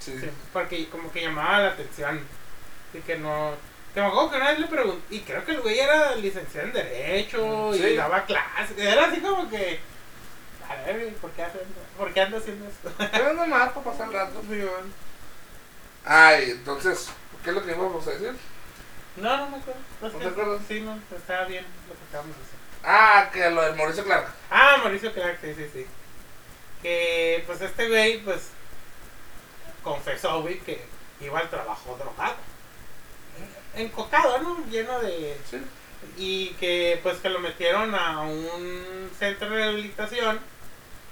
Sí. 0.00 0.18
Sí, 0.18 0.28
porque 0.52 0.88
como 0.88 1.12
que 1.12 1.22
llamaba 1.22 1.60
la 1.60 1.68
atención. 1.68 2.20
Y 2.92 2.98
que 2.98 3.18
no. 3.18 3.52
Que 3.94 4.00
me 4.00 4.08
acuerdo 4.08 4.32
que 4.32 4.36
una 4.38 4.50
vez 4.50 4.58
le 4.58 4.66
pregunté. 4.66 5.14
Y 5.14 5.20
creo 5.20 5.44
que 5.44 5.52
el 5.52 5.60
güey 5.60 5.78
era 5.78 6.16
licenciado 6.16 6.66
en 6.66 6.72
Derecho 6.72 7.70
Sí. 7.72 7.84
y 7.84 7.94
daba 7.94 8.24
clases. 8.24 8.76
Era 8.76 9.04
así 9.04 9.20
como 9.20 9.48
que. 9.48 9.78
A 10.68 10.74
ver, 10.86 11.14
¿por 11.14 11.30
qué, 11.30 11.44
¿por 11.96 12.12
qué 12.12 12.20
anda 12.20 12.38
haciendo 12.38 12.68
esto? 12.68 12.90
Pero 13.12 13.32
nomás 13.34 13.70
para 13.70 13.84
pasar 13.84 14.08
el 14.08 14.12
rato. 14.12 14.42
Man. 14.42 14.92
Ay, 16.04 16.50
entonces, 16.50 17.10
¿qué 17.44 17.50
es 17.50 17.54
lo 17.54 17.64
que 17.64 17.70
íbamos 17.70 18.04
a 18.08 18.10
decir? 18.10 18.34
No, 19.16 19.36
no 19.36 19.50
me 19.50 19.56
acuerdo. 19.58 19.80
No, 20.00 20.06
es 20.08 20.12
¿No 20.14 20.18
que- 20.18 20.24
te 20.24 20.30
acuerdas? 20.30 20.62
Sí, 20.68 20.80
no, 20.80 20.98
estaba 21.16 21.44
bien 21.44 21.64
lo 21.88 21.94
que 21.94 22.02
estábamos 22.04 22.32
haciendo. 22.36 22.62
Ah, 22.84 23.30
que 23.32 23.50
lo 23.50 23.62
de 23.62 23.72
Mauricio 23.74 24.04
Clark. 24.04 24.26
Ah, 24.50 24.76
Mauricio 24.82 25.12
Clark, 25.12 25.38
sí, 25.40 25.54
sí, 25.54 25.70
sí. 25.72 25.86
Que 26.82 27.44
pues 27.46 27.60
este 27.60 27.88
güey, 27.88 28.18
pues. 28.22 28.48
Confesó, 29.82 30.42
güey, 30.42 30.58
que 30.60 30.84
iba 31.20 31.38
al 31.40 31.50
trabajo 31.50 31.96
drogado. 31.98 32.36
Encocado, 33.74 34.38
¿no? 34.40 34.64
Lleno 34.70 35.00
de. 35.00 35.36
Sí. 35.50 35.58
y 36.18 36.48
que 36.54 36.98
pues 37.02 37.18
que 37.18 37.28
lo 37.28 37.38
metieron 37.38 37.94
a 37.94 38.20
un 38.22 39.08
centro 39.18 39.48
de 39.48 39.56
rehabilitación 39.56 40.40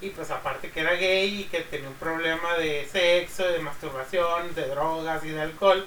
y 0.01 0.10
pues 0.10 0.31
aparte 0.32 0.70
que 0.72 0.81
era 0.81 0.94
gay 0.94 1.43
y 1.43 1.44
que 1.44 1.60
tenía 1.60 1.89
un 1.89 1.94
problema 1.94 2.55
de 2.55 2.89
sexo, 2.90 3.44
de 3.44 3.60
masturbación, 3.60 4.52
de 4.56 4.66
drogas 4.66 5.24
y 5.24 5.28
de 5.31 5.43
alcohol 5.43 5.86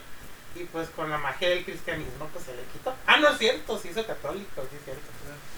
y 0.56 0.64
pues 0.66 0.90
con 0.90 1.10
la 1.10 1.18
magia 1.18 1.50
del 1.50 1.64
cristianismo 1.66 2.28
pues 2.32 2.46
se 2.46 2.56
le 2.56 2.62
quitó. 2.72 2.94
Ah, 3.08 3.18
no 3.18 3.30
es 3.30 3.38
cierto, 3.38 3.78
se 3.80 3.90
hizo 3.90 4.06
católico, 4.06 4.62
sí 4.70 4.78
es 4.78 4.84
cierto. 4.86 5.02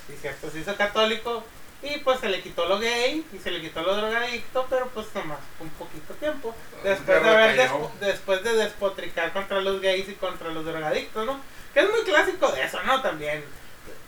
Sí 0.08 0.14
es 0.14 0.22
cierto, 0.22 0.50
se 0.52 0.60
hizo 0.60 0.76
católico 0.76 1.44
y 1.82 1.98
pues 2.00 2.20
se 2.20 2.30
le 2.30 2.42
quitó 2.42 2.66
lo 2.68 2.80
gay 2.80 3.26
y 3.34 3.40
se 3.40 3.52
le 3.52 3.62
quitó 3.62 3.82
lo 3.84 3.96
drogadicto, 3.96 4.66
pero 4.70 4.88
pues 4.90 5.08
nomás 5.14 5.40
un 5.60 5.70
poquito 5.72 6.14
tiempo. 6.16 6.56
Después 6.84 7.24
de, 7.24 7.30
haber 7.30 7.58
despo- 7.60 7.92
después 8.00 8.44
de 8.44 8.54
despotricar 8.56 9.34
contra 9.34 9.62
los 9.62 9.82
gays 9.82 10.08
y 10.10 10.14
contra 10.14 10.50
los 10.50 10.66
drogadictos, 10.66 11.26
¿no? 11.26 11.40
Que 11.74 11.82
es 11.82 11.90
muy 11.90 12.02
clásico 12.04 12.52
de 12.52 12.64
eso, 12.64 12.82
¿no? 12.84 13.02
También. 13.02 13.44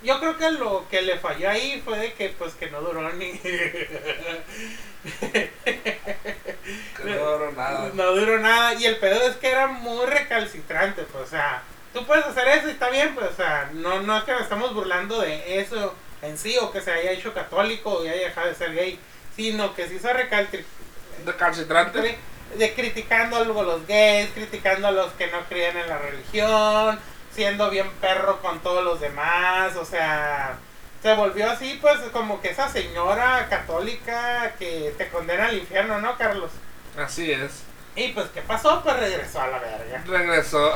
Yo 0.03 0.19
creo 0.19 0.37
que 0.37 0.51
lo 0.51 0.87
que 0.89 1.01
le 1.01 1.17
falló 1.17 1.49
ahí 1.49 1.81
fue 1.83 1.97
de 1.97 2.13
que 2.13 2.29
pues 2.29 2.53
que 2.53 2.69
no 2.69 2.81
duró 2.81 3.11
ni 3.13 3.31
no 7.15 7.31
duró 7.31 7.51
nada. 7.51 7.91
no 7.93 8.11
duró 8.11 8.39
nada 8.39 8.73
y 8.73 8.85
el 8.85 8.97
pedo 8.97 9.21
es 9.23 9.35
que 9.37 9.49
era 9.49 9.67
muy 9.67 10.05
recalcitrante, 10.05 11.03
pues 11.03 11.23
o 11.25 11.27
sea, 11.27 11.63
tú 11.93 12.05
puedes 12.05 12.25
hacer 12.25 12.47
eso 12.47 12.67
y 12.67 12.71
está 12.71 12.89
bien, 12.89 13.15
pues 13.15 13.31
o 13.31 13.35
sea, 13.35 13.69
no 13.73 14.01
no 14.01 14.17
es 14.17 14.23
que 14.23 14.31
nos 14.31 14.41
estamos 14.41 14.73
burlando 14.73 15.21
de 15.21 15.59
eso 15.59 15.93
en 16.21 16.37
sí 16.37 16.57
o 16.59 16.71
que 16.71 16.81
se 16.81 16.91
haya 16.91 17.11
hecho 17.11 17.33
católico 17.33 17.91
o 17.91 18.01
haya 18.01 18.13
dejado 18.13 18.47
de 18.47 18.55
ser 18.55 18.73
gay, 18.73 18.99
sino 19.35 19.73
que 19.73 19.87
se 19.87 19.95
hizo 19.95 20.11
recalcitrante 20.11 22.01
De 22.01 22.17
de 22.55 22.73
criticando 22.73 23.37
a 23.37 23.43
los 23.43 23.85
gays, 23.87 24.29
criticando 24.33 24.87
a 24.87 24.91
los 24.91 25.11
que 25.13 25.27
no 25.27 25.41
creían 25.49 25.77
en 25.77 25.89
la 25.89 25.97
religión, 25.97 26.99
siendo 27.31 27.69
bien 27.69 27.89
perro 28.01 28.41
con 28.41 28.59
todos 28.59 28.83
los 28.83 28.99
demás, 28.99 29.75
o 29.75 29.85
sea, 29.85 30.57
se 31.01 31.13
volvió 31.13 31.49
así 31.49 31.77
pues 31.81 31.99
como 32.11 32.41
que 32.41 32.49
esa 32.49 32.69
señora 32.69 33.47
católica 33.49 34.53
que 34.57 34.93
te 34.97 35.09
condena 35.09 35.47
al 35.47 35.57
infierno, 35.57 35.99
¿no, 35.99 36.17
Carlos? 36.17 36.51
Así 36.97 37.31
es. 37.31 37.63
Y 37.95 38.09
pues, 38.09 38.27
¿qué 38.29 38.41
pasó? 38.41 38.83
Pues 38.83 38.99
regresó 38.99 39.41
a 39.41 39.47
la 39.47 39.59
verga. 39.59 40.03
Regresó. 40.07 40.73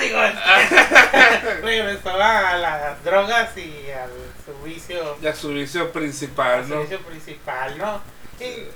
Digo, 0.00 0.18
regresó 1.62 2.10
a 2.10 2.56
las 2.56 3.04
drogas 3.04 3.56
y 3.56 3.90
al 3.90 4.10
su 4.44 4.62
vicio, 4.64 5.16
Ya 5.20 5.34
su 5.34 5.48
vicio 5.48 5.90
principal, 5.92 6.60
al 6.60 6.64
su 6.64 6.74
¿no? 6.74 6.80
vicio 6.82 7.00
principal, 7.00 7.78
¿no? 7.78 8.00
Y, 8.38 8.68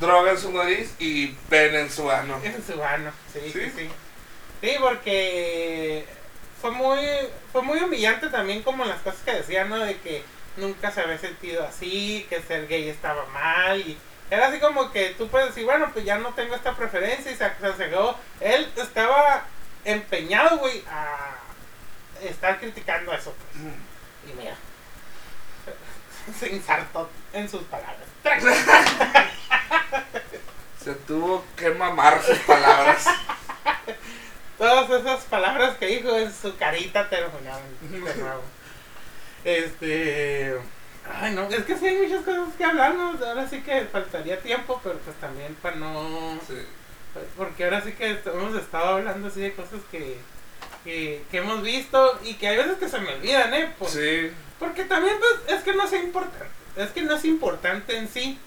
Droga 0.00 0.30
en 0.32 0.38
su 0.38 0.52
nariz 0.52 0.94
y 0.98 1.28
pene 1.48 1.80
en 1.80 1.90
su 1.90 2.10
ano. 2.10 2.40
En 2.42 2.64
su 2.64 2.76
mano, 2.76 3.12
sí, 3.32 3.40
sí, 3.44 3.52
¿Sí? 3.52 3.72
sí. 3.76 3.90
Sí, 4.60 4.76
porque 4.80 6.06
fue 6.60 6.70
muy, 6.70 7.00
fue 7.52 7.62
muy 7.62 7.80
humillante 7.80 8.28
también 8.28 8.62
como 8.62 8.84
las 8.84 9.00
cosas 9.02 9.20
que 9.24 9.32
decía, 9.32 9.64
¿no? 9.64 9.78
De 9.78 9.98
que 9.98 10.24
nunca 10.56 10.90
se 10.90 11.02
había 11.02 11.18
sentido 11.18 11.64
así, 11.66 12.26
que 12.30 12.40
ser 12.40 12.68
gay 12.68 12.88
estaba 12.88 13.26
mal 13.26 13.80
y 13.80 13.98
era 14.32 14.48
así 14.48 14.58
como 14.60 14.90
que 14.90 15.10
tú 15.10 15.28
puedes 15.28 15.48
decir, 15.48 15.66
bueno, 15.66 15.90
pues 15.92 16.06
ya 16.06 16.16
no 16.16 16.30
tengo 16.32 16.54
esta 16.54 16.74
preferencia 16.74 17.30
y 17.30 17.36
se, 17.36 17.50
se. 17.76 17.90
Él 18.40 18.72
estaba 18.76 19.44
empeñado, 19.84 20.56
güey, 20.56 20.82
a 20.90 21.36
estar 22.22 22.58
criticando 22.58 23.12
eso, 23.12 23.34
pues. 23.34 23.62
Y 24.26 24.38
mira, 24.38 24.54
se 26.40 26.48
insertó 26.48 27.10
en 27.34 27.46
sus 27.46 27.62
palabras. 27.64 28.08
Se 30.82 30.94
tuvo 30.94 31.44
que 31.54 31.68
mamar 31.68 32.22
sus 32.22 32.38
palabras. 32.38 33.04
Todas 34.58 34.88
esas 34.98 35.24
palabras 35.24 35.76
que 35.76 35.88
dijo 35.88 36.16
en 36.16 36.32
su 36.32 36.56
carita 36.56 37.06
terminaron 37.10 37.62
de 37.82 37.98
nuevo. 37.98 38.42
Este. 39.44 40.58
Ay, 41.10 41.34
no, 41.34 41.48
es 41.48 41.64
que 41.64 41.76
sí 41.76 41.86
hay 41.86 42.06
muchas 42.06 42.24
cosas 42.24 42.54
que 42.56 42.64
hablar, 42.64 42.94
¿no? 42.94 43.10
Ahora 43.26 43.48
sí 43.48 43.60
que 43.60 43.82
faltaría 43.86 44.40
tiempo, 44.40 44.80
pero 44.82 44.98
pues 44.98 45.16
también 45.16 45.54
para 45.56 45.76
no. 45.76 46.38
Sí. 46.46 46.54
Porque 47.36 47.64
ahora 47.64 47.80
sí 47.82 47.92
que 47.92 48.18
hemos 48.24 48.54
estado 48.56 48.96
hablando 48.96 49.28
así 49.28 49.40
de 49.40 49.52
cosas 49.52 49.80
que, 49.90 50.16
que, 50.84 51.22
que 51.30 51.38
hemos 51.38 51.62
visto 51.62 52.18
y 52.24 52.34
que 52.34 52.48
hay 52.48 52.56
veces 52.56 52.78
que 52.78 52.88
se 52.88 52.98
me 53.00 53.14
olvidan, 53.14 53.52
¿eh? 53.54 53.74
Por- 53.78 53.88
Sí. 53.88 54.30
Porque 54.58 54.84
también, 54.84 55.16
pues, 55.18 55.58
es 55.58 55.64
que 55.64 55.74
no 55.74 55.84
es 55.84 55.92
importante. 55.92 56.46
Es 56.76 56.90
que 56.90 57.02
no 57.02 57.16
es 57.16 57.24
importante 57.24 57.96
en 57.96 58.08
sí. 58.08 58.38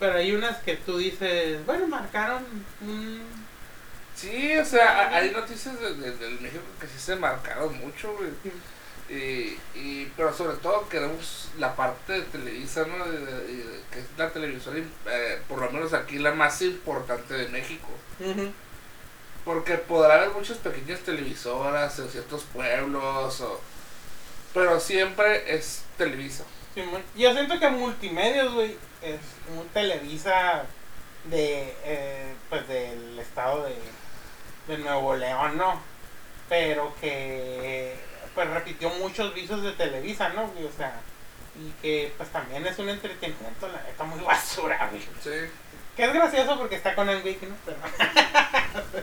Pero 0.00 0.14
hay 0.18 0.32
unas 0.32 0.58
que 0.58 0.76
tú 0.76 0.98
dices, 0.98 1.64
bueno, 1.64 1.86
marcaron 1.86 2.44
un 2.80 3.22
Sí, 4.16 4.56
o 4.58 4.64
sea, 4.64 5.08
hay 5.16 5.30
noticias 5.30 5.80
de, 5.80 5.94
de- 5.94 6.16
del 6.16 6.40
México 6.40 6.62
que 6.80 6.86
sí 6.86 6.98
se 6.98 7.16
marcaron 7.16 7.78
mucho, 7.78 8.12
güey. 8.16 8.28
Y, 9.08 9.58
y, 9.74 10.12
pero 10.16 10.32
sobre 10.32 10.56
todo 10.56 10.88
queremos 10.88 11.50
la 11.58 11.76
parte 11.76 12.12
de 12.14 12.22
Televisa, 12.22 12.86
¿no? 12.86 13.04
De- 13.04 13.18
de- 13.20 13.44
de- 13.46 13.80
que 13.90 13.98
es 13.98 14.06
la 14.16 14.30
televisora, 14.30 14.78
eh, 14.78 15.42
por 15.48 15.58
lo 15.60 15.70
menos 15.70 15.92
aquí, 15.92 16.18
la 16.18 16.32
más 16.32 16.62
importante 16.62 17.34
de 17.34 17.48
México. 17.48 17.88
Porque 19.44 19.74
podrá 19.76 20.14
haber 20.14 20.30
muchas 20.30 20.56
pequeñas 20.58 21.00
televisoras 21.00 21.98
en 21.98 22.08
ciertos 22.08 22.44
pueblos, 22.44 23.40
o... 23.40 23.60
pero 24.54 24.78
siempre 24.80 25.54
es 25.54 25.82
Televisa. 25.98 26.44
Simón. 26.74 27.02
Yo 27.16 27.32
siento 27.32 27.58
que 27.58 27.68
multimedios, 27.68 28.54
güey, 28.54 28.76
es 29.02 29.18
un 29.58 29.66
Televisa 29.70 30.64
de, 31.24 31.74
eh, 31.84 32.32
pues 32.48 32.66
del 32.68 33.18
estado 33.18 33.64
de, 33.64 33.74
de 34.68 34.78
Nuevo 34.78 35.16
León, 35.16 35.56
¿no? 35.58 35.80
Pero 36.48 36.94
que, 37.00 37.94
pues 38.34 38.48
repitió 38.50 38.90
muchos 38.90 39.34
visos 39.34 39.62
de 39.62 39.72
Televisa, 39.72 40.30
¿no? 40.30 40.48
güey? 40.48 40.64
O 40.66 40.72
sea, 40.72 41.00
y 41.56 41.70
que 41.82 42.12
pues 42.16 42.28
también 42.30 42.66
es 42.66 42.78
un 42.78 42.88
entretenimiento, 42.88 43.68
la 43.68 43.82
neta, 43.82 44.04
muy 44.04 44.20
basura, 44.20 44.88
güey. 44.90 45.02
Sí. 45.22 45.50
Que 45.96 46.04
es 46.04 46.12
gracioso 46.14 46.58
porque 46.58 46.76
está 46.76 46.94
con 46.94 47.08
el 47.10 47.22
Wick, 47.22 47.42
¿no? 47.42 47.54
Pero, 47.66 47.76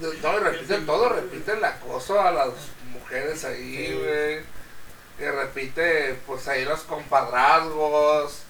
No, 0.00 0.12
y 0.12 0.38
repiten 0.40 0.84
todo, 0.86 1.08
repiten 1.08 1.58
el 1.58 1.64
acoso 1.64 2.20
a 2.20 2.30
las 2.32 2.48
mujeres 2.90 3.44
ahí, 3.44 3.86
Sí. 3.86 3.92
güey. 3.94 4.40
Que 5.18 5.30
repite, 5.32 6.14
pues 6.26 6.46
ahí 6.48 6.64
los 6.64 6.80
compadrazgos. 6.80 8.42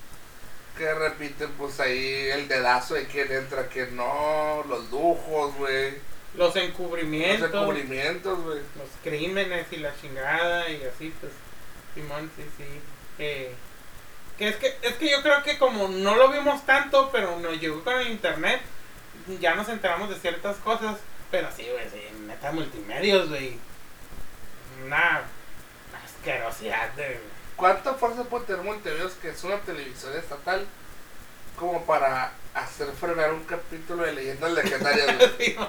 Que 0.76 0.92
repiten, 0.94 1.50
pues 1.52 1.78
ahí 1.80 2.28
el 2.32 2.48
dedazo 2.48 2.94
de 2.94 3.06
quién 3.06 3.30
entra, 3.30 3.66
quién 3.68 3.94
no. 3.96 4.64
Los 4.68 4.90
lujos, 4.90 5.54
güey. 5.56 5.94
Los 6.36 6.54
Los 6.54 6.56
encubrimientos. 6.56 7.48
encubrimientos, 7.52 8.42
güey. 8.42 8.58
los 8.76 8.88
crímenes 9.02 9.66
y 9.72 9.76
la 9.76 9.94
chingada 10.00 10.68
y 10.70 10.82
así 10.84 11.12
pues 11.20 11.32
Simón 11.94 12.30
sí 12.36 12.42
sí 12.56 12.64
eh, 13.18 13.54
que 14.38 14.48
es 14.48 14.56
que 14.56 14.76
es 14.82 14.94
que 14.94 15.10
yo 15.10 15.22
creo 15.22 15.42
que 15.42 15.58
como 15.58 15.88
no 15.88 16.14
lo 16.16 16.30
vimos 16.30 16.64
tanto 16.66 17.08
pero 17.10 17.38
nos 17.40 17.58
llegó 17.60 17.82
con 17.82 17.94
el 18.00 18.08
internet 18.08 18.60
ya 19.40 19.54
nos 19.54 19.68
enteramos 19.68 20.10
de 20.10 20.16
ciertas 20.16 20.56
cosas 20.58 20.96
pero 21.30 21.48
sí 21.56 21.66
güey 21.72 21.88
sí, 21.90 22.00
neta 22.26 22.52
multimedios 22.52 23.28
güey 23.30 23.58
una 24.84 25.22
asquerosidad 26.04 26.90
de 26.92 27.20
¿Cuánta 27.56 27.94
fuerza 27.94 28.24
puede 28.24 28.44
tener 28.44 28.62
Montevideo 28.62 29.10
que 29.22 29.30
es 29.30 29.42
una 29.42 29.58
televisora 29.60 30.18
estatal 30.18 30.66
como 31.58 31.86
para 31.86 32.32
hacer 32.56 32.88
frenar 32.98 33.32
un 33.32 33.44
capítulo 33.44 34.04
de 34.04 34.12
leyendas 34.12 34.52
legendarias, 34.52 35.16
güey? 35.36 35.56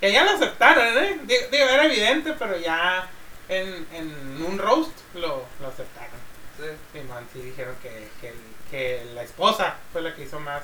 Que 0.00 0.10
ya 0.10 0.24
lo 0.24 0.32
aceptaron 0.32 0.98
¿eh? 0.98 1.20
Digo, 1.22 1.42
digo, 1.52 1.64
era 1.64 1.84
evidente 1.84 2.34
pero 2.36 2.58
ya 2.58 3.08
en, 3.48 3.86
en 3.92 4.44
un 4.44 4.58
roast 4.58 4.90
lo, 5.14 5.46
lo 5.60 5.68
aceptaron 5.68 6.20
Sí. 6.56 6.66
Simón, 6.92 7.26
sí 7.32 7.40
dijeron 7.40 7.74
que, 7.82 8.08
que, 8.20 8.34
que 8.70 9.04
la 9.14 9.22
esposa 9.22 9.76
fue 9.92 10.02
la 10.02 10.14
que 10.14 10.24
hizo 10.24 10.38
más, 10.38 10.62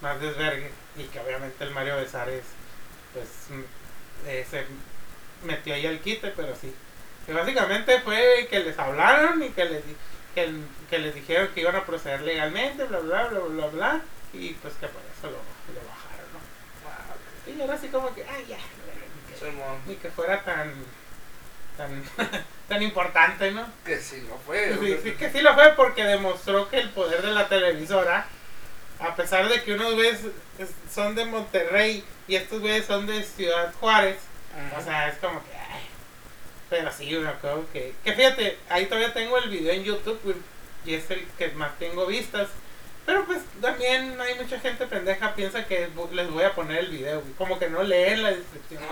más 0.00 0.20
desvergue 0.20 0.70
y 0.96 1.04
que 1.04 1.20
obviamente 1.20 1.62
el 1.64 1.70
Mario 1.70 1.96
Besares 1.96 2.44
pues 3.12 3.28
mm, 3.50 4.28
eh, 4.28 4.46
se 4.48 4.64
metió 5.44 5.74
ahí 5.74 5.86
al 5.86 6.00
quite, 6.00 6.28
pero 6.28 6.54
sí. 6.56 6.74
Que 7.26 7.32
básicamente 7.32 8.00
fue 8.00 8.48
que 8.50 8.60
les 8.60 8.78
hablaron 8.78 9.42
y 9.42 9.50
que 9.50 9.64
les, 9.64 9.82
que, 10.34 10.52
que 10.90 10.98
les 10.98 11.14
dijeron 11.14 11.48
que 11.54 11.60
iban 11.60 11.76
a 11.76 11.84
proceder 11.84 12.22
legalmente, 12.22 12.84
bla, 12.84 12.98
bla, 13.00 13.24
bla, 13.28 13.40
bla, 13.40 13.66
bla, 13.66 14.00
y 14.32 14.50
pues 14.54 14.74
que 14.74 14.86
por 14.88 15.02
eso 15.02 15.26
lo, 15.26 15.30
lo 15.74 15.88
bajaron, 15.88 16.26
¿no? 16.32 17.52
Y 17.52 17.60
era 17.60 17.74
así 17.74 17.88
como 17.88 18.14
que, 18.14 18.24
ay, 18.24 18.46
ya, 18.48 18.58
ni 19.86 19.96
que, 19.96 20.10
fuera 20.10 20.42
tan, 20.44 20.72
tan, 21.76 22.02
tan 22.68 22.82
importante, 22.82 23.50
¿no? 23.50 23.66
Que 23.84 23.98
sí, 23.98 24.24
no 24.28 24.36
fue. 24.46 24.76
Sí, 24.78 24.98
sí 25.02 25.12
que 25.12 25.30
sí 25.30 25.40
lo 25.40 25.54
fue 25.54 25.72
porque 25.74 26.04
demostró 26.04 26.68
que 26.70 26.78
el 26.78 26.90
poder 26.90 27.22
de 27.22 27.32
la 27.32 27.48
televisora, 27.48 28.26
a 29.00 29.16
pesar 29.16 29.48
de 29.48 29.62
que 29.62 29.74
unos 29.74 29.94
güeyes 29.94 30.20
es- 30.58 30.70
son 30.94 31.14
de 31.16 31.24
Monterrey 31.24 32.04
y 32.28 32.36
estos 32.36 32.60
güeyes 32.60 32.86
son 32.86 33.06
de 33.06 33.22
Ciudad 33.24 33.72
Juárez, 33.80 34.18
Ajá. 34.54 34.78
o 34.80 34.84
sea, 34.84 35.08
es 35.08 35.18
como 35.18 35.42
que, 35.44 35.50
pero 36.72 36.90
sí, 36.90 37.14
me 37.18 37.28
acuerdo 37.28 37.66
que, 37.70 37.92
que 38.02 38.14
fíjate, 38.14 38.56
ahí 38.70 38.86
todavía 38.86 39.12
tengo 39.12 39.36
el 39.36 39.50
video 39.50 39.74
en 39.74 39.84
YouTube 39.84 40.34
y 40.86 40.94
es 40.94 41.10
el 41.10 41.22
que 41.36 41.48
más 41.48 41.78
tengo 41.78 42.06
vistas. 42.06 42.48
Pero 43.04 43.26
pues 43.26 43.40
también 43.60 44.18
hay 44.18 44.36
mucha 44.36 44.58
gente 44.58 44.86
pendeja 44.86 45.34
piensa 45.34 45.66
que 45.66 45.90
les 46.12 46.30
voy 46.30 46.44
a 46.44 46.54
poner 46.54 46.78
el 46.78 46.88
video, 46.88 47.20
güey. 47.20 47.34
Como 47.34 47.58
que 47.58 47.68
no 47.68 47.82
leen 47.82 48.22
la 48.22 48.30
descripción 48.30 48.82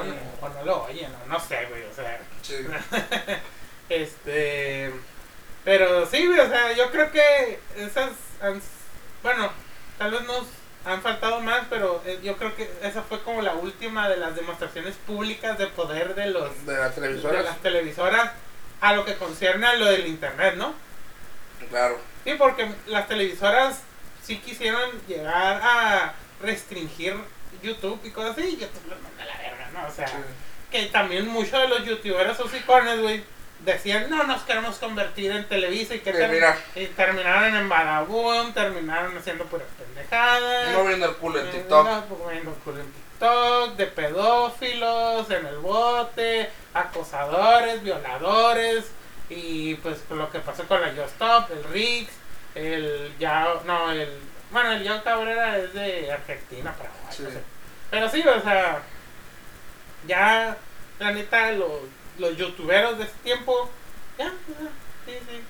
o 0.43 0.49
no 0.51 0.65
lo 0.67 0.83
oyen, 0.83 1.11
o 1.25 1.27
no 1.27 1.41
sé, 1.41 1.65
güey, 1.71 1.85
o 1.85 1.95
sea. 1.95 2.21
Sí. 2.43 2.57
Este. 3.89 4.93
Pero 5.65 6.05
sí, 6.05 6.27
güey, 6.27 6.39
o 6.39 6.49
sea, 6.51 6.73
yo 6.75 6.91
creo 6.91 7.11
que 7.11 7.61
esas. 7.79 8.11
bueno, 9.23 9.51
tal 9.97 10.11
vez 10.11 10.23
nos 10.25 10.45
han 10.85 11.03
faltado 11.03 11.41
más, 11.41 11.63
pero 11.69 12.03
eh, 12.07 12.19
yo 12.23 12.37
creo 12.37 12.55
que 12.57 12.71
esa 12.83 13.03
fue 13.03 13.23
como 13.23 13.43
la 13.43 13.55
última 13.55 14.09
de 14.09 14.17
las 14.17 14.35
demostraciones 14.35 14.95
públicas 15.07 15.59
de 15.59 15.67
poder 15.67 16.15
de 16.15 16.27
los 16.27 16.67
De 16.67 16.75
las 16.77 16.95
de 16.97 17.03
televisoras. 17.03 17.45
las 17.45 17.59
televisoras 17.59 18.31
a 18.81 18.95
lo 18.95 19.05
que 19.05 19.15
concierne 19.17 19.67
a 19.67 19.75
lo 19.75 19.85
del 19.87 20.07
internet, 20.07 20.55
¿no? 20.57 20.73
Claro. 21.69 21.99
Sí, 22.25 22.35
porque 22.39 22.71
las 22.87 23.09
televisoras 23.09 23.81
sí 24.23 24.39
quisieron 24.39 24.83
llegar 25.07 25.61
a 25.63 26.15
restringir 26.43 27.15
YouTube 27.63 28.01
y 28.05 28.11
cosas 28.11 28.39
así, 28.39 28.49
y 28.49 28.53
YouTube 28.57 28.89
los 28.89 29.01
manda 29.03 29.23
a 29.23 29.27
la 29.27 29.37
verga, 29.37 29.71
¿no? 29.75 29.87
O 29.87 29.91
sea, 29.91 30.07
Sí. 30.09 30.15
que 30.71 30.87
también 30.87 31.27
muchos 31.29 31.61
de 31.61 31.69
los 31.69 31.85
youtubers 31.85 32.39
hocicones, 32.41 33.01
güey, 33.01 33.23
decían, 33.65 34.09
no 34.11 34.25
nos 34.25 34.43
queremos 34.43 34.79
convertir 34.79 35.31
en 35.33 35.47
Televisa 35.49 35.95
y 35.95 36.01
que 36.01 36.11
y 36.77 36.87
terminaron 36.87 37.55
en 37.57 37.69
Badaboom, 37.69 38.53
terminaron 38.55 39.17
haciendo 39.17 39.45
puras 39.45 39.67
pendejadas. 39.79 40.73
No 40.73 40.85
viendo 40.85 41.07
el 41.07 41.17
culo 41.17 41.41
en 41.41 41.47
Eh, 41.47 41.51
TikTok. 41.53 41.87
no, 41.89 42.05
pues, 42.07 42.21
moviendo 42.21 42.51
culo 42.65 42.81
en 42.81 42.93
TikTok, 42.93 43.77
de 43.77 43.87
pedófilos, 43.87 45.31
en 45.31 45.47
el 45.47 45.59
bote, 45.59 46.51
acosadores, 46.75 47.83
violadores, 47.83 48.91
y 49.29 49.75
pues 49.77 49.99
lo 50.11 50.31
que 50.31 50.41
pasó 50.41 50.65
con 50.65 50.81
la 50.81 50.93
Yo 50.93 51.05
Stop, 51.05 51.51
el 51.53 51.65
Rix, 51.65 52.11
el 52.55 53.13
ya, 53.19 53.47
no, 53.65 53.93
el, 53.93 54.09
bueno, 54.51 54.73
el 54.73 54.83
Yo 54.83 55.05
Cabrera 55.05 55.59
es 55.59 55.73
de 55.75 56.11
Argentina, 56.11 56.73
para 56.73 56.91
Sí. 57.13 57.25
Pero 57.91 58.09
sí, 58.09 58.25
o 58.27 58.41
sea, 58.41 58.81
ya, 60.07 60.57
la 60.99 61.13
neta, 61.13 61.53
los, 61.53 61.69
los 62.21 62.37
youtuberos 62.37 62.99
de 62.99 63.05
ese 63.05 63.15
tiempo, 63.25 63.69
ya, 64.19 64.27
ya, 64.27 64.33
sí, 65.07 65.13
sí, 65.29 65.41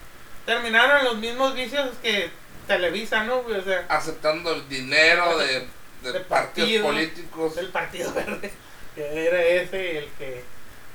terminaron 0.47 1.05
los 1.05 1.17
mismos 1.17 1.55
vicios 1.55 1.91
que 2.03 2.31
Televisa, 2.67 3.25
¿no? 3.25 3.39
O 3.41 3.63
sea, 3.63 3.85
Aceptando 3.89 4.53
el 4.55 4.69
dinero 4.69 5.37
de, 5.39 5.67
de 6.03 6.13
De 6.13 6.21
partidos 6.21 6.69
partido. 6.71 6.87
políticos. 6.87 7.57
del 7.57 7.69
Partido 7.69 8.13
Verde, 8.15 8.53
que 8.95 9.27
era 9.27 9.43
ese 9.43 9.99
el 9.99 10.09
que, 10.13 10.45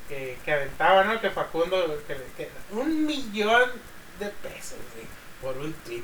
que, 0.07 0.37
que 0.45 0.51
aventaba, 0.53 1.03
¿no? 1.03 1.19
Que 1.19 1.29
Facundo, 1.31 2.01
que, 2.07 2.15
que 2.37 2.49
un 2.71 3.05
millón 3.05 3.69
de 4.19 4.27
pesos, 4.27 4.77
güey, 4.93 5.05
por 5.41 5.57
un 5.61 5.73
tweet. 5.73 6.03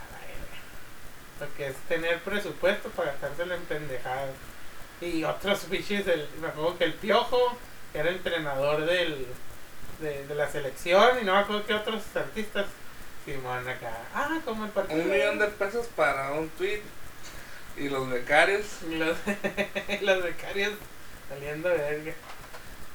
A 0.00 0.12
la 0.12 0.18
verga. 0.26 0.58
Lo 1.50 1.54
que 1.56 1.66
es 1.68 1.76
tener 1.88 2.20
presupuesto 2.20 2.88
para 2.90 3.10
gastárselo 3.12 3.54
en 3.54 3.62
pendejadas. 3.62 4.30
Y 5.02 5.22
otros 5.24 5.68
bichos, 5.68 6.06
el, 6.06 6.26
me 6.40 6.48
acuerdo 6.48 6.78
que 6.78 6.84
el 6.84 6.94
Piojo, 6.94 7.58
era 7.94 8.10
entrenador 8.10 8.84
del, 8.84 9.26
de, 10.00 10.26
de 10.26 10.34
la 10.34 10.50
selección, 10.50 11.20
y 11.20 11.24
no 11.24 11.34
me 11.34 11.38
acuerdo 11.38 11.64
que 11.64 11.74
otros 11.74 12.02
artistas. 12.14 12.66
Simón 13.24 13.66
acá, 13.66 14.02
ah, 14.14 14.38
como 14.44 14.66
el 14.66 14.70
partido. 14.70 15.00
Un 15.00 15.10
millón 15.10 15.38
de 15.38 15.46
pesos 15.46 15.86
para 15.96 16.32
un 16.32 16.50
tweet. 16.50 16.82
Y 17.76 17.88
los 17.88 18.08
becarios. 18.10 18.66
Y 18.90 18.96
los, 18.96 19.16
los 20.02 20.22
becarios 20.22 20.72
saliendo 21.28 21.68
de 21.70 21.78
verga. 21.78 22.14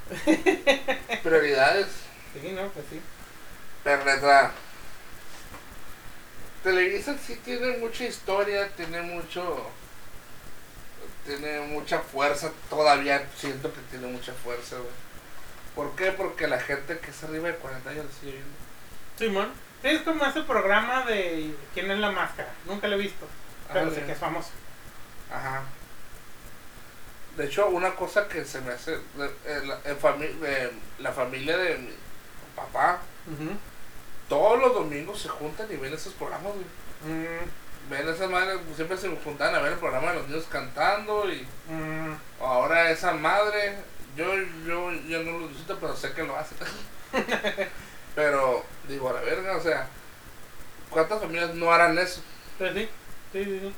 Prioridades. 1.24 1.88
Sí, 2.34 2.52
no, 2.52 2.68
pues 2.68 2.86
sí. 2.92 3.02
Neta, 3.86 4.52
Televisa 6.64 7.18
sí 7.18 7.40
tiene 7.44 7.78
mucha 7.78 8.04
historia, 8.06 8.70
tiene 8.76 9.02
mucho. 9.02 9.66
Tiene 11.38 11.60
mucha 11.62 12.00
fuerza, 12.00 12.52
todavía 12.72 13.24
siento 13.38 13.72
que 13.72 13.82
tiene 13.92 14.08
mucha 14.08 14.34
fuerza, 14.34 14.78
güey. 14.78 14.90
¿Por 15.76 15.96
qué? 15.96 16.12
Porque 16.12 16.48
la 16.48 16.60
gente 16.60 16.98
que 16.98 17.12
es 17.12 17.24
arriba 17.24 17.50
de 17.50 17.56
40 17.56 17.88
años 17.90 18.06
lo 18.06 18.12
sigue 18.12 18.32
viendo. 18.32 18.50
Simón. 19.18 19.52
Sí, 19.84 19.90
es 19.90 20.02
como 20.02 20.26
ese 20.26 20.42
programa 20.42 21.06
de 21.06 21.54
¿Quién 21.74 21.92
es 21.92 22.00
la 22.00 22.12
máscara? 22.12 22.52
Nunca 22.66 22.88
lo 22.88 22.96
he 22.96 23.00
visto, 23.00 23.28
pero 23.72 23.88
Ah, 23.88 23.94
sé 23.94 24.04
que 24.06 24.12
es 24.14 24.18
famoso. 24.18 24.50
Ajá. 25.32 25.62
De 27.38 27.46
hecho, 27.46 27.68
una 27.68 27.96
cosa 27.96 28.28
que 28.28 28.44
se 28.44 28.60
me 28.62 28.74
hace. 28.74 28.96
eh, 28.96 29.62
la, 29.66 29.80
fami- 30.00 30.36
eh, 30.44 30.72
la 30.98 31.12
familia 31.14 31.58
de 31.58 31.78
mi 31.78 31.92
papá, 32.56 33.00
todos 34.28 34.60
los 34.60 34.74
domingos 34.74 35.22
se 35.22 35.30
juntan 35.30 35.68
y 35.72 35.76
ven 35.78 35.94
esos 35.94 36.14
programas, 36.14 36.54
güey. 36.54 37.14
Mm, 37.16 37.46
Ven 37.90 38.08
esa 38.08 38.28
madre, 38.28 38.60
pues, 38.60 38.76
siempre 38.76 38.98
se 38.98 39.10
juntan 39.24 39.56
a 39.56 39.60
ver 39.60 39.74
el 39.74 39.80
programa 39.80 40.12
de 40.12 40.20
los 40.20 40.28
niños 40.28 40.46
cantando 40.50 41.32
y 41.32 41.42
mm, 41.68 42.16
ahora 42.40 42.92
esa 42.92 43.14
madre, 43.14 43.78
yo, 44.16 44.36
yo, 44.66 44.92
yo 45.08 45.24
no 45.24 45.40
lo 45.40 45.48
visito, 45.48 45.78
pero 45.80 45.96
sé 45.96 46.14
que 46.14 46.24
lo 46.24 46.38
hace. 46.38 46.54
pero, 48.16 48.64
digo, 48.88 49.10
a 49.10 49.14
la 49.14 49.22
verga, 49.22 49.58
o 49.58 49.62
sea, 49.62 49.88
¿cuántas 50.92 51.20
familias 51.20 51.56
no 51.56 51.72
harán 51.72 51.98
eso? 51.98 52.22
pues 52.60 52.74
sí, 52.74 52.90
sí, 53.32 53.44
sí, 53.44 53.60
sí. 53.60 53.74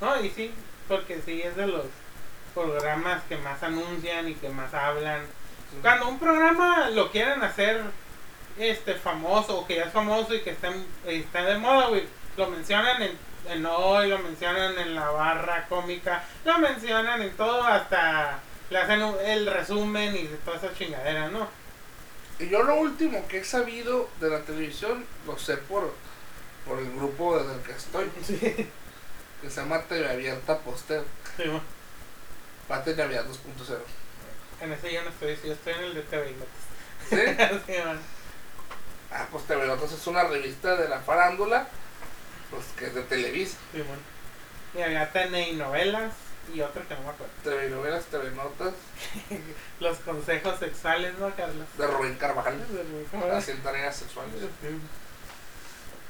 No, 0.00 0.20
y 0.22 0.28
sí, 0.30 0.52
porque 0.86 1.22
sí, 1.24 1.40
es 1.40 1.56
de 1.56 1.68
los 1.68 1.86
programas 2.54 3.22
que 3.28 3.38
más 3.38 3.62
anuncian 3.62 4.28
y 4.28 4.34
que 4.34 4.50
más 4.50 4.74
hablan. 4.74 5.22
Cuando 5.80 6.08
un 6.08 6.18
programa 6.18 6.90
lo 6.90 7.10
quieren 7.10 7.42
hacer 7.42 7.82
este 8.58 8.94
famoso 8.94 9.60
o 9.60 9.66
que 9.66 9.76
ya 9.76 9.84
es 9.84 9.92
famoso 9.92 10.34
y 10.34 10.42
que 10.42 10.50
está, 10.50 10.70
está 11.06 11.44
de 11.44 11.58
moda, 11.58 11.88
güey, 11.88 12.06
lo 12.36 12.50
mencionan 12.50 13.00
en, 13.02 13.27
en 13.46 13.64
hoy, 13.66 14.08
lo 14.08 14.18
mencionan 14.18 14.78
en 14.78 14.94
la 14.94 15.10
barra 15.10 15.66
cómica, 15.68 16.24
lo 16.44 16.58
mencionan 16.58 17.22
en 17.22 17.36
todo, 17.36 17.62
hasta 17.64 18.38
le 18.70 18.78
hacen 18.78 19.00
el 19.24 19.46
resumen 19.46 20.14
y 20.16 20.26
de 20.26 20.36
toda 20.38 20.56
esa 20.58 20.74
chingadera, 20.74 21.28
¿no? 21.28 21.48
Y 22.38 22.48
yo 22.48 22.62
lo 22.62 22.74
último 22.76 23.26
que 23.26 23.38
he 23.38 23.44
sabido 23.44 24.08
de 24.20 24.30
la 24.30 24.40
televisión 24.40 25.04
lo 25.26 25.38
sé 25.38 25.56
por, 25.56 25.92
por 26.66 26.78
el 26.78 26.92
grupo 26.94 27.38
desde 27.38 27.54
el 27.54 27.60
que 27.62 27.72
estoy, 27.72 28.10
Sí, 28.24 28.38
que 29.40 29.50
se 29.50 29.60
llama 29.60 29.82
TV 29.82 30.08
Abierta 30.10 30.58
Poster, 30.58 31.02
sí, 31.36 31.44
mo. 31.48 31.60
va 32.70 32.82
TV 32.84 33.02
Abierta 33.02 33.30
2.0. 33.30 33.78
en 34.60 34.72
ese 34.72 34.92
yo 34.92 35.02
no 35.02 35.10
estoy, 35.10 35.38
yo 35.44 35.52
estoy 35.52 35.72
en 35.74 35.80
el 35.84 35.94
de 35.94 36.02
TV 36.02 36.34
¿Sí? 37.08 37.16
Sí. 37.66 37.74
Ah, 39.10 39.26
pues 39.32 39.44
TV 39.44 39.66
Notas 39.66 39.90
es 39.92 40.06
una 40.06 40.24
revista 40.24 40.76
de 40.76 40.86
la 40.88 41.00
farándula, 41.00 41.66
pues 42.50 42.64
que 42.78 42.86
es 42.86 42.94
de 42.94 43.02
Televisa. 43.02 43.56
Sí, 43.72 43.78
mo. 43.78 43.94
Y 44.78 44.82
había 44.82 45.10
TNI 45.12 45.52
novelas 45.52 46.12
y 46.54 46.60
otro 46.60 46.86
que 46.88 46.94
no 46.94 47.00
me 47.02 47.08
acuerdo. 47.10 47.32
TV 47.44 47.68
Novelas, 47.70 48.04
TV 48.06 48.30
Notas, 48.30 48.74
Los 49.80 49.98
consejos 49.98 50.58
sexuales, 50.58 51.12
¿no, 51.18 51.34
Carlos? 51.34 51.66
de 51.76 51.86
Rubén 51.86 52.14
Carvajal, 52.16 52.56
haciendo 53.32 53.62
tareas 53.62 53.96
sexuales. 53.96 54.34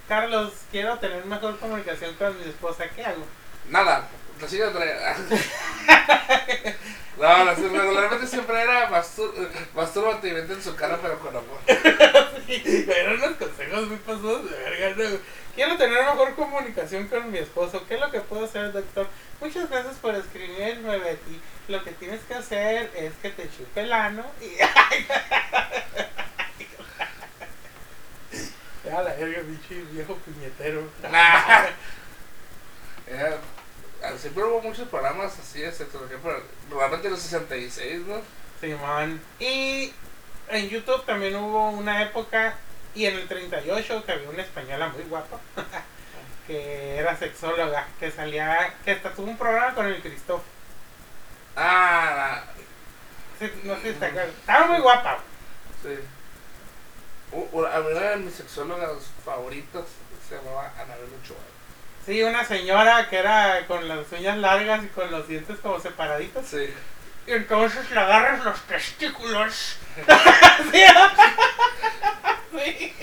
Carlos, 0.09 0.53
quiero 0.71 0.99
tener 0.99 1.25
mejor 1.27 1.59
comunicación 1.59 2.15
con 2.15 2.37
mi 2.39 2.49
esposa. 2.49 2.89
¿Qué 2.89 3.05
hago? 3.05 3.25
Nada, 3.69 4.09
la 4.41 4.49
siguiente 4.49 4.79
tarea. 4.79 5.17
No, 7.19 7.45
la- 7.45 7.53
regularmente 7.55 8.29
siempre 8.29 8.63
era 8.63 8.89
mastur 8.91 9.35
mastúrbate 9.75 10.29
y 10.29 10.33
vete 10.35 10.53
en 10.53 10.63
su 10.63 10.77
cara, 10.77 11.01
pero 11.03 11.19
con 11.19 11.31
amor. 11.37 11.59
Eran 11.67 13.17
unos 13.17 13.33
consejos 13.37 13.89
muy 13.89 13.97
pasados 13.97 14.49
de 14.49 14.57
verga. 14.57 14.95
¿no? 15.11 15.19
Quiero 15.59 15.77
tener 15.77 16.05
mejor 16.05 16.37
comunicación 16.37 17.09
con 17.09 17.33
mi 17.33 17.39
esposo. 17.39 17.85
¿Qué 17.89 17.95
es 17.95 18.01
lo 18.01 18.13
que 18.13 18.21
puedo 18.21 18.45
hacer, 18.45 18.71
doctor? 18.73 19.09
Muchas 19.41 19.69
gracias 19.69 19.97
por 19.97 20.15
escribirme, 20.15 20.99
Betty. 20.99 21.41
Lo 21.67 21.83
que 21.83 21.91
tienes 21.91 22.21
que 22.29 22.35
hacer 22.35 22.93
es 22.95 23.13
que 23.21 23.31
te 23.31 23.51
chupe 23.51 23.81
el 23.81 23.93
ano 23.93 24.25
y... 24.41 24.53
Ya 28.85 29.03
la 29.03 29.13
verga, 29.15 29.41
pinche 29.41 29.83
viejo 29.91 30.15
puñetero. 30.19 30.89
Nah. 31.11 31.67
Era- 33.09 33.39
ah, 34.05 34.13
siempre 34.17 34.45
hubo 34.45 34.63
muchos 34.63 34.87
programas 34.87 35.37
así 35.41 35.59
de 35.63 35.73
sexología, 35.73 36.19
pero 36.23 36.41
normalmente 36.71 37.09
en 37.09 37.15
los 37.15 37.21
66, 37.23 38.03
¿no? 38.07 38.23
Simón. 38.61 39.21
Y 39.41 39.93
en 40.51 40.69
YouTube 40.69 41.05
también 41.05 41.35
hubo 41.35 41.71
una 41.71 42.01
época, 42.05 42.55
y 42.95 43.07
en 43.07 43.17
el 43.17 43.29
38, 43.29 44.05
que 44.05 44.13
había 44.13 44.29
una 44.31 44.43
española 44.43 44.89
muy 44.89 45.03
guapa, 45.05 45.39
que 46.47 46.97
era 46.97 47.17
sexóloga, 47.17 47.87
que 48.01 48.11
salía, 48.11 48.75
que 48.85 48.93
hasta 48.93 49.13
tuvo 49.13 49.31
un 49.31 49.37
programa 49.39 49.75
con 49.75 49.87
el 49.87 50.01
Christoph. 50.01 50.43
Ah, 51.57 52.43
Sí, 53.39 53.49
no 53.63 53.77
sé 53.77 53.93
si 53.93 53.99
te 54.01 54.07
acuerdas. 54.07 54.35
Estaba 54.41 54.67
muy 54.67 54.81
guapa. 54.81 55.19
sí. 55.83 55.97
U- 57.31 57.49
u- 57.53 57.65
a 57.67 57.79
mí 57.81 57.87
una 57.93 58.01
de 58.11 58.17
mis 58.17 58.35
sexólogas 58.35 58.91
favoritas 59.25 59.85
se 60.29 60.35
llamaba 60.37 60.73
Anabel 60.77 61.09
Ochoa. 61.23 61.37
Sí, 62.05 62.23
una 62.23 62.43
señora 62.45 63.09
que 63.09 63.17
era 63.19 63.65
con 63.69 63.87
las 63.87 64.11
uñas 64.11 64.39
largas 64.39 64.83
y 64.83 64.89
con 64.89 65.11
los 65.13 65.29
dientes 65.29 65.59
como 65.61 65.79
separaditos. 65.79 66.47
Sí. 66.47 66.75
Y 67.29 67.33
entonces 67.33 67.89
le 67.91 68.01
agarras 68.01 68.43
los 68.45 68.61
testículos. 68.63 69.77
sí, 70.73 70.83
sí. 72.53 72.95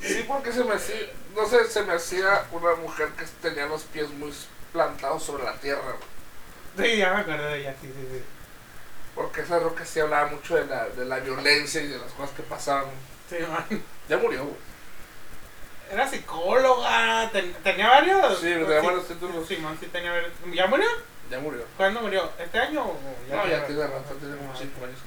Sí, 0.00 0.24
porque 0.28 0.52
se 0.52 0.62
me 0.64 0.74
hacía, 0.74 0.96
no 1.34 1.46
sé, 1.46 1.64
se 1.66 1.82
me 1.82 1.94
hacía 1.94 2.44
una 2.52 2.74
mujer 2.76 3.08
que 3.18 3.24
tenía 3.40 3.66
los 3.66 3.82
pies 3.84 4.10
muy 4.10 4.32
plantados 4.72 5.22
sobre 5.22 5.44
la 5.44 5.54
tierra. 5.54 5.82
güey. 6.76 6.90
Sí, 6.90 6.96
ya 6.98 7.14
me 7.14 7.20
acuerdo 7.20 7.46
de 7.46 7.60
ella, 7.60 7.74
sí, 7.80 7.86
sí, 7.88 8.08
sí. 8.12 8.22
Porque 9.14 9.42
esa 9.42 9.58
roca 9.60 9.84
sí 9.86 10.00
hablaba 10.00 10.26
mucho 10.28 10.56
de 10.56 10.66
la, 10.66 10.86
de 10.88 11.04
la 11.04 11.20
violencia 11.20 11.80
y 11.80 11.86
de 11.88 11.98
las 11.98 12.12
cosas 12.12 12.34
que 12.36 12.42
pasaban. 12.42 12.86
Sí, 13.30 13.36
man. 13.48 13.82
Ya 14.08 14.18
murió, 14.18 14.42
güey. 14.44 14.56
Era 15.90 16.08
psicóloga, 16.08 17.30
ten- 17.30 17.54
tenía 17.62 17.88
varios. 17.88 18.38
Sí, 18.40 18.46
tenía 18.46 18.80
varios 18.82 19.06
títulos. 19.08 19.46
Simón, 19.46 19.76
sí 19.80 19.86
tenía 19.86 20.10
varios. 20.12 20.32
¿Ya 20.52 20.66
murió? 20.66 20.88
Ya 21.30 21.38
murió. 21.38 21.64
¿Cuándo 21.76 22.00
murió? 22.02 22.30
¿Este 22.38 22.58
año 22.58 22.82
o 22.82 22.98
No, 23.30 23.46
ya 23.46 23.64
tiene 23.66 23.86
rato, 23.86 24.14
tiene 24.20 24.36
como 24.36 24.52
Ah, 24.52 24.56
5 24.58 24.84
años. 24.84 24.98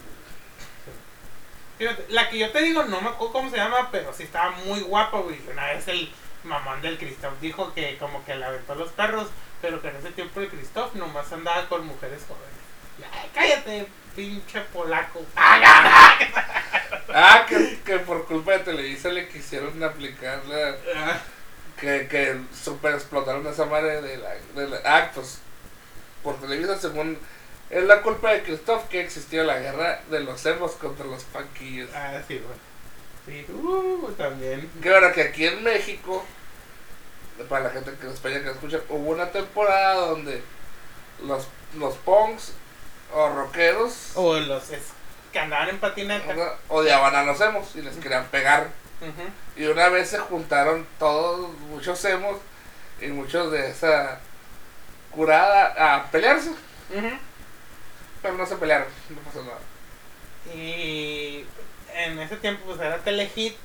Fíjate, 1.77 2.05
la 2.09 2.29
que 2.29 2.39
yo 2.39 2.51
te 2.51 2.61
digo, 2.61 2.83
no 2.85 3.01
me 3.01 3.09
acuerdo 3.09 3.33
cómo 3.33 3.49
se 3.51 3.57
llama, 3.57 3.89
pero 3.91 4.13
sí 4.13 4.23
estaba 4.23 4.51
muy 4.51 4.79
guapa, 4.81 5.19
güey. 5.19 5.39
Una 5.51 5.67
vez 5.67 5.87
el 5.87 6.11
mamón 6.43 6.81
del 6.81 6.97
Christoph 6.97 7.39
dijo 7.41 7.73
que 7.73 7.97
como 7.97 8.23
que 8.25 8.35
le 8.35 8.45
aventó 8.45 8.73
los 8.75 8.89
perros, 8.91 9.27
pero 9.61 9.81
que 9.81 9.89
en 9.89 9.97
ese 9.97 10.11
tiempo 10.11 10.39
el 10.39 10.49
Christoph 10.49 10.93
nomás 10.95 11.31
andaba 11.31 11.67
con 11.69 11.85
mujeres 11.85 12.21
jóvenes. 12.27 13.11
Ay, 13.13 13.29
cállate, 13.33 13.87
pinche 14.15 14.61
polaco. 14.73 15.23
Ah, 17.13 17.45
que, 17.47 17.79
que 17.85 17.99
por 17.99 18.25
culpa 18.25 18.51
de 18.53 18.59
Televisa 18.59 19.09
le 19.09 19.27
quisieron 19.29 19.81
aplicar 19.83 20.45
la. 20.45 20.75
Ah, 20.95 21.19
Que, 21.79 22.07
que 22.07 22.39
super 22.53 22.93
explotaron 22.93 23.45
esa 23.47 23.65
madre 23.65 24.01
de 24.01 24.17
la, 24.17 24.29
de 24.55 24.67
la. 24.67 24.79
Ah, 24.85 25.11
pues. 25.13 25.39
Por 26.23 26.39
Televisa, 26.39 26.77
según. 26.77 27.17
Es 27.69 27.83
la 27.83 28.01
culpa 28.01 28.31
de 28.31 28.43
Christoph 28.43 28.87
que 28.87 29.01
existió 29.01 29.43
la 29.43 29.59
guerra 29.59 30.01
de 30.09 30.21
los 30.21 30.45
emos 30.45 30.71
contra 30.73 31.05
los 31.05 31.23
panquillos. 31.25 31.89
Ah, 31.93 32.21
sí, 32.27 32.39
güey. 32.39 32.57
Sí, 33.45 33.51
uh, 33.51 34.09
también. 34.17 34.69
Que 34.81 34.93
ahora 34.93 35.11
que 35.11 35.21
aquí 35.23 35.45
en 35.45 35.61
México, 35.63 36.23
para 37.49 37.65
la 37.65 37.69
gente 37.71 37.91
que 37.99 38.07
en 38.07 38.13
España 38.13 38.41
que 38.41 38.51
escucha, 38.51 38.79
hubo 38.89 39.11
una 39.11 39.29
temporada 39.31 39.95
donde 39.95 40.41
los, 41.23 41.47
los 41.77 41.95
punks 41.97 42.53
o 43.13 43.29
rockeros 43.29 44.11
O 44.15 44.39
los 44.39 44.69
es- 44.71 44.93
que 45.33 45.39
andaban 45.39 45.67
en 45.69 45.77
patineta. 45.79 46.55
odiaban 46.69 47.13
a 47.15 47.23
los 47.23 47.39
emos 47.41 47.75
y 47.75 47.81
les 47.81 47.97
querían 47.97 48.25
pegar. 48.27 48.69
Y 49.57 49.65
una 49.65 49.89
vez 49.89 50.09
se 50.09 50.17
juntaron 50.19 50.87
todos, 50.97 51.49
muchos 51.69 52.03
emos 52.05 52.37
y 53.01 53.07
muchos 53.07 53.51
de 53.51 53.69
esa 53.69 54.19
curada 55.11 55.95
a 55.95 56.09
pelearse. 56.11 56.49
Ujú. 56.49 57.09
Pero 58.27 58.37
no 58.37 58.45
se 58.45 58.57
pelearon, 58.57 58.87
no 59.09 59.21
pasó 59.21 59.43
nada. 59.43 59.59
Y 60.53 61.45
en 61.95 62.19
ese 62.19 62.35
tiempo 62.37 62.65
pues 62.65 62.79
era 62.79 62.97
Telehit, 62.97 63.55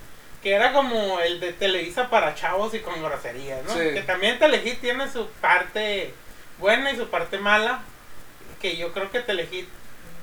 que 0.42 0.52
era 0.52 0.72
como 0.72 1.20
el 1.20 1.40
de 1.40 1.52
Televisa 1.52 2.08
para 2.08 2.34
chavos 2.34 2.72
y 2.74 2.78
con 2.78 3.02
groserías, 3.02 3.64
¿no? 3.64 3.72
Sí. 3.72 3.92
Que 3.92 4.02
también 4.06 4.38
Telehit 4.38 4.80
tiene 4.80 5.10
su 5.10 5.26
parte 5.40 6.14
buena 6.58 6.92
y 6.92 6.96
su 6.96 7.08
parte 7.08 7.38
mala, 7.38 7.82
que 8.60 8.76
yo 8.76 8.92
creo 8.92 9.10
que 9.10 9.20
Telehit 9.20 9.68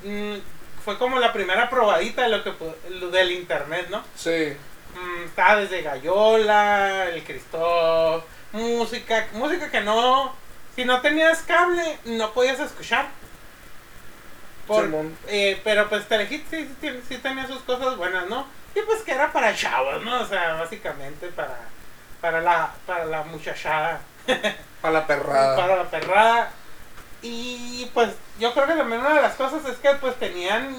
mm, 0.04 0.36
fue 0.84 0.96
como 0.98 1.18
la 1.18 1.32
primera 1.32 1.68
probadita 1.68 2.22
de 2.22 2.28
lo 2.28 2.42
que 2.42 2.52
lo 2.88 3.10
del 3.10 3.32
internet, 3.32 3.88
¿no? 3.90 4.02
Sí, 4.16 4.56
Mm, 4.94 5.24
estaba 5.24 5.56
desde 5.60 5.82
Gallola, 5.82 7.08
el 7.10 7.22
Cristóbal, 7.22 8.22
música, 8.52 9.28
música 9.32 9.70
que 9.70 9.80
no, 9.82 10.34
si 10.74 10.84
no 10.84 11.00
tenías 11.00 11.42
cable, 11.42 11.98
no 12.06 12.32
podías 12.32 12.58
escuchar. 12.58 13.08
Por- 14.76 15.06
eh, 15.28 15.60
pero 15.64 15.88
pues 15.88 16.06
Telehit 16.06 16.44
sí, 16.50 16.68
sí, 17.08 17.18
tenía 17.18 17.46
sus 17.46 17.60
cosas 17.62 17.96
buenas, 17.96 18.28
¿no? 18.28 18.46
Y 18.74 18.80
pues 18.82 19.02
que 19.02 19.12
era 19.12 19.32
para 19.32 19.54
chavos, 19.54 20.02
¿no? 20.04 20.20
O 20.20 20.26
sea, 20.26 20.54
básicamente 20.54 21.26
para, 21.28 21.58
para, 22.20 22.40
la, 22.40 22.72
para 22.86 23.04
la 23.04 23.22
muchachada, 23.24 24.00
para 24.80 24.94
la 24.94 25.06
perrada. 25.06 25.56
para 25.56 25.76
la 25.76 25.90
perrada. 25.90 26.50
Y 27.22 27.90
pues 27.92 28.10
yo 28.38 28.54
creo 28.54 28.66
que 28.66 28.74
también 28.74 29.00
una 29.00 29.14
de 29.14 29.22
las 29.22 29.34
cosas 29.34 29.64
es 29.66 29.76
que 29.78 29.90
pues 30.00 30.14
tenían, 30.16 30.74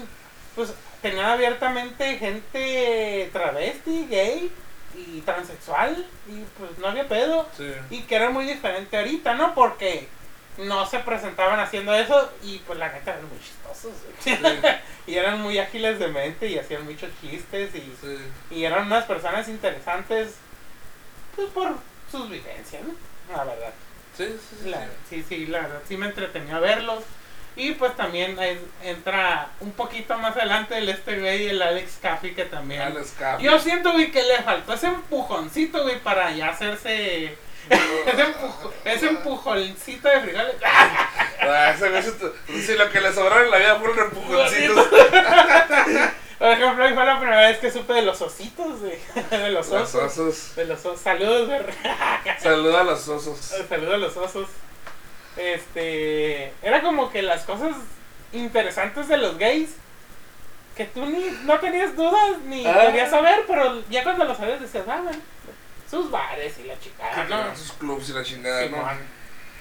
pues 0.56 0.72
tenían 1.00 1.26
abiertamente 1.26 2.18
gente 2.18 3.30
travesti, 3.32 4.06
gay 4.10 4.52
y 4.96 5.20
transexual 5.20 6.04
y 6.28 6.42
pues 6.58 6.78
no 6.78 6.88
había 6.88 7.06
pedo. 7.08 7.46
Y 7.90 8.00
que 8.02 8.16
era 8.16 8.30
muy 8.30 8.44
diferente 8.46 8.96
ahorita, 8.96 9.34
¿no? 9.34 9.54
Porque 9.54 10.08
no 10.58 10.86
se 10.86 10.98
presentaban 11.00 11.58
haciendo 11.60 11.94
eso 11.94 12.30
y 12.42 12.58
pues 12.58 12.78
la 12.78 12.92
neta 12.92 13.12
eran 13.12 13.28
muy 13.28 13.38
chistosos. 13.40 13.92
Sí. 14.20 14.38
y 15.06 15.16
eran 15.16 15.40
muy 15.40 15.58
ágiles 15.58 15.98
de 15.98 16.08
mente 16.08 16.46
y 16.48 16.58
hacían 16.58 16.84
muchos 16.84 17.10
chistes 17.20 17.74
y, 17.74 17.80
Sí. 18.00 18.18
y 18.50 18.64
eran 18.64 18.86
unas 18.86 19.04
personas 19.04 19.48
interesantes 19.48 20.34
pues 21.34 21.48
por 21.50 21.74
sus 22.10 22.28
vivencias, 22.28 22.82
¿no? 22.82 22.94
La 23.36 23.44
verdad. 23.44 23.72
Sí, 24.16 24.26
sí, 24.26 24.56
sí. 24.62 24.68
La- 24.70 24.88
sí, 25.08 25.24
sí, 25.26 25.46
la 25.46 25.60
verdad, 25.62 25.80
sí 25.88 25.96
me 25.96 26.06
entretenía 26.06 26.58
verlos. 26.58 27.02
Y 27.54 27.72
pues 27.72 27.94
también 27.96 28.38
ahí 28.38 28.58
entra 28.82 29.50
un 29.60 29.72
poquito 29.72 30.16
más 30.16 30.34
adelante 30.36 30.76
el 30.78 30.88
este 30.88 31.18
güey, 31.20 31.48
el 31.48 31.60
Alex 31.60 31.98
Caffey, 32.00 32.34
que 32.34 32.46
también... 32.46 32.80
Alex 32.80 33.14
Caffey. 33.18 33.44
Yo 33.44 33.58
siento, 33.58 33.92
güey, 33.92 34.10
que 34.10 34.22
le 34.22 34.42
faltó 34.42 34.72
ese 34.72 34.86
empujoncito, 34.86 35.82
güey, 35.82 35.98
para 36.00 36.30
ya 36.32 36.48
hacerse... 36.48 37.36
ese, 37.70 38.22
empujo- 38.24 38.72
ese 38.84 39.06
empujoncito 39.08 40.08
de 40.08 40.20
frijoles. 40.20 40.54
Ah, 41.40 41.74
ese 41.74 42.12
si 42.66 42.74
lo 42.74 42.90
que 42.90 43.00
le 43.00 43.12
sobraron 43.12 43.44
en 43.46 43.50
la 43.50 43.58
vida 43.58 43.76
fueron 43.76 43.98
empujoncitos. 43.98 44.86
Por 46.38 46.48
ejemplo, 46.50 46.94
fue 46.94 47.04
la 47.06 47.18
primera 47.20 47.40
vez 47.42 47.58
que 47.58 47.70
supe 47.70 47.92
de 47.92 48.02
los 48.02 48.20
ositos. 48.20 48.80
De 48.82 48.98
los 49.50 49.68
Los 49.68 49.94
osos. 49.94 49.94
osos. 50.18 50.56
De 50.56 50.64
los 50.64 50.80
osos. 50.84 51.00
Saludos. 51.00 51.62
Saluda 52.40 52.80
a 52.80 52.84
los 52.84 53.06
osos. 53.08 53.38
Saludos 53.68 53.94
a 53.94 53.98
los 53.98 54.16
osos. 54.16 54.48
Este. 55.36 56.52
Era 56.62 56.82
como 56.82 57.10
que 57.10 57.22
las 57.22 57.42
cosas 57.42 57.76
interesantes 58.32 59.08
de 59.08 59.16
los 59.18 59.38
gays. 59.38 59.70
Que 60.76 60.86
tú 60.86 61.04
ni 61.04 61.20
no 61.44 61.58
tenías 61.60 61.94
dudas 61.94 62.38
ni 62.46 62.66
Ah. 62.66 62.86
querías 62.86 63.10
saber, 63.10 63.44
pero 63.46 63.82
ya 63.90 64.02
cuando 64.02 64.24
lo 64.24 64.34
sabes 64.34 64.58
decías, 64.60 64.84
ah, 64.88 65.00
bueno, 65.02 65.18
sus 65.92 66.10
bares 66.10 66.58
y 66.58 66.64
la 66.64 66.74
tenían 66.74 67.28
¿no? 67.28 67.54
sus 67.54 67.72
clubs 67.74 68.08
y 68.08 68.12
la 68.14 68.24
chingada, 68.24 68.64
¿no? 68.70 68.82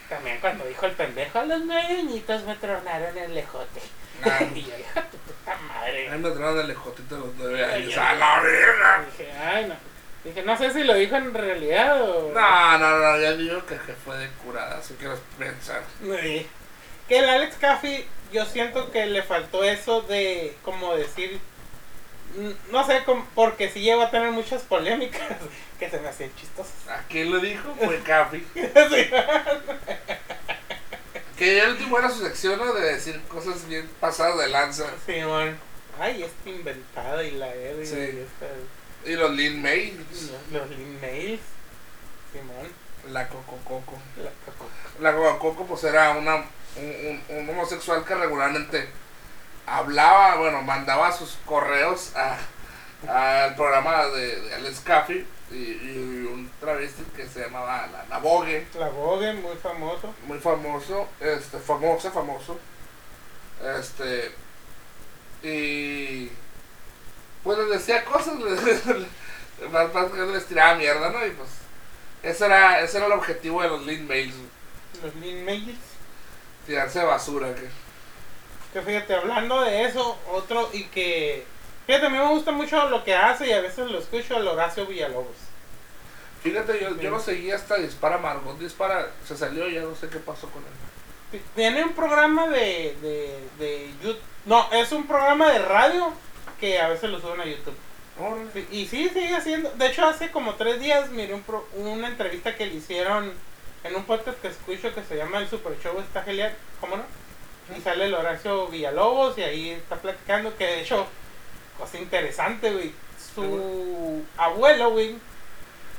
También 0.07 0.39
cuando 0.39 0.63
dijo 0.65 0.85
el 0.85 0.93
pendejo, 0.93 1.39
a 1.39 1.43
los 1.43 1.61
nueve 1.65 1.99
añitos 1.99 2.43
me 2.43 2.55
tronaron 2.55 3.17
el 3.17 3.35
lejote. 3.35 3.81
Ah. 4.23 4.39
y 4.55 4.61
yo, 4.63 4.79
hija 4.79 5.01
tu 5.11 5.17
puta 5.17 5.57
madre. 5.67 6.09
Ahí 6.09 6.17
me 6.19 6.29
trajeron 6.29 6.59
el 6.61 6.67
lejotito 6.69 7.15
a 7.15 7.19
los 7.19 7.35
nueve 7.35 7.65
Ay, 7.65 7.83
años. 7.83 7.97
ay, 7.97 8.15
¡A 8.15 8.15
la 8.15 8.39
verga! 8.39 9.05
Dije, 9.11 9.31
ay, 9.33 9.65
no. 9.65 9.75
Dije, 10.23 10.43
no 10.43 10.57
sé 10.57 10.71
si 10.71 10.83
lo 10.85 10.93
dijo 10.93 11.17
en 11.17 11.33
realidad 11.33 12.01
o. 12.01 12.31
No, 12.33 12.77
no, 12.77 12.97
no, 12.97 13.19
ya 13.19 13.33
digo 13.33 13.65
que, 13.65 13.75
que 13.75 13.93
fue 13.93 14.17
de 14.17 14.29
curada, 14.45 14.77
así 14.77 14.93
que 14.93 15.09
pensar. 15.37 15.83
Sí. 16.01 16.47
Que 17.09 17.19
el 17.19 17.27
Alex 17.27 17.57
Caffey, 17.57 18.07
yo 18.31 18.45
siento 18.45 18.89
que 18.91 19.05
le 19.05 19.21
faltó 19.21 19.65
eso 19.65 20.01
de, 20.03 20.55
como 20.63 20.95
decir, 20.95 21.41
no 22.71 22.85
sé, 22.87 23.03
porque 23.35 23.69
sí 23.69 23.81
llegó 23.81 24.01
a 24.03 24.11
tener 24.11 24.31
muchas 24.31 24.61
polémicas 24.63 25.21
que 25.79 25.89
se 25.89 25.99
me 25.99 26.07
hacían 26.09 26.33
chistosas. 26.35 26.73
¿A 26.89 27.03
quién 27.09 27.31
lo 27.31 27.39
dijo? 27.39 27.73
Fue 27.83 27.99
Capi. 28.03 28.45
Sí. 28.53 29.09
Que 31.37 31.55
ya 31.55 31.63
el 31.63 31.71
último 31.71 31.97
era 31.97 32.09
su 32.09 32.21
sección, 32.23 32.59
¿no? 32.59 32.73
De 32.73 32.93
decir 32.93 33.19
cosas 33.27 33.67
bien 33.67 33.89
pasadas 33.99 34.37
de 34.37 34.49
lanza. 34.49 34.85
Simón. 35.05 35.57
Ay, 35.99 36.23
esta 36.23 36.49
inventada 36.49 37.23
y 37.23 37.31
la 37.31 37.47
verga. 37.47 37.85
Sí. 37.85 37.95
y 37.95 38.19
esta- 38.19 39.09
Y 39.11 39.15
los 39.15 39.31
Lin 39.31 39.61
May, 39.61 39.97
Los 40.51 40.69
Lin 40.69 41.01
Mails. 41.01 41.41
Simón. 42.31 42.67
la 43.11 43.27
Coco 43.27 43.57
Coco. 43.65 43.97
La 44.17 44.29
Coco. 44.45 44.69
La 44.99 45.13
Coco 45.13 45.39
Coco, 45.39 45.65
pues 45.65 45.83
era 45.85 46.11
una, 46.11 46.35
un, 46.75 47.21
un- 47.29 47.37
un 47.37 47.49
homosexual 47.49 48.05
que 48.05 48.13
regularmente 48.13 48.87
hablaba, 49.65 50.35
bueno, 50.37 50.61
mandaba 50.61 51.11
sus 51.11 51.37
correos 51.45 52.11
a- 52.15 52.37
al 53.07 53.55
programa 53.55 54.05
de, 54.07 54.41
de 54.41 54.55
Alex 54.55 54.79
Caffey 54.81 55.25
y, 55.49 55.55
y 55.55 56.27
un 56.31 56.49
travesti 56.59 57.03
que 57.15 57.27
se 57.27 57.41
llamaba 57.41 57.87
La, 57.91 58.05
la 58.09 58.17
Vogue. 58.19 58.67
La 58.77 58.89
Vogue, 58.89 59.33
muy 59.33 59.55
famoso. 59.57 60.13
muy 60.27 60.39
famoso, 60.39 61.07
este, 61.19 61.57
famoso, 61.59 62.11
famoso, 62.11 62.59
este, 63.77 64.31
y 65.43 66.29
pues 67.43 67.57
les 67.57 67.69
decía 67.69 68.05
cosas, 68.05 68.35
les- 68.39 68.81
que 68.81 70.25
les 70.33 70.45
tiraba 70.47 70.75
mierda, 70.75 71.09
¿no? 71.09 71.25
Y 71.25 71.31
pues, 71.31 71.49
ese 72.23 72.45
era, 72.45 72.81
ese 72.81 72.97
era 72.97 73.07
el 73.07 73.11
objetivo 73.13 73.61
de 73.63 73.67
los 73.69 73.85
lead 73.85 74.01
mails, 74.01 74.35
Los 75.03 75.15
Lin 75.15 75.43
Mails. 75.43 75.77
tirarse 76.67 77.03
basura, 77.03 77.53
que, 77.55 77.67
Que 78.73 78.81
fíjate, 78.81 79.15
hablando 79.15 79.61
de 79.61 79.83
eso, 79.85 80.17
otro 80.31 80.69
y 80.73 80.85
que. 80.85 81.45
Fíjate, 81.87 82.05
a 82.05 82.09
mí 82.09 82.17
me 82.17 82.27
gusta 82.27 82.51
mucho 82.51 82.87
lo 82.89 83.03
que 83.03 83.13
hace 83.15 83.47
y 83.47 83.51
a 83.51 83.61
veces 83.61 83.89
lo 83.91 83.99
escucho 83.99 84.35
al 84.37 84.47
Horacio 84.47 84.85
Villalobos. 84.85 85.35
fíjate, 86.43 86.79
yo, 86.81 86.95
yo 86.97 87.09
lo 87.09 87.19
seguí 87.19 87.51
hasta 87.51 87.75
Dispara 87.77 88.17
Margot, 88.17 88.57
Dispara, 88.57 89.09
se 89.27 89.35
salió, 89.37 89.67
ya 89.67 89.81
no 89.81 89.95
sé 89.95 90.07
qué 90.09 90.17
pasó 90.17 90.47
con 90.49 90.61
él. 90.63 91.41
Tiene 91.55 91.83
un 91.83 91.93
programa 91.93 92.47
de, 92.47 92.95
de, 93.01 93.39
de 93.59 93.89
YouTube. 94.03 94.19
No, 94.45 94.67
es 94.71 94.91
un 94.91 95.05
programa 95.07 95.51
de 95.51 95.59
radio 95.59 96.13
que 96.59 96.79
a 96.79 96.89
veces 96.89 97.09
lo 97.09 97.19
suben 97.19 97.41
a 97.41 97.45
YouTube. 97.45 97.75
Órale. 98.19 98.65
Y 98.71 98.85
sí, 98.87 99.09
sigue 99.09 99.35
haciendo. 99.35 99.69
De 99.71 99.87
hecho, 99.87 100.05
hace 100.05 100.29
como 100.31 100.55
tres 100.55 100.79
días 100.79 101.09
miré 101.09 101.33
un 101.33 101.41
pro- 101.41 101.67
una 101.75 102.07
entrevista 102.07 102.55
que 102.55 102.65
le 102.65 102.75
hicieron 102.75 103.31
en 103.83 103.95
un 103.95 104.03
podcast 104.03 104.39
que 104.41 104.49
escucho 104.49 104.93
que 104.93 105.03
se 105.03 105.15
llama 105.15 105.39
El 105.39 105.49
Super 105.49 105.73
Show 105.81 105.97
está 105.99 106.21
genial. 106.23 106.53
¿Cómo 106.79 106.97
no? 106.97 107.03
Y 107.77 107.81
sale 107.81 108.05
el 108.05 108.13
Horacio 108.13 108.67
Villalobos 108.67 109.37
y 109.37 109.43
ahí 109.43 109.69
está 109.71 109.95
platicando 109.95 110.55
que 110.57 110.65
de 110.65 110.81
hecho, 110.81 111.05
cosa 111.77 111.97
interesante, 111.97 112.71
güey. 112.71 112.93
Su 113.33 114.23
abuelo, 114.37 114.91
güey, 114.91 115.15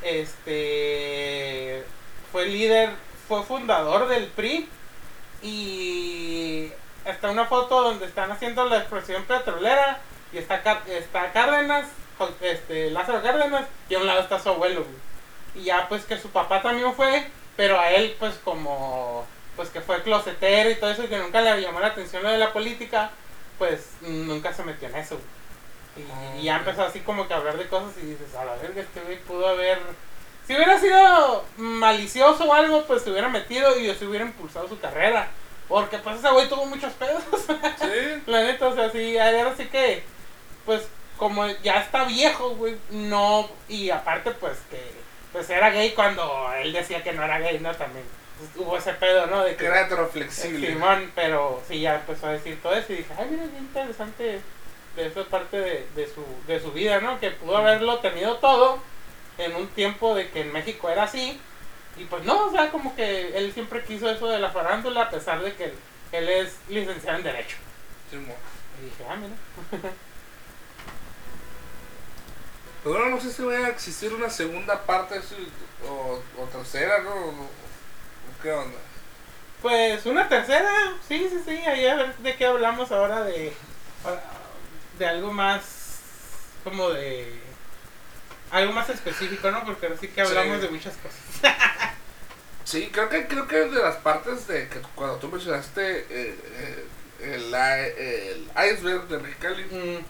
este 0.03 1.85
fue 2.31 2.47
líder, 2.47 2.91
fue 3.29 3.43
fundador 3.43 4.09
del 4.09 4.27
PRI 4.27 4.69
y 5.43 6.71
está 7.05 7.31
una 7.31 7.47
foto 7.47 7.83
donde 7.83 8.07
están 8.07 8.31
haciendo 8.31 8.65
la 8.67 8.79
expresión 8.79 9.25
petrolera 9.25 10.01
y 10.33 10.39
está, 10.39 10.83
está 10.87 11.33
Cárdenas, 11.33 11.87
este, 12.41 12.91
Lázaro 12.91 13.23
Cárdenas 13.23 13.67
y 13.89 13.95
a 13.95 13.99
un 13.99 14.07
lado 14.07 14.21
está 14.21 14.39
su 14.39 14.51
abuelo. 14.51 14.85
güey. 14.85 14.97
Y 15.55 15.67
ya 15.67 15.89
pues 15.89 16.05
que 16.05 16.19
su 16.19 16.29
papá 16.31 16.63
también 16.63 16.95
fue, 16.95 17.27
pero 17.57 17.79
a 17.79 17.91
él 17.91 18.17
pues 18.19 18.35
como 18.45 19.27
pues 19.57 19.69
que 19.71 19.81
fue 19.81 20.03
closetero 20.03 20.71
y 20.71 20.77
todo 20.77 20.91
eso 20.91 21.05
y 21.05 21.09
que 21.09 21.19
nunca 21.19 21.41
le 21.41 21.61
llamó 21.61 21.81
la 21.81 21.89
atención 21.89 22.23
lo 22.23 22.31
de 22.31 22.39
la 22.39 22.53
política, 22.53 23.11
pues 23.59 23.91
nunca 24.01 24.53
se 24.53 24.65
metió 24.65 24.89
en 24.89 24.97
eso. 24.97 25.19
Y, 25.97 26.41
y 26.41 26.45
ya 26.45 26.57
empezó 26.57 26.83
así 26.83 27.01
como 27.01 27.29
que 27.29 27.35
a 27.35 27.37
hablar 27.37 27.59
de 27.59 27.69
cosas 27.69 27.93
y 28.03 28.07
dices, 28.07 28.35
a 28.35 28.45
la 28.45 28.57
verga, 28.57 28.81
este 28.81 29.01
güey 29.01 29.19
pudo 29.21 29.49
haber... 29.49 29.79
Si 30.47 30.57
hubiera 30.57 30.79
sido 30.81 31.45
malicioso 31.57 32.45
o 32.45 32.53
algo, 32.53 32.85
pues 32.85 33.03
se 33.03 33.11
hubiera 33.11 33.29
metido 33.29 33.79
y 33.79 33.95
se 33.95 34.07
hubiera 34.07 34.25
impulsado 34.25 34.69
su 34.69 34.81
carrera. 34.81 35.29
Porque 35.69 35.99
pues 35.99 36.19
ese 36.19 36.31
güey 36.31 36.49
tuvo 36.49 36.67
muchos 36.67 36.93
pedos. 36.95 37.23
Sí, 37.81 38.23
La 38.27 38.43
neta, 38.43 38.69
o 38.69 38.75
sea, 38.75 38.91
sí, 38.91 39.19
ahora 39.19 39.55
sí 39.57 39.67
que, 39.67 40.03
pues, 40.65 40.83
como 41.17 41.47
ya 41.63 41.81
está 41.81 42.05
viejo, 42.05 42.51
güey, 42.57 42.77
no, 42.91 43.49
y 43.69 43.91
aparte, 43.91 44.33
pues, 44.33 44.59
que, 44.71 44.81
pues 45.33 45.49
era 45.51 45.71
gay 45.71 45.93
cuando 45.93 46.53
él 46.61 46.73
decía 46.73 47.03
que 47.03 47.13
no 47.13 47.23
era 47.23 47.39
gay, 47.39 47.59
¿no? 47.61 47.75
También 47.75 48.05
hubo 48.57 48.77
ese 48.77 48.93
pedo, 48.95 49.27
¿no? 49.27 49.45
De 49.45 49.57
que. 49.57 49.65
Simón, 50.69 51.13
pero 51.15 51.63
sí, 51.69 51.81
ya 51.81 51.97
empezó 51.97 52.27
a 52.27 52.33
decir 52.33 52.61
todo 52.63 52.75
eso 52.75 52.93
y 52.93 52.97
dije, 52.97 53.15
ay, 53.19 53.29
mira, 53.31 53.45
qué 53.45 53.59
interesante 53.59 54.41
de 54.97 55.07
esa 55.07 55.25
parte 55.25 55.57
de, 55.57 55.87
de, 55.95 56.07
su, 56.07 56.25
de 56.47 56.61
su 56.61 56.73
vida, 56.73 57.01
¿no? 57.01 57.19
Que 57.19 57.31
pudo 57.31 57.57
haberlo 57.57 57.99
tenido 57.99 58.37
todo 58.37 58.79
en 59.39 59.55
un 59.57 59.67
tiempo 59.69 60.15
de 60.15 60.31
que 60.31 60.43
en 60.43 60.53
México 60.53 60.91
era 60.91 61.05
así, 61.05 61.41
y 61.97 62.05
pues 62.05 62.25
no, 62.25 62.47
o 62.47 62.51
sea, 62.51 62.71
como 62.71 62.95
que 62.95 63.37
él 63.37 63.53
siempre 63.53 63.83
quiso 63.85 64.09
eso 64.09 64.29
de 64.29 64.39
la 64.39 64.51
farándula, 64.51 65.03
a 65.03 65.11
pesar 65.11 65.43
de 65.43 65.55
que 65.55 65.65
él, 65.65 65.75
él 66.13 66.29
es 66.29 66.57
licenciado 66.69 67.19
en 67.19 67.25
Derecho. 67.25 67.57
Simón. 68.11 68.37
Y 68.81 68.85
dije, 68.85 69.05
ah, 69.09 69.17
mira. 69.17 69.35
Pero 72.85 73.09
no 73.09 73.21
sé 73.21 73.33
si 73.33 73.43
vaya 73.43 73.67
a 73.67 73.71
existir 73.71 74.13
una 74.13 74.29
segunda 74.29 74.83
parte 74.83 75.15
de 75.15 75.23
o, 75.89 76.21
o 76.39 76.45
tercera, 76.47 76.99
¿no? 77.03 77.13
¿Qué 78.43 78.51
onda? 78.53 78.79
Pues 79.61 80.05
una 80.07 80.29
tercera, 80.29 80.69
sí, 81.07 81.29
sí, 81.31 81.41
sí, 81.45 81.51
ahí 81.65 81.87
a 81.87 81.95
ver 81.95 82.17
de 82.17 82.35
qué 82.37 82.47
hablamos 82.47 82.91
ahora 82.91 83.23
de, 83.23 83.53
de 84.99 85.07
algo 85.07 85.33
más, 85.33 86.01
como 86.65 86.91
de, 86.91 87.33
algo 88.51 88.73
más 88.73 88.89
específico, 88.89 89.51
¿no? 89.53 89.65
Porque 89.65 89.87
ahora 89.87 89.99
sí 90.01 90.09
que 90.09 90.21
hablamos 90.23 90.57
Sí. 90.57 90.63
de 90.63 90.69
muchas 90.71 90.95
cosas. 90.97 91.53
Sí, 92.65 92.91
creo 92.93 93.09
que 93.09 93.27
creo 93.27 93.47
que 93.49 93.57
de 93.57 93.83
las 93.83 93.97
partes 93.97 94.47
de 94.47 94.69
que 94.69 94.81
cuando 94.95 95.17
tú 95.17 95.29
mencionaste 95.29 96.07
eh, 96.09 96.39
eh, 96.55 96.85
el, 97.21 97.53
el 97.53 98.51
iceberg 98.73 99.09
de 99.09 99.19
Mexicali 99.19 99.65
Mm, 99.65 100.05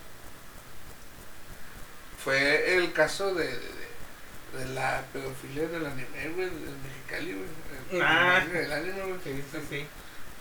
fue 2.22 2.76
el 2.76 2.92
caso 2.92 3.34
de, 3.34 3.46
de, 3.48 4.58
de 4.58 4.64
la 4.74 5.02
pedofilia 5.12 5.66
del 5.66 5.86
anime, 5.86 6.28
güey, 6.36 6.50
del 6.50 6.76
Mexicali, 6.84 7.32
güey. 7.32 7.48
El, 7.92 8.02
Ah. 8.02 8.42
el 8.52 8.72
anime, 8.72 9.02
güey. 9.02 9.14
sí, 9.24 9.44
sí, 9.52 9.58
sí. 9.68 9.86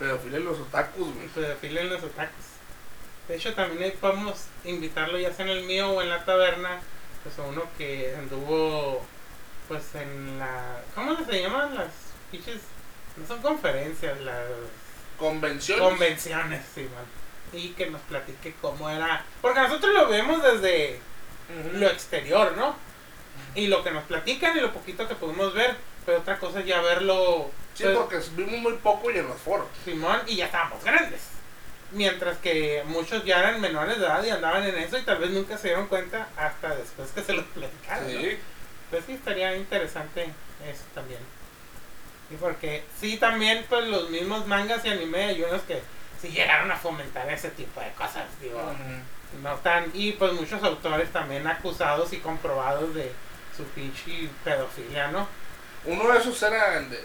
De 0.00 0.40
los 0.40 0.58
otakus, 0.58 1.14
güey. 1.14 1.28
Pedofilia 1.28 1.82
en 1.82 1.90
los 1.90 2.02
otakus. 2.02 2.44
De 3.28 3.36
hecho, 3.36 3.54
también 3.54 3.82
ahí 3.84 3.96
podemos 4.00 4.46
invitarlo, 4.64 5.18
ya 5.18 5.32
sea 5.32 5.44
en 5.46 5.52
el 5.52 5.62
mío 5.64 5.90
o 5.90 6.02
en 6.02 6.10
la 6.10 6.24
taberna, 6.24 6.80
pues 7.22 7.38
a 7.38 7.42
uno 7.42 7.62
que 7.78 8.14
anduvo, 8.18 9.04
pues 9.68 9.94
en 9.94 10.38
la, 10.40 10.80
¿cómo 10.94 11.16
se 11.24 11.40
llaman 11.40 11.74
las 11.76 11.88
pinches? 12.32 12.60
No 13.16 13.26
son 13.26 13.40
conferencias, 13.42 14.18
las 14.22 14.44
Convenciones. 15.18 15.84
convenciones, 15.84 16.62
sí, 16.74 16.80
man. 16.82 17.04
Y 17.52 17.68
que 17.70 17.90
nos 17.90 18.00
platique 18.02 18.54
cómo 18.60 18.90
era. 18.90 19.24
Porque 19.40 19.60
nosotros 19.60 19.92
lo 19.94 20.08
vemos 20.08 20.42
desde 20.42 20.98
lo 21.74 21.86
exterior, 21.88 22.56
¿no? 22.56 22.74
Y 23.54 23.66
lo 23.68 23.84
que 23.84 23.90
nos 23.92 24.04
platican 24.04 24.56
y 24.56 24.60
lo 24.60 24.72
poquito 24.72 25.06
que 25.06 25.14
pudimos 25.14 25.52
ver. 25.54 25.76
Pero 26.04 26.18
otra 26.18 26.38
cosa 26.38 26.60
es 26.60 26.66
ya 26.66 26.80
verlo. 26.80 27.50
Sí, 27.74 27.84
pues, 27.84 27.96
porque 27.96 28.20
vimos 28.36 28.60
muy 28.60 28.72
poco 28.74 29.10
y 29.10 29.18
en 29.18 29.28
los 29.28 29.40
foros. 29.40 29.66
Simón, 29.84 30.20
y 30.26 30.36
ya 30.36 30.46
estábamos 30.46 30.82
grandes. 30.84 31.20
Mientras 31.92 32.38
que 32.38 32.82
muchos 32.86 33.24
ya 33.24 33.38
eran 33.40 33.60
menores 33.60 33.98
de 33.98 34.06
edad 34.06 34.24
y 34.24 34.30
andaban 34.30 34.64
en 34.64 34.76
eso 34.78 34.98
y 34.98 35.02
tal 35.02 35.18
vez 35.18 35.30
nunca 35.30 35.58
se 35.58 35.68
dieron 35.68 35.86
cuenta 35.86 36.28
hasta 36.36 36.74
después 36.74 37.10
que 37.10 37.22
se 37.22 37.34
los 37.34 37.44
platicaron. 37.46 38.14
¿no? 38.14 38.20
Sí. 38.20 38.38
Pues 38.90 39.04
sí, 39.06 39.12
estaría 39.12 39.56
interesante 39.56 40.22
eso 40.66 40.84
también. 40.94 41.20
Y 42.30 42.36
porque 42.36 42.82
sí, 42.98 43.18
también, 43.18 43.64
pues 43.68 43.86
los 43.88 44.08
mismos 44.10 44.46
mangas 44.46 44.84
y 44.84 44.88
anime, 44.88 45.24
hay 45.24 45.42
unos 45.42 45.62
que 45.62 45.82
sí 46.20 46.28
llegaron 46.28 46.70
a 46.70 46.76
fomentar 46.76 47.30
ese 47.30 47.50
tipo 47.50 47.80
de 47.80 47.90
cosas, 47.92 48.24
digo. 48.40 48.60
No 49.42 49.54
tan, 49.56 49.90
y 49.94 50.12
pues 50.12 50.32
muchos 50.34 50.62
autores 50.62 51.10
también 51.10 51.46
acusados 51.46 52.12
y 52.12 52.18
comprobados 52.18 52.94
de 52.94 53.10
su 53.56 53.64
pinche 53.64 54.28
pedofilia, 54.44 55.08
¿no? 55.08 55.26
Uno 55.84 56.12
de 56.12 56.18
esos 56.18 56.42
era 56.42 56.78
el 56.78 56.90
de 56.90 57.00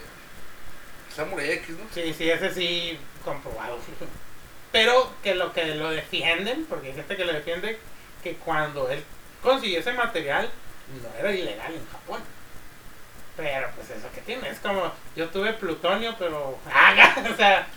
Samurai 1.16 1.52
X, 1.52 1.70
¿no? 1.70 1.86
Sí, 1.94 2.14
sí, 2.14 2.30
ese 2.30 2.54
sí 2.54 3.00
comprobado. 3.24 3.78
Pero 4.72 5.12
que 5.24 5.36
lo 5.36 5.54
que 5.54 5.66
lo 5.76 5.90
defienden, 5.90 6.66
porque 6.66 6.88
hay 6.88 6.94
gente 6.94 7.16
que 7.16 7.26
lo 7.26 7.34
defiende, 7.34 7.80
que 8.24 8.36
cuando 8.36 8.90
él 8.90 9.04
consiguió 9.42 9.80
ese 9.80 9.94
material, 9.94 10.50
no 11.02 11.20
era 11.20 11.32
ilegal 11.32 11.74
en 11.74 11.88
Japón. 11.90 12.22
Pero 13.36 13.70
pues 13.76 13.90
eso 13.92 14.08
que 14.14 14.22
tiene, 14.22 14.50
es 14.50 14.60
como, 14.60 14.92
yo 15.16 15.30
tuve 15.30 15.54
plutonio, 15.54 16.16
pero... 16.18 16.60
o 17.34 17.36
sea, 17.38 17.68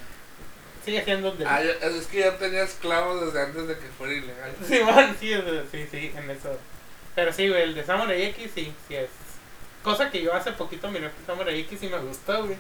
sigue 0.85 1.05
siendo 1.05 1.31
un 1.31 1.39
delito. 1.39 1.55
Ah, 1.55 1.63
es 1.63 2.07
que 2.07 2.21
ya 2.21 2.39
tenía 2.39 2.63
esclavos 2.63 3.27
desde 3.27 3.43
antes 3.43 3.69
de 3.69 3.79
que 3.79 3.87
fuera 3.89 4.15
ilegal. 4.15 4.53
Sí, 4.67 4.81
man, 4.83 5.17
sí, 5.21 5.35
sí, 5.71 5.87
sí, 5.91 6.13
en 6.17 6.31
eso. 6.31 6.59
Pero 7.15 7.33
sí, 7.33 7.49
güey, 7.49 7.63
el 7.63 7.75
de 7.75 7.85
Samurai 7.85 8.23
X 8.23 8.51
sí, 8.55 8.73
sí 8.89 8.95
es. 8.97 9.11
Cosa 9.83 10.11
que 10.11 10.23
yo 10.23 10.35
hace 10.35 10.53
poquito 10.53 10.91
miré 10.91 11.11
Samurai 11.27 11.61
X 11.61 11.83
y 11.83 11.89
me 11.89 11.99
gustó, 11.99 12.45
güey. 12.45 12.57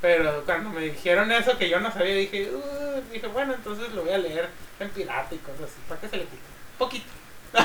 Pero 0.00 0.42
cuando 0.44 0.70
me 0.70 0.80
dijeron 0.82 1.30
eso 1.32 1.56
que 1.56 1.68
yo 1.68 1.80
no 1.80 1.90
sabía, 1.92 2.14
dije, 2.14 2.50
"Uh", 2.52 3.00
dije, 3.12 3.26
bueno, 3.28 3.54
entonces 3.54 3.88
lo 3.92 4.02
voy 4.02 4.12
a 4.12 4.18
leer 4.18 4.48
en 4.78 4.90
pirata 4.90 5.34
y 5.34 5.38
cosas 5.38 5.62
así, 5.62 5.76
para 5.88 6.00
que 6.00 6.08
se 6.08 6.16
le 6.18 6.24
quite. 6.24 6.42
Poquito. 6.78 7.06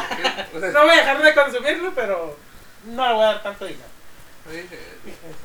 No 0.53 0.81
voy 0.83 0.91
a 0.91 0.95
dejar 0.97 1.21
de 1.21 1.33
consumirlo, 1.33 1.91
pero 1.93 2.37
no 2.85 3.07
le 3.07 3.13
voy 3.13 3.23
a 3.23 3.27
dar 3.27 3.43
tanto 3.43 3.65
dinero. 3.65 3.89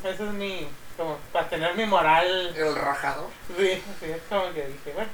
Eso 0.05 0.25
es 0.27 0.33
mi, 0.33 0.69
como, 0.97 1.19
para 1.33 1.49
tener 1.49 1.75
mi 1.75 1.85
moral. 1.87 2.55
el 2.57 2.75
rajador. 2.77 3.29
Sí, 3.57 3.83
sí, 4.01 4.07
es 4.07 4.23
como 4.29 4.53
que 4.53 4.67
dije, 4.69 4.93
bueno, 4.95 5.11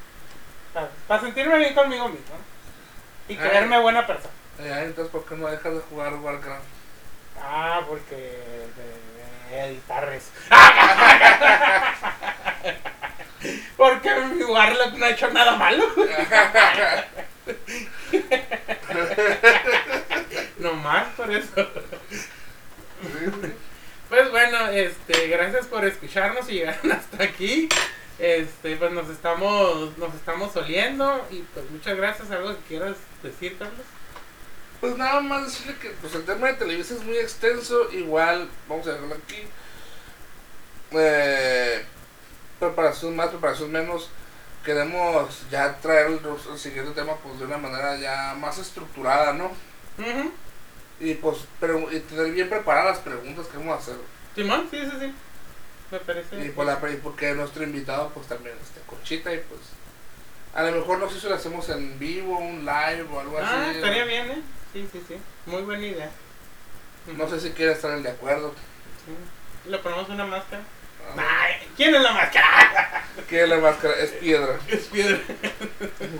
para, 0.74 0.88
para 1.08 1.20
sentirme 1.22 1.58
bien 1.58 1.74
conmigo 1.74 2.08
mismo. 2.08 2.34
¿no? 2.36 3.32
Y 3.32 3.36
creerme 3.36 3.78
buena 3.80 4.06
persona. 4.06 4.34
Ya, 4.62 4.82
entonces, 4.84 5.10
¿por 5.10 5.24
qué 5.24 5.34
no 5.36 5.48
dejas 5.48 5.72
de 5.74 5.80
jugar 5.80 6.14
Warcraft? 6.14 6.64
Ah, 7.40 7.80
porque 7.88 8.16
de, 8.16 9.60
editarres. 9.60 10.30
porque 13.76 14.14
mi 14.34 14.42
Warlock 14.44 14.94
no 14.94 15.04
ha 15.04 15.10
hecho 15.10 15.30
nada 15.30 15.56
malo. 15.56 15.84
Nomás 20.58 21.08
por 21.16 21.30
eso. 21.30 21.68
Pues 24.08 24.30
bueno, 24.30 24.68
este, 24.68 25.28
gracias 25.28 25.66
por 25.66 25.84
escucharnos 25.84 26.48
y 26.48 26.54
llegaron 26.54 26.92
hasta 26.92 27.24
aquí. 27.24 27.68
Este, 28.18 28.76
pues 28.76 28.92
nos 28.92 29.08
estamos, 29.08 29.96
nos 29.98 30.14
estamos 30.14 30.54
oliendo 30.56 31.26
y 31.30 31.40
pues 31.54 31.70
muchas 31.70 31.96
gracias. 31.96 32.30
¿Algo 32.30 32.50
que 32.50 32.62
quieras 32.68 32.96
decir, 33.22 33.56
Carlos? 33.58 33.86
Pues 34.82 34.96
nada 34.98 35.20
más 35.20 35.44
decirle 35.44 35.76
que 35.80 35.90
pues 35.90 36.12
el 36.16 36.24
tema 36.24 36.48
de 36.48 36.54
Televisa 36.54 36.94
es 36.94 37.04
muy 37.04 37.16
extenso, 37.16 37.88
igual 37.92 38.48
vamos 38.68 38.84
a 38.88 38.92
dejarlo 38.94 39.14
aquí. 39.14 39.44
Eh, 40.90 41.84
preparación 42.58 43.14
más, 43.14 43.28
preparación 43.28 43.70
menos. 43.70 44.10
Queremos 44.64 45.42
ya 45.52 45.76
traer 45.78 46.08
el, 46.08 46.20
el 46.52 46.58
siguiente 46.58 46.90
tema 46.92 47.14
pues 47.16 47.38
de 47.38 47.44
una 47.46 47.58
manera 47.58 47.96
ya 47.96 48.34
más 48.36 48.58
estructurada, 48.58 49.32
¿no? 49.32 49.52
Y 50.98 51.14
pues 51.14 51.38
pero, 51.60 51.90
y 51.92 52.00
tener 52.00 52.32
bien 52.32 52.48
preparadas 52.48 52.96
las 52.96 52.98
preguntas 53.04 53.46
que 53.46 53.58
vamos 53.58 53.74
a 53.74 53.78
hacer. 53.78 53.94
Simón, 54.34 54.66
sí, 54.68 54.78
sí, 54.84 54.96
sí. 54.98 55.14
Me 55.92 55.98
parece. 56.00 56.44
Y, 56.44 56.48
pues, 56.50 56.66
la, 56.66 56.90
y 56.90 56.96
porque 56.96 57.34
nuestro 57.34 57.62
invitado 57.62 58.08
pues 58.10 58.26
también 58.26 58.56
este 58.60 58.80
Conchita 58.86 59.32
y 59.32 59.38
pues 59.38 59.60
a 60.54 60.62
lo 60.64 60.72
mejor 60.72 60.98
no 60.98 61.08
sé 61.08 61.20
si 61.20 61.28
lo 61.28 61.36
hacemos 61.36 61.68
en 61.68 62.00
vivo, 62.00 62.36
un 62.36 62.64
live 62.64 63.06
o 63.12 63.20
algo 63.20 63.38
Ah, 63.38 63.66
así. 63.68 63.76
estaría 63.76 64.04
bien, 64.06 64.28
¿eh? 64.28 64.42
Sí, 64.72 64.88
sí, 64.92 65.02
sí. 65.06 65.16
Muy 65.46 65.62
buena 65.62 65.84
idea. 65.86 66.10
No 67.16 67.28
sé 67.28 67.40
si 67.40 67.50
quiere 67.50 67.72
estar 67.72 68.00
de 68.00 68.08
acuerdo. 68.10 68.54
Sí. 69.04 69.68
¿Le 69.70 69.78
ponemos 69.78 70.08
una 70.08 70.24
máscara? 70.24 70.62
Ah, 71.16 71.42
Ay, 71.42 71.54
¿Quién 71.76 71.94
es 71.94 72.02
la 72.02 72.12
máscara? 72.12 73.04
Que 73.28 73.46
la 73.46 73.58
máscara 73.58 73.94
es 73.96 74.10
piedra. 74.12 74.58
Es 74.68 74.86
piedra. 74.86 75.18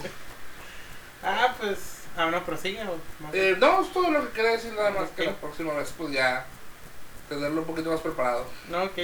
ah, 1.23 1.55
pues. 1.59 1.79
Ah, 2.17 2.27
no, 2.31 2.45
prosigue. 2.45 2.83
o? 2.83 2.99
Eh, 3.33 3.57
no, 3.59 3.83
es 3.83 3.93
todo 3.93 4.11
lo 4.11 4.27
que 4.27 4.35
quería 4.35 4.51
decir 4.53 4.73
nada 4.75 4.91
más 4.91 5.09
que 5.11 5.25
la 5.25 5.35
próxima 5.37 5.73
vez 5.73 5.93
pues 5.97 6.13
ya 6.13 6.45
tenerlo 7.29 7.63
un 7.63 7.67
poquito 7.67 7.91
más 7.91 8.01
preparado. 8.01 8.47
No, 8.69 8.85
ok. 8.85 8.99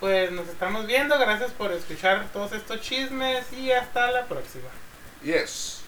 Pues 0.00 0.32
nos 0.32 0.48
estamos 0.48 0.86
viendo. 0.86 1.16
Gracias 1.18 1.52
por 1.52 1.70
escuchar 1.72 2.26
todos 2.32 2.52
estos 2.52 2.80
chismes 2.80 3.52
y 3.52 3.70
hasta 3.70 4.10
la 4.10 4.26
próxima. 4.26 4.68
Yes. 5.22 5.79